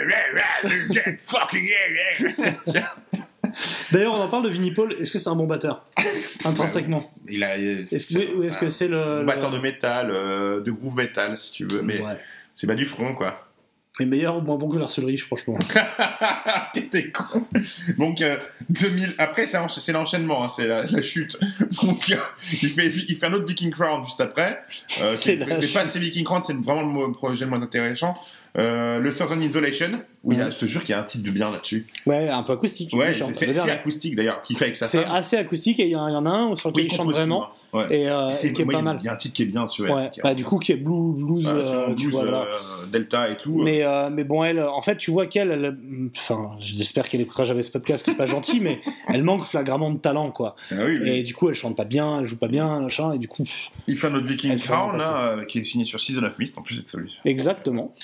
Fucking 1.27 1.68
D'ailleurs, 3.92 4.14
on 4.14 4.20
en 4.22 4.28
parle 4.28 4.44
de 4.44 4.48
Vinnie 4.50 4.70
Paul. 4.72 4.92
Est-ce 4.94 5.11
que 5.12 5.18
c'est 5.18 5.28
un 5.28 5.34
bon 5.36 5.46
batteur? 5.46 5.84
Intrinsèquement. 6.44 7.12
Il 7.28 7.44
a. 7.44 7.57
Est-ce 7.59 8.07
que 8.07 8.34
ou 8.36 8.42
est-ce 8.42 8.59
que 8.59 8.68
c'est 8.68 8.88
le. 8.88 9.20
Un 9.20 9.24
batteur 9.24 9.50
de 9.50 9.59
métal, 9.59 10.11
euh, 10.11 10.61
de 10.61 10.70
groove 10.70 10.96
metal, 10.96 11.36
si 11.38 11.53
tu 11.53 11.66
veux, 11.66 11.82
mais 11.82 12.00
Ouais. 12.00 12.16
c'est 12.55 12.66
pas 12.66 12.74
du 12.74 12.84
front, 12.84 13.14
quoi. 13.14 13.46
Mais 14.00 14.07
meilleur 14.07 14.38
ou 14.38 14.40
moins 14.40 14.57
bon 14.57 14.70
que 14.70 14.78
l'Arcellerie, 14.78 15.18
franchement. 15.18 15.59
T'es 16.90 17.11
con. 17.11 17.44
Donc, 17.98 18.22
euh, 18.22 18.36
2000. 18.70 19.14
Après, 19.18 19.46
c'est 19.46 19.59
encha- 19.59 19.80
c'est 19.80 19.92
l'enchaînement, 19.92 20.44
hein, 20.44 20.48
c'est 20.48 20.66
la, 20.66 20.84
la 20.86 21.03
chute. 21.03 21.38
Donc, 21.82 22.11
euh, 22.11 22.16
il, 22.62 22.70
fait, 22.70 22.86
il 23.09 23.16
fait 23.16 23.26
un 23.26 23.34
autre 23.34 23.44
Viking 23.46 23.70
Crown 23.70 24.03
juste 24.05 24.20
après. 24.22 24.62
Euh, 25.03 25.14
C'est 25.16 25.36
mais 25.36 25.44
pas 25.46 25.84
c'est 25.86 25.98
Viking 25.98 26.24
Crown, 26.24 26.42
c'est 26.42 26.57
vraiment 26.57 27.07
le 27.07 27.12
projet 27.12 27.44
le 27.44 27.50
moins 27.50 27.61
intéressant. 27.62 28.16
Euh, 28.59 28.98
le 28.98 29.11
Southern 29.11 29.42
Isolation, 29.42 30.03
où 30.24 30.32
il 30.32 30.38
y 30.38 30.42
a, 30.42 30.50
je 30.50 30.59
te 30.59 30.66
jure 30.66 30.82
qu'il 30.82 30.90
y 30.90 30.92
a 30.92 31.00
un 31.00 31.05
titre 31.05 31.24
de 31.24 31.30
bien 31.30 31.50
là-dessus. 31.50 31.86
Ouais, 32.05 32.28
un 32.28 32.42
peu 32.42 32.53
acoustique. 32.53 32.92
Ouais, 32.94 33.12
c'est 33.32 33.70
acoustique 33.70 34.14
d'ailleurs, 34.14 34.42
qu'il 34.42 34.57
fait 34.59 34.64
avec 34.66 34.76
sa 34.76 34.86
C'est 34.86 35.05
assez 35.05 35.36
acoustique 35.38 35.80
et 35.80 35.84
il 35.86 35.92
y, 35.92 35.96
en 35.96 36.26
a 36.26 36.30
un 36.30 36.55
sur 36.55 36.68
lequel 36.68 36.84
Oui, 36.84 36.88
il 36.92 36.94
chante 36.96 37.11
vraiment. 37.11 37.44
hein. 37.44 37.48
Ouais. 37.72 37.86
Et, 38.03 38.11
euh, 38.11 38.30
C'est- 38.34 38.48
et 38.48 38.53
qui 38.53 38.61
est 38.61 38.64
moi, 38.66 38.74
pas 38.74 38.82
mal. 38.82 38.98
Il 39.00 39.07
y 39.07 39.09
a 39.09 39.14
un 39.14 39.16
titre 39.16 39.32
qui 39.34 39.42
est 39.44 39.46
bien 39.46 39.66
sur 39.66 39.86
Ouais, 39.86 40.11
qui 40.12 40.20
est 40.20 40.22
bah, 40.22 40.34
du 40.34 40.44
coup, 40.44 40.59
qui 40.59 40.72
est 40.72 40.76
blue, 40.76 41.14
blues, 41.14 41.46
euh, 41.48 41.86
tu 41.88 41.94
blues, 41.94 42.11
vois, 42.12 42.22
voilà. 42.24 42.42
euh, 42.42 42.86
Delta 42.92 43.30
et 43.30 43.36
tout. 43.36 43.62
Mais, 43.62 43.82
euh, 43.82 44.11
mais 44.12 44.24
bon, 44.24 44.44
elle, 44.44 44.61
en 44.61 44.82
fait, 44.82 44.98
tu 44.98 45.11
vois 45.11 45.24
qu'elle, 45.24 45.50
elle- 45.50 46.11
enfin, 46.18 46.50
j'espère 46.61 47.09
qu'elle 47.09 47.22
écoutera 47.22 47.44
jamais 47.44 47.62
ce 47.62 47.70
podcast, 47.70 48.05
que 48.05 48.11
c'est 48.11 48.18
pas 48.18 48.26
gentil, 48.26 48.61
mais 48.61 48.80
elle 49.09 49.22
manque 49.22 49.44
flagramment 49.44 49.90
de 49.90 49.96
talent, 49.96 50.30
quoi. 50.30 50.55
Ah 50.70 50.74
oui, 50.84 50.98
oui. 51.00 51.09
Et 51.09 51.22
du 51.22 51.32
coup, 51.34 51.48
elle 51.48 51.55
chante 51.55 51.74
pas 51.74 51.86
bien, 51.86 52.20
elle 52.20 52.26
joue 52.26 52.36
pas 52.36 52.48
bien, 52.48 52.78
machin, 52.80 53.14
et 53.14 53.18
du 53.18 53.28
coup, 53.28 53.44
Il 53.86 53.96
fait 53.96 54.09
un 54.09 54.14
autre 54.16 54.26
Viking 54.26 54.50
Elle 54.53 54.61
Crown, 54.61 54.98
là, 54.98 55.28
euh, 55.38 55.44
qui 55.46 55.59
est 55.61 55.64
signé 55.64 55.86
sur 55.86 55.98
Season 55.98 56.22
of 56.24 56.38
Mist, 56.38 56.59
en 56.59 56.62
plus 56.62 56.82
de 56.84 56.86
celui. 56.86 57.16
exactement. 57.24 57.94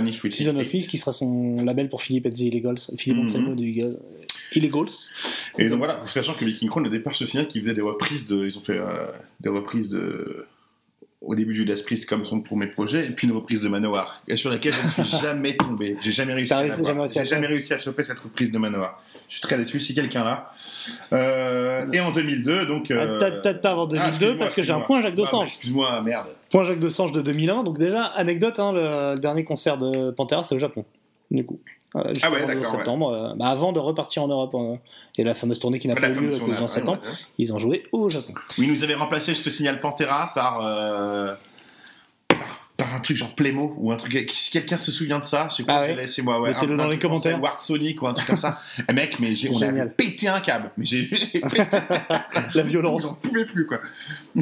Banish 0.00 0.22
with 0.24 0.32
Season 0.32 0.54
of 0.56 0.62
Hate. 0.62 0.70
Peace, 0.70 0.86
qui 0.86 0.96
sera 0.96 1.12
son 1.12 1.56
label 1.64 1.88
pour 1.88 2.02
Philippe 2.02 2.26
et 2.26 2.30
the 2.30 2.40
Illegals, 2.40 2.78
Philippe. 2.98 3.24
Anselmo 3.24 3.54
de 3.54 3.62
Illegals. 3.62 3.98
Illegals. 4.54 4.90
Et 5.58 5.68
donc 5.68 5.78
voilà, 5.78 6.00
sachant 6.06 6.34
que 6.34 6.44
Viking 6.44 6.68
Crown, 6.68 6.86
au 6.86 6.90
départ, 6.90 7.12
je 7.14 7.24
me 7.24 7.28
souviens 7.28 7.44
qu'ils 7.44 7.62
faisaient 7.62 7.74
des 7.74 7.80
reprises 7.82 8.26
de. 8.26 8.46
Ils 8.46 8.56
ont 8.58 8.62
fait 8.62 8.78
euh, 8.78 9.06
des 9.40 9.48
reprises 9.48 9.90
de. 9.90 10.46
au 11.20 11.34
début 11.34 11.54
Judas 11.54 11.80
Priest 11.84 12.06
comme 12.06 12.24
son 12.24 12.40
premier 12.40 12.66
projet, 12.68 13.06
et 13.06 13.10
puis 13.10 13.26
une 13.26 13.34
reprise 13.34 13.60
de 13.60 13.68
Manowar, 13.68 14.22
et 14.28 14.36
sur 14.36 14.50
laquelle 14.50 14.74
je 14.96 15.00
ne 15.02 15.06
suis 15.06 15.18
jamais 15.22 15.56
tombé. 15.56 15.96
J'ai 16.02 16.12
jamais 16.12 16.34
réussi 16.34 16.52
à 16.52 16.60
réussi- 16.60 16.84
jamais 16.86 17.00
réussi 17.00 17.18
à 17.18 17.24
J'ai 17.24 17.30
jamais 17.30 17.46
réussi 17.48 17.72
à 17.74 17.78
choper 17.78 18.04
cette 18.04 18.18
reprise 18.20 18.50
de 18.52 18.58
Manowar. 18.58 19.02
Je 19.28 19.32
suis 19.34 19.40
très 19.40 19.58
déçu 19.58 19.80
si 19.80 19.92
quelqu'un 19.92 20.22
là. 20.22 20.52
Euh, 21.12 21.84
et 21.92 21.98
en 21.98 22.12
2002, 22.12 22.66
donc. 22.66 22.90
euh, 22.92 23.18
Ah, 23.20 23.30
t'as- 23.42 23.54
t'as 23.54 23.70
avant 23.72 23.86
2002 23.86 24.06
excuse-moi, 24.08 24.36
parce 24.38 24.54
que 24.54 24.62
j'ai 24.62 24.72
un 24.72 24.80
point 24.80 25.00
Jacques 25.02 25.14
Ah, 25.18 25.20
Desange. 25.22 25.48
Excuse-moi, 25.48 26.00
merde. 26.02 26.26
Point 26.56 26.64
Jacques 26.64 26.78
Desange 26.80 27.12
de 27.12 27.20
2001. 27.20 27.64
Donc 27.64 27.78
déjà, 27.78 28.04
anecdote, 28.04 28.58
hein, 28.60 28.72
le 28.72 29.16
dernier 29.18 29.44
concert 29.44 29.76
de 29.76 30.10
Pantera, 30.10 30.42
c'est 30.42 30.54
au 30.54 30.58
Japon. 30.58 30.86
Du 31.30 31.44
coup. 31.44 31.60
Euh, 31.96 32.12
Ah 32.22 32.30
ouais, 32.30 32.46
d'accord, 32.46 32.64
septembre, 32.64 33.12
euh, 33.12 33.34
bah, 33.36 33.48
avant 33.48 33.72
de 33.72 33.78
repartir 33.78 34.22
en 34.22 34.28
Europe. 34.28 34.54
euh, 34.54 34.76
et 35.18 35.24
la 35.24 35.34
fameuse 35.34 35.58
tournée 35.58 35.78
qui 35.78 35.86
n'a 35.88 35.94
pas 35.94 36.08
eu 36.08 36.14
lieu 36.14 36.34
en 36.42 36.46
ouais, 36.62 36.68
septembre, 36.68 37.00
ouais, 37.04 37.10
ils 37.36 37.52
ont 37.52 37.58
joué 37.58 37.82
au 37.92 38.08
Japon. 38.08 38.32
Oui, 38.58 38.68
nous 38.68 38.82
avait 38.84 38.94
remplacé, 38.94 39.34
je 39.34 39.42
te 39.42 39.50
signale, 39.50 39.80
Pantera 39.80 40.32
par. 40.34 40.60
euh, 40.64 41.34
par- 42.28 42.38
par 42.78 42.94
un 42.94 43.00
truc 43.00 43.16
genre 43.16 43.34
Playmo 43.34 43.74
ou 43.78 43.90
un 43.92 43.96
truc. 43.96 44.30
Si 44.30 44.50
quelqu'un 44.50 44.76
se 44.76 44.90
souvient 44.92 45.18
de 45.18 45.24
ça, 45.24 45.48
je 45.50 45.56
sais 45.56 45.62
Ah 45.66 45.72
pas, 45.80 45.86
je 45.88 45.92
ouais 45.92 45.96
l'ai 46.02 46.06
chez 46.06 46.20
moi. 46.22 46.38
Ouais, 46.40 46.52
Mettez-le 46.52 46.76
dans 46.76 46.88
les 46.88 46.98
commentaires. 46.98 47.40
Ward 47.40 47.60
Sonic 47.62 48.00
ou 48.02 48.06
un 48.06 48.12
truc 48.14 48.26
comme 48.28 48.36
ça. 48.38 48.60
Eh, 48.88 48.92
mec, 48.92 49.18
mais 49.18 49.34
j'ai- 49.34 49.48
on 49.50 49.60
a 49.62 49.86
pété 49.86 50.28
un 50.28 50.40
câble. 50.40 50.70
Mais 50.76 50.84
j'ai 50.86 51.08
j'ai 51.10 51.40
pété 51.40 51.60
un 51.60 51.66
câble. 51.66 52.48
La 52.54 52.62
violence. 52.62 53.02
J'en 53.02 53.14
pouvais 53.14 53.44
plus, 53.46 53.64
quoi. 53.66 53.78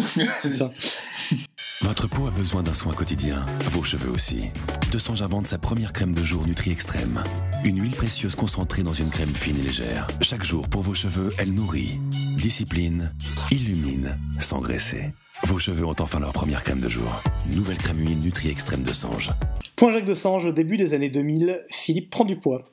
Votre 1.82 2.06
peau 2.06 2.26
a 2.26 2.30
besoin 2.30 2.62
d'un 2.62 2.72
soin 2.72 2.94
quotidien, 2.94 3.44
vos 3.66 3.82
cheveux 3.82 4.10
aussi. 4.10 4.50
Desange 4.92 5.22
invente 5.22 5.48
sa 5.48 5.58
première 5.58 5.92
crème 5.92 6.14
de 6.14 6.22
jour 6.22 6.46
Nutri 6.46 6.70
Extrême. 6.70 7.22
Une 7.64 7.82
huile 7.82 7.96
précieuse 7.96 8.36
concentrée 8.36 8.82
dans 8.82 8.92
une 8.92 9.10
crème 9.10 9.34
fine 9.34 9.58
et 9.58 9.62
légère. 9.62 10.06
Chaque 10.20 10.44
jour 10.44 10.68
pour 10.68 10.82
vos 10.82 10.94
cheveux, 10.94 11.30
elle 11.36 11.52
nourrit, 11.52 11.98
discipline, 12.36 13.12
illumine, 13.50 14.18
sans 14.38 14.60
graisser. 14.60 15.12
Vos 15.42 15.58
cheveux 15.58 15.84
ont 15.84 15.96
enfin 15.98 16.20
leur 16.20 16.32
première 16.32 16.62
crème 16.62 16.80
de 16.80 16.88
jour. 16.88 17.22
Nouvelle 17.52 17.78
crème 17.78 17.98
huile 17.98 18.20
Nutri 18.20 18.50
Extrême 18.50 18.82
de 18.82 18.92
Sange. 18.92 19.32
Point 19.76 19.92
Jacques 19.92 20.04
Desange, 20.04 20.46
au 20.46 20.52
début 20.52 20.76
des 20.76 20.94
années 20.94 21.10
2000, 21.10 21.64
Philippe 21.70 22.10
prend 22.10 22.24
du 22.24 22.36
poids. 22.36 22.70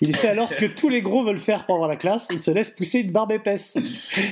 Il 0.00 0.14
fait 0.14 0.28
alors 0.28 0.48
ce 0.48 0.56
que 0.56 0.66
tous 0.66 0.88
les 0.88 1.02
gros 1.02 1.24
veulent 1.24 1.38
faire 1.38 1.66
pendant 1.66 1.86
la 1.86 1.96
classe, 1.96 2.28
il 2.30 2.40
se 2.40 2.50
laisse 2.50 2.70
pousser 2.70 3.00
une 3.00 3.10
barbe 3.10 3.32
épaisse. 3.32 3.76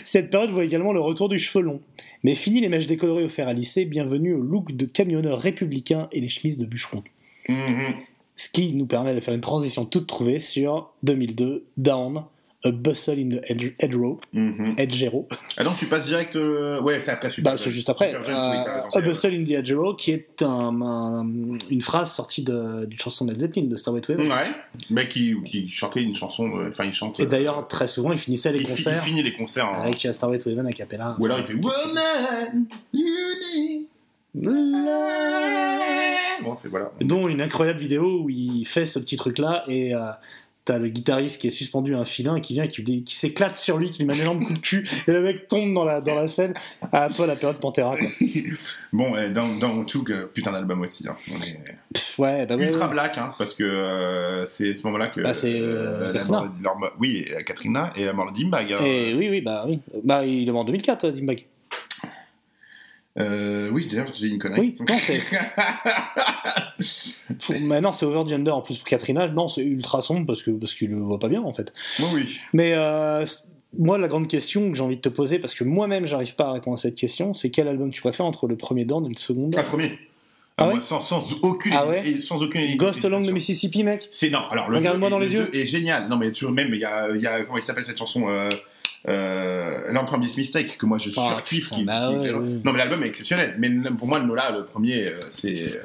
Cette 0.05 0.31
période 0.31 0.51
voit 0.51 0.65
également 0.65 0.93
le 0.93 1.01
retour 1.01 1.29
du 1.29 1.39
cheveu 1.39 1.63
long. 1.63 1.81
Mais 2.23 2.35
fini 2.35 2.61
les 2.61 2.69
mèches 2.69 2.87
décolorées 2.87 3.25
offertes 3.25 3.49
à 3.49 3.53
lycée, 3.53 3.85
bienvenue 3.85 4.35
au 4.35 4.41
look 4.41 4.73
de 4.73 4.87
camionneur 4.87 5.41
républicain 5.41 6.09
et 6.13 6.21
les 6.21 6.29
chemises 6.29 6.59
de 6.59 6.67
bûcheron. 6.67 7.03
Mhm. 7.49 7.95
Ce 8.37 8.49
qui 8.49 8.75
nous 8.75 8.87
permet 8.87 9.15
de 9.15 9.21
faire 9.21 9.35
une 9.35 9.41
transition 9.41 9.87
toute 9.87 10.07
trouvée 10.07 10.39
sur 10.39 10.93
2002, 11.03 11.65
Down, 11.77 12.25
A 12.65 12.71
Bustle 12.73 13.19
in 13.21 13.29
the 13.37 13.41
Edge- 13.51 13.75
Hedgerow, 13.79 14.19
Mhm. 14.33 14.75
Hedgerow. 14.79 15.29
Ah 15.57 15.63
donc 15.63 15.77
tu 15.77 15.87
passes 15.87 16.07
direct. 16.07 16.35
euh, 16.37 16.81
Ouais, 16.81 16.99
c'est 17.01 17.11
après, 17.13 17.31
super. 17.31 17.53
Bah, 17.53 17.61
c'est 17.63 17.71
juste 17.71 17.89
après. 17.89 18.13
Jeune, 18.25 18.35
Euh, 18.37 18.81
A 18.93 19.01
Bustle 19.03 19.35
in 19.35 19.45
the 19.45 19.51
Hedgerow, 19.51 19.95
qui 19.95 20.11
est 20.11 20.43
un- 20.43 20.81
un- 20.83 21.29
une 21.71 21.83
phrase 21.83 22.11
sortie 22.13 22.43
d'une 22.43 22.89
chanson 22.99 23.25
de 23.25 23.31
Led 23.33 23.41
Zeppelin, 23.41 23.65
de 23.67 23.77
Starway 23.77 24.01
to 24.01 24.15
Heaven. 24.15 24.27
Ouais, 24.33 24.51
mais 24.91 25.07
qui, 25.07 25.37
qui 25.45 25.69
chantait 25.69 26.03
une 26.03 26.15
chanson, 26.15 26.51
euh, 26.59 26.69
enfin 26.71 26.85
il 26.85 26.93
chante. 26.93 27.21
Et 27.21 27.25
euh, 27.25 27.27
d'ailleurs, 27.27 27.69
très 27.69 27.87
souvent, 27.89 28.11
il 28.13 28.19
finissait 28.19 28.51
les 28.53 28.59
il, 28.61 28.67
fi- 28.67 28.73
il 28.73 28.85
concerts 28.85 29.03
finit 29.05 29.23
les 29.23 29.33
concerts 29.35 29.69
en- 29.69 29.83
avec 29.83 30.01
Starway 30.11 30.39
to 30.39 30.51
Heaven 30.51 30.67
a 30.67 30.73
cappella. 30.73 31.17
Ou 31.21 31.25
alors 31.27 31.39
il 31.41 31.47
fait 31.47 31.55
Woman, 31.55 32.67
you 32.93 33.05
need. 33.55 33.83
Bon, 36.43 36.55
fait, 36.57 36.69
voilà. 36.69 36.91
Dont 37.01 37.29
une 37.29 37.41
incroyable 37.41 37.79
vidéo 37.79 38.21
où 38.23 38.31
il 38.31 38.65
fait 38.67 38.85
ce 38.85 38.99
petit 38.99 39.17
truc-là 39.17 39.65
et 39.69 39.95
euh, 39.95 40.01
t'as 40.67 40.79
le 40.79 40.89
guitariste 40.89 41.41
qui 41.41 41.47
est 41.47 41.51
suspendu 41.51 41.95
à 41.95 41.99
un 42.01 42.05
filin 42.05 42.37
et 42.37 42.41
qui 42.43 42.53
vient 42.53 42.65
et 42.65 42.69
qui, 42.69 42.83
qui 43.05 43.15
s'éclate 43.15 43.57
sur 43.57 43.79
lui, 43.79 43.91
qui 43.91 44.01
lui 44.01 44.07
met 44.07 44.15
un 44.15 44.21
énorme 44.21 44.45
coup 44.45 44.53
de 44.53 44.59
cul 44.59 44.87
et 45.07 45.13
le 45.13 45.23
mec 45.23 45.49
tombe 45.49 45.73
dans 45.73 45.85
la, 45.85 46.01
dans 46.03 46.17
la 46.17 46.29
scène. 46.29 46.53
À 46.93 47.09
peu 47.09 47.25
la 47.27 47.37
période 47.37 47.59
Pantera. 47.59 47.97
Quoi. 47.97 48.09
Bon, 48.93 49.15
euh, 49.17 49.31
dans, 49.31 49.49
dans 49.57 49.85
Took, 49.85 50.11
euh, 50.11 50.27
putain 50.27 50.53
d'album 50.53 50.81
aussi. 50.83 51.07
Hein. 51.09 51.17
On 51.31 51.37
est 51.41 51.59
Pff, 51.95 52.19
ouais, 52.19 52.47
bah 52.47 52.57
ultra 52.57 52.87
ouais. 52.87 52.93
black, 52.93 53.19
hein, 53.19 53.31
parce 53.39 53.55
que 53.55 53.63
euh, 53.65 54.47
c'est 54.47 54.75
ce 54.75 54.85
moment-là 54.87 55.09
que. 55.09 55.21
Bah, 55.21 55.35
c'est, 55.35 55.59
euh, 55.61 56.13
Katrina. 56.13 56.39
mort 56.41 56.49
leur 56.63 56.93
oui, 56.99 57.25
euh, 57.31 57.43
Katrina 57.43 57.93
et 57.97 58.05
la 58.05 58.13
mort 58.13 58.33
de 58.33 58.37
Dimbag. 58.37 58.73
hein. 58.73 58.79
Et 58.85 59.15
oui, 59.15 59.29
oui, 59.31 59.41
bah 59.41 59.65
oui. 59.69 59.81
Bah, 60.03 60.25
il 60.27 60.49
est 60.49 60.53
mort 60.53 60.63
en 60.63 60.65
2004, 60.65 61.05
euh, 61.05 61.11
Dimbag. 61.13 61.45
Euh, 63.19 63.71
oui, 63.71 63.87
d'ailleurs, 63.87 64.07
je 64.09 64.13
dis 64.13 64.29
une 64.29 64.39
connerie. 64.39 64.61
Oui, 64.61 64.77
non, 64.89 64.97
c'est. 64.99 65.21
Pour- 67.47 67.55
Mais 67.63 67.81
non, 67.81 67.93
c'est 67.93 68.05
Over 68.07 68.25
the 68.29 68.33
Under 68.35 68.57
en 68.57 68.63
plus 68.63 68.77
pour 68.77 68.87
Katrina. 68.87 69.27
Non, 69.29 69.49
c'est 69.49 69.63
ultra 69.63 70.03
sombre 70.03 70.27
parce 70.27 70.43
que 70.43 70.51
parce 70.51 70.75
qu'il 70.75 70.91
le 70.91 71.01
voit 71.01 71.19
pas 71.19 71.29
bien 71.29 71.43
en 71.43 71.53
fait. 71.55 71.73
oui, 72.01 72.07
oui. 72.15 72.39
Mais 72.53 72.73
euh, 72.75 73.25
moi, 73.79 73.99
la 73.99 74.09
grande 74.09 74.29
question 74.29 74.69
que 74.71 74.77
j'ai 74.77 74.83
envie 74.83 74.97
de 74.97 75.01
te 75.01 75.09
poser, 75.09 75.39
parce 75.39 75.55
que 75.55 75.65
moi-même, 75.65 76.07
j'arrive 76.07 76.35
pas 76.35 76.49
à 76.49 76.53
répondre 76.53 76.75
à 76.75 76.81
cette 76.81 76.95
question, 76.95 77.33
c'est 77.35 77.51
quel 77.51 77.69
album 77.69 77.91
tu 77.91 78.01
préfères 78.03 78.27
entre 78.27 78.47
le 78.47 78.57
premier 78.57 78.85
Down 78.85 79.07
et 79.07 79.09
le 79.09 79.17
second 79.19 79.51
Ah, 79.55 79.57
Down 79.57 79.63
le 79.65 79.69
premier. 79.69 79.99
Ah 80.59 80.69
Ah, 80.71 80.75
ouais 80.75 80.81
sans, 80.81 81.01
sans 81.01 81.23
aucune 81.43 81.73
Ah 81.75 81.87
ouais 81.87 82.07
et 82.09 82.21
sans 82.21 82.43
aucune 82.43 82.77
Ghost 82.77 83.05
Along 83.05 83.25
de. 83.27 83.33
Mississippi, 83.33 83.83
mec 83.85 84.07
C'est 84.11 84.31
non. 84.31 84.41
Alors 84.51 84.71
le 84.71 84.79
Regarde-moi 84.79 85.11
dans 85.11 85.19
le 85.19 85.27
les 85.27 85.35
yeux. 85.35 85.51
est 85.55 85.67
génial. 85.67 86.09
Non 86.09 86.17
mais 86.17 86.33
tu 86.33 86.47
même 86.49 86.73
il 86.73 86.81
y 86.81 86.85
a, 86.85 87.11
il 87.15 87.21
y 87.21 87.27
a 87.27 87.45
comment 87.45 87.59
il 87.59 87.63
s'appelle 87.63 87.85
cette 87.85 87.99
chanson 87.99 88.27
euh, 88.29 88.49
euh, 89.09 89.93
from 90.07 90.21
this 90.21 90.37
mistake 90.37 90.77
que 90.79 90.87
moi 90.87 90.99
je 90.99 91.11
Ah, 91.17 91.29
surkiffe. 91.35 91.71
qui- 91.71 91.85
bah 91.85 92.09
qui- 92.11 92.17
ouais, 92.19 92.31
ouais. 92.33 92.49
Non 92.65 92.73
mais 92.73 92.79
l'album 92.79 93.03
est 93.05 93.09
exceptionnel. 93.09 93.55
Mais 93.59 93.71
pour 93.99 94.07
moi 94.09 94.19
le 94.19 94.27
Nola 94.27 94.51
le 94.51 94.65
premier 94.65 95.07
euh, 95.09 95.21
c'est 95.31 95.63
euh, 95.75 95.85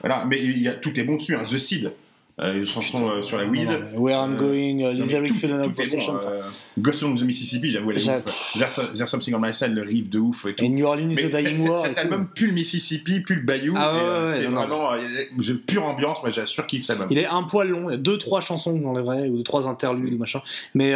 voilà. 0.00 0.24
Mais 0.26 0.42
il 0.42 0.58
y 0.58 0.68
a 0.68 0.74
tout 0.74 0.98
est 0.98 1.04
bon 1.04 1.16
dessus. 1.16 1.34
Hein. 1.36 1.42
The 1.50 1.58
Seed. 1.58 1.92
Euh, 2.38 2.52
les 2.52 2.64
chansons 2.64 3.08
euh, 3.08 3.22
sur 3.22 3.38
la 3.38 3.46
weed. 3.46 3.66
Where 3.94 4.18
I'm 4.22 4.34
Euh, 4.34 4.38
Going, 4.38 4.74
Non, 4.82 4.92
mais 4.98 5.04
Lyric 5.06 5.32
tout, 5.32 5.38
Phenomenal 5.38 5.64
tout 5.72 5.80
est 5.80 5.84
bon, 5.84 5.90
Possession. 5.90 6.18
Ghost 6.78 7.02
Along 7.02 7.14
the 7.14 7.22
Mississippi, 7.22 7.70
j'avoue, 7.70 7.92
elle 7.92 7.96
est 7.98 8.08
ouf. 8.10 8.52
There's, 8.58 9.06
Something 9.08 9.34
on 9.34 9.38
My 9.38 9.54
Side, 9.54 9.72
le 9.72 9.80
riff 9.80 10.10
de 10.10 10.18
ouf 10.18 10.44
et 10.44 10.54
tout. 10.54 10.66
New 10.66 10.84
Orleans, 10.84 11.14
The 11.14 11.30
Dying 11.34 11.66
War. 11.66 11.86
et 11.86 11.88
cet 11.88 11.98
album 11.98 12.28
pue 12.28 12.48
le 12.48 12.52
Mississippi, 12.52 13.20
pue 13.20 13.36
le 13.36 13.40
Bayou. 13.42 13.74
C'est 13.74 14.42
vraiment 14.44 14.90
j'ai 15.38 15.54
pure 15.54 15.86
ambiance, 15.86 16.18
moi 16.20 16.30
j'assure 16.30 16.66
kiffe 16.66 16.82
cet 16.84 16.96
album. 16.96 17.08
Il 17.10 17.16
est 17.18 17.24
un 17.26 17.42
poil 17.44 17.68
long, 17.68 17.88
il 17.88 17.92
y 17.92 17.94
a 17.94 17.98
deux, 17.98 18.18
trois 18.18 18.42
chansons 18.42 18.78
dans 18.78 18.92
les 18.92 19.02
vrais, 19.02 19.28
ou 19.30 19.38
deux, 19.38 19.42
trois 19.42 19.66
interludes 19.68 20.12
ou 20.12 20.18
machin. 20.18 20.42
Mais 20.74 20.94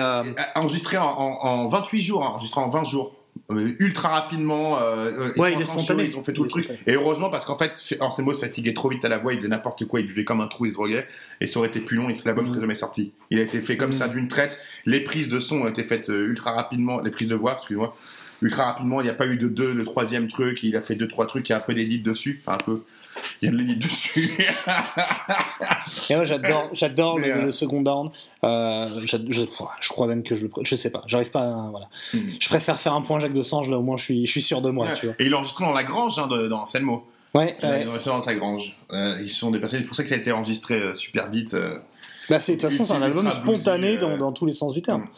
Enregistré 0.54 0.98
en, 0.98 1.06
en- 1.06 1.38
en 1.42 1.66
28 1.68 2.00
jours, 2.02 2.22
hein, 2.22 2.32
enregistré 2.34 2.60
en 2.60 2.68
20 2.68 2.84
jours. 2.84 3.16
Euh, 3.50 3.72
ultra 3.80 4.08
rapidement. 4.10 4.78
euh, 4.80 5.10
euh, 5.10 5.32
ils 5.34 5.40
Ouais, 5.40 5.52
il 5.52 5.60
est 5.60 5.64
spontané. 5.64 6.14
ont 6.14 6.22
fait 6.22 6.32
tout 6.32 6.42
Il 6.42 6.44
le 6.44 6.50
truc. 6.50 6.64
spontané. 6.66 6.84
Et 6.86 6.94
heureusement, 6.94 7.30
parce 7.30 7.44
qu'en 7.44 7.58
fait, 7.58 7.76
Anselmo 8.00 8.32
se 8.32 8.40
fatiguait 8.40 8.74
trop 8.74 8.88
vite 8.90 9.04
à 9.04 9.08
la 9.08 9.18
voix, 9.18 9.32
il 9.32 9.38
faisait 9.40 9.48
n'importe 9.48 9.84
quoi, 9.86 10.00
il 10.00 10.06
buvait 10.06 10.24
comme 10.24 10.40
un 10.40 10.46
trou, 10.46 10.66
il 10.66 10.70
se 10.70 10.76
droguait. 10.76 11.06
Et 11.40 11.46
ça 11.48 11.58
aurait 11.58 11.68
été 11.68 11.80
plus 11.80 11.96
long 11.96 12.08
et 12.08 12.14
cet 12.14 12.26
album 12.28 12.44
Mm. 12.44 12.48
serait 12.48 12.60
jamais 12.60 12.76
sorti. 12.76 13.12
Il 13.30 13.38
a 13.38 13.42
été 13.42 13.60
fait 13.60 13.76
comme 13.76 13.90
Mm. 13.90 13.94
ça 13.94 14.08
d'une 14.08 14.28
traite. 14.28 14.58
Les 14.86 15.00
prises 15.00 15.28
de 15.28 15.40
son 15.40 15.62
ont 15.62 15.66
été 15.68 15.82
faites 15.82 16.10
euh, 16.10 16.26
ultra 16.28 16.52
rapidement. 16.52 17.00
Les 17.00 17.10
prises 17.10 17.28
de 17.28 17.34
voix, 17.34 17.54
excuse-moi. 17.56 17.92
Ultra 18.42 18.64
rapidement, 18.64 19.00
il 19.00 19.04
n'y 19.04 19.10
a 19.10 19.14
pas 19.14 19.26
eu 19.26 19.36
de 19.36 19.48
deux, 19.48 19.74
le 19.74 19.84
troisième 19.84 20.28
truc. 20.28 20.62
Il 20.62 20.74
a 20.76 20.80
fait 20.80 20.94
deux, 20.94 21.08
trois 21.08 21.26
trucs, 21.26 21.48
il 21.48 21.52
y 21.52 21.54
a 21.54 21.58
un 21.58 21.60
peu 21.60 21.74
d'édite 21.74 22.02
dessus. 22.02 22.40
Enfin, 22.42 22.54
un 22.54 22.64
peu. 22.64 22.82
Il 23.42 23.46
y 23.46 23.48
a 23.48 23.52
de 23.52 23.58
l'édite 23.58 23.80
dessus. 23.82 24.30
et 26.10 26.16
moi, 26.16 26.24
j'adore, 26.24 27.18
le, 27.18 27.24
euh, 27.26 27.44
le 27.46 27.50
second 27.50 27.82
Down. 27.82 28.10
Euh, 28.44 28.88
je, 29.04 29.16
je 29.28 29.88
crois 29.90 30.06
même 30.06 30.22
que 30.22 30.34
je 30.34 30.44
le, 30.46 30.50
je 30.62 30.74
sais 30.76 30.90
pas, 30.90 31.02
j'arrive 31.06 31.30
pas. 31.30 31.42
À, 31.42 31.68
voilà. 31.70 31.88
Mm. 32.14 32.18
Je 32.40 32.48
préfère 32.48 32.80
faire 32.80 32.94
un 32.94 33.02
point 33.02 33.18
Jacques 33.18 33.34
Desange 33.34 33.68
là, 33.68 33.78
au 33.78 33.82
moins 33.82 33.96
je 33.96 34.04
suis, 34.04 34.26
je 34.26 34.30
suis 34.30 34.42
sûr 34.42 34.62
de 34.62 34.70
moi. 34.70 34.86
Tu 34.98 35.06
vois. 35.06 35.14
Et 35.18 35.26
il 35.26 35.34
a 35.34 35.36
enregistré 35.36 35.64
dans 35.64 35.72
la 35.72 35.84
grange, 35.84 36.18
hein, 36.18 36.26
de- 36.26 36.48
dans 36.48 36.62
Anselmo. 36.62 37.06
Ouais. 37.34 37.56
Il 37.60 37.66
a 37.66 37.70
ouais. 37.70 37.86
enregistré 37.86 38.10
dans 38.10 38.20
sa 38.20 38.34
grange. 38.34 38.76
Euh, 38.92 39.18
ils 39.22 39.30
sont 39.30 39.50
dépassés. 39.50 39.78
C'est 39.78 39.84
pour 39.84 39.94
ça 39.96 40.04
qu'il 40.04 40.14
a 40.14 40.16
été 40.16 40.32
enregistré 40.32 40.76
euh, 40.80 40.94
super 40.94 41.28
vite. 41.30 41.54
euh. 41.54 41.78
Bah, 42.28 42.40
c'est 42.40 42.56
de 42.56 42.60
toute 42.60 42.70
façon, 42.70 42.84
c'est 42.84 42.94
un 42.94 43.02
album 43.02 43.30
spontané 43.30 43.98
dans, 43.98 44.16
dans 44.16 44.32
tous 44.32 44.46
les 44.46 44.52
sens 44.52 44.72
du 44.72 44.82
terme. 44.82 45.02
Mm. 45.02 45.08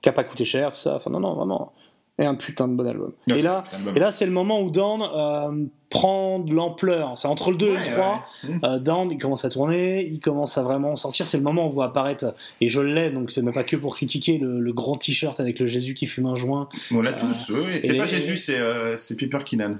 Qui 0.00 0.08
a 0.08 0.12
pas 0.12 0.22
coûté 0.22 0.44
cher, 0.44 0.70
tout 0.72 0.78
ça. 0.78 0.94
Enfin, 0.94 1.10
non, 1.10 1.18
non, 1.18 1.34
vraiment. 1.34 1.72
Et 2.20 2.26
un 2.26 2.34
putain 2.34 2.66
de 2.66 2.74
bon 2.74 2.86
album. 2.86 3.12
Et 3.28 3.42
là, 3.42 3.64
album. 3.72 3.96
et 3.96 4.00
là 4.00 4.10
c'est 4.10 4.26
le 4.26 4.32
moment 4.32 4.60
où 4.60 4.70
Down 4.70 5.02
euh, 5.02 5.64
prend 5.88 6.38
de 6.40 6.52
l'ampleur. 6.52 7.16
C'est 7.16 7.28
entre 7.28 7.50
le 7.52 7.56
2 7.56 7.66
et 7.66 7.70
le 7.74 7.84
3. 7.94 8.24
ouais. 8.44 8.50
Euh, 8.64 8.78
Down, 8.80 9.10
il 9.10 9.18
commence 9.18 9.44
à 9.44 9.50
tourner, 9.50 10.04
il 10.04 10.18
commence 10.20 10.58
à 10.58 10.62
vraiment 10.64 10.96
sortir. 10.96 11.26
C'est 11.26 11.36
le 11.36 11.44
moment 11.44 11.62
où 11.64 11.66
on 11.66 11.70
voit 11.70 11.84
apparaître, 11.86 12.34
et 12.60 12.68
je 12.68 12.80
l'ai, 12.80 13.10
donc 13.10 13.30
c'est 13.30 13.42
même 13.42 13.54
pas 13.54 13.62
que 13.64 13.76
pour 13.76 13.94
critiquer, 13.94 14.38
le, 14.38 14.58
le 14.58 14.72
grand 14.72 14.96
t-shirt 14.96 15.38
avec 15.38 15.60
le 15.60 15.66
Jésus 15.66 15.94
qui 15.94 16.06
fume 16.06 16.26
un 16.26 16.34
joint. 16.34 16.68
On 16.90 17.02
l'a 17.02 17.12
tous. 17.12 17.50
oui. 17.50 17.76
et 17.76 17.80
C'est 17.80 17.94
pas 17.96 18.06
Jésus, 18.06 18.36
c'est 18.36 18.58
euh, 18.58 18.96
Piper 19.16 19.38
Keenan. 19.44 19.76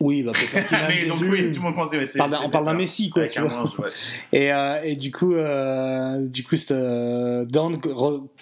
Oui, 0.00 0.22
bah, 0.22 0.32
peut-être 0.32 0.68
qu'il 0.68 0.76
a 0.76 0.88
Mais 0.88 1.06
donc 1.06 1.18
oui, 1.22 1.50
tout 1.52 1.60
le 1.60 1.64
monde 1.64 1.74
pense 1.74 1.90
que 1.90 2.04
c'est. 2.04 2.20
On 2.20 2.50
parle 2.50 2.66
d'un-. 2.66 2.74
Messie, 2.74 3.08
quoi. 3.10 3.28
Tu 3.28 3.40
vois. 3.40 3.62
ouais. 3.62 3.88
Et, 4.32 4.52
euh, 4.52 4.80
et 4.84 4.94
du 4.96 5.10
coup, 5.10 5.32
euh, 5.34 6.18
du 6.26 6.44
coup, 6.44 6.56
euh, 6.70 7.44
Down 7.46 7.78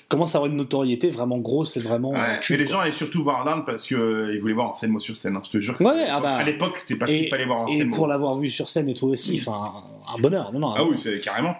commence 0.09 0.35
à 0.35 0.39
avoir 0.39 0.51
une 0.51 0.57
notoriété 0.57 1.11
vraiment 1.11 1.39
grosse 1.39 1.77
et 1.77 1.81
vraiment. 1.81 2.11
Ouais, 2.11 2.19
euh, 2.19 2.23
mais 2.35 2.41
culte, 2.41 2.59
les 2.61 2.65
quoi. 2.67 2.73
gens 2.75 2.81
allaient 2.81 2.93
surtout 2.93 3.23
voir 3.23 3.45
Down 3.45 3.65
parce 3.65 3.87
qu'ils 3.87 4.39
voulaient 4.41 4.53
voir 4.53 4.69
Anselmo 4.71 4.99
sur 4.99 5.17
scène. 5.17 5.37
hein, 5.37 5.43
je 5.45 5.51
te 5.51 5.59
jure. 5.59 5.77
que 5.79 5.85
Ouais, 5.85 5.91
ouais, 5.93 6.07
ah 6.11 6.21
bah. 6.21 6.37
À 6.37 6.43
l'époque, 6.45 6.79
c'était 6.79 6.97
parce 6.97 7.11
Et- 7.13 7.19
qu'il 7.21 7.29
fallait 7.29 7.47
voir 7.47 7.61
Et 7.69 7.75
Anselmo. 7.75 7.95
pour 7.97 8.07
l'avoir 8.07 8.37
vu 8.39 8.51
sur 8.51 8.69
scène 8.69 8.89
et 8.89 8.95
tout 8.95 9.07
aussi, 9.07 9.41
enfin, 9.41 9.73
un 10.13 10.21
bonheur. 10.21 10.53
Non, 10.53 10.59
non, 10.59 10.75
Ah 10.77 10.85
oui, 10.85 10.97
c'est 10.99 11.21
carrément. 11.21 11.55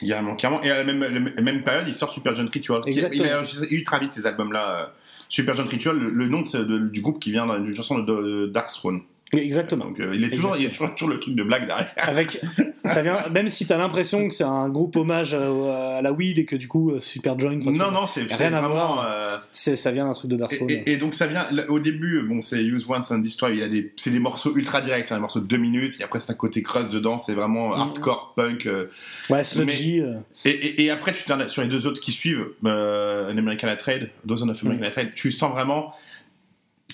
Carrément, 0.00 0.36
carrément. 0.36 0.62
Et 0.62 0.70
à 0.70 0.84
la 0.84 0.84
même, 0.84 1.32
la 1.36 1.42
même 1.42 1.62
période, 1.62 1.84
il 1.88 1.94
sort 1.94 2.10
Super 2.10 2.34
John 2.34 2.48
Ritual. 2.48 2.80
Exactement. 2.86 3.24
Il 3.24 3.30
a 3.30 3.38
enregistré 3.38 3.66
ultra 3.70 3.98
vite 3.98 4.12
ces 4.12 4.26
albums-là. 4.26 4.80
euh, 4.80 4.86
Super 5.30 5.54
John 5.56 5.66
Ritual, 5.66 5.98
le, 5.98 6.08
le 6.08 6.26
nom 6.26 6.40
de 6.42 6.46
ce- 6.46 6.56
de- 6.56 6.78
du 6.78 7.00
groupe 7.02 7.18
qui 7.20 7.32
vient 7.32 7.46
d'une 7.58 7.74
chanson 7.74 7.98
de, 7.98 8.04
de 8.04 8.46
Dark 8.46 8.70
Throne. 8.70 9.02
Exactement. 9.34 9.84
Donc 9.84 10.00
euh, 10.00 10.14
il 10.14 10.24
est 10.24 10.30
toujours, 10.30 10.56
il 10.56 10.62
y 10.62 10.66
a 10.66 10.70
toujours, 10.70 10.94
toujours 10.94 11.10
le 11.12 11.20
truc 11.20 11.34
de 11.34 11.42
blague 11.42 11.66
derrière. 11.66 11.92
Avec, 11.98 12.40
ça 12.84 13.02
vient, 13.02 13.28
même 13.28 13.48
si 13.50 13.66
t'as 13.66 13.76
l'impression 13.76 14.26
que 14.26 14.32
c'est 14.34 14.42
un 14.44 14.70
groupe 14.70 14.96
hommage 14.96 15.34
à, 15.34 15.96
à 15.98 16.02
la 16.02 16.12
weed 16.12 16.38
et 16.38 16.46
que 16.46 16.56
du 16.56 16.66
coup 16.66 16.92
euh, 16.92 17.00
Super 17.00 17.38
Joint. 17.38 17.58
tu 17.60 17.68
Non, 17.68 17.90
non, 17.90 18.06
c'est 18.06 18.22
rien 18.22 18.36
c'est 18.36 18.44
à 18.46 18.50
vraiment. 18.52 18.68
voir. 18.94 19.06
euh, 19.10 19.36
ça 19.52 19.92
vient 19.92 20.06
d'un 20.06 20.14
truc 20.14 20.30
de 20.30 20.36
Dark 20.36 20.52
Souls. 20.54 20.70
Et, 20.70 20.74
et- 20.86 20.92
et 20.92 20.96
donc 20.96 21.14
ça 21.14 21.26
vient 21.26 21.44
au 21.68 21.78
début 21.78 22.22
bon 22.22 22.40
c'est 22.40 22.62
Use 22.64 22.86
Once 22.88 23.10
and 23.10 23.18
Destroy 23.18 23.60
c'est 23.96 24.10
des 24.10 24.18
morceaux 24.18 24.56
ultra 24.56 24.80
directs 24.80 25.06
c'est 25.08 25.14
des 25.14 25.20
morceaux 25.20 25.40
de 25.40 25.46
deux 25.46 25.58
minutes 25.58 26.00
et 26.00 26.04
après 26.04 26.20
c'est 26.20 26.32
un 26.32 26.34
côté 26.36 26.62
crust 26.62 26.90
dedans 26.90 27.18
c'est 27.18 27.34
vraiment 27.34 27.74
hardcore 27.74 28.32
punk 28.34 28.64
euh, 28.66 28.86
ouais, 29.28 29.44
Sludgy. 29.44 30.00
euh, 30.00 30.14
et, 30.46 30.84
et, 30.84 30.90
après 30.90 31.12
tu 31.12 31.30
as- 31.30 31.48
sur 31.48 31.60
les 31.60 31.68
deux 31.68 31.86
autres 31.86 32.00
qui 32.00 32.12
suivent 32.12 32.46
An 32.64 33.36
American 33.36 33.68
Trade 33.78 34.08
Dozen 34.24 34.48
of 34.50 34.64
American 34.64 34.90
Trade 34.90 35.10
tu 35.14 35.30
sens 35.30 35.52
vraiment 35.52 35.92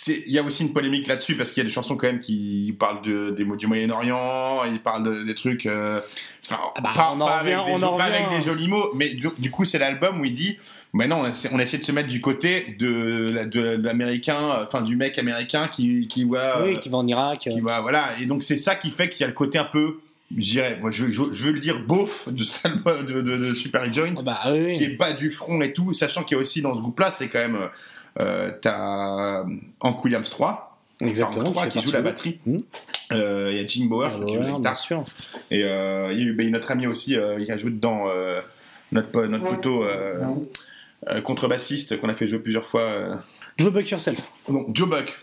il 0.08 0.30
y 0.32 0.38
a 0.38 0.42
aussi 0.42 0.64
une 0.64 0.72
polémique 0.72 1.06
là-dessus 1.06 1.36
parce 1.36 1.52
qu'il 1.52 1.62
y 1.62 1.64
a 1.64 1.68
des 1.68 1.72
chansons 1.72 1.96
quand 1.96 2.08
même 2.08 2.18
qui 2.20 2.74
parlent 2.78 3.00
de, 3.02 3.30
des 3.30 3.44
mots 3.44 3.54
du 3.54 3.68
Moyen-Orient 3.68 4.64
ils 4.64 4.80
parlent 4.82 5.04
de- 5.04 5.22
des 5.22 5.34
trucs 5.36 5.66
euh, 5.66 6.00
enfin 6.44 6.58
bah, 6.82 6.90
pas, 6.94 7.12
on 7.14 7.20
en 7.20 7.26
pas 7.26 7.38
revient- 7.38 7.52
avec, 7.52 7.78
des, 7.78 7.84
on 7.84 7.96
pas 7.96 8.04
avec 8.04 8.28
des 8.30 8.40
jolis 8.40 8.66
mots 8.66 8.90
mais 8.94 9.10
du, 9.14 9.28
du 9.38 9.50
coup 9.52 9.64
c'est 9.64 9.78
l'album 9.78 10.20
où 10.20 10.24
il 10.24 10.32
dit 10.32 10.58
maintenant 10.92 11.20
on 11.22 11.26
essaie, 11.28 11.48
on 11.52 11.60
essaie 11.60 11.78
de 11.78 11.84
se 11.84 11.92
mettre 11.92 12.08
du 12.08 12.20
côté 12.20 12.74
de, 12.78 13.30
la- 13.34 13.44
de, 13.44 13.76
de 13.76 13.84
l'américain 13.86 14.56
enfin 14.62 14.82
du 14.82 14.96
mec 14.96 15.16
américain 15.18 15.68
qui, 15.68 16.08
qui 16.08 16.24
voit 16.24 16.62
oui, 16.64 16.74
euh, 16.74 16.76
qui 16.78 16.88
va 16.88 16.98
en 16.98 17.06
Irak. 17.06 17.38
qui 17.50 17.60
voit 17.60 17.80
voilà 17.80 18.08
et 18.20 18.26
donc 18.26 18.42
c'est 18.42 18.56
ça 18.56 18.74
qui 18.74 18.90
fait 18.90 19.08
qu'il 19.08 19.20
y 19.20 19.24
a 19.24 19.28
le 19.28 19.32
côté 19.32 19.58
un 19.58 19.64
peu 19.64 20.00
je 20.36 20.42
dirais 20.42 20.76
moi 20.80 20.90
je, 20.90 21.06
je, 21.06 21.22
je 21.30 21.44
veux 21.44 21.52
le 21.52 21.60
dire 21.60 21.78
beauf 21.86 22.28
de, 22.28 23.02
de, 23.04 23.20
de, 23.20 23.36
de 23.36 23.54
Super 23.54 23.92
Joint 23.92 24.14
bah, 24.24 24.40
oui, 24.46 24.58
oui. 24.66 24.72
qui 24.72 24.82
est 24.84 24.96
bas 24.96 25.12
du 25.12 25.28
front 25.30 25.60
et 25.60 25.72
tout 25.72 25.94
sachant 25.94 26.24
qu'il 26.24 26.36
y 26.36 26.38
a 26.38 26.40
aussi 26.40 26.62
dans 26.62 26.74
ce 26.74 26.80
groupe 26.80 26.98
là 26.98 27.12
c'est 27.16 27.28
quand 27.28 27.38
même 27.38 27.58
euh, 28.20 28.50
t'as 28.60 29.44
Hank 29.80 30.04
Williams 30.04 30.28
3 30.30 30.70
Exactement, 31.00 31.50
3 31.50 31.66
qui 31.66 31.80
joue 31.80 31.90
la 31.90 32.02
batterie. 32.02 32.38
Mhm. 32.46 32.60
Euh, 33.12 33.48
il 33.52 33.56
y 33.58 33.60
a 33.60 33.66
Jim 33.66 33.88
Ah, 34.02 34.10
qui 34.26 34.34
joue 34.34 34.42
la 34.42 34.52
guitare 34.52 34.76
sûr. 34.76 35.04
et 35.50 35.62
euh, 35.64 36.12
il 36.12 36.18
y 36.20 36.22
a 36.22 36.26
eu 36.26 36.32
ben, 36.32 36.50
notre 36.50 36.70
ami 36.70 36.86
aussi 36.86 37.16
euh, 37.16 37.44
qui 37.44 37.50
a 37.50 37.58
joué 37.58 37.70
dedans 37.72 38.04
euh, 38.08 38.40
notre, 38.92 39.24
notre 39.26 39.44
poteau 39.44 39.82
euh, 39.84 40.22
euh, 41.10 41.20
contrebassiste 41.20 42.00
qu'on 42.00 42.08
a 42.08 42.14
fait 42.14 42.26
jouer 42.26 42.38
plusieurs 42.38 42.64
fois 42.64 42.80
euh, 42.82 43.14
Joe 43.58 43.72
Buck 43.72 43.90
Yourself. 43.90 44.20
donc 44.48 44.74
Joe 44.74 44.88
Buck. 44.88 45.20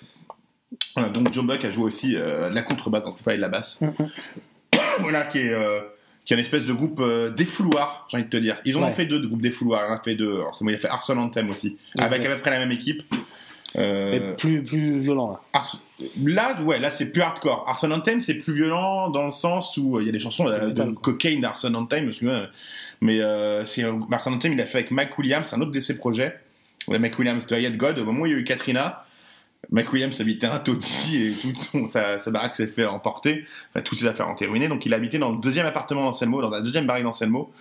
Voilà, 0.96 1.10
donc 1.10 1.32
Joe 1.34 1.46
Buck 1.46 1.64
a 1.66 1.70
joué 1.72 1.86
aussi 1.86 2.16
euh, 2.16 2.50
de 2.50 2.56
la 2.56 2.62
contrebasse 2.64 3.06
en 3.06 3.14
tout 3.14 3.24
cas 3.24 3.32
et 3.32 3.38
de 3.38 3.42
la 3.42 3.50
basse. 3.50 3.82
Voilà 5.00 5.26
qui 5.26 5.40
est 5.40 5.54
euh, 5.54 5.80
qui 6.26 6.34
est 6.34 6.38
une 6.38 6.42
espèce 6.42 6.66
de 6.66 6.74
groupe 6.74 7.00
euh, 7.00 7.30
défouloir 7.30 8.06
j'ai 8.10 8.18
envie 8.18 8.26
de 8.26 8.30
te 8.30 8.38
dire 8.38 8.58
ils 8.66 8.78
en 8.78 8.84
ont 8.84 8.92
fait 8.92 9.06
deux 9.06 9.20
de 9.20 9.28
groupes 9.28 9.42
défouloiir 9.42 9.86
il 9.88 9.92
en 9.92 9.96
a 9.96 10.02
fait 10.02 10.16
deux 10.16 10.34
alors, 10.36 10.58
il 10.62 10.76
a 10.76 10.78
fait 10.78 10.88
Arson 10.90 11.18
Anthem 11.18 11.50
aussi 11.50 11.78
avec 12.00 12.26
à 12.26 12.30
peu 12.36 12.42
près 12.42 12.52
la 12.52 12.60
même 12.60 12.72
équipe 12.72 13.04
Euh, 13.78 14.12
Mais 14.12 14.36
plus, 14.36 14.64
plus 14.64 15.00
violent, 15.00 15.30
là. 15.32 15.40
Ars- 15.54 15.80
Là, 16.22 16.62
ouais, 16.64 16.78
là 16.78 16.92
c'est 16.92 17.06
plus 17.06 17.22
hardcore. 17.22 17.64
Arson 17.70 17.90
Anthem, 17.92 18.20
c'est 18.20 18.34
plus 18.34 18.54
violent 18.54 19.10
dans 19.10 19.24
le 19.24 19.32
sens 19.32 19.78
où 19.78 19.96
euh, 19.96 20.02
il 20.02 20.08
y 20.08 20.10
a 20.10 20.12
des 20.12 20.20
chansons 20.20 20.46
euh, 20.46 20.72
de 20.72 20.92
cocaine 20.92 21.40
d'Arson 21.40 21.74
Anthem, 21.74 22.02
je 22.02 22.06
me 22.08 22.12
souviens. 22.12 22.48
Mais 23.00 23.20
euh, 23.22 23.64
Arson 24.12 24.34
Anthem, 24.34 24.52
il 24.52 24.60
a 24.60 24.66
fait 24.66 24.80
avec 24.80 24.92
Mike 24.92 25.18
Williams, 25.18 25.54
un 25.54 25.62
autre 25.62 25.72
de 25.72 25.80
ses 25.80 25.96
projets. 25.98 26.38
Ouais, 26.90 27.00
Mike 27.00 27.18
Williams 27.18 27.48
de 27.48 27.56
Hayat 27.56 27.70
God. 27.72 27.98
Au 28.00 28.04
moment 28.04 28.24
où 28.24 28.26
il 28.26 28.34
y 28.34 28.36
a 28.36 28.40
eu 28.40 28.44
Katrina, 28.44 29.06
Mike 29.70 29.94
Williams 29.94 30.20
habitait 30.20 30.48
un 30.48 30.60
taudis 30.60 31.28
et 31.28 31.32
toute 31.42 31.56
son, 31.56 31.88
sa, 31.88 32.18
sa 32.20 32.32
baraque 32.32 32.56
s'est 32.56 32.68
fait 32.68 32.86
emporter. 32.86 33.44
Enfin, 33.70 33.82
toutes 33.84 34.00
ses 34.00 34.08
affaires 34.08 34.28
ont 34.28 34.34
été 34.34 34.46
ruinées. 34.48 34.68
Donc 34.68 34.86
il 34.86 34.94
habitait 34.94 35.20
dans 35.20 35.32
le 35.32 35.38
deuxième 35.38 35.66
appartement 35.66 36.04
d'Anselmo, 36.06 36.42
dans 36.42 36.50
la 36.50 36.62
deuxième 36.62 36.86
baraque 36.88 37.04
d'Anselmo. 37.04 37.52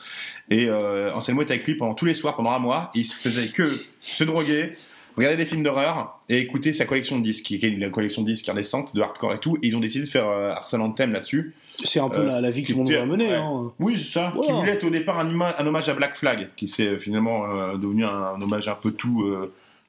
Et 0.51 0.67
euh, 0.69 1.13
Anselmo 1.15 1.43
était 1.43 1.53
avec 1.55 1.67
lui 1.67 1.77
pendant 1.77 1.95
tous 1.95 2.07
les 2.07 2.15
soirs, 2.15 2.37
pendant 2.37 2.51
un 2.51 2.59
mois. 2.59 2.91
Il 2.95 3.05
se 3.05 3.15
faisait 3.15 3.49
que 3.49 3.79
se 4.01 4.25
droguer, 4.25 4.73
regarder 5.17 5.37
des 5.37 5.45
films 5.45 5.63
d'horreur 5.63 6.19
et 6.29 6.39
écouter 6.39 6.73
sa 6.73 6.87
collection 6.87 7.19
de 7.19 7.23
disques, 7.23 7.45
qui 7.45 7.55
est 7.57 7.69
une 7.69 7.91
collection 7.91 8.23
de 8.23 8.27
disques 8.29 8.49
indécente, 8.49 8.97
de 8.97 9.03
hardcore 9.03 9.35
et 9.35 9.39
tout. 9.39 9.59
Et 9.63 9.69
ils 9.69 9.77
ont 9.77 9.81
décidé 9.81 10.05
de 10.07 10.11
faire 10.11 10.27
euh, 10.29 10.51
Arson 10.53 10.81
Anthem 10.81 11.13
là-dessus. 11.13 11.55
C'est 11.85 12.01
un 12.01 12.09
peu 12.09 12.23
Euh, 12.23 12.25
la, 12.27 12.41
la 12.41 12.51
vie 12.51 12.63
que 12.63 12.69
qui 12.69 12.73
tout 12.73 12.79
le 12.79 12.85
monde 12.99 13.09
mener. 13.11 13.29
ouais. 13.29 13.35
hein. 13.35 13.73
Oui, 13.79 13.97
c'est 13.97 14.05
ça. 14.11 14.31
Qui 14.33 14.39
Voilà. 14.39 14.55
voulait 14.55 14.73
être 14.73 14.85
au 14.85 14.91
départ 14.91 15.21
un, 15.21 15.67
hommage 15.67 15.89
à 15.91 15.95
Black 15.95 16.17
Flag, 16.17 16.49
qui 16.57 16.67
s'est 16.67 16.99
finalement 16.99 17.45
euh, 17.45 17.77
devenu 17.77 18.05
un, 18.07 18.09
un 18.35 18.41
hommage 18.41 18.69
un 18.69 18.75
peu 18.75 18.91
tout, 18.91 19.25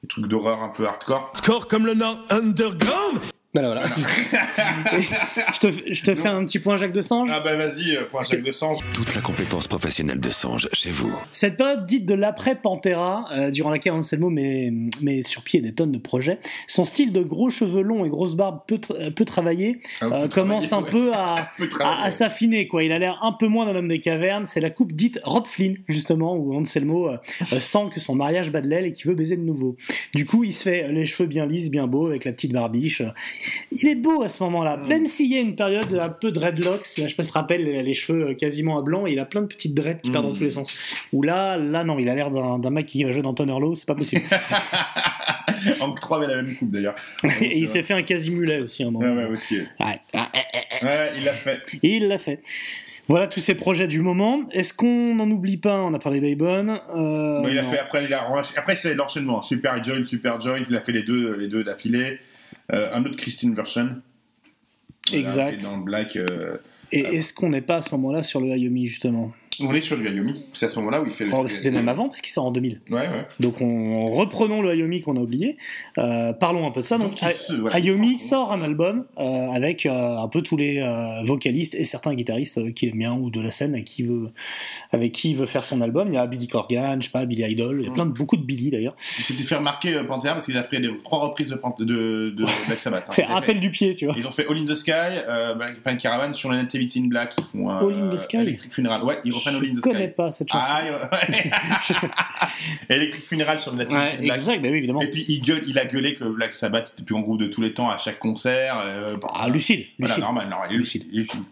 des 0.02 0.08
trucs 0.08 0.26
d'horreur 0.26 0.62
un 0.62 0.68
peu 0.68 0.86
hardcore. 0.86 1.30
Hardcore 1.34 1.68
comme 1.68 1.86
le 1.86 1.94
Nord 1.94 2.18
Underground 2.30 3.20
Voilà, 3.54 3.68
voilà. 3.68 3.84
Et 4.98 5.02
je 5.54 5.60
te, 5.60 5.92
je 5.94 6.02
te 6.02 6.14
fais 6.14 6.28
un 6.28 6.42
petit 6.46 6.58
point 6.58 6.78
Jacques 6.78 6.92
de 6.92 7.02
Sange. 7.02 7.28
Ah 7.30 7.40
bah 7.40 7.54
vas-y, 7.54 7.94
euh, 7.96 8.04
point 8.10 8.22
Jacques 8.22 8.42
de 8.42 8.50
Sange. 8.52 8.78
Toute 8.94 9.14
la 9.14 9.20
compétence 9.20 9.68
professionnelle 9.68 10.20
de 10.20 10.30
Sange 10.30 10.70
chez 10.72 10.90
vous. 10.90 11.12
Cette 11.32 11.58
période 11.58 11.84
dite 11.84 12.06
de 12.06 12.14
l'après-Pantera, 12.14 13.26
euh, 13.32 13.50
durant 13.50 13.68
laquelle 13.68 13.92
Anselmo 13.92 14.30
met, 14.30 14.72
met 15.02 15.22
sur 15.22 15.42
pied 15.42 15.60
des 15.60 15.74
tonnes 15.74 15.92
de 15.92 15.98
projets, 15.98 16.38
son 16.66 16.86
style 16.86 17.12
de 17.12 17.20
gros 17.22 17.50
cheveux 17.50 17.82
longs 17.82 18.06
et 18.06 18.08
grosse 18.08 18.36
barbe 18.36 18.60
peu, 18.66 18.76
tra- 18.76 19.10
peu 19.12 19.26
travaillé 19.26 19.80
Ah, 20.00 20.06
euh, 20.12 20.28
commence 20.28 20.72
un 20.72 20.82
peu 20.82 21.12
à, 21.12 21.50
s'affiner. 22.10 22.68
quoi. 22.68 22.82
Il 22.82 22.92
a 22.92 22.98
l'air 22.98 23.18
un 23.22 23.32
peu 23.32 23.48
moins 23.48 23.66
d'un 23.66 23.76
homme 23.76 23.88
des 23.88 24.00
cavernes. 24.00 24.46
C'est 24.46 24.60
la 24.60 24.70
coupe 24.70 24.92
dite 24.92 25.20
Rob 25.24 25.46
Flynn, 25.46 25.76
justement, 25.88 26.34
où 26.36 26.54
Anselmo 26.54 27.10
euh, 27.10 27.18
sent 27.60 27.90
que 27.94 28.00
son 28.00 28.14
mariage 28.14 28.50
bat 28.50 28.62
de 28.62 28.68
l'aile 28.68 28.86
et 28.86 28.92
qu'il 28.92 29.08
veut 29.10 29.14
baiser 29.14 29.36
de 29.36 29.42
nouveau. 29.44 29.76
Du 30.14 30.24
coup, 30.24 30.42
il 30.42 30.54
se 30.54 30.62
fait 30.62 30.90
les 30.90 31.04
cheveux 31.04 31.28
bien 31.28 31.44
lisses, 31.44 31.70
bien 31.70 31.86
beaux, 31.86 32.06
avec 32.06 32.24
la 32.24 32.32
petite 32.32 32.52
barbiche. 32.54 33.02
Il 33.70 33.88
est 33.88 33.94
beau 33.94 34.22
à 34.22 34.28
ce 34.28 34.42
moment-là, 34.44 34.76
Mm. 34.76 34.88
même 34.88 35.06
s'il 35.06 35.32
y 35.32 35.36
a 35.36 35.40
une 35.40 35.54
période 35.56 35.92
un 35.94 36.08
peu 36.08 36.30
dreadlocks. 36.32 36.86
Là, 36.98 37.04
je 37.04 37.08
sais 37.08 37.14
pas 37.14 37.22
si 37.22 37.28
tu 37.28 37.32
te 37.32 37.38
rappelles, 37.38 37.64
les, 37.64 37.94
cheveux 37.94 38.28
euh, 38.30 38.34
quasiment 38.34 38.78
à 38.78 38.82
blanc, 38.82 39.06
et 39.06 39.12
il 39.12 39.18
a 39.18 39.24
plein 39.24 39.42
de 39.42 39.46
petites 39.46 39.74
dreads 39.74 40.00
qui 40.02 40.10
partent 40.10 40.24
Mm. 40.24 40.28
dans 40.28 40.34
tous 40.34 40.44
les 40.44 40.50
sens. 40.50 40.72
Ou 41.12 41.22
là, 41.22 41.56
là, 41.56 41.84
non, 41.84 41.98
il 41.98 42.08
a 42.08 42.14
l'air 42.14 42.30
d'un 42.30 42.70
mec 42.70 42.86
qui 42.86 43.02
va 43.04 43.10
jouer 43.12 43.22
dans 43.22 43.32
Low, 43.58 43.74
c'est 43.74 43.86
pas 43.86 43.94
possible. 43.94 44.22
Hank 45.80 46.00
3 46.00 46.18
avait 46.18 46.26
la 46.34 46.42
même 46.42 46.54
coupe 46.56 46.70
d'ailleurs. 46.70 46.94
et 47.40 47.58
il 47.58 47.66
s'est 47.68 47.82
fait 47.82 47.94
un 47.94 48.02
quasi-mulet 48.02 48.60
aussi. 48.60 48.82
un 48.82 48.90
moment. 48.90 49.06
Ouais, 49.06 49.24
ouais, 49.24 49.30
aussi. 49.30 49.58
Ouais. 49.58 50.00
Ah. 50.14 50.28
Ouais, 50.82 51.12
il 51.16 51.24
l'a 51.24 51.32
fait. 51.32 51.60
Il 51.82 52.08
l'a 52.08 52.18
fait. 52.18 52.40
Voilà 53.08 53.26
tous 53.26 53.40
ces 53.40 53.54
projets 53.54 53.88
du 53.88 54.00
moment. 54.00 54.42
Est-ce 54.52 54.72
qu'on 54.72 55.14
n'en 55.14 55.28
oublie 55.30 55.56
pas? 55.56 55.80
On 55.82 55.92
a 55.92 55.98
parlé 55.98 56.20
d'Aibon. 56.20 56.68
Euh, 56.96 57.42
il 57.50 57.58
a 57.58 57.62
non. 57.62 57.70
fait 57.70 57.78
après, 57.78 58.04
il 58.04 58.14
a, 58.14 58.26
après 58.56 58.76
c'est 58.76 58.94
l'enchaînement. 58.94 59.42
Super 59.42 59.82
Joint, 59.82 60.06
Super 60.06 60.40
Joint, 60.40 60.60
il 60.68 60.74
a 60.76 60.80
fait 60.80 60.92
les 60.92 61.02
deux, 61.02 61.36
les 61.36 61.48
deux 61.48 61.62
d'affilée. 61.64 62.18
Euh, 62.72 62.88
un 62.92 63.04
autre 63.04 63.16
Christine 63.16 63.54
Version. 63.54 64.00
Voilà, 65.08 65.20
Exact. 65.20 65.62
Dans 65.62 65.78
black. 65.78 66.16
euh, 66.16 66.56
Et 66.92 67.00
est-ce 67.00 67.32
qu'on 67.34 67.48
n'est 67.50 67.60
pas 67.60 67.76
à 67.76 67.80
ce 67.82 67.90
moment-là 67.92 68.22
sur 68.22 68.40
le 68.40 68.50
Hayomi 68.52 68.86
justement? 68.86 69.32
On 69.60 69.74
est 69.74 69.80
sur 69.80 69.96
le 69.96 70.06
Hayomi. 70.08 70.44
C'est 70.52 70.66
à 70.66 70.68
ce 70.68 70.78
moment-là 70.78 71.02
où 71.02 71.06
il 71.06 71.12
fait 71.12 71.24
le. 71.24 71.32
Oh, 71.34 71.46
C'était 71.46 71.70
même 71.70 71.88
avant 71.88 72.08
parce 72.08 72.20
qu'il 72.20 72.32
sort 72.32 72.46
en 72.46 72.50
2000. 72.50 72.80
Ouais, 72.90 72.96
ouais. 73.00 73.26
Donc 73.40 73.60
on, 73.60 74.06
reprenons 74.12 74.62
le 74.62 74.70
Hayomi 74.70 75.00
qu'on 75.00 75.16
a 75.16 75.20
oublié. 75.20 75.56
Euh, 75.98 76.32
parlons 76.32 76.66
un 76.66 76.70
peu 76.70 76.80
de 76.82 76.86
ça. 76.86 76.98
Donc, 76.98 77.10
Donc, 77.10 77.18
voilà, 77.60 77.80
se- 77.80 78.28
sort 78.28 78.52
un 78.52 78.62
album 78.62 79.04
euh, 79.18 79.50
avec 79.50 79.86
euh, 79.86 79.90
un 80.18 80.28
peu 80.28 80.42
tous 80.42 80.56
les 80.56 80.80
vocalistes 81.26 81.74
et 81.74 81.84
certains 81.84 82.14
guitaristes 82.14 82.72
qu'il 82.74 82.90
aime 82.90 82.98
bien 82.98 83.14
ou 83.14 83.30
de 83.30 83.40
la 83.40 83.50
scène 83.50 83.74
avec 83.74 83.84
qui, 83.86 84.02
il 84.02 84.08
veut, 84.08 84.30
avec 84.92 85.12
qui 85.12 85.30
il 85.30 85.36
veut 85.36 85.46
faire 85.46 85.64
son 85.64 85.80
album. 85.80 86.08
Il 86.08 86.14
y 86.14 86.18
a 86.18 86.26
Billy 86.26 86.48
Corgan, 86.48 86.98
je 87.00 87.06
sais 87.06 87.12
pas, 87.12 87.24
Billy 87.26 87.42
Idol, 87.50 87.80
il 87.80 87.86
y 87.86 87.90
a 87.90 87.92
plein 87.92 88.06
de, 88.06 88.12
beaucoup 88.12 88.36
de 88.36 88.44
Billy 88.44 88.70
d'ailleurs. 88.70 88.96
Il 89.18 89.24
s'était 89.24 89.44
fait 89.44 89.56
remarquer 89.56 90.02
Pantera 90.06 90.32
parce 90.34 90.46
qu'ils 90.46 90.56
ont 90.56 90.62
fait 90.62 90.80
des, 90.80 90.90
trois 91.02 91.20
reprises 91.20 91.50
de, 91.50 91.84
de, 91.84 92.30
de 92.30 92.44
Black 92.66 92.78
Sabbath. 92.78 93.04
hein. 93.08 93.12
C'est 93.12 93.24
avaient 93.24 93.34
appel 93.34 93.60
du 93.60 93.70
pied, 93.70 93.94
tu 93.94 94.06
vois. 94.06 94.14
Ils 94.16 94.26
ont 94.26 94.30
fait 94.30 94.46
All 94.48 94.56
in 94.58 94.64
the 94.64 94.74
Sky, 94.74 94.92
Black 95.84 95.98
Caravan 95.98 96.32
sur 96.32 96.50
la 96.50 96.62
Nativity 96.62 97.00
in 97.00 97.08
Black. 97.08 97.34
Ils 97.38 97.44
font 97.44 97.68
un. 97.68 97.78
All 97.86 97.94
in 97.94 98.08
the 98.08 98.18
Sky 98.18 98.38
Electric 98.38 98.72
Funeral. 98.72 99.02
Ouais, 99.02 99.18
ils 99.24 99.32
reprennent 99.50 99.56
All 99.56 99.64
in 99.64 99.74
Je 99.74 99.80
the 99.80 99.82
Sky. 99.82 99.90
connais 99.92 100.08
pas 100.08 100.30
cette 100.30 100.48
chanson. 100.50 100.66
Ah, 100.68 100.82
ouais. 100.84 101.50
Electric 102.88 103.24
Funeral 103.24 103.58
sur 103.58 103.72
Nativity 103.74 104.04
Ouais, 104.06 104.16
Black. 104.18 104.36
exact, 104.38 104.62
bah 104.62 104.68
oui, 104.70 104.78
évidemment. 104.78 105.00
Et 105.00 105.10
puis 105.10 105.24
il, 105.28 105.40
gueule, 105.40 105.62
il 105.66 105.78
a 105.78 105.84
gueulé 105.84 106.14
que 106.14 106.24
Black 106.24 106.54
Sabbath 106.54 106.88
était 106.88 107.00
le 107.00 107.04
plus 107.04 107.14
grand 107.14 107.22
groupe 107.22 107.40
de 107.40 107.46
tous 107.46 107.60
les 107.62 107.72
temps 107.74 107.90
à 107.90 107.96
chaque 107.98 108.18
concert. 108.18 108.80
euh, 108.84 109.16
bon, 109.16 109.28
Ah, 109.34 109.48
lucide, 109.48 109.86
Voilà, 109.98 110.14
lucide. 110.14 110.24
normal, 110.24 110.48
normal, 110.48 110.68
il 110.70 110.74
est 110.74 110.78
lucide. 110.78 111.04
il 111.10 111.18
est 111.20 111.22
lucide. 111.22 111.42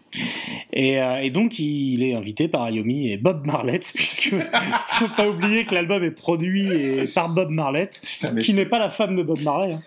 Et, 0.73 1.01
euh, 1.01 1.17
et 1.21 1.29
donc 1.29 1.59
il 1.59 2.03
est 2.03 2.13
invité 2.15 2.47
par 2.47 2.63
Ayomi 2.63 3.11
et 3.11 3.17
Bob 3.17 3.45
Marlett, 3.45 3.91
puisque 3.95 4.33
faut 4.89 5.09
pas 5.15 5.27
oublier 5.27 5.65
que 5.65 5.73
l'album 5.75 6.03
est 6.03 6.11
produit 6.11 6.67
et- 6.71 7.07
par 7.13 7.29
Bob 7.29 7.49
Marlett, 7.49 8.01
mais 8.33 8.41
qui 8.41 8.53
n'est 8.53 8.65
pas 8.65 8.79
la 8.79 8.89
femme 8.89 9.15
de 9.15 9.23
Bob 9.23 9.41
Marley. 9.41 9.73
hein. 9.73 9.79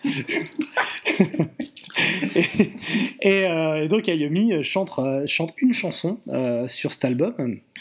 et, 2.35 2.41
et, 3.21 3.47
euh, 3.47 3.83
et 3.83 3.89
donc 3.89 4.09
Ayomi 4.09 4.63
chante, 4.65 4.93
euh, 4.99 5.25
chante 5.27 5.55
une 5.59 5.73
chanson 5.73 6.19
euh, 6.29 6.67
sur 6.69 6.93
cet 6.93 7.05
album 7.05 7.35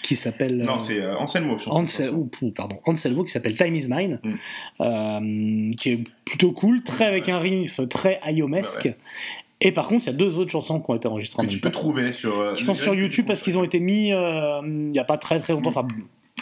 qui 0.04 0.16
s'appelle 0.16 0.58
Non, 0.58 0.76
euh, 0.76 0.80
c'est 0.80 1.00
euh, 1.02 1.18
Anselmo. 1.18 1.58
je. 1.58 1.70
Ansel- 1.70 2.14
pardon, 2.56 2.78
Anselmo 2.86 3.24
qui 3.24 3.32
s'appelle 3.32 3.56
Time 3.58 3.76
is 3.76 3.88
Mine, 3.90 4.20
Mm. 4.24 4.34
euh, 4.82 5.74
qui 5.76 5.90
est 5.90 6.04
plutôt 6.26 6.52
cool, 6.52 6.84
très 6.84 7.06
avec 7.06 7.30
un 7.30 7.40
riff 7.40 7.80
très 7.90 8.20
ayomesque. 8.24 8.84
Ouais, 8.86 8.92
ouais. 8.92 8.98
Et 9.62 9.72
par 9.72 9.88
contre, 9.88 10.04
il 10.04 10.08
y 10.08 10.10
a 10.10 10.14
deux 10.18 10.38
autres 10.40 10.52
chansons 10.52 10.80
qui 10.82 10.92
ont 10.92 10.96
été 10.96 11.08
enregistrées 11.08 11.40
en 11.42 11.44
Que 11.44 11.48
même 11.48 11.56
tu 11.56 11.60
peux 11.62 11.72
temps 11.72 11.80
trouver 11.80 12.12
sur. 12.14 12.38
euh, 12.38 12.54
qui 12.54 12.64
sont 12.64 12.76
sur 12.76 12.94
YouTube 12.94 13.26
parce 13.26 13.42
qu'ils 13.42 13.58
ont 13.58 13.64
été 13.64 13.80
mis 13.80 14.10
il 14.10 14.90
n'y 14.90 15.00
a 15.00 15.04
pas 15.06 15.18
très 15.18 15.40
très 15.40 15.54
longtemps, 15.54 15.70
enfin 15.70 15.88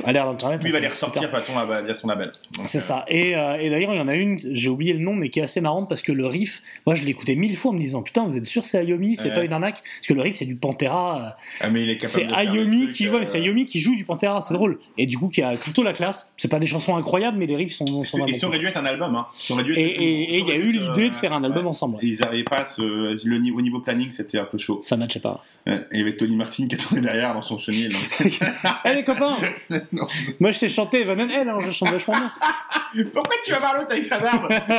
à 0.06 0.12
l'ère 0.12 0.26
d'internet. 0.26 0.62
Lui, 0.62 0.70
il 0.70 0.74
va 0.74 0.80
les 0.80 0.88
ressortir 0.88 1.30
via 1.30 1.42
son, 1.42 1.54
via 1.66 1.94
son 1.94 2.08
label. 2.08 2.32
C'est 2.66 2.78
euh, 2.78 2.82
ça. 2.82 3.06
Et, 3.08 3.36
euh, 3.36 3.58
et 3.60 3.70
d'ailleurs, 3.70 3.94
il 3.94 3.98
y 3.98 4.02
en 4.02 4.08
a 4.08 4.16
une, 4.16 4.40
j'ai 4.54 4.70
oublié 4.70 4.94
le 4.94 5.00
nom, 5.00 5.14
mais 5.14 5.30
qui 5.30 5.40
est 5.40 5.44
assez 5.44 5.62
marrante 5.62 5.88
parce 5.90 6.02
que 6.02 6.12
le 6.12 6.26
riff, 6.26 6.62
moi 6.86 6.96
je 6.96 7.04
l'ai 7.04 7.12
écouté 7.12 7.36
mille 7.36 7.56
fois 7.58 7.72
en 7.72 7.74
me 7.74 7.80
disant 7.80 8.02
Putain, 8.02 8.26
vous 8.26 8.38
êtes 8.38 8.46
sûr 8.46 8.66
c'est 8.66 8.78
Ayomi, 8.80 9.16
c'est 9.18 9.30
Ouais. 9.30 9.34
pas 9.36 9.44
une 9.44 9.54
arnaque? 9.54 9.82
Parce 9.84 10.08
que 10.08 10.14
le 10.14 10.22
riff, 10.22 10.36
c'est 10.36 10.46
du 10.46 10.56
Pantera. 10.56 11.18
euh, 11.26 11.44
Ah, 11.62 11.70
mais 11.70 11.84
il 11.84 11.90
est 11.90 11.98
capable 11.98 12.26
C'est 12.30 12.34
Ayomi 12.34 12.90
qui, 12.90 13.10
ouais, 13.10 13.26
c'est 13.26 13.38
Ayomi 13.40 13.66
qui 13.66 13.80
joue 13.80 13.96
du 13.96 14.06
Pantera, 14.06 14.42
c'est 14.42 14.54
drôle. 14.54 14.80
Et 14.98 15.06
du 15.06 15.18
coup, 15.18 15.30
qui 15.30 15.42
a 15.42 15.54
plutôt 15.56 15.84
la 15.84 15.94
classe. 15.94 16.32
C'est 16.38 16.48
pas 16.48 16.60
des 16.60 16.68
chansons 16.68 16.96
incroyables, 16.96 17.38
mais 17.38 17.46
les 17.48 17.56
riffs 17.56 17.74
sont, 17.74 18.04
sont 18.04 18.26
Et 18.28 18.34
ça 18.34 18.48
aurait 18.48 18.60
dû 18.60 18.68
être 18.68 18.78
un 18.78 18.86
album. 18.86 19.16
Hein. 19.16 19.28
Dû 19.64 19.72
être 19.72 19.78
Et 19.78 20.38
il 20.40 20.48
y 20.48 20.52
a 20.52 20.56
eu 20.56 20.72
l'idée 20.72 21.10
de 21.10 21.16
faire 21.16 21.34
un 21.34 21.44
album 21.44 21.68
ensemble. 21.68 21.98
ils 22.02 22.20
n'arrivaient 22.20 22.44
pas 22.44 22.58
à. 22.62 22.66
Le, 22.78 23.52
au 23.56 23.62
niveau 23.62 23.80
planning, 23.80 24.12
c'était 24.12 24.40
un 24.40 24.46
peu 24.46 24.58
chaud. 24.58 24.82
Ça 24.84 24.98
matchait 24.98 25.20
pas. 25.20 25.44
Il 25.68 26.00
y 26.00 26.02
avait 26.02 26.16
Tony 26.16 26.36
Martin 26.36 26.68
qui 26.68 26.76
attendait 26.76 27.02
derrière 27.02 27.34
dans 27.34 27.42
son 27.42 27.58
chenil. 27.58 27.90
donc- 27.90 28.40
Eh 28.86 28.94
les 28.96 29.04
copains 29.04 29.38
Non. 29.94 30.08
Moi 30.40 30.52
je 30.52 30.58
sais 30.58 30.70
chanter, 30.70 31.04
bah, 31.04 31.16
même 31.16 31.30
elle, 31.30 31.50
hein, 31.50 31.58
je 31.60 31.72
chante 31.72 31.90
vachement 31.90 32.14
bien. 32.18 32.32
Pourquoi 33.14 33.36
tu 33.44 33.52
vas 33.52 33.60
voir 33.60 33.78
l'autre 33.78 33.92
avec 33.92 34.06
sa 34.06 34.20
barbe 34.20 34.48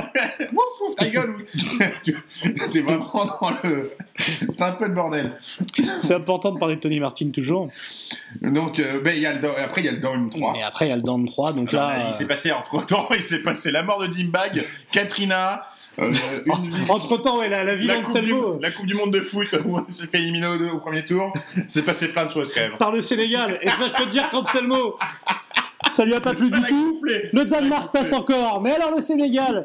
Ouf, 0.52 0.88
ouf, 0.88 0.94
ta 0.96 1.08
gueule 1.08 1.44
T'es 2.70 2.80
vraiment 2.80 3.24
dans 3.24 3.50
le. 3.62 3.92
C'est 4.16 4.62
un 4.62 4.72
peu 4.72 4.86
le 4.86 4.94
bordel. 4.94 5.32
C'est 6.02 6.14
important 6.14 6.52
de 6.52 6.58
parler 6.58 6.76
de 6.76 6.80
Tony 6.80 7.00
Martin 7.00 7.30
toujours. 7.30 7.68
Donc, 8.40 8.78
euh, 8.78 9.00
ben, 9.00 9.18
y 9.18 9.26
a 9.26 9.32
le 9.32 9.48
après, 9.60 9.82
il 9.82 9.84
y 9.84 9.88
a 9.88 9.92
le 9.92 9.98
Down 9.98 10.30
3. 10.30 10.56
Et 10.56 10.62
après, 10.62 10.86
il 10.86 10.88
y 10.90 10.92
a 10.92 10.96
le 10.96 11.02
Down 11.02 11.26
3, 11.26 11.52
donc 11.52 11.72
Alors, 11.72 11.88
là. 11.88 11.98
il 12.04 12.08
euh, 12.08 12.12
s'est 12.12 12.26
passé 12.26 12.52
entre 12.52 12.84
temps, 12.86 13.08
il 13.14 13.22
s'est 13.22 13.40
passé 13.42 13.70
la 13.70 13.82
mort 13.82 14.00
de 14.00 14.06
Dimbag, 14.06 14.64
Katrina, 14.90 15.66
euh, 15.98 16.10
Entre 16.88 17.16
temps, 17.20 17.38
ouais, 17.38 17.48
la, 17.48 17.64
la 17.64 17.74
vie 17.74 17.86
la, 17.86 17.96
coupe 17.96 18.18
du, 18.20 18.30
d'Anselmo 18.30 18.58
la 18.60 18.70
Coupe 18.70 18.86
du 18.86 18.94
Monde 18.94 19.12
de 19.12 19.20
foot 19.20 19.54
où 19.66 19.78
on 19.78 19.90
s'est 19.90 20.06
fait 20.06 20.18
éliminer 20.18 20.46
au, 20.46 20.76
au 20.76 20.78
premier 20.78 21.04
tour. 21.04 21.32
C'est 21.68 21.82
passé 21.82 22.08
plein 22.08 22.26
de 22.26 22.30
choses 22.30 22.50
quand 22.54 22.60
même. 22.60 22.76
par 22.78 22.92
le 22.92 23.00
Sénégal. 23.02 23.58
Et 23.62 23.68
ça, 23.68 23.88
je 23.88 23.94
peux 23.94 24.04
te 24.04 24.10
dire 24.10 24.28
qu'Anselmo, 24.30 24.96
ça 25.94 26.04
lui 26.04 26.14
a 26.14 26.20
pas 26.20 26.32
plu 26.34 26.50
du 26.50 26.60
tout. 26.62 27.00
Le 27.32 27.44
Danemark 27.44 27.92
passe 27.92 28.12
encore, 28.12 28.60
mais 28.62 28.72
alors 28.72 28.92
le 28.96 29.02
Sénégal 29.02 29.64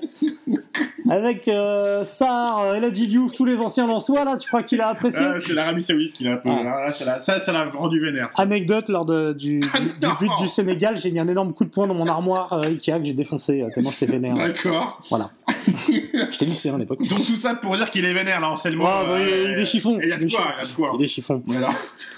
Avec 1.10 1.48
euh, 1.48 2.04
Sarr, 2.04 2.60
euh, 2.60 2.74
Eladji 2.76 3.08
Diouf, 3.08 3.32
tous 3.32 3.46
les 3.46 3.56
anciens 3.58 3.88
Lensois, 3.88 4.26
là, 4.26 4.36
tu 4.36 4.48
crois 4.50 4.62
qu'il 4.64 4.82
a 4.82 4.90
apprécié? 4.90 5.22
Ah, 5.24 5.40
c'est 5.40 5.54
l'Arabie 5.54 5.82
Saoudite 5.82 6.12
qui 6.14 6.26
l'a 6.26 6.34
un 6.34 6.38
peu. 6.38 6.50
Ah. 6.52 6.88
ah, 6.88 6.92
ça 6.92 7.20
ça, 7.20 7.40
ça 7.40 7.52
l'a 7.54 7.64
rendu 7.66 8.00
vénère. 8.02 8.30
Anecdote 8.36 8.90
lors 8.90 9.06
de- 9.06 9.32
du, 9.32 9.60
du, 9.62 9.68
Ah, 9.74 9.80
du 9.80 10.26
but 10.28 10.32
du 10.42 10.48
Sénégal, 10.48 10.98
j'ai 10.98 11.12
mis 11.12 11.20
un 11.20 11.28
énorme 11.30 11.54
coup 11.54 11.64
de 11.64 11.70
poing 11.70 11.88
dans 11.88 11.94
mon 11.94 12.08
armoire 12.08 12.52
euh, 12.52 12.64
Ikea 12.64 13.00
que 13.00 13.06
j'ai 13.06 13.14
défoncé 13.14 13.62
euh, 13.62 13.70
tellement 13.74 13.92
j'étais 13.92 14.12
vénère. 14.12 14.34
D'accord. 14.34 15.02
Voilà. 15.10 15.30
J'étais 16.32 16.46
lycéen 16.46 16.76
à 16.76 16.78
l'époque. 16.78 17.00
Donc 17.08 17.26
tout 17.26 17.36
ça 17.36 17.56
pour 17.56 17.76
dire 17.78 17.90
qu'il 17.90 18.04
est 18.06 18.14
vénère 18.14 18.42
là, 18.42 18.50
Anselmo. 18.52 18.84
Ah, 18.86 19.04
bah, 19.08 19.18
il 19.20 19.28
est- 19.28 19.32
euh, 19.32 19.62
est 19.62 19.66
chiffon. 19.66 19.98
Il 20.02 20.10
y 20.10 20.12
a 20.12 20.18
de 20.18 20.30
quoi, 20.30 20.54
il 20.58 20.62
y 20.62 20.66
a 20.66 20.68
de 20.68 20.72
quoi. 20.74 20.96
Il 20.98 21.04
est 21.04 21.08
chiffon. 21.08 21.42
Voilà. 21.46 21.70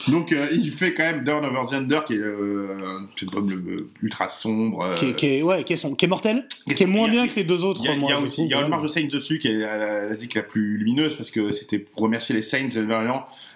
Donc 0.08 0.32
euh, 0.32 0.48
il 0.52 0.72
fait 0.72 0.94
quand 0.94 1.04
même 1.04 1.24
Down 1.24 1.46
Over 1.46 1.62
the 1.70 1.74
Under 1.74 2.06
qui 2.06 2.14
est 2.14 2.18
euh, 2.18 2.78
un 3.00 3.08
album 3.22 3.88
ultra 4.02 4.30
sombre. 4.30 4.84
euh, 4.84 4.96
Qui, 4.98 5.06
est- 5.10 5.16
qui 5.16 5.26
est, 5.28 5.42
ouais, 5.44 5.64
qui, 5.64 5.74
est 5.74 5.78
son- 5.78 5.94
qui 5.94 6.06
est 6.06 6.08
mortel, 6.08 6.46
Qui 6.66 6.72
est 6.72 6.74
qui 6.76 6.84
est 6.84 6.86
son- 6.86 6.92
moins 6.92 7.08
a- 7.08 7.12
bien 7.12 7.28
que 7.28 7.36
les 7.36 7.44
deux 7.44 7.64
autres. 7.64 7.82
Il 7.84 7.86
y 7.86 7.90
a, 7.90 7.94
il 7.94 7.98
y 7.98 8.02
moi, 8.02 8.14
a 8.14 8.20
aussi 8.20 8.44
il 8.44 8.50
y 8.50 8.54
a 8.54 8.88
Saints 8.88 9.08
dessus 9.12 9.38
qui 9.40 9.48
est 9.50 9.58
la, 9.58 9.78
la 10.08 10.16
zik 10.16 10.34
la 10.34 10.44
plus 10.44 10.78
lumineuse 10.78 11.16
parce 11.16 11.30
que 11.30 11.52
c'était 11.52 11.80
pour 11.80 12.02
remercier 12.04 12.34
les 12.36 12.42
Saints 12.42 12.70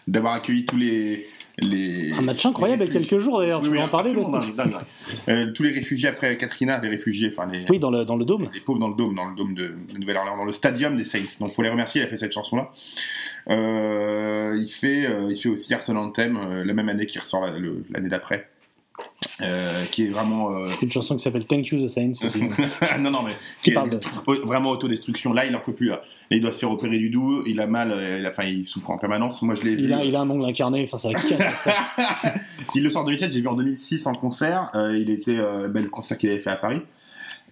d'avoir 0.07 0.34
accueilli 0.34 0.65
tous 0.65 0.78
les. 0.78 1.28
Les 1.59 2.11
Un 2.13 2.21
match 2.21 2.45
incroyable 2.45 2.83
il 2.83 2.87
y 2.87 2.89
a 2.97 2.99
quelques 2.99 3.19
jours 3.19 3.39
d'ailleurs, 3.39 3.61
Oui, 3.61 3.67
tu 3.67 3.73
oui, 3.73 3.81
en 3.81 3.87
parler. 3.87 4.15
Euh, 5.27 5.51
Tous 5.53 5.63
les 5.63 5.71
réfugiés 5.71 6.09
après 6.09 6.35
Katrina, 6.37 6.79
les 6.81 6.89
réfugiés, 6.89 7.29
enfin 7.31 7.47
les, 7.51 7.65
Oui, 7.69 7.79
dans 7.79 7.91
le, 7.91 8.05
dans 8.05 8.15
le 8.15 8.25
dôme. 8.25 8.49
les 8.53 8.59
pauvres 8.59 8.79
dans 8.79 8.89
le 8.89 8.95
dôme, 8.95 9.15
dans 9.15 9.29
le 9.29 9.35
dôme 9.35 9.53
de, 9.53 9.75
de 9.93 9.97
Nouvelle-Orléans, 9.99 10.37
dans 10.37 10.45
le 10.45 10.51
stadium 10.51 10.95
des 10.95 11.03
Saints. 11.03 11.37
Donc 11.39 11.53
pour 11.53 11.63
les 11.63 11.69
remercier, 11.69 12.01
il 12.01 12.05
a 12.05 12.07
fait 12.07 12.17
cette 12.17 12.31
chanson-là. 12.33 12.71
Euh, 13.49 14.57
il, 14.59 14.69
fait, 14.69 15.05
euh, 15.05 15.27
il 15.29 15.37
fait 15.37 15.49
aussi 15.49 15.73
Arsenal 15.73 16.01
Anthem 16.03 16.37
euh, 16.37 16.63
la 16.63 16.73
même 16.73 16.89
année 16.89 17.05
qui 17.05 17.19
ressort 17.19 17.45
l'année 17.45 18.09
d'après. 18.09 18.49
Euh, 19.41 19.85
qui 19.85 20.05
est 20.05 20.09
vraiment. 20.09 20.51
euh, 20.51 20.69
Une 20.81 20.91
chanson 20.91 21.15
qui 21.15 21.23
s'appelle 21.23 21.45
Thank 21.45 21.67
You 21.69 21.83
the 21.83 21.87
Saints 21.89 22.13
aussi. 22.23 22.43
non, 22.99 23.09
non, 23.09 23.23
mais 23.23 23.31
Qui 23.31 23.63
qui 23.63 23.69
est 23.71 23.73
parle 23.73 23.89
de- 23.89 23.99
vraiment 24.45 24.69
autodestruction. 24.69 25.33
Là, 25.33 25.45
il 25.45 25.55
en 25.55 25.59
peut 25.59 25.73
plus. 25.73 25.89
Là. 25.89 26.01
Il 26.29 26.39
doit 26.41 26.53
se 26.53 26.59
faire 26.59 26.69
opérer 26.71 26.97
du 26.99 27.09
dos. 27.09 27.43
Il 27.47 27.59
a 27.59 27.65
mal. 27.65 27.91
euh, 27.91 28.19
il 28.19 28.25
a- 28.25 28.29
Enfin, 28.29 28.43
il 28.43 28.67
souffre 28.67 28.91
en 28.91 28.97
permanence. 28.99 29.41
Moi, 29.41 29.55
je 29.55 29.63
l'ai 29.63 29.75
vu. 29.75 29.85
il, 29.85 29.93
a, 29.93 30.03
il 30.05 30.15
a 30.15 30.21
un 30.21 30.29
ongle 30.29 30.45
incarné, 30.45 30.83
enfin, 30.83 30.97
ça 30.97 31.09
va 31.09 31.15
catastrophe. 31.15 31.73
S'il 32.67 32.83
le 32.83 32.89
sort 32.91 33.01
en 33.01 33.05
2007, 33.05 33.33
j'ai 33.33 33.41
vu 33.41 33.47
en 33.47 33.55
2006 33.55 34.05
en 34.05 34.13
concert. 34.13 34.69
Euh, 34.75 34.95
il 34.97 35.09
était 35.09 35.37
ben, 35.37 35.81
le 35.83 35.89
concert 35.89 36.17
qu'il 36.17 36.29
avait 36.29 36.39
fait 36.39 36.51
à 36.51 36.55
Paris. 36.55 36.81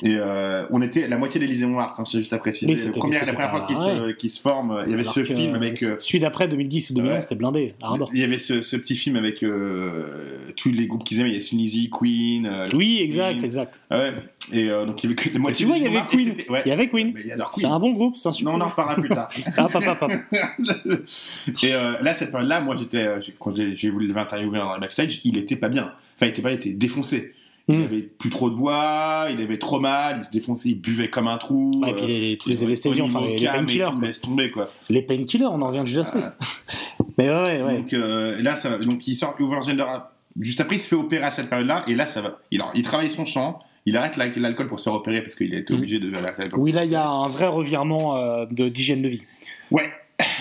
Et 0.04 0.16
euh, 0.18 0.64
on 0.72 0.82
était 0.82 1.08
la 1.08 1.18
moitié 1.18 1.40
d'Élysée 1.40 1.66
Montmartre, 1.68 2.00
hein, 2.00 2.06
c'est 2.06 2.18
juste 2.18 2.34
à 2.34 2.40
préciser. 2.40 2.74
Oui, 2.74 2.80
la 2.86 2.92
première, 2.92 3.14
la 3.14 3.20
c'était 3.20 3.34
première 3.34 3.52
fois 3.52 3.62
pas- 3.62 3.68
qu'il 3.68 3.78
se, 3.78 4.12
qu'il 4.14 4.32
se 4.32 4.42
forme, 4.42 4.82
il 4.86 4.92
y 4.92 4.94
avait 4.96 5.04
Alors 5.04 5.14
ce 5.14 5.24
film 5.24 5.54
avec. 5.56 5.84
euh, 5.84 5.96
Celui 6.00 6.20
d'après, 6.20 6.48
2010 6.48 6.90
ou 6.90 6.94
2011, 6.96 7.16
ouais. 7.16 7.22
c'était 7.22 7.36
blindé. 7.36 7.76
il 8.14 8.20
y 8.20 8.24
avait 8.24 8.38
ce, 8.40 8.62
ce 8.64 8.76
petit 8.78 8.96
film 8.96 9.16
avec 9.16 9.44
euh, 9.44 10.52
tous 10.58 10.72
les 10.72 10.88
groupes 10.88 11.04
qu'ils 11.04 11.20
aimaient. 11.20 11.30
Il 11.30 11.36
y 11.36 11.38
a 11.38 11.42
Sneezy, 11.42 11.90
Queen. 11.92 12.46
euh, 12.48 12.68
Oui, 12.74 13.00
exact, 13.02 13.34
Queen. 13.34 13.46
exact. 13.46 13.80
Ouais. 13.92 14.12
Et 14.52 14.70
euh, 14.70 14.86
donc 14.88 15.04
il 15.04 15.12
y 15.12 15.14
avait 15.14 15.22
que 15.22 15.30
la 15.34 15.40
moitié 15.40 15.66
Tu 15.66 15.68
vois, 15.68 15.78
il 15.78 15.84
y 15.84 15.88
avait 15.88 16.00
et 16.00 16.10
Queen. 16.10 16.34
Il 16.66 16.70
y 16.70 16.72
avait 16.72 16.88
Queen. 16.88 17.14
C'est 17.54 17.68
un 17.68 17.80
bon 17.80 17.92
groupe, 17.92 18.16
c'est 18.18 18.28
un 18.28 18.32
super 18.32 18.54
Non, 18.54 18.60
on 18.60 18.62
en 18.66 18.70
reparlera 18.70 18.96
plus 18.96 19.10
tard. 19.10 19.30
Ah, 19.58 19.68
papa, 19.72 19.96
papa. 19.96 20.16
Et 21.64 21.74
euh, 21.74 21.94
là, 22.02 22.14
cette 22.14 22.32
période-là, 22.32 22.62
moi, 22.62 22.76
j'étais, 22.76 22.98
euh, 23.06 23.20
quand 23.40 23.54
j'ai 23.56 23.90
voulu 23.90 24.08
le 24.08 24.18
interviewer 24.18 24.58
dans 24.60 24.74
le 24.74 24.80
backstage, 24.80 25.22
il 25.24 25.38
était 25.38 25.56
pas 25.56 25.70
bien. 25.70 25.94
Enfin, 26.16 26.26
il 26.26 26.30
était 26.30 26.42
pas, 26.42 26.52
il 26.52 26.56
était 26.56 26.72
défoncé. 26.72 27.34
Il 27.68 27.78
Mm. 27.78 27.84
avait 27.84 28.02
plus 28.02 28.30
trop 28.30 28.50
de 28.50 28.56
voix, 28.56 29.28
il 29.32 29.40
avait 29.42 29.60
trop 29.60 29.80
mal, 29.80 30.18
il 30.22 30.26
se 30.26 30.32
défonçait, 30.32 30.70
il 30.70 30.82
buvait 30.82 31.10
comme 31.10 31.28
un 31.28 31.38
trou. 31.38 31.72
Ouais, 31.82 31.92
et 31.92 31.94
puis 31.94 32.04
euh, 32.04 32.08
les- 32.20 32.38
tous 32.38 32.50
les 32.50 32.64
anesthésiens, 32.64 33.04
au 33.04 33.08
enfin, 33.08 33.22
les- 33.22 33.38
les 33.38 33.46
painkillers, 33.48 33.84
tout, 33.86 33.92
quoi. 33.98 34.08
laisse 34.08 34.22
tomber, 34.22 34.52
quoi. 34.52 34.72
Les 34.90 35.02
painkillers, 35.04 35.46
on 35.46 35.62
en 35.62 35.68
revient 35.68 35.82
de 35.82 35.86
Judas 35.86 36.04
Priest. 36.12 36.38
Mais 37.18 37.30
ouais, 37.30 37.44
ouais, 37.44 37.62
ouais. 37.62 37.78
Donc 37.78 37.94
euh, 37.94 38.42
là, 38.42 38.56
ça 38.56 38.70
va. 38.70 38.78
Donc 38.80 39.08
il 39.08 39.16
sort 39.16 39.36
Over 39.40 39.60
the 39.66 39.70
Under, 39.70 40.08
juste 40.40 40.60
après, 40.60 40.78
il 40.78 40.80
se 40.80 40.88
fait 40.88 40.96
opérer 40.96 41.24
à 41.24 41.32
cette 41.32 41.50
période-là, 41.50 41.84
et 41.88 41.96
là, 41.96 42.08
ça 42.08 42.22
va. 42.22 42.40
Il, 42.52 42.62
il 42.76 42.82
travaille 42.84 43.12
son 43.12 43.26
chant, 43.26 43.60
il 43.86 43.96
arrête 43.96 44.18
la- 44.18 44.28
l'alcool 44.28 44.68
pour 44.68 44.80
se 44.80 44.86
faire 44.86 44.94
opérer 44.94 45.22
parce 45.22 45.36
qu'il 45.36 45.54
était 45.54 45.74
Mm. 45.74 45.78
obligé 45.78 46.00
de 46.00 46.14
arrêter 46.14 46.42
l'alcool. 46.42 46.60
Oui, 46.60 46.72
là, 46.72 46.84
il 46.86 46.92
y 46.92 46.96
a 46.96 47.08
un 47.08 47.28
vrai 47.28 47.48
revirement 47.48 48.18
euh, 48.18 48.46
de- 48.50 48.70
d'hygiène 48.70 49.02
de 49.04 49.10
vie. 49.10 49.24
Ouais, 49.70 49.90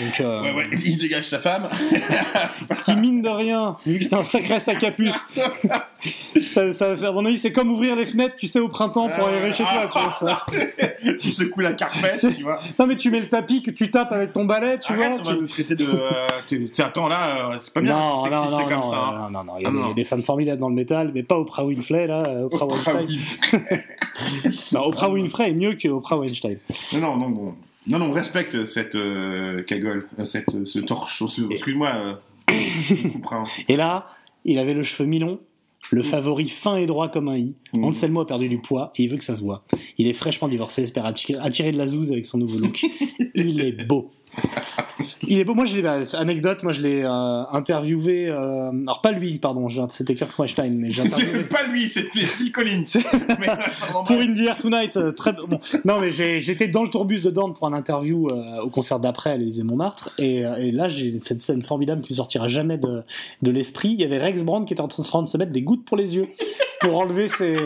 Donc, 0.01 0.21
euh, 0.21 0.43
ouais, 0.43 0.53
ouais, 0.55 0.67
il 0.85 0.97
dégage 0.99 1.25
sa 1.27 1.39
femme. 1.41 1.69
ce 2.73 2.83
qui 2.85 2.95
mine 2.97 3.23
de 3.23 3.29
rien, 3.29 3.75
vu 3.87 3.99
que 3.99 4.05
c'est 4.05 4.15
un 4.15 4.23
sacré 4.25 4.59
sac 4.61 4.83
à 4.85 4.91
puce. 4.91 5.15
ça, 6.43 6.73
ça, 6.73 7.09
à 7.09 7.13
mon 7.13 7.25
avis, 7.27 7.39
c'est 7.39 7.53
comme 7.53 7.71
ouvrir 7.71 7.97
les 7.97 8.07
fenêtres, 8.07 8.35
tu 8.37 8.47
sais, 8.47 8.59
au 8.61 8.69
printemps 8.69 9.09
pour 9.09 9.29
aérer 9.29 9.53
chez 9.53 9.65
toi, 9.65 9.87
tu 9.93 9.99
vois 9.99 10.13
ça. 10.13 10.47
tu 11.21 11.33
secoues 11.33 11.61
la 11.61 11.73
carpette, 11.73 12.27
tu 12.35 12.43
vois. 12.43 12.61
Non, 12.79 12.87
mais 12.87 12.97
tu 12.97 13.11
mets 13.11 13.21
le 13.21 13.29
tapis 13.29 13.63
que 13.63 13.71
tu 13.71 13.91
tapes 13.91 14.13
avec 14.13 14.33
ton 14.33 14.45
balai, 14.45 14.79
tu 14.79 14.93
Arrête, 14.93 15.21
vois. 15.21 15.21
on 15.21 15.25
va 15.25 15.35
tu- 15.35 15.41
nous 15.41 15.47
traiter 15.47 15.75
de. 15.75 15.87
euh, 15.87 16.85
attends, 16.85 17.09
là, 17.09 17.51
euh, 17.53 17.57
c'est 17.61 17.73
pas 17.75 17.81
bien 17.81 17.99
non, 17.99 18.25
non, 18.27 18.31
non, 18.51 18.59
comme 18.65 18.71
non, 18.73 18.85
ça. 18.85 18.97
hein. 18.97 19.29
non, 19.31 19.31
non, 19.31 19.45
non, 19.45 19.53
il 19.59 19.63
y, 19.63 19.67
a 19.67 19.69
Ah, 19.69 19.73
des- 19.73 19.79
non. 19.79 19.85
il 19.85 19.89
y 19.89 19.93
a 19.93 19.95
des 19.95 20.05
femmes 20.05 20.23
formidables 20.23 20.61
dans 20.61 20.69
le 20.69 20.75
métal, 20.75 21.11
mais 21.15 21.23
pas 21.23 21.37
Oprah 21.37 21.65
Winfrey, 21.65 22.07
là. 22.07 22.23
euh, 22.27 22.45
Oprah 22.45 22.67
Oprah 22.67 22.95
Winfrey. 22.95 23.07
Winfrey. 23.53 23.85
Non, 24.73 24.85
Oprah 24.87 25.09
Winfrey 25.11 25.51
est 25.51 25.55
mieux 25.55 25.75
que 25.75 25.89
Oprah 25.89 26.17
Weinstein. 26.19 26.59
Non, 26.95 27.17
non, 27.17 27.29
non, 27.29 27.55
non. 27.87 27.99
Non, 27.99 28.07
non, 28.07 28.11
on 28.11 28.15
respecte 28.15 28.65
cette 28.65 28.95
euh, 28.95 29.63
cagole, 29.63 30.09
euh, 30.19 30.27
cette, 30.27 30.55
euh, 30.55 30.67
ce 30.67 30.79
torche. 30.79 31.23
Excuse-moi. 31.51 32.21
Et 33.69 33.77
là, 33.77 34.09
il 34.45 34.59
avait 34.59 34.75
le 34.75 34.83
cheveu 34.83 35.09
mi-long, 35.09 35.41
le 35.91 36.03
favori 36.03 36.49
fin 36.49 36.77
et 36.77 36.87
droit 36.87 37.09
comme 37.09 37.29
un 37.29 37.37
i. 37.37 37.55
Mhm. 37.73 37.85
Anselmo 37.85 38.21
a 38.21 38.27
perdu 38.27 38.49
du 38.49 38.59
poids 38.59 38.93
et 38.97 39.05
il 39.05 39.11
veut 39.11 39.17
que 39.17 39.25
ça 39.25 39.35
se 39.35 39.41
voit. 39.41 39.65
Il 39.99 40.07
est 40.07 40.13
fraîchement 40.13 40.49
divorcé, 40.49 40.83
espère 40.83 41.07
attirer, 41.07 41.39
attirer 41.41 41.73
de 41.73 41.79
la 41.79 41.87
zouze 41.87 42.13
avec 42.13 42.27
son 42.27 42.39
nouveau 42.39 42.59
look. 42.59 42.85
il 43.35 43.61
est 43.61 43.85
beau. 43.85 44.11
Il 45.23 45.39
est 45.39 45.45
beau. 45.45 45.55
Moi, 45.55 45.65
je 45.65 45.77
l'ai, 45.77 45.83
bah, 45.83 45.99
anecdote, 46.15 46.63
moi, 46.63 46.73
je 46.73 46.81
l'ai 46.81 47.03
euh, 47.03 47.43
interviewé. 47.53 48.29
euh, 48.29 48.71
alors, 48.71 49.01
pas 49.01 49.13
lui, 49.13 49.39
pardon, 49.39 49.69
c'était 49.89 50.15
Kirk 50.15 50.39
Weinstein, 50.39 50.77
mais 50.77 50.91
j'ai 50.91 51.03
interviewé. 51.03 51.45
Pas 51.45 51.63
lui, 51.65 51.89
c'était 51.89 52.27
Phil 52.27 52.53
Collins. 52.53 52.83
Mais, 53.39 53.47
Pour 53.93 54.03
bref. 54.03 54.29
In 54.29 54.35
the 54.35 54.41
Air 54.41 54.59
Tonight, 54.59 54.97
euh, 54.97 55.13
très 55.13 55.33
bon. 55.33 55.59
Non, 55.85 56.01
mais 56.01 56.11
j'étais 56.13 56.69
dans 56.69 56.83
le 56.83 56.89
tourbus 56.91 57.23
de 57.23 57.31
Dorn 57.31 57.55
pour 57.55 57.67
un 57.67 57.73
interview 57.73 58.29
au 58.63 58.71
concert 58.71 59.01
d'après 59.01 59.31
à 59.31 59.37
l'Élysée 59.37 59.63
Montmartre. 59.63 60.11
Et, 60.19 60.41
et 60.41 60.73
là, 60.73 60.89
j'ai 60.89 61.19
cette 61.23 61.41
scène 61.41 61.63
formidable 61.63 62.03
qui 62.03 62.13
ne 62.13 62.17
sortira 62.17 62.49
jamais 62.49 62.79
de, 62.79 63.03
de 63.43 63.51
l'esprit. 63.51 63.91
Il 63.91 64.01
y 64.01 64.05
avait 64.05 64.19
Rex 64.19 64.43
Brand 64.43 64.67
qui 64.67 64.75
était 64.75 64.83
en 64.83 64.89
train 64.89 65.23
de 65.23 65.29
se 65.29 65.37
mettre 65.37 65.53
des 65.53 65.63
gouttes 65.63 65.85
pour 65.85 65.97
les 65.97 66.17
yeux 66.17 66.27
pour 66.81 66.99
enlever 66.99 67.29
ses, 67.29 67.57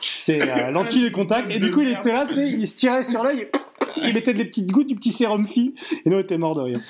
ses 0.00 0.38
lentilles 0.72 1.04
de 1.04 1.08
contact. 1.14 1.50
Et 1.50 1.58
du 1.58 1.70
coup, 1.70 1.80
il 1.80 1.88
était 1.88 2.12
là, 2.12 2.24
tu 2.28 2.34
sais, 2.34 2.48
il 2.48 2.66
se 2.66 2.76
tirait 2.76 3.02
sur 3.02 3.22
l'œil. 3.22 3.48
Il 4.02 4.14
mettait 4.14 4.34
des 4.34 4.44
petites 4.44 4.70
gouttes 4.70 4.86
du 4.86 4.94
petit 4.94 5.12
sérum 5.12 5.46
fille 5.46 5.74
et 6.04 6.08
nous 6.08 6.16
on 6.16 6.20
était 6.20 6.38
mort 6.38 6.54
de 6.54 6.60
rire. 6.62 6.80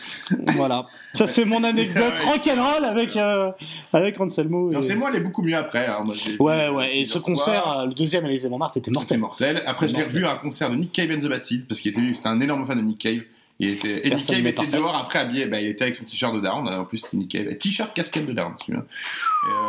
Voilà, 0.55 0.86
ça 1.12 1.26
c'est 1.26 1.45
mon 1.45 1.64
anecdote 1.64 2.12
rock'n'roll 2.26 2.84
avec 2.84 3.16
euh, 3.16 3.51
avec 3.93 4.20
Anselmo. 4.20 4.70
Et- 4.72 4.95
moi, 4.95 5.09
elle 5.11 5.16
est 5.20 5.24
beaucoup 5.24 5.43
mieux 5.43 5.57
après. 5.57 5.86
hein. 5.86 6.05
Moi, 6.05 6.14
Ouais, 6.38 6.68
ouais. 6.68 6.99
Et 6.99 7.07
ce 7.07 7.18
concert, 7.18 7.68
euh, 7.70 7.86
le 7.86 7.95
deuxième 7.95 8.24
à 8.24 8.28
l'Élysée 8.28 8.49
Montmartre, 8.49 8.76
était 8.76 8.91
C'était 8.91 9.16
mortel. 9.16 9.55
mortel. 9.55 9.62
Après, 9.66 9.88
je 9.88 9.97
l'ai 9.97 10.03
revu 10.03 10.24
à 10.26 10.32
un 10.32 10.36
concert 10.36 10.70
de 10.70 10.76
Nick 10.76 10.93
Cave 10.93 11.11
and 11.12 11.18
the 11.18 11.28
Bad 11.28 11.43
Seeds 11.43 11.64
parce 11.68 11.80
qu'il 11.80 11.91
était, 11.91 12.14
c'était 12.14 12.28
un 12.28 12.41
énorme 12.41 12.64
fan 12.66 12.76
de 12.78 12.82
Nick 12.82 12.99
Cave. 12.99 13.20
Il 13.62 13.70
était, 13.70 14.07
et 14.07 14.11
Nick 14.14 14.26
Cave 14.26 14.47
était 14.47 14.66
dehors 14.66 14.97
après 14.97 15.18
habillé. 15.18 15.47
Bah, 15.47 15.61
il 15.61 15.68
était 15.68 15.82
avec 15.82 15.95
son 15.95 16.05
t-shirt 16.05 16.34
de 16.34 16.41
Down. 16.41 16.66
En 16.68 16.84
plus, 16.84 17.12
Nick 17.12 17.30
Cave, 17.30 17.47
t-shirt, 17.59 17.93
casquette 17.95 18.26
de 18.26 18.32
Down. 18.32 18.53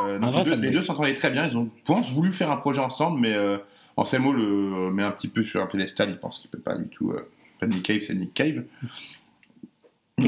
euh, 0.06 0.20
donc, 0.20 0.36
les, 0.36 0.44
deux, 0.44 0.56
les 0.62 0.72
deux 0.72 0.82
s'entendaient 0.82 1.14
très 1.14 1.30
bien. 1.32 1.48
Ils 1.50 1.58
ont, 1.58 1.66
je 1.66 1.84
pense, 1.86 2.12
voulu 2.12 2.32
faire 2.34 2.52
un 2.52 2.58
projet 2.58 2.80
ensemble, 2.82 3.20
mais 3.20 3.34
euh, 3.34 3.58
Anselmo 3.98 4.34
le 4.34 4.92
met 4.92 5.04
un 5.04 5.12
petit 5.12 5.28
peu 5.28 5.44
sur 5.44 5.62
un 5.62 5.68
pédestal. 5.68 6.10
Il 6.10 6.18
pense 6.18 6.40
qu'il 6.40 6.50
peut 6.50 6.60
pas 6.60 6.76
du 6.76 6.88
tout. 6.88 7.12
euh, 7.12 7.28
Nick 7.68 7.84
Cave, 7.84 8.00
c'est 8.02 8.16
Nick 8.16 8.34
Cave. 8.34 8.64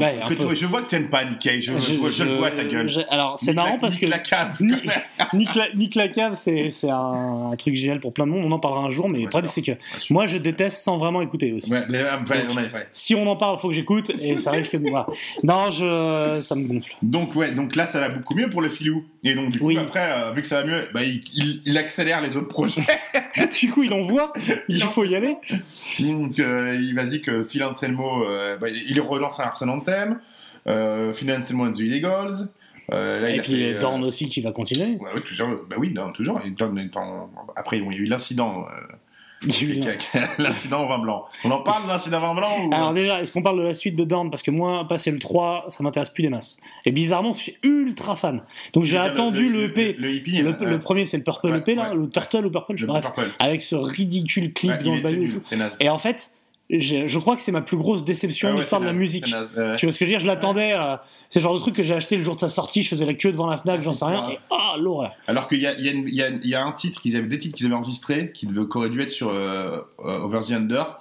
Ouais, 0.00 0.18
Que 0.28 0.34
peu. 0.34 0.48
tu- 0.48 0.56
je 0.56 0.66
vois 0.66 0.82
que 0.82 0.88
tu 0.88 0.96
aimes 0.96 1.08
pas 1.08 1.24
Cage, 1.40 1.64
je, 1.78 2.10
je 2.10 2.24
le 2.24 2.36
vois 2.36 2.50
ta 2.50 2.64
gueule. 2.64 2.88
alors, 3.10 3.38
c'est 3.38 3.52
marrant 3.52 3.72
la- 3.74 3.78
parce 3.78 3.96
que. 3.96 4.06
Nick, 5.32 5.54
la, 5.54 5.66
Nick 5.74 5.98
c'est 6.34 6.70
c'est 6.70 6.90
un, 6.90 7.50
un 7.52 7.56
truc 7.56 7.74
génial 7.74 8.00
pour 8.00 8.12
plein 8.12 8.26
de 8.26 8.32
monde. 8.32 8.44
On 8.44 8.52
en 8.52 8.58
parlera 8.58 8.82
un 8.84 8.90
jour, 8.90 9.08
mais 9.08 9.20
le 9.22 9.28
problème, 9.28 9.50
c'est 9.50 9.62
que 9.62 9.72
moi, 10.10 10.26
je 10.26 10.38
déteste 10.38 10.82
sans 10.84 10.96
vraiment 10.98 11.22
écouter 11.22 11.52
aussi. 11.52 11.70
Ouais, 11.72 11.82
mais, 11.88 11.98
euh, 11.98 12.16
Donc, 12.46 12.56
ouais. 12.56 12.86
Si 12.92 13.14
on 13.14 13.26
en 13.26 13.36
parle, 13.36 13.58
faut 13.58 13.68
que 13.68 13.74
j'écoute, 13.74 14.10
et 14.20 14.36
ça 14.36 14.50
risque 14.52 14.76
de 14.76 14.88
moi. 14.90 15.06
Non, 15.42 15.70
je, 15.70 16.40
ça 16.42 16.54
me 16.54 16.66
gonfle. 16.66 16.92
Donc 17.02 17.34
ouais, 17.36 17.50
donc 17.52 17.76
là 17.76 17.86
ça 17.86 18.00
va 18.00 18.08
beaucoup 18.08 18.34
mieux 18.34 18.48
pour 18.48 18.62
le 18.62 18.68
filou. 18.68 19.04
Et 19.22 19.34
donc 19.34 19.50
du 19.52 19.58
coup 19.58 19.70
après, 19.78 20.10
euh, 20.12 20.32
vu 20.32 20.42
que 20.42 20.48
ça 20.48 20.60
va 20.62 20.66
mieux, 20.66 20.88
bah, 20.92 21.02
il, 21.02 21.22
il- 21.34 21.60
il 21.66 21.78
accélère 21.78 22.20
les 22.20 22.36
autres 22.36 22.48
projets. 22.48 22.82
du 23.60 23.70
coup, 23.70 23.82
il 23.82 23.92
envoie, 23.92 24.32
il 24.68 24.82
faut 24.82 25.04
y 25.04 25.14
aller. 25.16 25.36
Donc 26.00 26.38
euh, 26.38 26.78
il 26.80 26.94
va 26.94 27.04
dire 27.04 27.22
que 27.22 27.42
Phil 27.42 27.62
Anselmo, 27.64 28.24
euh, 28.24 28.56
bah, 28.56 28.68
il 28.70 29.00
relance 29.00 29.40
un 29.40 29.44
Arsène 29.44 29.70
Anthem, 29.88 30.18
euh, 30.66 31.12
the 31.70 31.78
Illegals. 31.80 32.48
Euh, 32.92 33.20
là, 33.20 33.30
il 33.30 33.36
Et 33.36 33.38
a 33.38 33.42
puis 33.42 33.52
fait, 33.56 33.74
euh, 33.74 33.78
Dorn 33.80 34.04
aussi 34.04 34.28
qui 34.28 34.40
va 34.42 34.52
continuer. 34.52 34.96
Ouais, 35.00 35.12
ouais, 35.14 35.20
toujours, 35.22 35.48
bah 35.68 35.76
oui, 35.78 35.92
non, 35.94 36.12
toujours. 36.12 36.40
Dorn 36.56 36.78
Après, 37.56 37.78
bon, 37.80 37.90
il 37.90 37.96
y 37.96 38.00
a 38.00 38.02
eu 38.02 38.06
l'incident. 38.06 38.66
euh, 38.66 39.46
l'incident 40.38 40.84
au 40.84 40.88
vin 40.88 40.98
blanc. 40.98 41.24
On 41.44 41.50
en 41.50 41.60
parle 41.62 41.84
de 41.84 41.88
l'incident 41.88 42.18
au 42.18 42.20
vin 42.20 42.34
blanc 42.34 42.50
ou... 42.66 42.74
Alors 42.74 42.94
déjà, 42.94 43.20
est-ce 43.22 43.30
qu'on 43.32 43.42
parle 43.42 43.58
de 43.58 43.64
la 43.64 43.74
suite 43.74 43.94
de 43.96 44.04
Dorn 44.04 44.30
Parce 44.30 44.42
que 44.42 44.50
moi, 44.50 44.86
passer 44.88 45.10
le 45.10 45.18
3, 45.18 45.66
ça 45.68 45.82
m'intéresse 45.82 46.08
plus 46.10 46.22
des 46.22 46.30
masses. 46.30 46.58
Et 46.86 46.92
bizarrement, 46.92 47.32
je 47.32 47.38
suis 47.40 47.56
ultra 47.62 48.16
fan. 48.16 48.42
Donc 48.72 48.84
j'ai 48.84 48.96
attendu 48.98 49.48
le- 49.50 49.60
le, 49.60 49.64
EP. 49.66 49.92
le- 49.94 50.02
le 50.08 50.14
hippie, 50.14 50.40
Le, 50.42 50.50
euh, 50.50 50.70
le 50.70 50.78
premier, 50.78 51.04
c'est 51.06 51.16
le 51.18 51.24
Purple 51.24 51.48
ouais, 51.48 51.58
EP, 51.58 51.74
là, 51.74 51.90
ouais. 51.90 51.94
le 51.96 52.08
Turtle 52.08 52.46
ou 52.46 52.50
Purple, 52.50 52.74
je 52.76 52.82
Le 52.86 52.88
bref. 52.92 53.04
Purple. 53.04 53.32
Avec 53.38 53.62
ce 53.62 53.74
ridicule 53.74 54.52
clip 54.54 54.70
Ouais, 54.72 54.78
il 54.80 54.84
dans 54.86 54.94
le 54.96 55.00
bayou 55.02 55.40
et. 55.42 55.76
Et 55.80 55.88
en 55.90 55.98
fait, 55.98 56.30
je 56.80 57.18
crois 57.18 57.36
que 57.36 57.42
c'est 57.42 57.52
ma 57.52 57.60
plus 57.62 57.76
grosse 57.76 58.04
déception 58.04 58.48
Ah 58.48 58.50
de 58.52 58.56
ouais, 58.56 58.60
l'histoire 58.62 58.80
de 58.80 58.86
c'est 58.86 58.92
la 58.92 58.92
naze, 58.92 59.00
musique. 59.00 59.24
c'est 59.26 59.32
naze, 59.32 59.54
ouais. 59.56 59.76
Tu 59.76 59.86
vois 59.86 59.92
ce 59.92 59.98
que 59.98 60.04
je 60.04 60.10
veux 60.10 60.16
dire? 60.16 60.20
Je 60.20 60.26
l'attendais. 60.26 60.74
euh, 60.78 60.96
c'est 61.30 61.40
le 61.40 61.42
genre 61.44 61.54
de 61.54 61.60
truc 61.60 61.74
que 61.74 61.82
j'ai 61.82 61.94
acheté 61.94 62.16
le 62.16 62.22
jour 62.22 62.34
de 62.36 62.40
sa 62.40 62.48
sortie. 62.48 62.82
Je 62.82 62.88
faisais 62.90 63.04
la 63.06 63.14
queue 63.14 63.32
devant 63.32 63.46
la 63.46 63.56
Fnac, 63.56 63.82
j'en 63.82 63.92
sais 63.92 64.04
rien. 64.04 64.28
Et 64.30 64.38
ah, 64.50 64.74
l'horreur. 64.78 65.12
Alors 65.26 65.48
qu'il 65.48 65.58
y 65.60 65.66
a, 65.66 65.72
il 65.78 65.84
y, 65.84 65.88
a 65.88 65.92
une- 65.92 66.04
il 66.08 66.14
y 66.14 66.22
a- 66.22 66.28
il 66.30 66.48
y 66.48 66.54
a 66.54 66.64
un 66.64 66.72
titre 66.72 67.00
qu'ils 67.00 67.16
avaient, 67.16 67.26
des 67.26 67.38
titres 67.38 67.56
qu'ils 67.56 67.66
avaient 67.66 67.74
enregistrés 67.74 68.30
qui 68.32 68.46
auraient 68.74 68.90
dû 68.90 69.00
être 69.00 69.10
sur 69.10 69.30
euh, 69.30 69.78
euh, 70.04 70.18
Over 70.20 70.40
the 70.46 70.52
Under. 70.52 70.98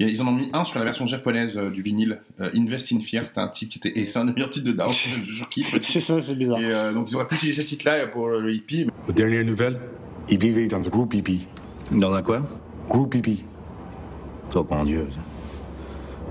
Ils 0.00 0.20
en 0.22 0.26
ont 0.26 0.32
mis 0.32 0.48
un 0.52 0.64
sur 0.64 0.78
la 0.80 0.84
version 0.84 1.06
japonaise 1.06 1.56
euh, 1.56 1.70
du 1.70 1.80
vinyle, 1.80 2.20
euh, 2.40 2.50
Invest 2.56 2.92
in 2.92 2.98
Fear. 3.00 3.26
C'était 3.28 3.38
un 3.40 3.48
titre 3.48 3.72
qui 3.78 3.78
était, 3.88 3.96
et 4.00 4.06
c'est 4.06 4.18
un 4.18 4.24
des 4.24 4.32
meilleurs 4.32 4.50
titres 4.50 4.66
de 4.66 4.72
Down. 4.72 4.90
je, 5.22 5.22
je 5.22 5.44
kiffe. 5.44 5.76
C'est 5.82 6.00
ça, 6.00 6.20
c'est 6.20 6.34
bizarre. 6.34 6.58
Et 6.60 6.64
euh, 6.64 6.92
donc 6.92 7.06
ils 7.10 7.14
auraient 7.16 7.28
pu 7.28 7.36
utiliser 7.36 7.62
ce 7.62 7.66
titre-là 7.68 8.06
pour 8.08 8.28
le, 8.28 8.52
hippie. 8.52 8.86
Aux 9.08 9.12
dernières 9.12 9.44
nouvelles, 9.44 9.78
il 10.28 10.38
vivait 10.38 10.66
dans 10.66 10.78
un 10.84 10.90
groupe 10.90 11.14
hippie. 11.14 11.46
Dans 11.92 12.12
un 12.12 12.22
quoi? 12.22 12.42
Groupe 12.88 13.14
hippie. 13.14 13.44
Oh 14.56 14.66
mon 14.70 14.84
dieu. 14.84 15.06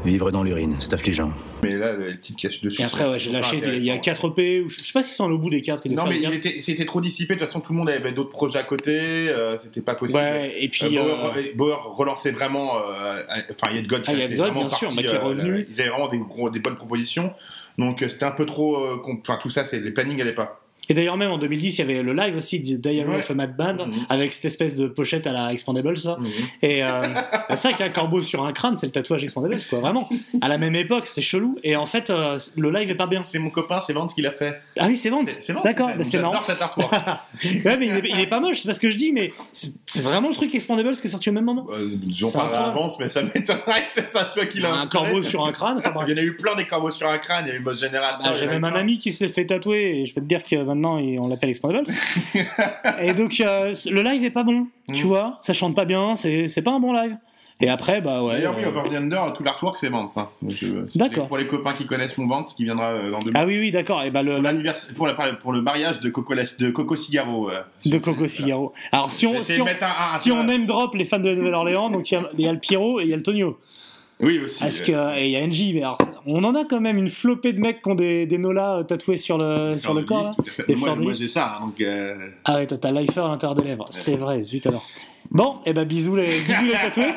Vivre 0.05 0.31
dans 0.31 0.43
l'urine, 0.43 0.75
c'est 0.79 0.91
affligeant. 0.91 1.31
Mais 1.63 1.77
là, 1.77 1.93
le, 1.93 2.11
qui 2.13 2.33
est 2.45 2.61
dessus. 2.61 2.81
Et 2.81 2.83
après, 2.83 3.09
ouais, 3.09 3.19
j'ai 3.19 3.31
lâché. 3.31 3.55
Il 3.57 3.61
y 3.83 3.89
a 3.89 3.93
intéressants. 3.93 4.01
4 4.01 4.33
EP. 4.37 4.59
Ou 4.61 4.69
je 4.69 4.79
je 4.79 4.83
sais 4.83 4.91
pas 4.91 5.01
s'ils 5.01 5.15
sont 5.15 5.31
au 5.31 5.37
bout 5.37 5.49
des 5.49 5.61
4. 5.61 5.87
Non, 5.89 6.05
mais 6.05 6.19
il 6.21 6.33
était, 6.33 6.49
c'était 6.59 6.83
trop 6.83 6.99
dissipé. 6.99 7.35
De 7.35 7.39
toute 7.39 7.47
façon, 7.47 7.61
tout 7.61 7.71
le 7.71 7.77
monde 7.79 7.89
avait 7.89 8.11
d'autres 8.11 8.31
projets 8.31 8.59
à 8.59 8.63
côté. 8.63 8.91
euh, 8.93 9.57
c'était 9.57 9.79
pas 9.79 9.95
possible. 9.95 10.19
Ouais, 10.19 10.55
et 10.61 10.67
puis, 10.67 10.97
Euh, 10.97 11.03
Bauer, 11.03 11.33
euh, 11.37 11.41
Bauer 11.55 11.95
relançait 11.97 12.31
vraiment. 12.31 12.73
Enfin, 12.75 13.73
Yet 13.73 13.83
God, 13.87 14.03
Ah, 14.07 14.11
Yet 14.13 14.23
c'est 14.27 14.29
God, 14.35 14.39
vraiment 14.47 14.59
bien 14.65 14.69
sûr, 14.69 14.89
bah, 14.93 15.01
qui 15.03 15.07
est 15.07 15.13
euh, 15.13 15.19
revenu. 15.19 15.65
ils 15.69 15.79
avaient 15.79 15.89
vraiment 15.89 16.09
des, 16.09 16.17
gros, 16.19 16.49
des 16.49 16.59
bonnes 16.59 16.75
propositions. 16.75 17.31
Donc, 17.77 17.99
c'était 18.05 18.25
un 18.25 18.31
peu 18.31 18.45
trop. 18.45 18.75
euh, 18.83 19.01
Enfin, 19.21 19.39
tout 19.41 19.49
ça, 19.49 19.63
c'est 19.63 19.79
les 19.79 19.91
plannings 19.91 20.17
n'allaient 20.17 20.33
pas. 20.33 20.59
Et 20.89 20.93
d'ailleurs, 20.93 21.15
même 21.17 21.31
en 21.31 21.37
2010, 21.37 21.77
il 21.77 21.79
y 21.79 21.83
avait 21.83 22.03
le 22.03 22.13
live 22.13 22.35
aussi, 22.35 22.59
Diary 22.59 23.07
Ouais. 23.09 23.19
of 23.19 23.31
a 23.31 23.33
Mad 23.33 23.55
Band, 23.55 23.85
Mhm. 23.87 24.05
avec 24.09 24.33
cette 24.33 24.45
espèce 24.45 24.75
de 24.75 24.87
pochette 24.87 25.25
à 25.27 25.31
la 25.31 25.51
Expandables. 25.53 25.97
Ça. 25.97 26.17
Et 26.61 26.83
euh, 26.83 27.03
c'est 27.55 27.69
vrai 27.69 27.73
qu'un 27.77 27.89
corbeau 27.89 28.19
sur 28.21 28.43
un 28.45 28.51
crâne, 28.51 28.75
c'est 28.75 28.85
le 28.87 28.91
tatouage 28.91 29.23
Expandables, 29.23 29.61
quoi, 29.69 29.79
vraiment. 29.79 30.09
À 30.41 30.49
la 30.49 30.57
même 30.57 30.75
époque, 30.75 31.07
c'est 31.07 31.21
chelou. 31.21 31.57
Et 31.63 31.75
en 31.75 31.85
fait, 31.85 32.09
euh, 32.09 32.37
le 32.57 32.69
live 32.71 32.89
est 32.91 32.95
pas 32.95 33.07
bien. 33.07 33.23
C'est 33.23 33.39
mon 33.39 33.49
copain, 33.49 33.79
c'est 33.79 33.93
Vance 33.93 34.13
qui 34.13 34.21
l'a 34.21 34.31
fait. 34.31 34.59
Ah 34.77 34.87
oui, 34.87 34.97
c'est 34.97 35.09
Vance. 35.09 35.29
C'est 35.39 35.53
Vance 35.53 35.63
D'accord, 35.63 35.89
c'est 36.01 36.17
marrant. 36.19 36.33
J'adore 36.33 36.45
cet 36.45 36.61
artwork. 36.61 36.93
ouais, 37.65 37.77
mais 37.77 37.87
il 37.87 37.93
est, 37.95 38.09
il 38.09 38.19
est 38.19 38.27
pas 38.27 38.39
moche, 38.39 38.59
c'est 38.61 38.67
pas 38.67 38.73
ce 38.73 38.79
que 38.79 38.89
je 38.89 38.97
dis, 38.97 39.11
mais 39.13 39.31
c'est 39.53 40.01
vraiment 40.03 40.29
le 40.29 40.35
truc 40.35 40.53
Expandables 40.53 40.95
qui 40.95 41.07
est 41.07 41.09
sorti 41.09 41.29
au 41.29 41.33
même 41.33 41.45
moment. 41.45 41.65
Euh, 41.71 41.95
à 42.23 42.27
incroyable. 42.43 42.73
Vance, 42.73 42.99
mais 42.99 43.07
ça 43.07 43.21
m'étonnerait 43.33 43.85
que 43.85 43.91
c'est 43.91 44.07
ça 44.07 44.25
toi 44.33 44.45
qui 44.45 44.59
l'a 44.59 44.71
Un 44.73 44.77
inspiré. 44.79 45.05
corbeau 45.05 45.23
sur 45.23 45.45
un 45.45 45.51
crâne. 45.51 45.79
Il 46.07 46.09
y 46.11 46.13
en 46.13 46.17
a 46.17 46.23
eu 46.23 46.35
plein 46.35 46.55
des 46.55 46.65
corbeaux 46.65 46.91
sur 46.91 47.07
un 47.09 47.17
crâne. 47.19 47.45
Il 47.47 47.49
y 47.49 47.51
a 47.53 47.55
eu 47.55 47.61
Boss 47.61 47.79
Général. 47.79 48.15
Bah, 48.23 48.33
J'ai 48.33 48.47
même 48.47 48.63
un 48.65 48.73
ami 48.73 48.99
qui 48.99 49.11
s'est 49.11 49.29
fait 49.29 49.45
tatouer 49.45 50.01
et 50.01 50.05
je 50.05 50.13
peux 50.13 50.21
te 50.21 50.25
dire 50.25 50.43
que 50.43 50.55
maintenant 50.73 50.97
il- 50.97 51.19
on 51.19 51.27
l'appelle 51.27 51.49
Expandables. 51.49 51.87
et 53.01 53.13
donc 53.13 53.39
euh, 53.39 53.73
le 53.89 54.01
live 54.03 54.23
est 54.23 54.29
pas 54.29 54.43
bon, 54.43 54.67
tu 54.93 55.03
Mm. 55.05 55.07
vois, 55.07 55.37
ça 55.41 55.53
chante 55.53 55.75
pas 55.75 55.85
bien, 55.85 56.15
c'est 56.15 56.61
pas 56.63 56.71
un 56.71 56.79
bon 56.79 56.93
live. 56.93 57.15
Et 57.61 57.69
après, 57.69 58.01
bah 58.01 58.23
ouais. 58.23 58.33
D'ailleurs, 58.33 58.55
oui, 58.57 58.63
euh, 58.65 58.69
Over 58.69 58.89
the 58.89 58.93
Under, 58.95 59.31
tout 59.31 59.43
l'artwork, 59.43 59.77
c'est 59.77 59.87
Vance. 59.87 60.17
Hein. 60.17 60.27
D'accord. 60.95 61.27
Pour 61.27 61.37
les 61.37 61.47
copains 61.47 61.71
qui 61.73 61.85
connaissent 61.85 62.17
mon 62.17 62.27
Vance, 62.27 62.53
qui 62.55 62.65
viendra 62.65 62.89
euh, 62.89 63.11
dans 63.11 63.19
deux 63.19 63.31
mois. 63.31 63.41
Ah 63.41 63.45
oui, 63.45 63.57
oui, 63.59 63.71
d'accord. 63.71 64.03
Et 64.03 64.09
bah 64.11 64.21
le, 64.23 64.33
Pour, 64.95 65.07
la- 65.07 65.13
le 65.53 65.61
mariage 65.61 66.01
de 66.01 66.09
Coco, 66.09 66.33
de 66.35 66.69
Coco 66.71 66.95
Cigaro. 66.97 67.49
euh. 67.51 67.61
de 67.85 67.97
Coco 67.99 68.27
Cigaro. 68.27 68.73
Alors 68.91 69.11
si 69.11 69.27
on, 69.27 69.39
si 69.39 69.61
on, 69.61 69.65
un- 69.67 70.19
si 70.19 70.31
on 70.31 70.43
name 70.43 70.65
drop 70.65 70.95
les 70.95 71.05
fans 71.05 71.19
de 71.19 71.33
Nouvelle-Orléans, 71.33 71.89
donc 71.89 72.11
il 72.11 72.15
y 72.15 72.17
a- 72.17 72.29
il 72.37 72.41
y, 72.43 72.47
a 72.49 72.51
le 72.53 72.59
Pierrot 72.59 72.99
et 72.99 73.03
il 73.03 73.09
y 73.09 73.13
a 73.13 73.17
le 73.17 73.23
Tonio. 73.23 73.57
Oui, 74.19 74.39
aussi. 74.39 74.61
Parce 74.61 74.81
euh, 74.81 74.85
que, 75.13 75.19
et 75.19 75.25
il 75.27 75.31
y 75.31 75.35
a 75.37 75.47
NJ, 75.47 75.73
mais 75.75 75.83
alors, 75.83 75.97
on 76.25 76.43
en 76.43 76.55
a 76.55 76.65
quand 76.65 76.79
même 76.79 76.97
une 76.97 77.09
flopée 77.09 77.53
de 77.53 77.59
mecs 77.59 77.81
qui 77.81 77.89
ont 77.89 77.95
des, 77.95 78.25
des 78.25 78.37
nolas 78.37 78.79
euh, 78.79 78.83
tatoués 78.83 79.17
sur 79.17 79.37
le, 79.37 79.75
sur 79.75 79.93
le 79.93 80.03
corps. 80.03 80.35
Des 80.67 80.75
Moi, 80.75 80.95
moi 80.95 81.13
j'ai 81.13 81.27
ça. 81.27 81.57
hein, 81.57 81.65
donc, 81.65 81.81
euh, 81.81 82.15
Ah 82.45 82.55
ouais, 82.55 82.67
toi 82.67 82.77
t'as 82.77 82.91
Lifer 82.91 83.21
à 83.21 83.27
l'intérieur 83.27 83.55
des 83.55 83.63
lèvres. 83.67 83.85
C'est 83.91 84.15
vrai, 84.15 84.41
zut 84.41 84.65
alors. 84.67 84.83
Bon, 85.31 85.55
et 85.65 85.73
bisous 85.85 86.15
les, 86.15 86.25
bisous 86.25 86.65
les 86.65 86.71
tatoués. 86.73 87.13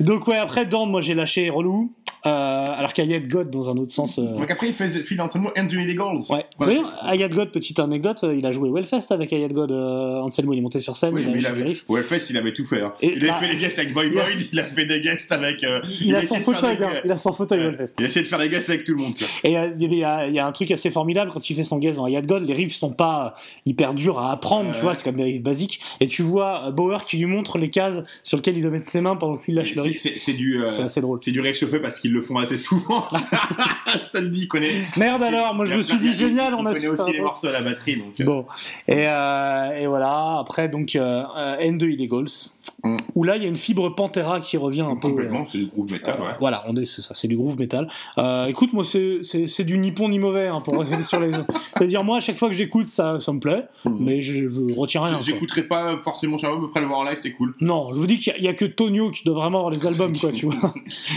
Donc 0.00 0.26
ouais, 0.26 0.38
après 0.38 0.64
Dorn, 0.66 0.90
moi 0.90 1.00
j'ai 1.00 1.14
lâché 1.14 1.48
relou. 1.50 1.92
Euh, 2.28 2.74
alors 2.76 2.92
qu'Ayat 2.92 3.20
God 3.20 3.50
dans 3.50 3.70
un 3.70 3.76
autre 3.76 3.92
sens. 3.92 4.18
euh, 4.18 4.36
Donc 4.36 4.50
après, 4.50 4.68
il 4.68 4.74
fait 4.74 4.88
Phil 4.88 5.20
Anselmo 5.20 5.50
and 5.56 5.66
the 5.66 5.72
Illegals. 5.72 6.18
Ouais. 6.30 6.44
D'ailleurs, 6.60 6.94
Ayat 7.04 7.28
God, 7.28 7.50
petite 7.50 7.78
anecdote, 7.78 8.22
euh, 8.24 8.34
il 8.36 8.44
a 8.44 8.52
joué 8.52 8.70
Wellfest 8.70 9.10
avec 9.10 9.32
Ayat 9.32 9.48
God. 9.48 9.72
Anselmo, 9.72 10.52
il 10.52 10.58
est 10.58 10.62
monté 10.62 10.78
sur 10.78 10.94
scène. 10.94 11.14
Oui, 11.14 11.24
mais 11.26 11.38
il 11.38 11.46
avait. 11.46 11.76
Wellfest, 11.88 12.30
il 12.30 12.36
avait 12.36 12.52
tout 12.52 12.64
fait. 12.64 12.82
hein. 12.82 12.92
Et 13.00 13.14
il 13.16 13.28
a 13.28 13.34
fait 13.34 13.48
des 13.48 13.56
guests 13.56 13.78
avec 13.78 13.92
Void 13.92 14.10
Void, 14.10 14.24
il 14.52 14.60
a 14.60 14.64
fait 14.64 14.84
des 14.84 15.00
guests 15.00 15.32
avec. 15.32 15.64
Il, 16.00 16.14
a, 16.14 16.26
son 16.26 16.36
fauteuil, 16.36 16.78
il 17.04 17.10
a 17.12 17.16
son 17.16 17.32
fauteuil 17.32 17.60
Wellfest. 17.60 17.94
Il 17.98 18.04
a 18.04 18.08
essayé 18.08 18.22
de 18.24 18.28
faire 18.28 18.38
des 18.38 18.48
guests 18.48 18.68
avec 18.70 18.84
tout 18.84 18.92
le 18.94 19.02
monde. 19.02 19.14
Et 19.44 19.52
il 19.52 19.94
y, 19.94 20.04
a, 20.04 20.46
un 20.46 20.52
truc 20.52 20.70
assez 20.70 20.90
formidable 20.90 21.30
quand 21.32 21.48
il 21.48 21.56
fait 21.56 21.62
son 21.62 21.78
guest 21.78 21.98
dans 21.98 22.04
Ayat 22.04 22.22
God, 22.22 22.46
les 22.46 22.54
riffs 22.54 22.74
sont 22.74 22.92
pas 22.92 23.34
hyper 23.66 23.94
durs 23.94 24.18
à 24.18 24.32
apprendre, 24.32 24.72
tu 24.74 24.80
vois, 24.82 24.94
c'est 24.94 25.04
comme 25.04 25.16
des 25.16 25.24
riffs 25.24 25.42
basiques. 25.42 25.80
Et 26.00 26.06
tu 26.06 26.22
vois 26.22 26.70
Bauer 26.70 27.04
qui 27.04 27.16
lui 27.16 27.26
montre 27.26 27.58
les 27.58 27.70
cases 27.70 28.02
sur 28.22 28.36
lesquelles 28.36 28.56
il 28.56 28.62
doit 28.62 28.70
mettre 28.70 28.86
ses 28.88 29.00
mains 29.00 29.16
pendant 29.16 29.36
qu'il 29.36 29.54
lâche 29.54 29.74
le 29.74 29.82
riff. 29.82 29.98
C'est 30.00 30.18
c'est 30.18 30.32
du. 30.34 30.62
C'est 30.66 30.82
assez 30.82 31.00
drôle. 31.00 31.20
C'est 31.22 31.32
du 31.32 31.40
réchauffé 31.40 31.78
parce 31.78 32.00
qu'ils 32.00 32.17
le 32.18 32.22
font 32.24 32.36
assez 32.36 32.56
souvent. 32.56 33.06
je 33.86 34.10
te 34.10 34.18
le 34.18 34.28
dis, 34.28 34.42
il 34.42 34.48
connaît. 34.48 34.72
Merde 34.96 35.22
alors, 35.22 35.54
moi 35.54 35.64
je 35.66 35.74
me 35.74 35.82
suis 35.82 35.98
dit 35.98 36.12
génial, 36.12 36.54
on 36.54 36.66
a 36.66 36.72
connaît 36.72 36.88
aussi 36.88 37.12
les 37.12 37.20
morceaux 37.20 37.48
à 37.48 37.52
la 37.52 37.62
batterie. 37.62 37.96
Donc, 37.96 38.20
euh, 38.20 38.24
Bon, 38.24 38.46
et, 38.86 39.08
euh, 39.08 39.80
et 39.80 39.86
voilà, 39.86 40.38
après 40.38 40.68
donc 40.68 40.94
euh, 40.96 41.22
euh, 41.36 41.56
N2 41.58 41.90
Illegals, 41.92 42.52
Mm. 42.84 42.96
où 43.16 43.24
là 43.24 43.36
il 43.36 43.42
y 43.42 43.46
a 43.46 43.48
une 43.48 43.56
fibre 43.56 43.88
Pantera 43.94 44.38
qui 44.40 44.56
revient 44.56 44.82
un 44.82 44.94
peu. 44.94 45.08
complètement, 45.08 45.40
euh, 45.40 45.44
c'est 45.44 45.58
du 45.58 45.66
groove 45.66 45.90
metal. 45.90 46.20
ouais. 46.20 46.28
Voilà, 46.38 46.64
on 46.68 46.76
est, 46.76 46.84
c'est 46.84 47.02
ça, 47.02 47.14
c'est 47.16 47.26
du 47.26 47.36
groove 47.36 47.58
metal. 47.58 47.88
Euh, 48.18 48.46
écoute, 48.46 48.72
moi, 48.72 48.84
c'est, 48.84 49.18
c'est, 49.22 49.46
c'est 49.48 49.64
du 49.64 49.76
ni 49.78 49.90
bon 49.90 50.08
ni 50.08 50.18
mauvais, 50.20 50.46
hein, 50.46 50.60
pour 50.64 50.74
revenir 50.78 51.04
sur 51.06 51.18
les. 51.18 51.32
C'est-à-dire, 51.74 52.04
moi, 52.04 52.18
à 52.18 52.20
chaque 52.20 52.38
fois 52.38 52.48
que 52.48 52.54
j'écoute, 52.54 52.88
ça, 52.88 53.18
ça 53.18 53.32
me 53.32 53.40
plaît, 53.40 53.64
mais 53.84 54.22
je, 54.22 54.48
je 54.48 54.74
retiens 54.74 55.02
rien. 55.02 55.14
quoi. 55.14 55.20
J'écouterai 55.22 55.64
pas 55.64 55.98
forcément 56.02 56.38
Charles, 56.38 56.58
mais 56.60 56.66
après 56.66 56.80
le 56.80 56.86
voir 56.86 57.00
en 57.00 57.04
live, 57.04 57.18
c'est 57.20 57.32
cool. 57.32 57.54
Non, 57.60 57.92
je 57.94 57.98
vous 57.98 58.06
dis 58.06 58.18
qu'il 58.18 58.32
y 58.32 58.36
a- 58.36 58.38
il 58.38 58.44
y, 58.44 58.48
a 58.48 58.54
que 58.54 58.64
Tonio 58.64 59.10
qui 59.10 59.24
doit 59.24 59.34
vraiment 59.34 59.58
avoir 59.66 59.72
les 59.72 59.84
albums, 59.86 60.16
quoi, 60.16 60.30
tu 60.30 60.46
vois. 60.46 60.72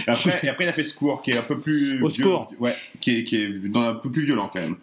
Et 0.08 0.10
après, 0.10 0.40
et 0.44 0.50
après, 0.50 0.64
il 0.66 0.70
a 0.70 0.74
fait 0.74 0.84
Score, 0.84 1.22
qui 1.22 1.32
est 1.32 1.38
un 1.38 1.44
peu 1.44 1.60
plus. 1.60 2.04
Au 2.04 2.08
violent. 2.08 2.48
Score. 2.50 2.62
Ouais, 2.62 2.76
qui 3.00 3.18
est, 3.20 3.24
qui 3.24 3.36
est 3.36 3.70
dans 3.70 3.82
un 3.84 3.94
peu 3.94 4.10
plus 4.10 4.26
violent 4.26 4.50
quand 4.52 4.62
même. 4.62 4.78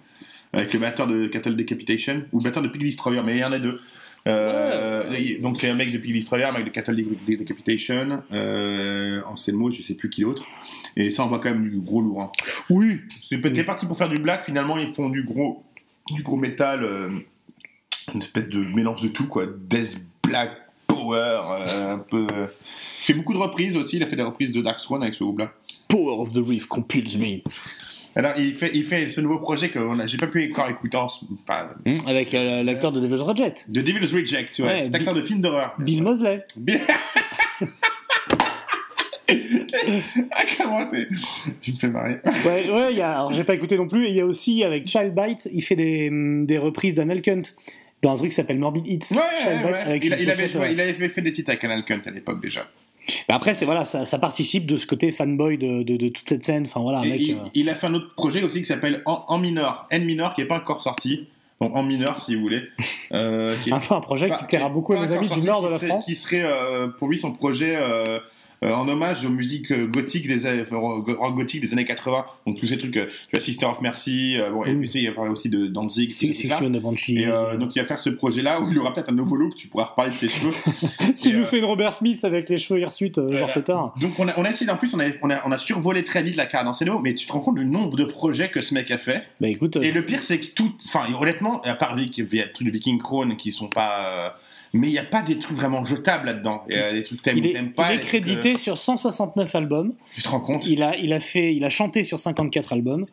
Avec 0.52 0.72
le 0.72 0.80
batteur 0.80 1.06
de 1.06 1.26
Cattle 1.26 1.56
Decapitation, 1.56 2.22
ou 2.32 2.38
le 2.38 2.44
batteur 2.44 2.62
de 2.62 2.68
Pig 2.68 2.82
Destroyer, 2.82 3.20
mais 3.24 3.34
il 3.36 3.40
y 3.40 3.44
en 3.44 3.52
a 3.52 3.58
deux. 3.58 3.80
Euh, 4.28 5.38
Donc 5.40 5.56
c'est 5.56 5.68
un 5.68 5.74
mec 5.74 5.90
de 5.92 5.98
Destroyer, 5.98 6.44
un 6.44 6.52
mec 6.52 6.64
de 6.64 6.92
De- 6.92 7.36
Decapitation, 7.36 8.22
euh, 8.32 9.20
Anselmo, 9.26 9.70
je 9.70 9.82
sais 9.82 9.94
plus 9.94 10.10
qui 10.10 10.20
l'autre. 10.22 10.46
Et 10.96 11.10
ça, 11.10 11.24
on 11.24 11.28
voit 11.28 11.38
quand 11.38 11.50
même 11.50 11.68
du 11.68 11.78
gros 11.78 12.00
lourd. 12.02 12.22
hein. 12.22 12.32
Oui. 12.70 13.00
C'est 13.22 13.38
peut-être 13.38 13.66
parti 13.66 13.86
pour 13.86 13.96
faire 13.96 14.08
du 14.08 14.18
black, 14.18 14.44
finalement, 14.44 14.76
ils 14.78 14.88
font 14.88 15.08
du 15.08 15.24
gros, 15.24 15.62
du 16.10 16.22
gros 16.22 16.36
métal, 16.36 16.84
euh, 16.84 17.10
une 18.12 18.20
espèce 18.20 18.48
de 18.48 18.58
mélange 18.60 19.02
de 19.02 19.08
tout, 19.08 19.26
quoi. 19.26 19.46
Death, 19.46 19.98
black, 20.22 20.52
power, 20.86 21.18
euh, 21.18 21.94
un 21.94 21.98
peu. 21.98 22.26
Il 23.00 23.04
fait 23.04 23.14
beaucoup 23.14 23.32
de 23.32 23.38
reprises 23.38 23.76
aussi, 23.76 23.96
il 23.96 24.02
a 24.02 24.06
fait 24.06 24.16
des 24.16 24.22
reprises 24.22 24.52
de 24.52 24.60
Dark 24.60 24.80
Swan 24.80 25.02
avec 25.02 25.14
ce 25.14 25.24
groupe-là. 25.24 25.52
Power 25.88 26.20
of 26.20 26.32
the 26.32 26.38
Reef 26.46 26.66
compels 26.66 27.16
me. 27.18 27.40
Alors, 28.18 28.32
il 28.36 28.52
fait, 28.52 28.70
il 28.74 28.84
fait 28.84 29.08
ce 29.08 29.20
nouveau 29.20 29.38
projet 29.38 29.68
que 29.68 29.78
j'ai 30.06 30.18
pas 30.18 30.26
pu 30.26 30.50
encore 30.50 30.68
écouter 30.68 30.96
en, 30.96 31.08
ce- 31.08 31.24
enfin, 31.48 31.68
Hmm, 31.86 31.98
avec 32.06 32.34
euh, 32.34 32.62
l'acteur 32.64 32.90
de 32.92 33.00
Devil's 33.00 33.20
Reject, 33.22 33.70
de 33.70 33.80
Devil's 33.80 34.12
Reject, 34.12 34.52
tu 34.54 34.62
vois, 34.62 34.72
Ouais, 34.72 34.80
cet 34.80 34.94
acteur 34.94 35.14
de 35.14 35.22
film 35.22 35.40
d'horreur. 35.40 35.74
Bill 35.78 36.02
Mosley. 36.02 36.44
Bill- 36.56 36.80
ah, 40.32 40.42
comment 40.58 40.86
t'es 40.86 41.06
Tu 41.60 41.72
me 41.72 41.78
fais 41.78 41.88
marrer. 41.88 42.18
Ouais, 42.44 42.70
ouais, 42.70 42.94
y 42.94 43.00
a, 43.00 43.12
alors 43.16 43.32
j'ai 43.32 43.44
pas 43.44 43.54
écouté 43.54 43.76
non 43.76 43.86
plus, 43.88 44.06
et 44.06 44.10
il 44.10 44.16
y 44.16 44.20
a 44.20 44.26
aussi, 44.26 44.64
avec 44.64 44.86
Child 44.88 45.14
Bite, 45.14 45.48
il 45.52 45.62
fait 45.62 45.76
des, 45.76 46.08
hum, 46.08 46.46
des 46.46 46.58
reprises 46.58 46.94
d'Anal 46.94 47.22
Cunt 47.22 47.42
dans 48.02 48.12
un 48.12 48.16
truc 48.16 48.30
qui 48.30 48.36
s'appelle 48.36 48.58
Morbid 48.58 48.86
Hits. 48.86 49.00
Ouais, 49.12 49.18
ouais, 49.18 49.72
ouais. 49.72 50.00
Il, 50.02 50.16
il 50.20 50.30
avait 50.30 50.56
ouais. 50.56 50.72
il 50.72 50.80
avait 50.80 51.08
fait 51.08 51.20
des 51.22 51.32
titres 51.32 51.50
avec 51.50 51.60
Canal 51.60 51.84
Cunt 51.84 52.00
à 52.06 52.10
l'époque 52.10 52.40
déjà. 52.42 52.68
Mais 53.28 53.34
après, 53.34 53.54
c'est 53.54 53.64
voilà, 53.64 53.84
ça, 53.84 54.04
ça 54.04 54.18
participe 54.18 54.66
de 54.66 54.76
ce 54.76 54.86
côté 54.86 55.10
fanboy 55.10 55.58
de, 55.58 55.82
de, 55.82 55.96
de 55.96 56.08
toute 56.08 56.28
cette 56.28 56.44
scène. 56.44 56.64
Enfin 56.66 56.80
voilà, 56.80 57.00
mec. 57.00 57.20
il, 57.20 57.32
euh, 57.34 57.40
il 57.54 57.68
a 57.70 57.74
fait 57.74 57.86
un 57.86 57.94
autre 57.94 58.14
projet 58.14 58.42
aussi 58.42 58.60
qui 58.60 58.66
s'appelle 58.66 59.02
en, 59.06 59.24
en 59.28 59.38
mineur, 59.38 59.86
N 59.90 60.04
mineur, 60.04 60.34
qui 60.34 60.42
n'est 60.42 60.46
pas 60.46 60.56
encore 60.58 60.82
sorti. 60.82 61.26
Donc 61.60 61.74
en 61.74 61.82
mineur, 61.82 62.20
si 62.20 62.34
vous 62.36 62.42
voulez. 62.42 62.62
Euh, 63.10 63.56
qui 63.62 63.70
est 63.70 63.72
un 63.72 63.78
peu 63.80 63.94
un 63.94 64.00
projet 64.02 64.28
pas- 64.28 64.36
qui 64.36 64.44
plaira 64.44 64.66
est 64.68 64.70
beaucoup 64.70 64.92
à 64.92 64.98
encore 64.98 65.16
amis 65.16 65.28
sorti, 65.28 65.40
du 65.40 65.46
nord 65.46 65.62
de 65.62 65.68
la 65.70 65.78
serait- 65.78 65.88
France. 65.88 66.04
Qui 66.04 66.14
serait 66.14 66.42
euh, 66.44 66.88
pour 66.88 67.08
lui 67.08 67.16
son 67.16 67.32
projet 67.32 67.74
en 68.62 68.88
hommage 68.88 69.24
aux 69.24 69.30
musiques 69.30 69.70
euh, 69.70 69.86
gothiques 69.86 70.26
des 70.26 70.64
rock 70.72 71.34
gothique 71.34 71.60
des 71.60 71.72
années 71.72 71.84
80. 71.84 72.24
Donc 72.46 72.56
tous 72.56 72.66
ces 72.66 72.78
trucs, 72.78 72.96
euh, 72.96 73.06
tu 73.06 73.30
vois, 73.32 73.40
Sister 73.40 73.66
of 73.66 73.80
Mercy, 73.80 74.36
euh, 74.36 74.50
bon, 74.50 74.64
et 74.64 74.72
il 74.72 75.08
a 75.08 75.12
parlé 75.12 75.30
aussi 75.30 75.48
de 75.48 75.66
Danzig. 75.66 76.10
Six 76.10 76.46
of 76.52 76.62
euh, 76.62 77.56
donc 77.56 77.74
il 77.76 77.80
va 77.80 77.86
faire 77.86 77.98
ce 77.98 78.10
projet-là 78.10 78.60
où 78.60 78.70
il 78.70 78.78
aura 78.78 78.92
peut-être 78.92 79.10
un 79.10 79.14
nouveau 79.14 79.36
look, 79.36 79.54
tu 79.54 79.68
pourras 79.68 79.84
reparler 79.84 80.10
de 80.12 80.16
ses 80.16 80.28
cheveux. 80.28 80.52
S'il 81.14 81.36
nous 81.36 81.42
euh, 81.42 81.46
fait 81.46 81.58
une 81.58 81.64
Robert 81.64 81.94
Smith 81.94 82.24
avec 82.24 82.48
les 82.48 82.58
cheveux 82.58 82.80
hirsutes, 82.80 83.18
euh, 83.18 83.30
genre 83.30 83.38
Voilà. 83.40 83.54
pétard. 83.54 83.94
Donc 84.00 84.18
on 84.18 84.28
a, 84.28 84.38
on 84.38 84.44
a 84.44 84.50
essayé, 84.50 84.70
en 84.70 84.76
plus 84.76 84.92
on 84.94 85.00
a, 85.00 85.06
on, 85.22 85.30
a, 85.30 85.46
on 85.46 85.52
a 85.52 85.58
survolé 85.58 86.04
très 86.04 86.22
vite 86.22 86.36
la 86.36 86.46
carrière 86.46 86.64
d'Anselmo, 86.66 86.98
mais 86.98 87.14
tu 87.14 87.26
te 87.26 87.32
rends 87.32 87.40
compte 87.40 87.56
du 87.56 87.64
nombre 87.64 87.96
de 87.96 88.04
projets 88.04 88.50
que 88.50 88.60
ce 88.60 88.74
mec 88.74 88.90
a 88.90 88.98
fait. 88.98 89.24
Bah 89.40 89.48
écoute, 89.48 89.76
Et 89.76 89.92
le 89.92 90.04
pire 90.04 90.22
c'est 90.22 90.38
que 90.40 90.46
tout, 90.46 90.72
enfin 90.84 91.06
honnêtement, 91.20 91.60
à 91.62 91.74
part 91.74 91.94
Vic, 91.94 92.18
il 92.18 92.34
y 92.34 92.40
a 92.40 92.46
des 92.46 92.52
trucs 92.52 92.66
de 92.66 92.72
Viking 92.72 92.98
Crown 92.98 93.36
qui 93.36 93.52
sont 93.52 93.68
pas... 93.68 94.36
mais 94.72 94.88
il 94.88 94.92
n'y 94.92 94.98
a 94.98 95.04
pas 95.04 95.22
des 95.22 95.38
trucs 95.38 95.56
vraiment 95.56 95.84
jetables 95.84 96.26
là-dedans. 96.26 96.64
Il 96.68 96.76
y 96.76 96.78
a 96.78 96.92
des 96.92 97.02
trucs 97.02 97.18
que 97.18 97.24
t'aimes 97.24 97.38
ou 97.38 97.44
est, 97.44 97.52
t'aimes 97.52 97.72
pas. 97.72 97.92
il 97.92 97.96
est 97.96 98.00
crédité 98.00 98.54
euh, 98.54 98.58
sur 98.58 98.78
169 98.78 99.54
albums. 99.54 99.94
Tu 100.14 100.22
te 100.22 100.28
rends 100.28 100.40
compte? 100.40 100.66
Il 100.66 100.82
a, 100.82 100.96
il 100.96 101.12
a 101.12 101.20
fait, 101.20 101.54
il 101.54 101.64
a 101.64 101.70
chanté 101.70 102.02
sur 102.02 102.18
54 102.18 102.72
albums. 102.72 103.06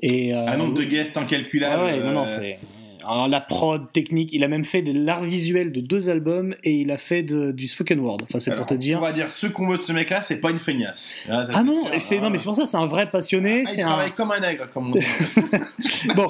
Et 0.00 0.34
euh, 0.34 0.46
Un 0.46 0.56
nombre 0.56 0.74
de 0.74 0.84
guests 0.84 1.16
incalculable. 1.16 1.82
Ah 1.82 1.84
ouais, 1.84 2.00
non, 2.00 2.12
non, 2.12 2.22
euh, 2.22 2.26
c'est. 2.26 2.58
Alors, 3.04 3.28
la 3.28 3.40
prod 3.40 3.90
technique, 3.92 4.32
il 4.32 4.44
a 4.44 4.48
même 4.48 4.64
fait 4.64 4.82
de 4.82 4.92
l'art 4.92 5.22
visuel 5.22 5.72
de 5.72 5.80
deux 5.80 6.10
albums 6.10 6.54
et 6.64 6.72
il 6.72 6.90
a 6.90 6.98
fait 6.98 7.22
de- 7.22 7.52
du 7.52 7.68
spoken 7.68 8.00
word. 8.00 8.18
Enfin, 8.22 8.40
c'est 8.40 8.54
pour 8.56 8.66
te 8.66 8.74
dire. 8.74 8.98
On 8.98 9.02
va 9.02 9.12
dire 9.12 9.30
ce 9.30 9.46
qu'on 9.46 9.66
veut 9.68 9.76
de 9.76 9.82
ce 9.82 9.92
mec-là, 9.92 10.22
c'est 10.22 10.38
pas 10.40 10.50
une 10.50 10.58
feignasse. 10.58 11.12
Ah, 11.28 11.44
ça, 11.46 11.52
Ah 11.54 11.62
non, 11.64 11.84
c'est 11.98 12.18
Ah, 12.18 12.20
non, 12.22 12.30
mais 12.30 12.38
c'est 12.38 12.44
pour 12.44 12.54
ça, 12.56 12.66
c'est 12.66 12.76
un 12.76 12.86
vrai 12.86 13.10
passionné. 13.10 13.62
ah, 13.66 13.70
il 13.74 13.80
un... 13.80 13.84
travaille 13.84 14.12
comme 14.12 14.30
un 14.32 14.40
nègre, 14.40 14.68
comme 14.72 14.88
on 14.90 14.92
dit. 14.92 15.04
Bon, 16.16 16.28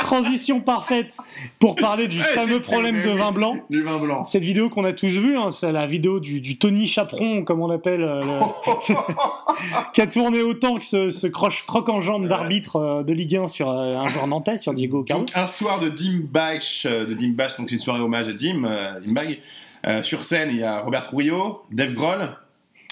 transition 0.00 0.60
parfaite 0.60 1.16
pour 1.58 1.74
parler 1.74 2.08
du 2.08 2.18
Ouais, 2.18 2.24
fameux 2.24 2.60
problème 2.60 3.02
de 3.02 3.10
vin 3.10 3.32
blanc. 3.32 3.54
Du 3.70 3.82
vin 3.82 3.98
blanc. 3.98 4.24
Cette 4.24 4.42
vidéo 4.44 4.68
qu'on 4.70 4.84
a 4.84 4.92
tous 4.92 5.08
vue, 5.08 5.36
hein, 5.36 5.50
c'est 5.50 5.72
la 5.72 5.86
vidéo 5.86 6.20
du, 6.20 6.40
du 6.40 6.56
Tony 6.58 6.86
Chaperon, 6.86 7.42
comme 7.44 7.60
on 7.60 7.66
l'appelle, 7.66 8.02
euh, 8.02 8.22
le- 8.22 8.94
qui 9.92 10.00
a 10.00 10.06
tourné 10.06 10.42
autant 10.42 10.76
que 10.78 10.84
ce, 10.84 11.08
ce 11.10 11.26
croche- 11.26 11.64
croc 11.66 11.88
en 11.88 12.00
jambe 12.00 12.26
d'arbitre 12.28 12.76
euh, 12.76 13.02
de 13.02 13.12
Ligue 13.12 13.36
1 13.36 13.46
sur 13.48 13.68
euh, 13.70 13.96
un 13.96 14.08
joueur 14.08 14.26
nantais, 14.26 14.58
sur 14.58 14.72
Diego 14.74 15.02
Carlos. 15.02 15.26
Un 15.44 15.46
soir 15.46 15.78
de 15.78 15.90
Dim 15.90 16.22
Bash, 16.30 16.86
euh, 16.86 17.04
de 17.04 17.12
Dim 17.12 17.34
Bash, 17.34 17.56
donc 17.58 17.68
c'est 17.68 17.74
une 17.76 17.80
soirée 17.82 18.00
hommage 18.00 18.28
à 18.28 18.32
Dim, 18.32 18.64
euh, 18.64 18.98
Dim 19.00 19.12
Bag. 19.12 19.38
Euh, 19.86 20.02
sur 20.02 20.24
scène, 20.24 20.48
il 20.50 20.56
y 20.56 20.62
a 20.62 20.80
Robert 20.80 21.02
Trujillo, 21.02 21.62
Dave 21.70 21.92
Grohl. 21.92 22.30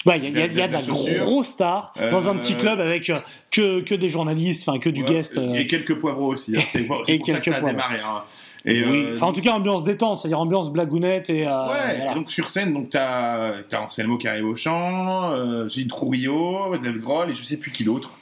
Ouais, 0.05 0.19
il 0.19 0.25
y 0.25 0.27
a, 0.27 0.29
y 0.29 0.43
a- 0.43 0.53
y 0.53 0.61
a 0.61 0.67
de 0.67 0.73
la 0.73 0.81
grosse 0.83 1.47
star 1.47 1.93
dans 2.11 2.29
un 2.29 2.35
Euh, 2.35 2.39
petit 2.39 2.53
club 2.55 2.79
avec 2.79 3.09
euh, 3.09 3.15
que, 3.49 3.79
que 3.81 3.95
des 3.95 4.07
journalistes, 4.09 4.69
enfin 4.69 4.77
que 4.77 4.89
du 4.91 5.01
Ouais, 5.01 5.09
guest. 5.09 5.37
euh, 5.37 5.55
Et 5.55 5.65
quelques 5.65 5.97
poivrons 5.97 6.27
aussi. 6.27 6.55
hein, 6.55 6.61
C'est 6.67 6.83
pour, 6.83 7.03
Et 7.07 7.17
pour 7.17 7.25
ça 7.25 7.39
que 7.39 7.39
quelques 7.39 7.45
ça 7.45 7.57
a 7.57 7.59
poivrons. 7.61 7.69
démarré. 7.71 7.97
hein. 8.05 8.23
Et, 8.65 8.83
oui. 8.85 9.05
euh, 9.07 9.15
Enfin, 9.15 9.27
en 9.27 9.33
tout 9.33 9.41
cas, 9.41 9.53
ambiance 9.53 9.83
détente, 9.83 10.19
c'est-à-dire 10.19 10.39
ambiance 10.39 10.71
blagounette 10.71 11.31
et. 11.31 11.47
euh, 11.47 11.49
Ouais, 11.67 11.95
voilà. 11.97 12.11
et 12.11 12.15
donc 12.15 12.29
sur 12.31 12.49
scène, 12.49 12.71
donc 12.73 12.89
t'as 12.89 13.53
as 13.71 13.81
Anselmo 13.81 14.19
qui 14.19 14.27
arrive 14.27 14.45
au 14.45 14.55
chant, 14.55 15.31
euh, 15.31 15.67
j'ai 15.69 15.87
Trujillo, 15.87 16.77
Dave 16.77 16.97
Grohl 16.99 17.31
et 17.31 17.33
je 17.33 17.41
sais 17.41 17.57
plus 17.57 17.71
qui 17.71 17.83
d'autre. 17.83 18.15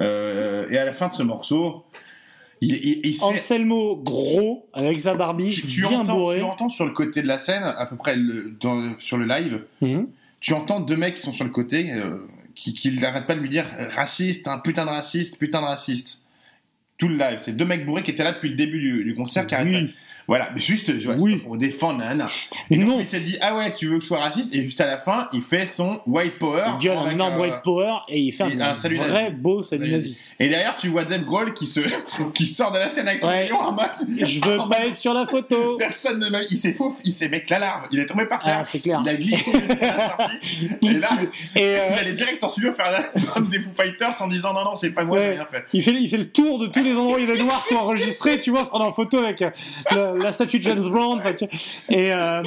Euh, 0.00 0.68
et 0.70 0.76
à 0.76 0.84
la 0.84 0.92
fin 0.92 1.08
de 1.08 1.14
ce 1.14 1.22
morceau, 1.22 1.84
il, 2.64 2.74
il, 2.74 3.00
il 3.06 3.14
se 3.14 3.20
fait- 3.24 3.34
Anselmo 3.34 3.96
gros 3.96 4.66
avec 4.72 5.00
sa 5.00 5.14
barbiche 5.14 5.62
tu, 5.62 5.66
tu 5.66 5.80
bien 5.82 6.00
entends, 6.00 6.16
bourrée. 6.16 6.38
tu 6.38 6.42
entends 6.44 6.68
sur 6.68 6.84
le 6.86 6.92
côté 6.92 7.22
de 7.22 7.26
la 7.26 7.38
scène, 7.38 7.62
à 7.62 7.86
peu 7.86 7.96
près 7.96 8.16
le- 8.16 8.56
dans- 8.60 8.98
sur 9.00 9.16
le 9.18 9.26
live, 9.26 9.60
Mhm. 9.80 10.06
tu 10.40 10.52
entends 10.54 10.80
deux 10.80 10.96
mecs 10.96 11.14
qui 11.16 11.22
sont 11.22 11.32
sur 11.32 11.44
le 11.44 11.50
côté 11.50 11.92
euh, 11.92 12.26
qui, 12.54 12.74
qui 12.74 12.90
n'arrêtent 12.98 13.26
pas 13.26 13.34
de 13.34 13.40
lui 13.40 13.48
dire 13.48 13.66
euh, 13.78 13.88
raciste, 13.94 14.46
un 14.48 14.58
putain 14.58 14.84
de 14.84 14.90
raciste, 14.90 15.38
putain 15.38 15.60
de 15.60 15.66
raciste. 15.66 16.22
Tout 16.96 17.08
le 17.08 17.16
live, 17.16 17.38
c'est 17.40 17.56
deux 17.56 17.64
mecs 17.64 17.84
bourrés 17.84 18.04
qui 18.04 18.12
étaient 18.12 18.22
là 18.22 18.32
depuis 18.32 18.50
le 18.50 18.54
début 18.56 18.80
du, 18.80 19.02
du 19.04 19.14
concert 19.16 19.46
qui 19.48 19.54
arrêtent 19.56 19.66
Oui. 19.68 19.94
Voilà, 20.26 20.48
mais 20.54 20.60
juste, 20.60 20.90
vois, 21.04 21.16
Oui. 21.16 21.36
pour 21.36 21.56
défendre 21.58 21.98
nana. 21.98 22.28
Et 22.70 22.78
Non. 22.78 22.98
il 23.00 23.06
s'est 23.06 23.20
dit 23.20 23.36
ah 23.42 23.56
ouais, 23.56 23.74
tu 23.74 23.86
veux 23.88 23.96
que 23.96 24.00
je 24.02 24.06
sois 24.06 24.20
raciste? 24.20 24.54
Et 24.54 24.62
juste 24.62 24.80
à 24.80 24.86
la 24.86 24.98
fin, 24.98 25.28
il 25.32 25.42
fait 25.42 25.66
son 25.66 26.00
white 26.06 26.38
power. 26.38 26.64
Il 26.80 26.84
gueule 26.86 26.96
un 26.96 27.10
énorme 27.10 27.34
euh, 27.34 27.40
white 27.42 27.62
power 27.62 27.92
et 28.08 28.18
il 28.20 28.32
fait 28.32 28.48
et 28.48 28.60
un, 28.60 28.70
un 28.70 28.74
salut 28.74 28.96
vrai 28.96 29.24
nazi. 29.24 29.34
beau 29.36 29.62
salut 29.62 29.90
nazi. 29.90 30.18
Et 30.40 30.48
derrière, 30.48 30.76
tu 30.76 30.88
vois 30.88 31.04
Dave 31.04 31.24
Grohl 31.24 31.52
qui 31.52 31.66
se, 31.66 31.80
qui 32.34 32.46
sort 32.46 32.72
de 32.72 32.78
la 32.78 32.88
scène 32.88 33.06
avec 33.08 33.22
Ouais. 33.24 33.50
En 33.52 33.72
mode. 33.72 33.84
Je 34.20 34.40
veux 34.40 34.56
pas 34.68 34.86
être 34.86 34.94
sur 34.94 35.12
la 35.14 35.26
photo. 35.26 35.76
Personne 35.78 36.18
ne 36.18 36.28
m'a. 36.30 36.40
Il 36.50 36.56
s'est 36.58 36.72
faux, 36.72 36.94
il 37.04 37.12
s'est 37.14 37.28
mec 37.28 37.48
la 37.50 37.58
larve. 37.58 37.88
Il 37.92 38.00
est 38.00 38.06
tombé 38.06 38.24
par 38.26 38.42
terre. 38.42 38.58
Ah, 38.60 38.64
c'est 38.64 38.80
clair. 38.80 39.00
Il 39.04 39.08
a 39.08 39.14
glissé 39.16 39.52
la. 39.80 40.16
Et 40.82 40.92
là, 40.94 41.08
Et 41.56 41.60
euh, 41.62 41.78
il 41.92 41.98
allait 41.98 42.12
direct 42.14 42.42
en 42.44 42.48
studio 42.48 42.72
faire 42.72 42.90
l'album 42.90 43.48
des 43.50 43.60
Foo 43.60 43.70
Fighters 43.76 44.20
en 44.20 44.28
disant 44.28 44.52
non, 44.54 44.64
non, 44.64 44.74
c'est 44.74 44.90
pas 44.90 45.04
moi, 45.04 45.18
j'ai 45.18 45.24
Ouais. 45.28 45.34
rien 45.34 45.46
fait. 45.50 45.64
il 45.72 45.82
fait, 45.82 45.92
il 45.92 46.08
fait 46.08 46.16
le 46.16 46.28
tour 46.30 46.58
de 46.58 46.66
tous 46.66 46.82
les 46.82 46.92
endroits 46.94 47.16
où 47.16 47.20
il 47.20 47.34
noirs 47.44 47.64
qui 47.68 47.74
ont 47.74 47.80
enregistré, 47.80 48.38
tu 48.38 48.50
vois, 48.50 48.64
prendre 48.68 48.84
en 48.86 48.92
photo 48.92 49.18
avec 49.18 49.42
euh, 49.42 49.50
le- 49.90 50.13
la 50.18 50.32
statue 50.32 50.58
de 50.58 50.64
James 50.64 50.88
Brown. 50.88 51.20
tu. 51.36 51.44
Et, 51.90 52.12
euh, 52.12 52.42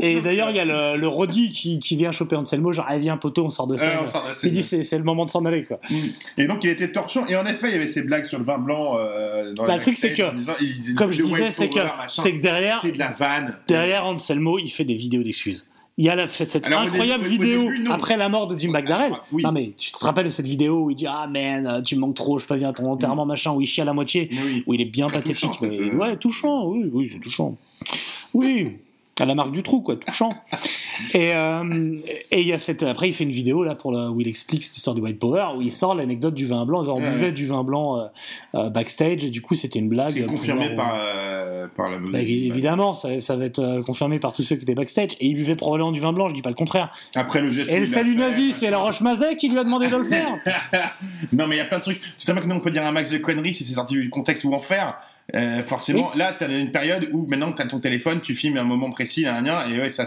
et 0.00 0.20
d'ailleurs, 0.20 0.50
il 0.50 0.56
y 0.56 0.60
a 0.60 0.64
le, 0.64 0.98
le 1.00 1.08
Roddy 1.08 1.50
qui, 1.50 1.78
qui 1.78 1.96
vient 1.96 2.12
choper 2.12 2.36
Anselmo, 2.36 2.72
genre, 2.72 2.86
allez, 2.88 3.00
viens, 3.00 3.16
poteau, 3.16 3.44
on 3.46 3.50
sort 3.50 3.66
de 3.66 3.76
scène. 3.76 3.90
Scène. 4.06 4.20
il 4.44 4.52
dit, 4.52 4.62
c'est 4.62 4.98
le 4.98 5.04
moment 5.04 5.24
de 5.24 5.30
s'en 5.30 5.44
aller, 5.44 5.64
quoi. 5.64 5.80
Et 6.36 6.46
donc, 6.46 6.64
il 6.64 6.70
était 6.70 6.90
torchon. 6.90 7.26
Et 7.26 7.36
en 7.36 7.46
effet, 7.46 7.68
il 7.68 7.72
y 7.72 7.76
avait 7.76 7.86
ces 7.86 8.02
blagues 8.02 8.24
sur 8.24 8.38
le 8.38 8.44
vin 8.44 8.58
blanc. 8.58 8.96
Euh, 8.98 9.52
dans 9.52 9.64
Bah, 9.64 9.72
les 9.72 9.76
le 9.76 9.82
truc, 9.82 9.96
c'est 9.98 10.12
que, 10.12 10.34
disant, 10.34 10.52
il 10.60 10.94
Comme 10.94 11.12
je 11.12 11.22
disais, 11.22 11.50
c'est 11.50 11.68
que, 11.68 11.74
que 11.78 12.40
derrière, 12.40 12.80
C'est 12.82 12.92
de 12.92 12.98
la 12.98 13.10
vanne. 13.10 13.56
derrière 13.66 14.06
Anselmo, 14.06 14.58
il 14.58 14.68
fait 14.68 14.84
des 14.84 14.94
vidéos 14.96 15.22
d'excuses. 15.22 15.66
Il 16.00 16.04
y 16.04 16.08
a 16.08 16.14
la, 16.14 16.28
cette 16.28 16.64
Alors, 16.66 16.82
incroyable 16.82 17.24
début- 17.24 17.38
vidéo 17.44 17.62
début, 17.72 17.88
après 17.90 18.16
la 18.16 18.28
mort 18.28 18.46
de 18.46 18.56
Jim 18.56 18.70
McDarrell. 18.72 19.12
Ah, 19.16 19.24
oui. 19.32 19.42
Non 19.42 19.50
mais 19.52 19.72
tu 19.76 19.90
te 19.90 19.98
rappelles 19.98 20.26
de 20.26 20.30
cette 20.30 20.46
vidéo 20.46 20.84
où 20.84 20.90
il 20.90 20.94
dit 20.94 21.06
ah 21.08 21.26
man 21.26 21.66
euh, 21.66 21.82
tu 21.82 21.96
me 21.96 22.00
manques 22.02 22.14
trop 22.14 22.38
je 22.38 22.44
peux 22.44 22.50
pas 22.50 22.54
venir 22.54 22.68
à 22.68 22.72
ton 22.72 22.88
enterrement 22.90 23.26
machin 23.26 23.52
où 23.52 23.60
il 23.60 23.66
chie 23.66 23.80
à 23.80 23.84
la 23.84 23.92
moitié 23.92 24.28
Oui. 24.32 24.62
où 24.66 24.74
il 24.74 24.80
est 24.80 24.84
bien 24.84 25.08
Très 25.08 25.18
pathétique. 25.18 25.50
touchant, 25.58 25.66
mais- 25.68 25.80
euh, 25.80 25.96
Ouais 25.98 26.16
touchant 26.16 26.66
oui 26.68 26.88
oui 26.92 27.10
c'est 27.12 27.18
touchant. 27.18 27.56
Oui 28.32 28.76
à 29.20 29.24
la 29.26 29.34
marque 29.34 29.52
du 29.52 29.62
trou 29.62 29.80
quoi 29.80 29.96
touchant. 29.96 30.30
et 31.14 31.32
euh, 31.34 31.98
et 32.30 32.42
y 32.42 32.52
a 32.52 32.58
cette 32.58 32.82
après 32.82 33.08
il 33.08 33.12
fait 33.12 33.24
une 33.24 33.30
vidéo 33.32 33.64
là 33.64 33.74
pour 33.74 33.92
où 33.92 34.20
il 34.20 34.28
explique 34.28 34.64
cette 34.64 34.76
histoire 34.76 34.94
du 34.94 35.02
white 35.02 35.18
power 35.18 35.48
où 35.56 35.62
il 35.62 35.72
sort 35.72 35.94
l'anecdote 35.94 36.34
du 36.34 36.46
vin 36.46 36.64
blanc. 36.66 36.82
On 36.88 37.00
Ouais. 37.02 37.10
buvait 37.12 37.32
du 37.32 37.46
vin 37.46 37.62
blanc 37.64 37.98
euh, 37.98 38.06
euh, 38.54 38.70
backstage 38.70 39.24
et 39.24 39.30
du 39.30 39.40
coup 39.42 39.54
c'était 39.54 39.78
une 39.78 39.88
blague. 39.88 40.14
C'est 40.14 40.22
pour 40.22 40.32
confirmé 40.34 40.70
par, 40.74 40.94
euh, 40.96 41.66
par 41.76 41.88
la. 41.90 41.98
Bah, 41.98 42.20
évidemment, 42.20 42.94
ça, 42.94 43.20
ça 43.20 43.36
va 43.36 43.44
être 43.44 43.58
euh, 43.60 43.82
confirmé 43.82 44.18
par 44.18 44.32
tous 44.32 44.42
ceux 44.42 44.56
qui 44.56 44.62
étaient 44.62 44.74
backstage. 44.74 45.10
Et 45.20 45.26
il 45.26 45.34
buvait 45.34 45.54
probablement 45.56 45.92
du 45.92 46.00
vin 46.00 46.12
blanc, 46.12 46.28
je 46.28 46.34
dis 46.34 46.42
pas 46.42 46.48
le 46.48 46.54
contraire. 46.54 46.90
Après 47.14 47.40
le 47.40 47.50
geste. 47.50 47.70
Et 47.70 47.78
le 47.80 47.86
salut 47.86 48.16
nazi, 48.16 48.52
c'est 48.52 48.70
la 48.70 48.78
Roche-Mazet 48.78 49.36
qui 49.36 49.48
lui 49.48 49.58
a 49.58 49.64
demandé 49.64 49.88
de 49.88 49.96
le 49.96 50.04
faire. 50.04 50.28
non, 51.32 51.46
mais 51.46 51.56
il 51.56 51.58
y 51.58 51.62
a 51.62 51.64
plein 51.66 51.78
de 51.78 51.82
trucs. 51.82 52.00
C'est 52.16 52.32
vrai 52.32 52.40
que 52.42 52.46
nous, 52.46 52.56
on 52.56 52.60
peut 52.60 52.70
dire 52.70 52.84
un 52.86 52.92
max 52.92 53.10
de 53.10 53.18
conneries 53.18 53.54
si 53.54 53.64
c'est 53.64 53.74
sorti 53.74 53.94
du 53.94 54.10
contexte 54.10 54.44
où 54.44 54.52
en 54.54 54.60
faire. 54.60 54.96
Euh, 55.36 55.62
forcément, 55.62 56.10
là, 56.16 56.32
tu 56.32 56.42
as 56.44 56.48
une 56.48 56.72
période 56.72 57.08
où 57.12 57.26
maintenant 57.26 57.52
que 57.52 57.56
tu 57.58 57.62
as 57.62 57.66
ton 57.66 57.80
téléphone, 57.80 58.20
tu 58.22 58.34
filmes 58.34 58.56
un 58.56 58.62
moment 58.64 58.88
précis, 58.88 59.26
un 59.26 59.42
rien, 59.42 59.66
et 59.68 59.78
ouais, 59.78 59.90
ça. 59.90 60.06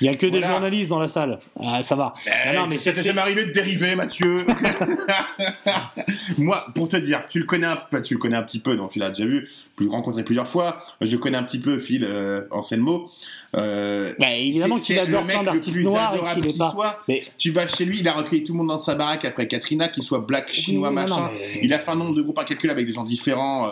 Il 0.00 0.06
y 0.06 0.08
a 0.10 0.14
que 0.16 0.26
des 0.26 0.42
journalistes 0.42 0.90
dans 0.90 0.98
la 0.98 1.06
salle. 1.06 1.38
Ah, 1.62 1.84
ça 1.84 1.94
va. 1.94 2.14
Ah 2.44 2.52
non, 2.54 2.66
mais 2.66 2.76
ça 2.76 2.84
c'est 2.90 2.94
t'est 2.94 3.02
jamais 3.04 3.20
arrivé 3.20 3.44
de 3.44 3.52
dériver, 3.52 3.94
Mathieu 3.94 4.44
Moi, 6.38 6.66
pour 6.74 6.88
te 6.88 6.96
dire, 6.96 7.24
tu 7.28 7.38
le 7.38 7.44
connais 7.44 7.66
un 7.66 7.76
peu, 7.76 8.02
tu 8.02 8.14
le 8.14 8.18
connais 8.18 8.36
un 8.36 8.42
petit 8.42 8.58
peu, 8.58 8.76
donc 8.76 8.90
tu 8.90 8.98
l'as 8.98 9.10
déjà 9.10 9.26
vu, 9.28 9.48
plus 9.76 9.88
rencontré 9.88 10.24
plusieurs 10.24 10.48
fois. 10.48 10.82
Je 11.00 11.12
le 11.12 11.18
connais 11.18 11.38
un 11.38 11.42
petit 11.44 11.60
peu, 11.60 11.78
Phil 11.78 12.04
euh, 12.04 12.42
Anselmo. 12.50 13.10
Euh, 13.54 14.14
Bah, 14.18 14.32
évidemment 14.34 14.76
qu'il 14.78 14.98
adore 14.98 15.22
le 15.22 15.26
plein 15.28 15.36
mec 15.42 15.46
le 15.46 15.52
d'artistes 15.52 15.72
plus 15.74 15.84
noirs 15.84 16.14
et 16.36 16.40
qu'il 16.40 16.58
pas. 16.58 16.70
soit. 16.70 16.98
Mais 17.08 17.24
Tu 17.38 17.50
vas 17.50 17.66
chez 17.66 17.84
lui, 17.84 18.00
il 18.00 18.08
a 18.08 18.12
recueilli 18.14 18.42
tout 18.44 18.52
le 18.52 18.58
monde 18.58 18.68
dans 18.68 18.78
sa 18.78 18.94
baraque 18.94 19.24
après 19.24 19.46
Katrina, 19.46 19.88
qu'il 19.88 20.02
soit 20.02 20.18
black, 20.18 20.52
chinois, 20.52 20.88
non, 20.88 20.94
machin. 20.94 21.30
mais- 21.32 21.60
Il 21.62 21.72
a 21.72 21.78
fait 21.78 21.90
un 21.92 21.96
nombre 21.96 22.14
de 22.14 22.22
groupes 22.22 22.38
incalculable 22.38 22.80
avec 22.80 22.88
des 22.88 22.94
gens 22.94 23.04
différents, 23.04 23.70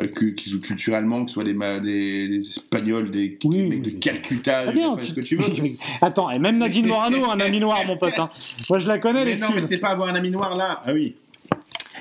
euh, 0.00 0.06
que, 0.06 0.34
sont 0.48 0.58
culturellement, 0.58 1.22
que 1.24 1.30
ce 1.30 1.34
soit 1.34 1.44
des, 1.44 1.52
des, 1.52 2.28
des 2.28 2.38
Espagnols, 2.48 3.10
des, 3.10 3.38
Oui, 3.44 3.56
des 3.56 3.62
mecs 3.68 3.82
de. 3.82 3.90
Calcutta, 3.90 4.66
bien. 4.72 4.96
pas 4.96 5.04
ce 5.04 5.12
que 5.12 5.20
tu 5.20 5.36
veux. 5.36 5.46
Attends, 6.00 6.30
et 6.30 6.38
même 6.38 6.58
Nadine 6.58 6.86
Morano, 6.86 7.24
un 7.30 7.40
ami 7.40 7.60
noir, 7.60 7.78
mon 7.86 7.96
pote. 7.98 8.18
hein. 8.18 8.28
Moi, 8.70 8.78
je 8.78 8.88
la 8.88 8.98
connais, 8.98 9.24
Mais 9.24 9.36
non, 9.36 9.48
mais 9.48 9.54
l'excuse. 9.56 9.64
c'est 9.68 9.78
pas 9.78 9.88
avoir 9.90 10.08
un 10.08 10.14
ami 10.14 10.30
noir 10.30 10.56
là. 10.56 10.82
Ah 10.86 10.92
oui. 10.92 11.14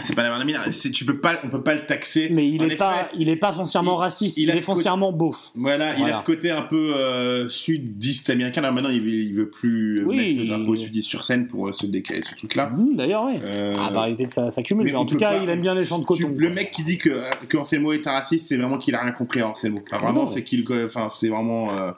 C'est 0.02 0.16
pas. 0.16 0.72
C'est- 0.72 0.92
Tu 0.92 1.06
peux 1.06 1.20
pas, 1.20 1.40
on 1.44 1.50
peut 1.50 1.62
pas 1.64 1.74
le 1.74 1.86
taxer. 1.86 2.30
Mais 2.32 2.48
il 2.50 2.62
En 2.62 2.66
est 2.66 2.68
effet, 2.68 2.78
pas, 2.78 3.10
il 3.16 3.30
est 3.30 3.36
pas 3.36 3.54
foncièrement 3.54 3.98
il- 4.00 4.04
raciste. 4.04 4.38
il 4.38 4.50
est 4.50 4.58
foncièrement 4.58 5.12
beauf. 5.12 5.52
Voilà, 5.56 5.98
il 5.98 6.04
a 6.06 6.16
ce 6.16 6.24
côté 6.24 6.52
un 6.52 6.62
peu 6.64 6.94
euh, 6.96 7.50
sudiste 7.50 8.30
américain. 8.30 8.62
Là, 8.62 8.72
maintenant, 8.72 8.90
il 8.90 9.02
veut, 9.02 9.10
il 9.10 9.34
veut 9.34 9.50
plus 9.50 10.04
Oui, 10.06 10.16
mettre 10.18 10.40
le 10.40 10.46
drapeau 10.46 10.76
sudiste 10.76 11.10
sur 11.10 11.24
scène 11.24 11.48
pour 11.48 11.68
euh, 11.68 11.72
se 11.72 11.86
décaler 11.86 12.22
ce 12.24 12.36
truc-là. 12.36 12.70
Mmh, 12.70 12.96
D'ailleurs, 12.96 13.26
oui. 13.26 13.40
Euh, 13.44 13.76
Ah, 13.80 13.92
bah, 13.94 14.08
éviter 14.08 14.26
que 14.26 14.34
ça 14.34 14.50
s'accumule. 14.52 14.86
mais 14.86 14.92
Mais 14.92 14.98
en 14.98 15.06
tout 15.06 15.18
cas, 15.18 15.32
pas- 15.38 15.44
il 15.44 15.50
aime 15.50 15.62
bien 15.62 15.76
les 15.76 15.86
champs 15.86 16.00
de 16.00 16.04
tu- 16.04 16.24
coton. 16.24 16.34
le 16.38 16.50
mec 16.50 16.72
qui 16.72 16.84
dit 16.84 16.98
que, 16.98 17.10
euh, 17.10 17.22
que 17.48 17.58
Anselmo 17.58 17.94
est 17.94 18.06
un 18.08 18.12
raciste, 18.12 18.48
c'est 18.50 18.58
vraiment 18.58 18.78
qu'il 18.78 18.96
a 18.96 19.02
rien 19.02 19.12
compris 19.12 19.42
à 19.42 19.48
Anselmo. 19.50 19.82
Vraiment, 19.92 20.28
c'est 20.28 20.44
qu'il, 20.44 20.66
enfin, 20.86 21.08
c'est 21.14 21.30
vraiment, 21.30 21.72
euh, 21.78 21.92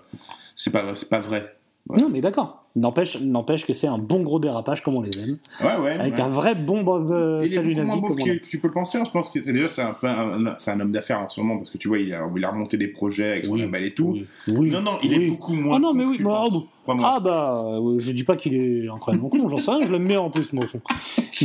c'est 0.56 0.72
pas, 0.72 0.96
c'est 0.96 1.10
pas 1.10 1.20
vrai. 1.20 1.56
Non, 1.90 2.10
mais 2.10 2.22
d'accord. 2.22 2.63
N'empêche, 2.76 3.22
n'empêche 3.22 3.68
que 3.68 3.74
c'est 3.74 3.86
un 3.86 4.00
bon 4.00 4.22
gros 4.24 4.40
dérapage 4.40 4.82
comme 4.82 4.96
on 4.96 5.02
les 5.02 5.16
aime. 5.20 5.38
Ouais, 5.62 5.78
ouais. 5.78 5.92
Avec 5.92 6.16
ouais. 6.16 6.22
un 6.22 6.30
vrai 6.30 6.56
bon 6.56 6.84
euh, 7.12 7.42
Il 7.46 7.52
est 7.52 7.56
salut 7.56 7.76
nazi. 7.76 7.92
comme 8.02 8.04
on 8.06 8.16
tu 8.16 8.60
peux 8.60 8.68
le 8.68 8.74
penser. 8.74 8.98
hein. 8.98 9.04
Je 9.06 9.12
pense 9.12 9.30
que 9.30 9.44
c'est- 9.44 9.54
déjà 9.54 9.68
c'est 9.68 9.84
un, 9.84 9.96
un, 10.02 10.46
un 10.68 10.80
homme 10.80 10.92
d'affaires 10.92 11.20
en 11.22 11.30
ce 11.30 11.40
moment 11.40 11.58
parce 11.58 11.70
que 11.70 11.78
tu 11.78 11.88
vois 11.88 12.00
il 12.00 12.12
a, 12.16 12.28
il 12.36 12.44
a 12.44 12.50
remonté 12.50 12.78
des 12.78 12.88
projets 12.88 13.30
avec 13.32 13.46
son 13.46 13.56
label 13.56 13.84
et 13.84 13.94
tout. 13.94 14.18
Oui. 14.48 14.72
Non 14.72 14.82
non, 14.82 14.94
il 15.04 15.12
Oui. 15.12 15.24
est 15.24 15.30
beaucoup 15.30 15.54
moins. 15.54 15.78
Ah 15.78 15.80
non, 15.80 15.90
con 15.90 15.94
mais 15.98 16.04
que 16.06 16.10
oui, 16.10 16.18
tu 16.18 16.24
bah, 16.24 16.44
ah. 16.88 16.94
Ah 17.04 17.20
bah, 17.22 17.64
euh, 17.80 18.00
je 18.00 18.12
dis 18.12 18.24
pas 18.24 18.36
qu'il 18.36 18.56
est 18.56 18.90
incroyablement 18.90 19.30
con, 19.30 19.48
j'en 19.50 19.58
sais 19.60 19.72
rien, 19.72 19.82
je 19.88 19.92
l'aime 19.92 20.06
bien 20.08 20.20
en 20.20 20.30
plus, 20.30 20.52
moi, 20.52 20.66
au 20.66 20.68
fond. 20.68 20.82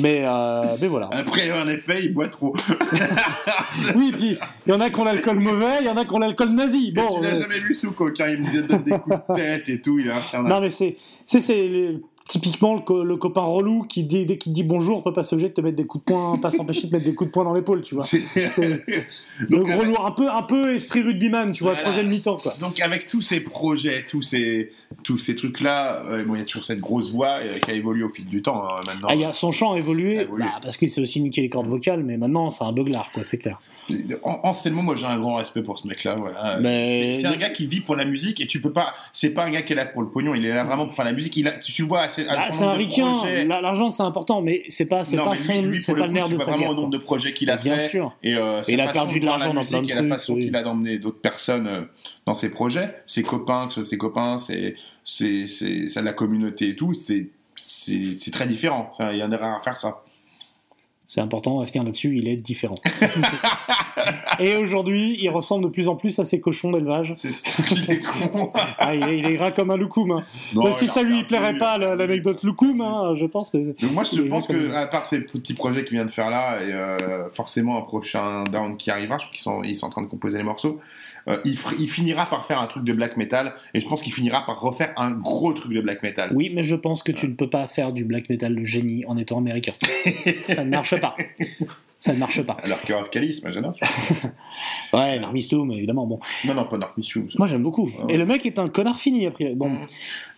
Mais, 0.03 0.23
euh, 0.27 0.77
mais 0.81 0.89
voilà. 0.89 1.11
Après 1.13 1.53
en 1.53 1.69
effet, 1.69 2.05
il 2.05 2.13
boit 2.15 2.29
trop. 2.29 2.57
Oui, 3.95 4.13
puis 4.13 4.37
il 4.67 4.73
y 4.73 4.75
en 4.75 4.81
a 4.81 4.91
qui 4.91 4.99
ont 4.99 5.05
l'alcool 5.05 5.39
mauvais, 5.41 5.77
il 5.81 5.87
y 5.87 5.91
en 5.91 5.97
a 5.97 6.05
qui 6.05 6.13
ont 6.15 6.19
l'alcool 6.19 6.51
nazi. 6.51 6.93
Bon, 6.93 7.03
tu 7.15 7.21
n'as 7.21 7.35
euh, 7.35 7.39
jamais 7.41 7.59
vu 7.61 7.75
Souko 7.75 8.11
quand 8.17 8.27
il 8.27 8.39
me 8.41 8.67
donne 8.67 8.83
des 8.83 8.91
coups 8.93 9.17
de 9.29 9.35
tête 9.35 9.69
et 9.69 9.81
tout, 9.81 9.99
il 9.99 10.09
est 10.09 10.11
infernal. 10.13 10.51
Non, 10.53 10.61
mais 10.61 10.71
c'est, 10.71 10.97
c'est, 11.29 11.41
c'est 11.41 11.95
typiquement 12.29 12.75
le, 12.75 12.81
co- 12.81 13.05
le 13.05 13.17
copain 13.17 13.41
relou 13.41 13.85
qui, 13.85 14.03
dit, 14.03 14.27
dès 14.27 14.37
qu'il 14.37 14.53
dit 14.53 14.63
bonjour, 14.63 14.99
on 14.99 15.03
peut 15.03 15.13
pas 15.15 15.23
s'obliger 15.23 15.49
de 15.49 15.55
te 15.55 15.61
mettre 15.63 15.77
des 15.77 15.87
coups 15.87 16.05
de 16.05 16.13
poing, 16.13 16.37
pas 16.39 16.51
s'empêcher 16.51 16.87
de 16.89 16.93
mettre 16.93 17.07
des 17.07 17.15
coups 17.15 17.31
de 17.31 17.33
poing 17.33 17.45
dans 17.45 17.55
l'épaule, 17.55 17.81
tu 17.83 17.95
vois. 17.95 18.05
C'est- 18.05 18.21
Le 19.41 19.57
Donc, 19.57 19.67
gros 19.67 19.73
avec- 19.81 19.87
lourd, 19.87 20.05
un 20.07 20.11
peu, 20.11 20.29
un 20.31 20.43
peu 20.43 20.75
esprit 20.75 21.01
rugbyman, 21.03 21.53
tu 21.53 21.63
vois, 21.63 21.73
Voilà. 21.73 21.83
troisième 21.89 22.11
mi-temps, 22.11 22.37
quoi. 22.37 22.55
Donc 22.61 22.81
avec 22.81 23.07
tous 23.07 23.23
ces 23.23 23.41
projets, 23.41 24.05
tous 24.09 24.21
ces, 24.23 24.73
tous 25.05 25.17
ces 25.17 25.37
trucs-là, 25.37 26.03
euh, 26.07 26.25
bon, 26.25 26.35
il 26.35 26.39
y 26.39 26.43
a 26.43 26.45
toujours 26.45 26.65
cette 26.65 26.81
grosse 26.81 27.11
voix 27.13 27.39
euh, 27.41 27.59
qui 27.61 27.71
a 27.71 27.75
évolué 27.75 28.03
au 28.05 28.11
fil 28.11 28.27
du 28.27 28.43
temps 28.43 28.65
hein, 28.65 28.81
maintenant. 28.87 29.09
Ah, 29.11 29.15
il 29.15 29.21
y 29.21 29.25
a, 29.25 29.33
son 29.33 29.51
chant 29.53 29.73
a 29.73 29.79
évolué, 29.79 30.19
A 30.19 30.23
évolué. 30.23 30.45
bah, 30.45 30.59
parce 30.63 30.77
qu'il 30.77 30.89
s'est 30.91 31.01
aussi 31.01 31.21
niqué 31.23 31.41
les 31.41 31.49
cordes 31.49 31.69
vocales, 31.69 32.03
mais 32.03 32.17
maintenant 32.19 32.51
c'est 32.51 32.65
un 32.65 32.73
beuglard, 32.73 33.11
quoi, 33.15 33.25
c'est 33.25 33.39
clair. 33.39 33.61
En, 34.23 34.41
enseignement, 34.45 34.83
moi 34.83 34.97
j'ai 34.97 35.07
un 35.07 35.19
grand 35.19 35.37
respect 35.37 35.63
pour 35.63 35.79
ce 35.79 35.87
mec-là. 35.87 36.15
Voilà. 36.17 36.59
Mais- 36.61 37.15
C'est 37.15 37.27
un 37.27 37.37
gars 37.37 37.51
qui 37.51 37.67
vit 37.67 37.81
pour 37.81 37.97
la 37.97 38.05
musique 38.05 38.41
et 38.41 38.47
tu 38.47 38.61
peux 38.61 38.73
pas. 38.73 38.95
C'est 39.13 39.31
pas 39.31 39.45
un 39.45 39.51
gars 39.51 39.63
qui 39.63 39.73
est 39.73 39.77
là 39.77 39.87
pour 39.87 40.03
le 40.03 40.09
pognon. 40.09 40.35
Il 40.35 40.45
est 40.45 40.55
là 40.55 40.65
vraiment 40.65 40.87
pour 40.87 40.95
faire 40.95 41.05
la 41.05 41.13
musique. 41.13 41.37
Il 41.37 41.49
a, 41.49 41.53
tu 41.53 41.83
le 41.83 41.89
vois, 41.89 42.03
à, 42.03 42.09
son 42.09 42.23
c'est 42.53 42.65
un 42.65 42.73
ricain, 42.73 43.13
l'argent 43.47 43.91
c'est 43.91 44.03
important, 44.03 44.43
mais 44.43 44.65
c'est 44.69 44.87
pas, 44.87 45.05
c'est 45.05 45.17
pas 45.17 45.35
c'est 45.35 45.95
pas 45.95 46.07
le 46.07 46.13
nerf 46.13 46.29
de 46.29 46.39
sa 46.39 46.45
vraiment 46.45 46.69
au 46.69 46.75
nombre 46.75 46.91
de 46.91 46.99
projets 46.99 47.33
qu'il 47.33 47.51
a 47.51 47.57
Bien 47.57 47.77
fait 47.79 47.89
sûr. 47.89 48.15
et, 48.23 48.35
euh, 48.37 48.63
il 48.69 48.81
a 48.81 48.89
perdu 48.93 49.21
de 49.21 49.25
l'argent 49.27 49.55
dans 49.55 49.65
plein 49.65 49.79
de 49.79 49.83
musique 49.83 49.91
et 49.91 49.95
la 49.95 50.01
trucs, 50.01 50.09
façon 50.13 50.35
qu'il 50.37 50.55
a 50.55 50.63
d'emmener 50.63 50.99
d'autres 50.99 51.21
personnes 51.21 51.67
euh, 51.67 51.81
dans 52.27 52.35
ses 52.35 52.51
projets, 52.51 53.03
ses 53.07 53.23
copains, 53.23 53.67
que 53.67 53.73
ce 53.75 53.83
soit 53.83 53.91
ses 53.91 53.99
copains, 53.99 54.39
c'est 54.39 54.75
c'est 55.05 55.47
c'est 55.49 55.89
ça 55.89 56.01
de 56.01 56.07
la 56.07 56.13
communauté 56.13 56.71
et 56.71 56.77
tout. 56.77 56.95
C'est 56.95 57.29
c'est 57.55 58.31
très 58.31 58.47
différent. 58.47 58.93
Il 59.01 59.17
y 59.17 59.23
en 59.23 59.33
a 59.33 59.37
rare 59.37 59.59
à 59.59 59.63
faire 59.63 59.77
ça. 59.77 60.03
C'est 61.11 61.23
important, 61.23 61.57
on 61.57 61.61
va 61.61 61.65
finir 61.67 61.85
là-dessus, 61.85 62.19
il 62.19 62.29
est 62.29 62.37
différent. 62.37 62.79
Et 64.41 64.57
aujourd'hui, 64.57 65.17
il 65.21 65.29
ressemble 65.31 65.65
de 65.65 65.71
plus 65.71 65.89
en 65.89 65.97
plus 65.97 66.19
à 66.19 66.25
ces 66.25 66.39
cochons 66.41 66.71
d'élevage. 66.71 67.13
C'est 67.17 67.31
il 67.73 67.91
est 67.91 68.01
con. 68.01 68.53
Ah, 68.79 68.95
il, 68.95 69.03
est, 69.09 69.19
il 69.19 69.27
est 69.27 69.35
gras 69.35 69.51
comme 69.51 69.71
un 69.71 69.77
loukoum. 69.77 70.11
hein. 70.13 70.23
Non, 70.55 70.65
Même 70.65 70.75
si 70.75 70.87
ça 70.87 71.03
lui 71.03 71.25
plairait 71.25 71.57
pas, 71.59 71.79
le- 71.79 71.95
l'anecdote 71.95 72.43
loukoum, 72.45 72.81
hein, 72.81 73.15
je 73.17 73.25
pense 73.27 73.51
que... 73.51 73.59
Moi 73.87 74.05
je 74.05 74.21
pense 74.23 74.47
que 74.47 74.71
à 74.73 74.87
part 74.87 75.07
ces 75.07 75.21
petits 75.23 75.55
projets 75.55 75.83
qu'il 75.85 75.97
vient 75.97 76.05
de 76.05 76.11
faire 76.11 76.31
là 76.31 76.63
et 76.63 76.73
euh, 76.73 77.29
forcément 77.31 77.79
un 77.79 77.83
prochain 77.83 78.45
down 78.45 78.77
qui 78.77 78.91
arrivera, 78.91 79.19
je 79.19 79.25
crois 79.25 79.33
qu'ils 79.33 79.43
sont 79.43 79.63
ils 79.63 79.77
sont 79.77 79.87
en 79.87 79.91
train 79.91 80.03
de 80.03 80.07
composer 80.09 80.39
les 80.39 80.45
morceaux, 80.45 80.79
euh, 81.29 81.37
il, 81.45 81.57
finira 81.57 82.27
par 82.27 82.45
faire 82.47 82.61
un 82.61 82.67
truc 82.67 82.85
de 82.85 82.93
black 82.93 83.17
metal 83.17 83.55
et 83.75 83.81
je 83.81 83.89
pense 83.89 84.03
qu'il 84.03 84.13
finira 84.13 84.47
par 84.47 84.61
refaire 84.61 84.93
un 84.97 85.11
gros 85.11 85.53
truc 85.53 85.73
de 85.73 85.81
black 85.81 86.03
metal. 86.03 86.31
Oui, 86.35 86.51
mais 86.55 86.63
je 86.63 86.75
pense 86.75 87.03
que 87.03 87.13
tu 87.13 87.29
ne 87.29 87.35
peux 87.35 87.51
pas 87.51 87.67
faire 87.69 87.93
du 87.93 88.05
black 88.05 88.29
metal 88.31 88.55
de 88.55 88.65
génie 88.65 89.05
en 89.07 89.17
étant 89.19 89.39
américain. 89.39 89.75
ça 90.49 90.65
ne 90.65 90.71
marche 90.71 90.99
pas. 90.99 91.17
Ça 92.01 92.15
ne 92.15 92.19
marche 92.19 92.43
pas. 92.43 92.57
Alors 92.63 92.81
que 92.81 93.09
Calice, 93.09 93.43
moi 93.43 93.51
j'adore. 93.51 93.75
Ouais, 94.93 95.19
Narmistum, 95.19 95.71
évidemment. 95.73 96.07
Bon, 96.07 96.21
Non 96.47 96.55
non 96.55 96.65
pas 96.65 96.79
Narmission. 96.79 97.27
moi 97.37 97.47
j'aime 97.47 97.63
beaucoup. 97.63 97.91
Ah 97.99 98.07
ouais. 98.07 98.15
Et 98.15 98.17
le 98.17 98.25
mec 98.25 98.47
est 98.47 98.59
un 98.59 98.69
connard 98.69 98.99
fini 98.99 99.27
après. 99.27 99.55
Bon, 99.55 99.73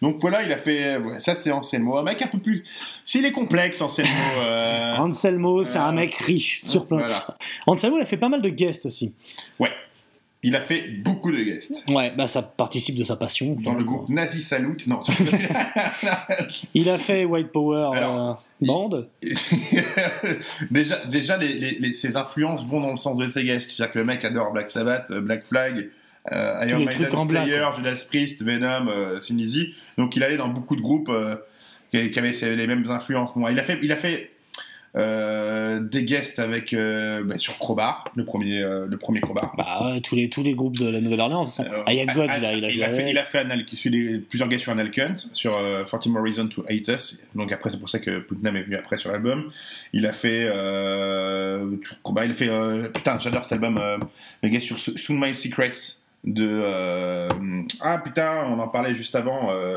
Donc 0.03 0.17
voilà 0.21 0.43
il 0.43 0.53
a 0.53 0.57
fait 0.57 0.97
ouais, 0.97 1.21
ça 1.21 1.35
c'est 1.35 1.53
Anselmo, 1.53 1.97
un 1.99 2.03
mec 2.03 2.21
un 2.23 2.27
peu 2.27 2.39
plus 2.39 2.65
s'il 3.05 3.25
est 3.27 3.33
complexe 3.33 3.81
Anselmo. 3.81 4.11
Euh... 4.41 4.97
Anselmo, 4.97 5.65
c'est 5.65 5.79
euh, 5.79 5.83
un 5.83 5.93
mec 5.93 6.15
riche 6.15 6.62
sur 6.65 6.87
plein. 6.87 6.99
Voilà. 6.99 7.37
Anselmo, 7.67 7.99
il 7.99 8.03
a 8.03 8.07
fait 8.07 8.17
pas 8.17 8.29
mal 8.29 8.41
de 8.41 8.49
guests 8.49 8.87
aussi. 8.87 9.15
Ouais. 9.59 9.71
Il 10.43 10.57
a 10.57 10.62
fait 10.62 10.89
beaucoup 11.05 11.31
de 11.31 11.43
guests. 11.43 11.85
Ouais, 11.89 12.12
bah 12.17 12.27
ça 12.27 12.41
participe 12.41 12.97
de 12.97 13.05
sa 13.05 13.17
passion. 13.17 13.57
Dans 13.62 13.75
le 13.75 13.85
groupe 13.85 14.09
Nazi 14.09 14.41
Salute, 14.41 14.87
non. 14.87 15.03
Il 16.75 16.89
a 16.89 16.97
fait 16.99 17.27
White 17.27 17.53
Power 17.53 17.91
Alors, 17.95 18.41
euh, 18.62 18.67
Band. 18.67 19.05
déjà, 20.71 21.05
déjà 21.07 21.37
les, 21.37 21.53
les- 21.59 21.79
les- 21.79 21.95
ses 21.95 22.17
influences 22.17 22.65
vont 22.67 22.81
dans 22.81 22.91
le 22.91 22.97
sens 22.97 23.19
de 23.19 23.27
ses 23.29 23.45
guests. 23.45 23.71
C'est-à-dire 23.71 23.93
que 23.93 23.99
le 23.99 24.05
mec 24.05 24.25
adore 24.25 24.53
Black 24.53 24.71
Sabbath, 24.71 25.11
euh, 25.11 25.21
Black 25.21 25.45
Flag, 25.45 25.91
euh, 26.33 26.65
Iron 26.69 26.85
Maiden, 26.85 27.19
Slayer, 27.19 27.67
Judas 27.77 28.05
Priest, 28.09 28.43
Venom, 28.43 28.89
euh, 28.89 29.21
Sin 29.21 29.39
Easy. 29.39 29.75
Donc 29.99 30.17
il 30.17 30.25
allait 30.25 30.37
dans 30.39 30.49
beaucoup 30.49 30.77
de 30.77 30.83
groupes 30.83 31.11
euh, 31.11 31.37
qui, 31.91 32.19
avaient 32.19 32.33
les 32.57 32.67
mêmes 32.67 32.89
influences. 32.91 33.33
Bon, 33.35 33.49
il 33.49 33.59
a 33.59 33.62
fait, 33.62 33.79
il 33.83 33.93
a 33.93 33.97
fait 33.97 34.15
euh, 34.15 34.27
des 34.95 36.03
guests 36.03 36.39
avec 36.41 36.73
euh, 36.73 37.23
bah, 37.23 37.39
sur 37.39 37.57
Crowbar, 37.59 38.05
le 38.17 38.25
premier, 38.25 38.61
euh, 38.62 38.87
le 38.89 38.97
premier 38.97 39.21
Crowbar. 39.21 39.55
Bah 39.57 39.79
ouais, 39.93 40.01
tous 40.01 40.17
les, 40.17 40.29
tous 40.29 40.43
les 40.43 40.55
groupes 40.55 40.77
de 40.79 40.89
la 40.91 41.01
Nouvelle-Orléans. 41.01 41.43
de 41.45 41.47
toute 41.49 41.57
façon. 41.57 41.71
Euh, 41.73 41.83
Ah, 41.87 41.93
il 41.93 42.01
a 42.09 42.12
God, 42.12 42.31
il 42.37 42.45
a, 42.45 42.55
il 42.55 42.65
a 42.65 42.69
il 42.69 42.73
joué 42.75 42.85
a 42.85 42.91
fait, 42.91 43.11
il 43.11 43.19
a 43.19 43.25
fait 43.25 43.39
Anal- 43.39 43.65
plusieurs 44.29 44.49
guests 44.49 44.62
sur 44.62 44.73
Anal 44.73 44.91
Cunt, 44.91 45.15
sur 45.33 45.57
euh, 45.57 45.85
40 45.85 46.07
More 46.09 46.25
Reasons 46.25 46.49
to 46.49 46.65
Hate 46.69 46.89
Us. 46.89 47.23
Donc 47.35 47.53
après, 47.53 47.71
c'est 47.71 47.79
pour 47.79 47.89
ça 47.89 47.99
que 48.01 48.19
Putnam 48.19 48.57
est 48.57 48.62
venu 48.62 48.77
après 48.77 48.99
sur 48.99 49.12
l'album. 49.12 49.51
Il 49.93 50.07
a 50.07 50.12
fait. 50.12 50.49
Euh, 50.49 51.67
bah, 52.11 52.25
il 52.25 52.33
a 52.33 52.35
fait. 52.35 52.49
euh, 52.49 52.89
putain, 52.89 53.19
j'adore 53.19 53.45
cet 53.45 53.53
album. 53.53 53.79
Euh, 53.79 53.99
le 54.43 54.49
gars 54.49 54.61
sur 54.61 54.79
So- 54.79 54.97
Soon 54.97 55.19
My 55.21 55.35
Secrets 55.35 55.71
de. 56.25 56.47
euh, 56.49 57.29
ah 57.81 57.99
putain, 57.99 58.45
on 58.49 58.59
en 58.59 58.69
parlait 58.69 58.95
juste 58.95 59.15
avant. 59.15 59.51
euh, 59.51 59.77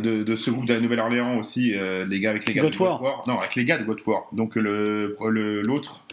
de, 0.00 0.22
de 0.22 0.36
ce 0.36 0.50
groupe 0.50 0.66
de 0.66 0.74
la 0.74 0.80
Nouvelle-Orléans 0.80 1.36
aussi, 1.36 1.74
euh, 1.74 2.06
les 2.06 2.20
gars 2.20 2.30
avec 2.30 2.46
les 2.46 2.54
gars 2.54 2.62
de 2.62 2.68
God 2.68 2.80
War. 2.80 2.98
God 2.98 3.06
War. 3.08 3.24
Non, 3.26 3.38
avec 3.38 3.56
les 3.56 3.64
gars 3.64 3.78
de 3.78 3.84
God 3.84 4.00
War. 4.06 4.28
Donc 4.32 4.56
le 4.56 5.16
l'autre. 5.62 6.04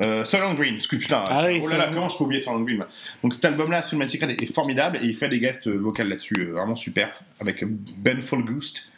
Euh, 0.00 0.24
Solon 0.24 0.54
Green, 0.54 0.74
parce 0.74 0.86
que 0.86 0.96
putain, 0.96 1.24
Ah 1.28 1.46
oui, 1.46 1.60
oh 1.62 1.68
là 1.68 1.78
là, 1.78 1.90
comment 1.92 2.08
je 2.08 2.18
peux 2.18 2.24
oublier 2.24 2.40
Solon 2.40 2.60
Green 2.60 2.84
Donc 3.22 3.34
cet 3.34 3.44
album-là, 3.44 3.82
Soul 3.82 3.98
My 3.98 4.08
Secret, 4.08 4.32
est, 4.32 4.52
formidable 4.52 4.98
et 4.98 5.06
il 5.06 5.14
fait 5.14 5.28
des 5.28 5.38
guests 5.38 5.68
euh, 5.68 5.76
vocales 5.78 6.08
là-dessus, 6.08 6.34
euh, 6.40 6.52
vraiment 6.52 6.76
super, 6.76 7.12
avec 7.40 7.64
Ben 7.64 8.20
Folgust. 8.20 8.90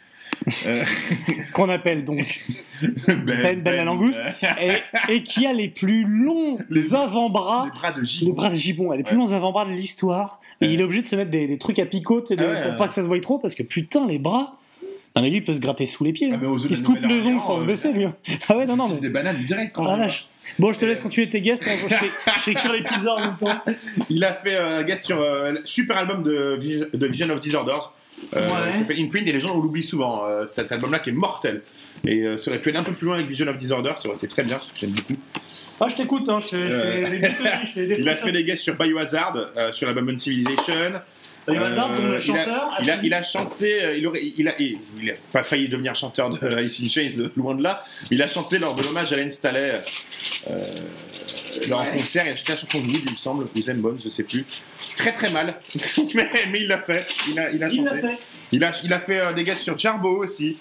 Euh, 0.67 0.83
Qu'on 1.53 1.69
appelle 1.69 2.03
donc 2.05 2.39
Ben, 3.07 3.61
Ben 3.61 3.75
la 3.75 3.83
langouste. 3.83 4.19
euh, 4.43 4.47
et, 5.09 5.13
et 5.15 5.23
qui 5.23 5.45
a 5.45 5.53
les 5.53 5.67
plus 5.69 6.05
longs 6.05 6.57
Les- 6.69 6.93
avant-bras. 6.95 7.65
les 7.65 7.71
bras 7.79 7.91
de 7.91 7.99
Les 8.01 8.05
Gilles. 8.05 8.33
bras 8.33 8.49
de 8.49 8.55
gibbon, 8.55 8.91
les 8.91 9.03
plus 9.03 9.15
longs 9.17 9.31
avant-bras 9.33 9.65
de 9.65 9.71
l'histoire. 9.71 10.39
Et 10.61 10.67
il 10.67 10.79
est 10.81 10.83
obligé 10.83 11.01
de 11.03 11.07
se 11.07 11.15
mettre 11.15 11.31
des, 11.31 11.47
des 11.47 11.57
trucs 11.57 11.79
à 11.79 11.85
picot 11.85 12.21
de- 12.21 12.35
Ah 12.39 12.67
pour 12.69 12.77
pas 12.77 12.87
que 12.87 12.93
ça 12.93 13.01
se 13.01 13.07
voie 13.07 13.19
trop, 13.21 13.37
parce 13.39 13.55
que 13.55 13.63
putain, 13.63 14.05
les 14.07 14.19
bras. 14.19 14.55
Non, 15.15 15.23
mais 15.23 15.29
lui, 15.31 15.37
il 15.37 15.43
peut 15.43 15.53
se 15.53 15.59
gratter 15.59 15.85
sous 15.87 16.03
les 16.03 16.13
pieds. 16.13 16.29
Ah, 16.31 16.37
yeux 16.37 16.67
il 16.69 16.75
se 16.75 16.83
coupe 16.83 17.03
les 17.03 17.25
ongles 17.25 17.41
sans 17.41 17.57
se 17.57 17.63
euh, 17.63 17.65
baisser, 17.65 17.91
lui. 17.91 18.05
Ah 18.47 18.55
ouais, 18.57 18.65
non, 18.65 18.75
non, 18.75 18.87
mais. 18.89 18.99
Des 19.01 19.09
bananes 19.09 19.43
direct 19.45 19.73
quand 19.73 19.83
vois. 19.83 19.97
vache. 19.97 20.27
Bon, 20.59 20.71
je 20.71 20.79
te 20.79 20.85
laisse 20.85 20.99
continuer 20.99 21.29
tes 21.29 21.41
guests, 21.41 21.63
je 21.63 21.93
fais, 21.95 22.09
je 22.35 22.39
fais 22.39 22.51
écrire 22.51 22.73
les 22.73 22.83
pizzas 22.83 23.13
en 23.15 23.19
même 23.19 23.35
temps. 23.37 23.61
Il 24.09 24.23
a 24.23 24.33
fait 24.33 24.55
euh, 24.55 24.79
un 24.79 24.83
guest 24.83 25.05
sur 25.05 25.19
le 25.19 25.61
super 25.65 25.97
album 25.97 26.23
de 26.23 26.57
Vision 27.07 27.29
of 27.31 27.39
Disorders. 27.39 27.91
Euh, 28.35 28.47
Ouais. 28.47 28.71
qui 28.73 28.77
s'appelle 28.79 28.99
Imprint 29.01 29.27
et 29.27 29.31
les 29.31 29.39
gens 29.39 29.55
on 29.55 29.61
l'oublient 29.61 29.83
souvent. 29.83 30.25
Euh, 30.25 30.45
cet 30.47 30.71
album-là 30.71 30.99
qui 30.99 31.09
est 31.09 31.13
mortel. 31.13 31.61
Et 32.05 32.21
euh, 32.23 32.37
ça 32.37 32.51
aurait 32.51 32.59
pu 32.59 32.69
aller 32.69 32.77
un 32.77 32.83
peu 32.83 32.93
plus 32.93 33.05
loin 33.05 33.15
avec 33.15 33.27
Vision 33.27 33.47
of 33.47 33.57
Disorder, 33.57 33.91
ça 34.01 34.07
aurait 34.07 34.17
été 34.17 34.27
très 34.27 34.43
bien, 34.43 34.59
j'aime 34.75 34.91
beaucoup. 34.91 35.15
Ah, 35.81 35.87
je 35.89 35.95
t'écoute, 35.95 36.27
hein, 36.29 36.39
je 36.39 36.47
fais, 36.47 36.71
je 36.71 36.77
fais 37.73 37.85
des 37.87 37.95
Il 37.99 38.07
a 38.09 38.15
fait 38.15 38.31
des 38.31 38.43
guests 38.43 38.63
sur 38.63 38.75
Biohazard, 38.75 39.35
euh, 39.57 39.71
sur 39.73 39.87
l'album 39.87 40.17
Civilization. 40.17 41.01
Comme 41.45 41.55
le 41.57 41.65
il 41.65 41.71
a- 41.71 42.19
chanteur, 42.19 42.77
il, 42.81 42.91
a, 42.91 42.95
il 43.03 43.13
a 43.13 43.23
chanté, 43.23 43.83
euh, 43.83 43.97
il, 43.97 44.05
aurait, 44.07 44.19
il, 44.37 44.47
a, 44.47 44.53
il, 44.59 44.79
il 45.01 45.09
a 45.11 45.13
pas 45.31 45.41
failli 45.43 45.67
devenir 45.69 45.95
chanteur 45.95 46.29
de 46.29 46.45
Alice 46.55 46.79
in 46.83 46.87
Chains, 46.89 47.11
de- 47.17 47.31
loin 47.35 47.55
de 47.55 47.63
là. 47.63 47.81
Il 48.11 48.21
a 48.21 48.27
chanté 48.27 48.59
lors 48.59 48.75
de 48.75 48.83
l'hommage 48.83 49.11
à 49.13 49.15
Len 49.15 49.31
Staley. 49.31 49.81
Euh, 50.49 50.63
lors 51.67 51.83
d'un 51.83 51.91
concert, 51.91 52.25
il 52.27 52.31
a 52.31 52.35
chanté 52.35 52.51
la 52.53 52.57
chanson 52.59 52.79
de 52.79 52.85
Wood, 52.87 53.01
il 53.05 53.11
me 53.11 53.17
semble, 53.17 53.45
ou 53.55 53.61
Zen 53.61 53.77
Bones, 53.77 53.99
je 54.03 54.09
sais 54.09 54.23
plus. 54.23 54.45
Très 54.95 55.11
très 55.11 55.29
mal, 55.31 55.55
mais, 56.15 56.29
mais 56.51 56.61
il 56.61 56.67
l'a 56.67 56.79
fait. 56.79 57.05
Il 57.29 57.39
a, 57.39 57.51
il 57.51 57.63
a 57.63 57.67
Il 57.69 57.75
chanté. 57.77 57.89
l'a 57.89 58.01
fait. 58.01 58.17
Il 58.51 58.63
a, 58.63 58.71
il 58.83 58.93
a 58.93 58.99
fait 58.99 59.19
euh, 59.19 59.33
des 59.33 59.43
guests 59.43 59.61
sur 59.63 59.77
Jarbo 59.77 60.23
aussi. 60.23 60.57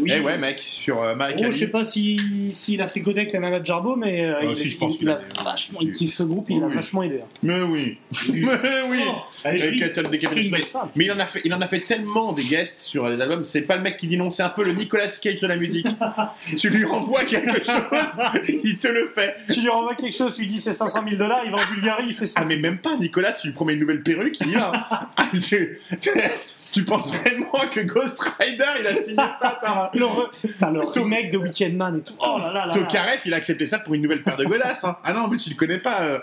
Oui. 0.00 0.10
Eh 0.14 0.20
ouais, 0.20 0.38
mec, 0.38 0.58
sur 0.58 1.02
euh, 1.02 1.14
Mike 1.14 1.36
Oh, 1.40 1.50
je 1.50 1.58
sais 1.58 1.70
pas 1.70 1.84
s'il 1.84 2.20
si, 2.20 2.52
s'il 2.52 2.82
a 2.82 2.86
fricoté 2.86 3.20
avec 3.20 3.32
la 3.32 3.40
nana 3.40 3.60
de 3.60 3.66
Jarbo, 3.66 3.96
mais 3.96 4.24
euh, 4.26 4.34
Ah, 4.40 4.44
il, 4.44 4.56
si, 4.56 4.70
je 4.70 4.78
pense 4.78 4.94
il, 4.94 4.98
qu'il 4.98 5.08
il 5.08 5.10
a- 5.10 5.20
a 5.40 5.42
vachement, 5.44 5.78
il 5.82 5.92
kiffe 5.92 6.14
ce 6.14 6.22
groupe, 6.22 6.46
il 6.50 6.62
a 6.62 6.66
Oui. 6.66 6.74
vachement 6.74 7.02
aidé. 7.02 7.20
hein. 7.22 7.28
Mais 7.42 7.60
oui, 7.62 7.98
mais 8.32 8.46
oui. 8.88 8.98
Oh, 9.08 9.12
allez, 9.44 9.62
Avec 9.62 9.74
je 9.74 9.78
Cattle 9.84 10.02
dis- 10.04 10.10
Decapitated 10.10 10.32
c'est 10.34 10.44
une 10.44 10.50
belle 10.50 10.60
Space. 10.62 10.72
femme. 10.72 10.88
Mais 10.96 11.04
il 11.04 11.12
en 11.12 11.18
a 11.20 11.26
fait, 11.26 11.40
il 11.44 11.54
en 11.54 11.60
a 11.60 11.68
fait 11.68 11.80
tellement 11.80 12.32
des 12.32 12.42
guests 12.44 12.78
sur 12.80 13.08
les 13.08 13.20
albums. 13.20 13.44
C'est 13.44 13.62
pas 13.62 13.76
le 13.76 13.82
mec 13.82 13.96
qui 13.96 14.06
dit 14.06 14.16
non, 14.16 14.30
c'est 14.30 14.42
un 14.42 14.48
peu 14.50 14.64
le 14.64 14.72
Nicolas 14.72 15.08
Cage 15.08 15.40
de 15.40 15.46
la 15.46 15.56
musique. 15.56 15.86
tu 16.58 16.70
lui 16.70 16.84
renvoies 16.84 17.24
quelque 17.24 17.64
chose, 17.64 18.20
il 18.48 18.78
te 18.78 18.88
le 18.88 19.08
fait. 19.14 19.34
Tu 19.52 19.60
lui 19.60 19.68
renvoies 19.68 19.94
quelque 19.94 20.16
chose, 20.16 20.32
tu 20.34 20.42
lui 20.42 20.48
dis 20.48 20.58
c'est 20.58 20.72
500 20.72 21.02
000 21.04 21.16
dollars, 21.16 21.40
il 21.44 21.50
va 21.50 21.58
en 21.58 21.72
Bulgarie, 21.74 22.04
il 22.08 22.14
fait 22.14 22.26
ça. 22.26 22.40
Ah 22.40 22.44
mais 22.44 22.56
même 22.56 22.78
pas 22.78 22.96
Nicolas, 22.96 23.32
tu 23.32 23.48
lui 23.48 23.54
promets 23.54 23.74
une 23.74 23.80
nouvelle 23.80 24.02
perruque, 24.02 24.36
il 24.40 24.48
y 24.50 24.54
va. 24.54 24.72
Ah, 24.90 25.08
tu, 25.48 25.78
tu- 26.72 26.84
penses 26.84 27.12
vraiment 27.14 27.52
que 27.72 27.80
Ghost 27.80 28.20
Rider, 28.38 28.64
il 28.80 28.86
a 28.86 28.94
signé 29.02 29.16
ça 29.40 29.58
par 29.62 29.90
Le, 29.94 30.04
re- 30.04 30.28
le 30.72 30.80
remake 31.00 31.30
de 31.30 31.38
Weekend 31.38 31.74
Man 31.76 31.98
et 31.98 32.00
tout. 32.02 32.14
Oh 32.18 32.36
là 32.38 32.52
là 32.52 32.66
là. 32.66 32.72
Tokarev, 32.72 33.20
il 33.24 33.34
a 33.34 33.36
accepté 33.38 33.66
ça 33.66 33.78
pour 33.78 33.94
une 33.94 34.02
nouvelle 34.02 34.22
paire 34.22 34.36
de 34.36 34.44
godasses. 34.44 34.84
hein. 34.84 34.96
Ah 35.04 35.12
non, 35.12 35.28
mais 35.28 35.36
tu 35.36 35.50
le 35.50 35.56
connais 35.56 35.78
pas. 35.78 36.02
euh. 36.02 36.18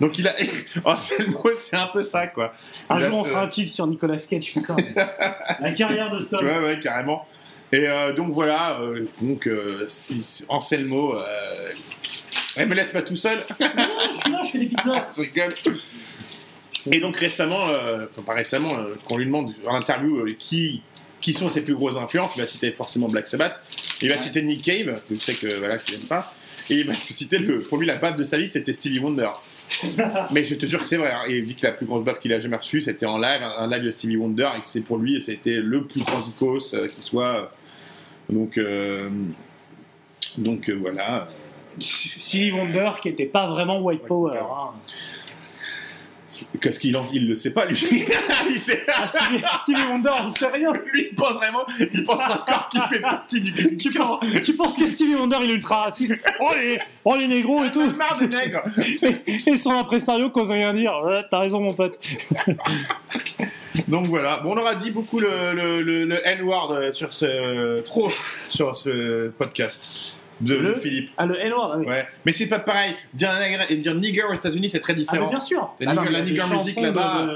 Donc 0.00 0.18
il 0.18 0.26
a. 0.28 0.32
Anselmo, 0.84 1.44
c'est 1.54 1.76
un 1.76 1.86
peu 1.88 2.02
ça, 2.02 2.26
quoi. 2.26 2.52
Un 2.88 2.98
Il 2.98 3.04
a 3.04 3.10
jour, 3.10 3.18
on 3.20 3.24
ce- 3.24 3.28
fera 3.28 3.42
un 3.42 3.48
titre 3.48 3.70
sur 3.72 3.86
Nicolas 3.86 4.16
Cage, 4.18 4.52
putain. 4.54 4.76
La 5.60 5.72
carrière 5.72 6.10
de 6.10 6.20
Stone. 6.20 6.44
Ouais, 6.44 6.58
ouais, 6.58 6.78
carrément. 6.78 7.26
Et 7.72 7.86
euh, 7.86 8.12
donc 8.12 8.30
voilà, 8.32 8.78
euh, 8.80 9.06
donc 9.20 9.46
euh, 9.46 9.84
si, 9.88 10.44
Anselmo, 10.48 11.14
euh, 11.14 11.22
elle 12.56 12.68
me 12.68 12.74
laisse 12.74 12.90
pas 12.90 13.02
tout 13.02 13.14
seul. 13.14 13.38
je 13.60 14.18
suis 14.18 14.32
là, 14.32 14.40
je 14.42 14.48
fais 14.50 14.58
des 14.58 14.66
pizzas. 14.66 15.06
je 15.14 15.20
rigole. 15.20 15.48
Et 16.90 17.00
donc 17.00 17.16
récemment, 17.16 17.68
euh, 17.68 18.06
enfin 18.10 18.22
pas 18.22 18.34
récemment, 18.34 18.78
euh, 18.78 18.94
qu'on 19.06 19.18
lui 19.18 19.26
demande 19.26 19.52
en 19.66 19.74
interview 19.74 20.20
euh, 20.20 20.34
qui, 20.38 20.82
qui 21.20 21.32
sont 21.32 21.48
ses 21.50 21.62
plus 21.62 21.74
grosses 21.74 21.96
influences, 21.96 22.32
il 22.36 22.40
va 22.40 22.46
citer 22.46 22.70
forcément 22.72 23.08
Black 23.08 23.26
Sabbath, 23.26 23.60
il 24.00 24.08
va 24.08 24.18
citer 24.20 24.42
Nick 24.42 24.62
Cave, 24.62 25.02
que 25.08 25.14
je 25.14 25.20
sais 25.20 25.34
que 25.34 25.54
voilà, 25.56 25.76
qu'il 25.78 25.96
aime 25.96 26.06
pas, 26.06 26.32
et 26.70 26.76
il 26.76 26.86
va 26.86 26.94
citer 26.94 27.38
le, 27.38 27.58
pour 27.58 27.78
lui 27.78 27.86
la 27.86 27.96
baffe 27.96 28.16
de 28.16 28.24
sa 28.24 28.38
vie, 28.38 28.48
c'était 28.48 28.72
Stevie 28.72 29.00
Wonder. 29.00 29.28
Mais 30.32 30.44
je 30.44 30.54
te 30.54 30.66
jure 30.66 30.82
que 30.82 30.88
c'est 30.88 30.96
vrai, 30.96 31.12
hein. 31.12 31.22
il 31.28 31.46
dit 31.46 31.54
que 31.54 31.66
la 31.66 31.72
plus 31.72 31.86
grosse 31.86 32.04
baffe 32.04 32.18
qu'il 32.18 32.32
a 32.32 32.40
jamais 32.40 32.56
reçue, 32.56 32.80
c'était 32.80 33.06
en 33.06 33.18
live, 33.18 33.42
un 33.42 33.68
live 33.68 33.84
de 33.84 33.90
Stevie 33.90 34.16
Wonder, 34.16 34.48
et 34.56 34.60
que 34.60 34.68
c'est 34.68 34.80
pour 34.80 34.98
lui, 34.98 35.20
c'était 35.20 35.60
le 35.60 35.84
plus 35.84 36.02
grand 36.02 36.20
icos 36.26 36.74
euh, 36.74 36.88
qui 36.88 37.02
soit. 37.02 37.52
Donc, 38.28 38.58
euh, 38.58 39.10
donc 40.38 40.68
euh, 40.68 40.74
voilà. 40.74 41.28
Stevie 41.78 42.52
Wonder 42.52 42.90
qui 43.00 43.08
était 43.08 43.26
pas 43.26 43.46
vraiment 43.48 43.80
White 43.80 44.02
Power. 44.06 44.38
hein. 44.38 44.72
Qu'est-ce 46.60 46.80
qu'il 46.80 46.96
en... 46.96 47.04
il 47.12 47.28
le 47.28 47.34
sait 47.34 47.52
pas 47.52 47.64
lui 47.64 47.78
il 48.50 48.58
sait... 48.58 48.84
Ah, 48.92 49.06
Stevie, 49.62 49.82
Wonder, 49.88 50.10
on 50.22 50.34
sait 50.34 50.46
rien. 50.46 50.72
Lui, 50.92 51.08
il 51.10 51.14
pense 51.14 51.34
vraiment, 51.34 51.64
il 51.78 52.04
pense 52.04 52.22
encore 52.22 52.68
qu'il 52.68 52.82
fait 52.90 53.00
partie 53.00 53.40
du 53.40 53.76
Tu 53.76 53.90
penses, 53.92 54.20
tu 54.44 54.52
penses 54.54 54.76
que 54.76 54.90
Stevie 54.90 55.14
Wonder 55.14 55.38
il 55.42 55.50
est 55.50 55.54
ultra 55.54 55.82
raciste 55.82 56.14
Oh 56.40 56.50
les, 56.58 56.78
oh, 57.04 57.16
les 57.16 57.28
négros 57.28 57.64
et 57.64 57.70
tout 57.70 57.82
marre 57.92 58.18
des 58.18 58.28
nègres 58.28 58.62
Et 59.46 59.58
son 59.58 59.70
impresario 59.70 60.30
cause 60.30 60.50
rien 60.50 60.74
dire. 60.74 60.92
T'as 61.30 61.38
raison 61.38 61.60
mon 61.60 61.74
pote. 61.74 61.98
Donc 63.88 64.06
voilà, 64.06 64.38
bon, 64.38 64.54
on 64.54 64.56
aura 64.56 64.74
dit 64.74 64.90
beaucoup 64.90 65.20
le, 65.20 65.52
le, 65.52 65.82
le, 65.82 66.04
le 66.04 66.26
N-word 66.26 66.72
euh, 66.72 66.92
sur 66.92 67.14
ce 67.14 67.80
trop 67.80 68.10
sur 68.48 68.76
ce 68.76 69.28
podcast 69.28 70.12
de 70.40 70.54
Le- 70.54 70.74
Philippe. 70.74 71.10
Ah 71.18 71.26
le 71.26 71.38
N-word, 71.38 71.72
ah 71.74 71.78
oui. 71.78 71.86
Ouais, 71.86 72.06
mais 72.24 72.32
c'est 72.32 72.46
pas 72.46 72.58
pareil. 72.58 72.94
Dire 73.14 73.30
et 73.68 73.76
dire 73.76 73.94
nigger 73.94 74.22
aux 74.24 74.32
États-Unis, 74.34 74.70
c'est 74.70 74.80
très 74.80 74.92
Ah, 74.94 74.96
différent. 74.96 75.24
mais 75.26 75.30
bien 75.30 75.40
sûr. 75.40 75.68
La 75.80 75.90
Ah 75.90 75.94
nigger, 75.94 76.04
mais 76.06 76.10
la 76.10 76.22
nigger 76.22 76.42
music 76.52 76.80
là-bas. 76.80 77.28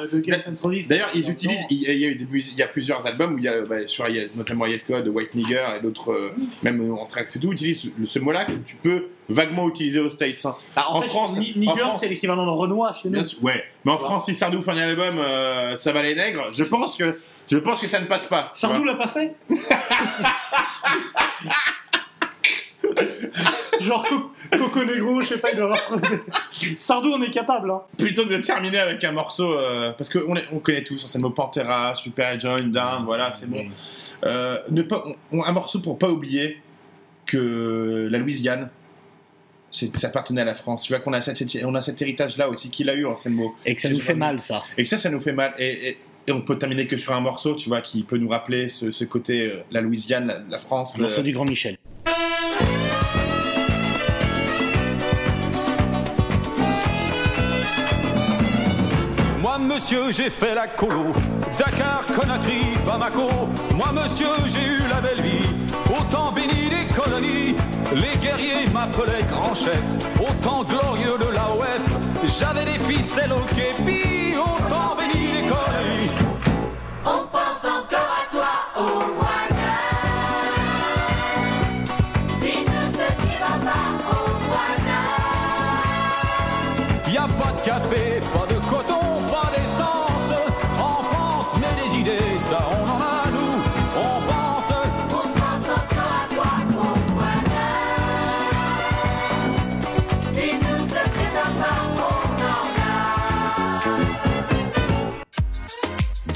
D'ailleurs, 0.89 1.11
ils 1.15 1.31
utilisent. 1.31 1.67
Il 1.71 1.83
y, 1.83 2.05
a, 2.05 2.09
eu 2.09 2.15
des 2.15 2.25
il 2.25 2.57
y 2.57 2.63
a 2.63 2.67
plusieurs 2.69 3.07
albums 3.07 3.35
où 3.35 3.39
il 3.39 3.45
y 3.45 3.49
a, 3.49 3.61
bah, 3.63 3.87
sur, 3.87 4.09
il 4.09 4.17
y 4.17 4.21
a 4.21 4.25
notamment 4.35 4.65
Riot 4.65 4.79
Code, 4.87 5.09
White 5.09 5.35
Nigger 5.35 5.65
et 5.79 5.83
d'autres, 5.83 6.13
euh, 6.13 6.35
même 6.63 6.93
en 6.93 7.05
track, 7.07 7.29
c'est 7.31 7.39
tout, 7.41 7.53
utilisent 7.53 7.91
ce- 8.07 8.19
mot-là 8.19 8.45
que 8.47 8.53
tu 8.67 8.77
peux 8.77 9.07
vaguement 9.29 9.69
utiliser 9.69 10.01
aux 10.01 10.11
States. 10.11 10.45
hein. 10.47 10.55
Bah, 10.75 10.87
en, 10.89 10.99
en 10.99 11.03
fait, 11.03 11.09
France, 11.09 11.39
en 11.39 11.77
France- 11.77 11.99
c'est 12.01 12.09
l'équivalent 12.09 12.45
de 12.47 12.51
Renoir 12.51 12.95
chez 12.97 13.09
nous. 13.09 13.15
Bien 13.15 13.23
sûr, 13.25 13.43
ouais. 13.45 13.65
Mais 13.85 13.93
en 13.93 13.99
France, 13.99 14.25
si 14.27 14.35
Sardou 14.35 14.63
fait 14.63 14.71
un 14.71 14.79
album, 14.79 15.19
euh, 15.19 15.77
ça 15.77 15.93
va 15.93 16.03
les 16.03 16.15
nègres. 16.15 16.49
Je 16.53 16.65
pense 16.65 16.97
que, 16.97 17.19
je 17.51 17.59
pense 17.59 17.81
que 17.81 17.87
ça 17.87 18.01
ne 18.01 18.07
passe 18.07 18.25
pas. 18.27 18.51
Sardou 18.55 18.83
l'a 18.85 18.95
pas 18.95 19.09
fait 19.09 19.35
Genre 23.81 24.05
Co- 24.09 24.57
Coco 24.59 24.85
Negro, 24.85 25.21
je 25.21 25.29
sais 25.29 25.39
pas, 25.39 25.51
il 25.53 25.57
doit 25.57 25.65
avoir... 25.77 26.01
Sardou 26.79 27.11
on 27.11 27.23
est 27.23 27.31
capable. 27.31 27.71
Hein. 27.71 27.83
Plutôt 27.99 28.25
que 28.25 28.35
de 28.35 28.39
terminer 28.43 28.79
avec 28.79 29.03
un 29.05 29.13
morceau, 29.13 29.53
euh, 29.53 29.93
parce 29.93 30.09
qu'on 30.09 30.37
on 30.53 30.59
connaît 30.61 30.85
tous, 30.85 31.03
hein, 31.05 31.09
c'est 31.09 31.19
le 31.19 31.23
mot 31.23 31.31
Pantera, 31.31 31.95
Super 31.95 32.39
Join, 32.39 32.71
Down, 32.71 33.05
voilà, 33.05 33.33
c'est 33.33 33.49
bon. 33.51 33.65
Euh, 34.25 34.59
ne 34.71 34.83
pas, 34.83 35.05
on- 35.33 35.43
un 35.43 35.53
morceau 35.53 35.81
pour 35.81 35.99
pas 35.99 36.09
oublier 36.09 36.59
que 37.27 38.09
la 38.11 38.19
Louisiane, 38.19 38.71
c'est- 39.71 39.95
ça 39.97 40.07
appartenait 40.07 40.43
à 40.43 40.45
la 40.45 40.55
France. 40.55 40.85
Tu 40.85 40.93
vois 40.93 41.01
qu'on 41.01 41.13
a 41.13 41.21
cet, 41.21 41.43
on 41.65 41.75
a 41.75 41.83
cet 41.83 42.01
héritage-là 42.01 42.49
aussi 42.49 42.71
qu'il 42.71 42.89
a 42.89 42.95
eu 42.95 43.07
en 43.07 43.17
mot. 43.31 43.55
Et 43.67 43.75
que 43.75 43.81
ça 43.81 43.89
nous 43.91 44.01
fait 44.01 44.15
mal 44.15 44.41
ça. 44.41 44.63
Et 44.79 44.85
que 44.85 44.89
ça, 44.89 44.99
ça 44.99 45.11
nous 45.11 45.21
fait 45.21 45.33
mal. 45.33 45.53
Et, 45.59 45.89
et- 45.89 45.99
et 46.27 46.33
on 46.33 46.41
peut 46.41 46.57
terminer 46.59 46.87
que 46.87 46.97
sur 46.97 47.13
un 47.13 47.21
morceau, 47.21 47.55
tu 47.55 47.69
vois, 47.69 47.83
qui 47.83 48.03
peut 48.03 48.17
nous 48.17 48.29
rappeler 48.31 48.71
ce, 48.71 48.93
ce 48.93 49.05
côté, 49.05 49.51
euh, 49.53 49.57
la 49.71 49.83
Louisiane, 49.83 50.27
la, 50.27 50.39
la 50.49 50.59
France. 50.59 50.95
Un 50.97 51.03
morceau 51.03 51.19
le- 51.19 51.25
du 51.25 51.33
Grand 51.35 51.45
Michel. 51.45 51.77
Monsieur, 59.65 60.13
j'ai 60.13 60.31
fait 60.31 60.55
la 60.55 60.67
colo. 60.67 61.13
Dakar, 61.59 62.05
Conakry, 62.07 62.77
Bamako. 62.87 63.49
Moi, 63.75 63.93
monsieur, 63.93 64.35
j'ai 64.47 64.65
eu 64.65 64.83
la 64.89 65.01
belle 65.01 65.21
vie. 65.21 65.49
Autant 65.99 66.33
béni 66.33 66.69
des 66.69 66.87
colonies. 66.95 67.55
Les 67.95 68.17
guerriers 68.21 68.69
m'appelaient 68.73 69.25
grand 69.31 69.55
chef. 69.55 69.83
Autant 70.21 70.65
glorieux 70.65 71.19
de 71.19 71.33
l'AOF. 71.33 71.85
J'avais 72.39 72.65
des 72.65 72.79
ficelles 72.79 73.33
au 73.33 73.45
képi. 73.55 74.35
Autant 74.37 74.97
béni 74.97 75.27
des 75.33 75.49
colonies. 75.49 76.11
On 77.05 77.27
pense 77.27 77.65
encore 77.65 78.24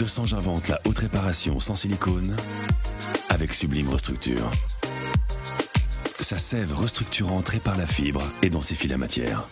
Desange 0.08 0.32
invente 0.32 0.68
la 0.68 0.80
haute 0.86 1.00
réparation 1.00 1.60
sans 1.60 1.76
silicone 1.76 2.34
avec 3.28 3.52
Sublime 3.52 3.90
Restructure. 3.90 4.48
Sa 6.20 6.38
sève 6.38 6.72
restructurante 6.74 7.50
répare 7.50 7.76
la 7.76 7.86
fibre 7.86 8.24
et 8.40 8.48
densifie 8.48 8.88
la 8.88 8.96
matière. 8.96 9.46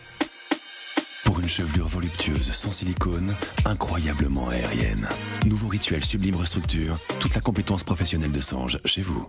Pour 1.26 1.40
une 1.40 1.48
chevelure 1.48 1.88
voluptueuse 1.88 2.52
sans 2.52 2.70
silicone, 2.70 3.36
incroyablement 3.66 4.48
aérienne. 4.48 5.06
Nouveau 5.44 5.68
rituel 5.68 6.02
Sublime 6.02 6.36
Restructure, 6.36 6.96
toute 7.20 7.34
la 7.34 7.42
compétence 7.42 7.84
professionnelle 7.84 8.32
de 8.32 8.40
Sange 8.40 8.80
chez 8.86 9.02
vous. 9.02 9.28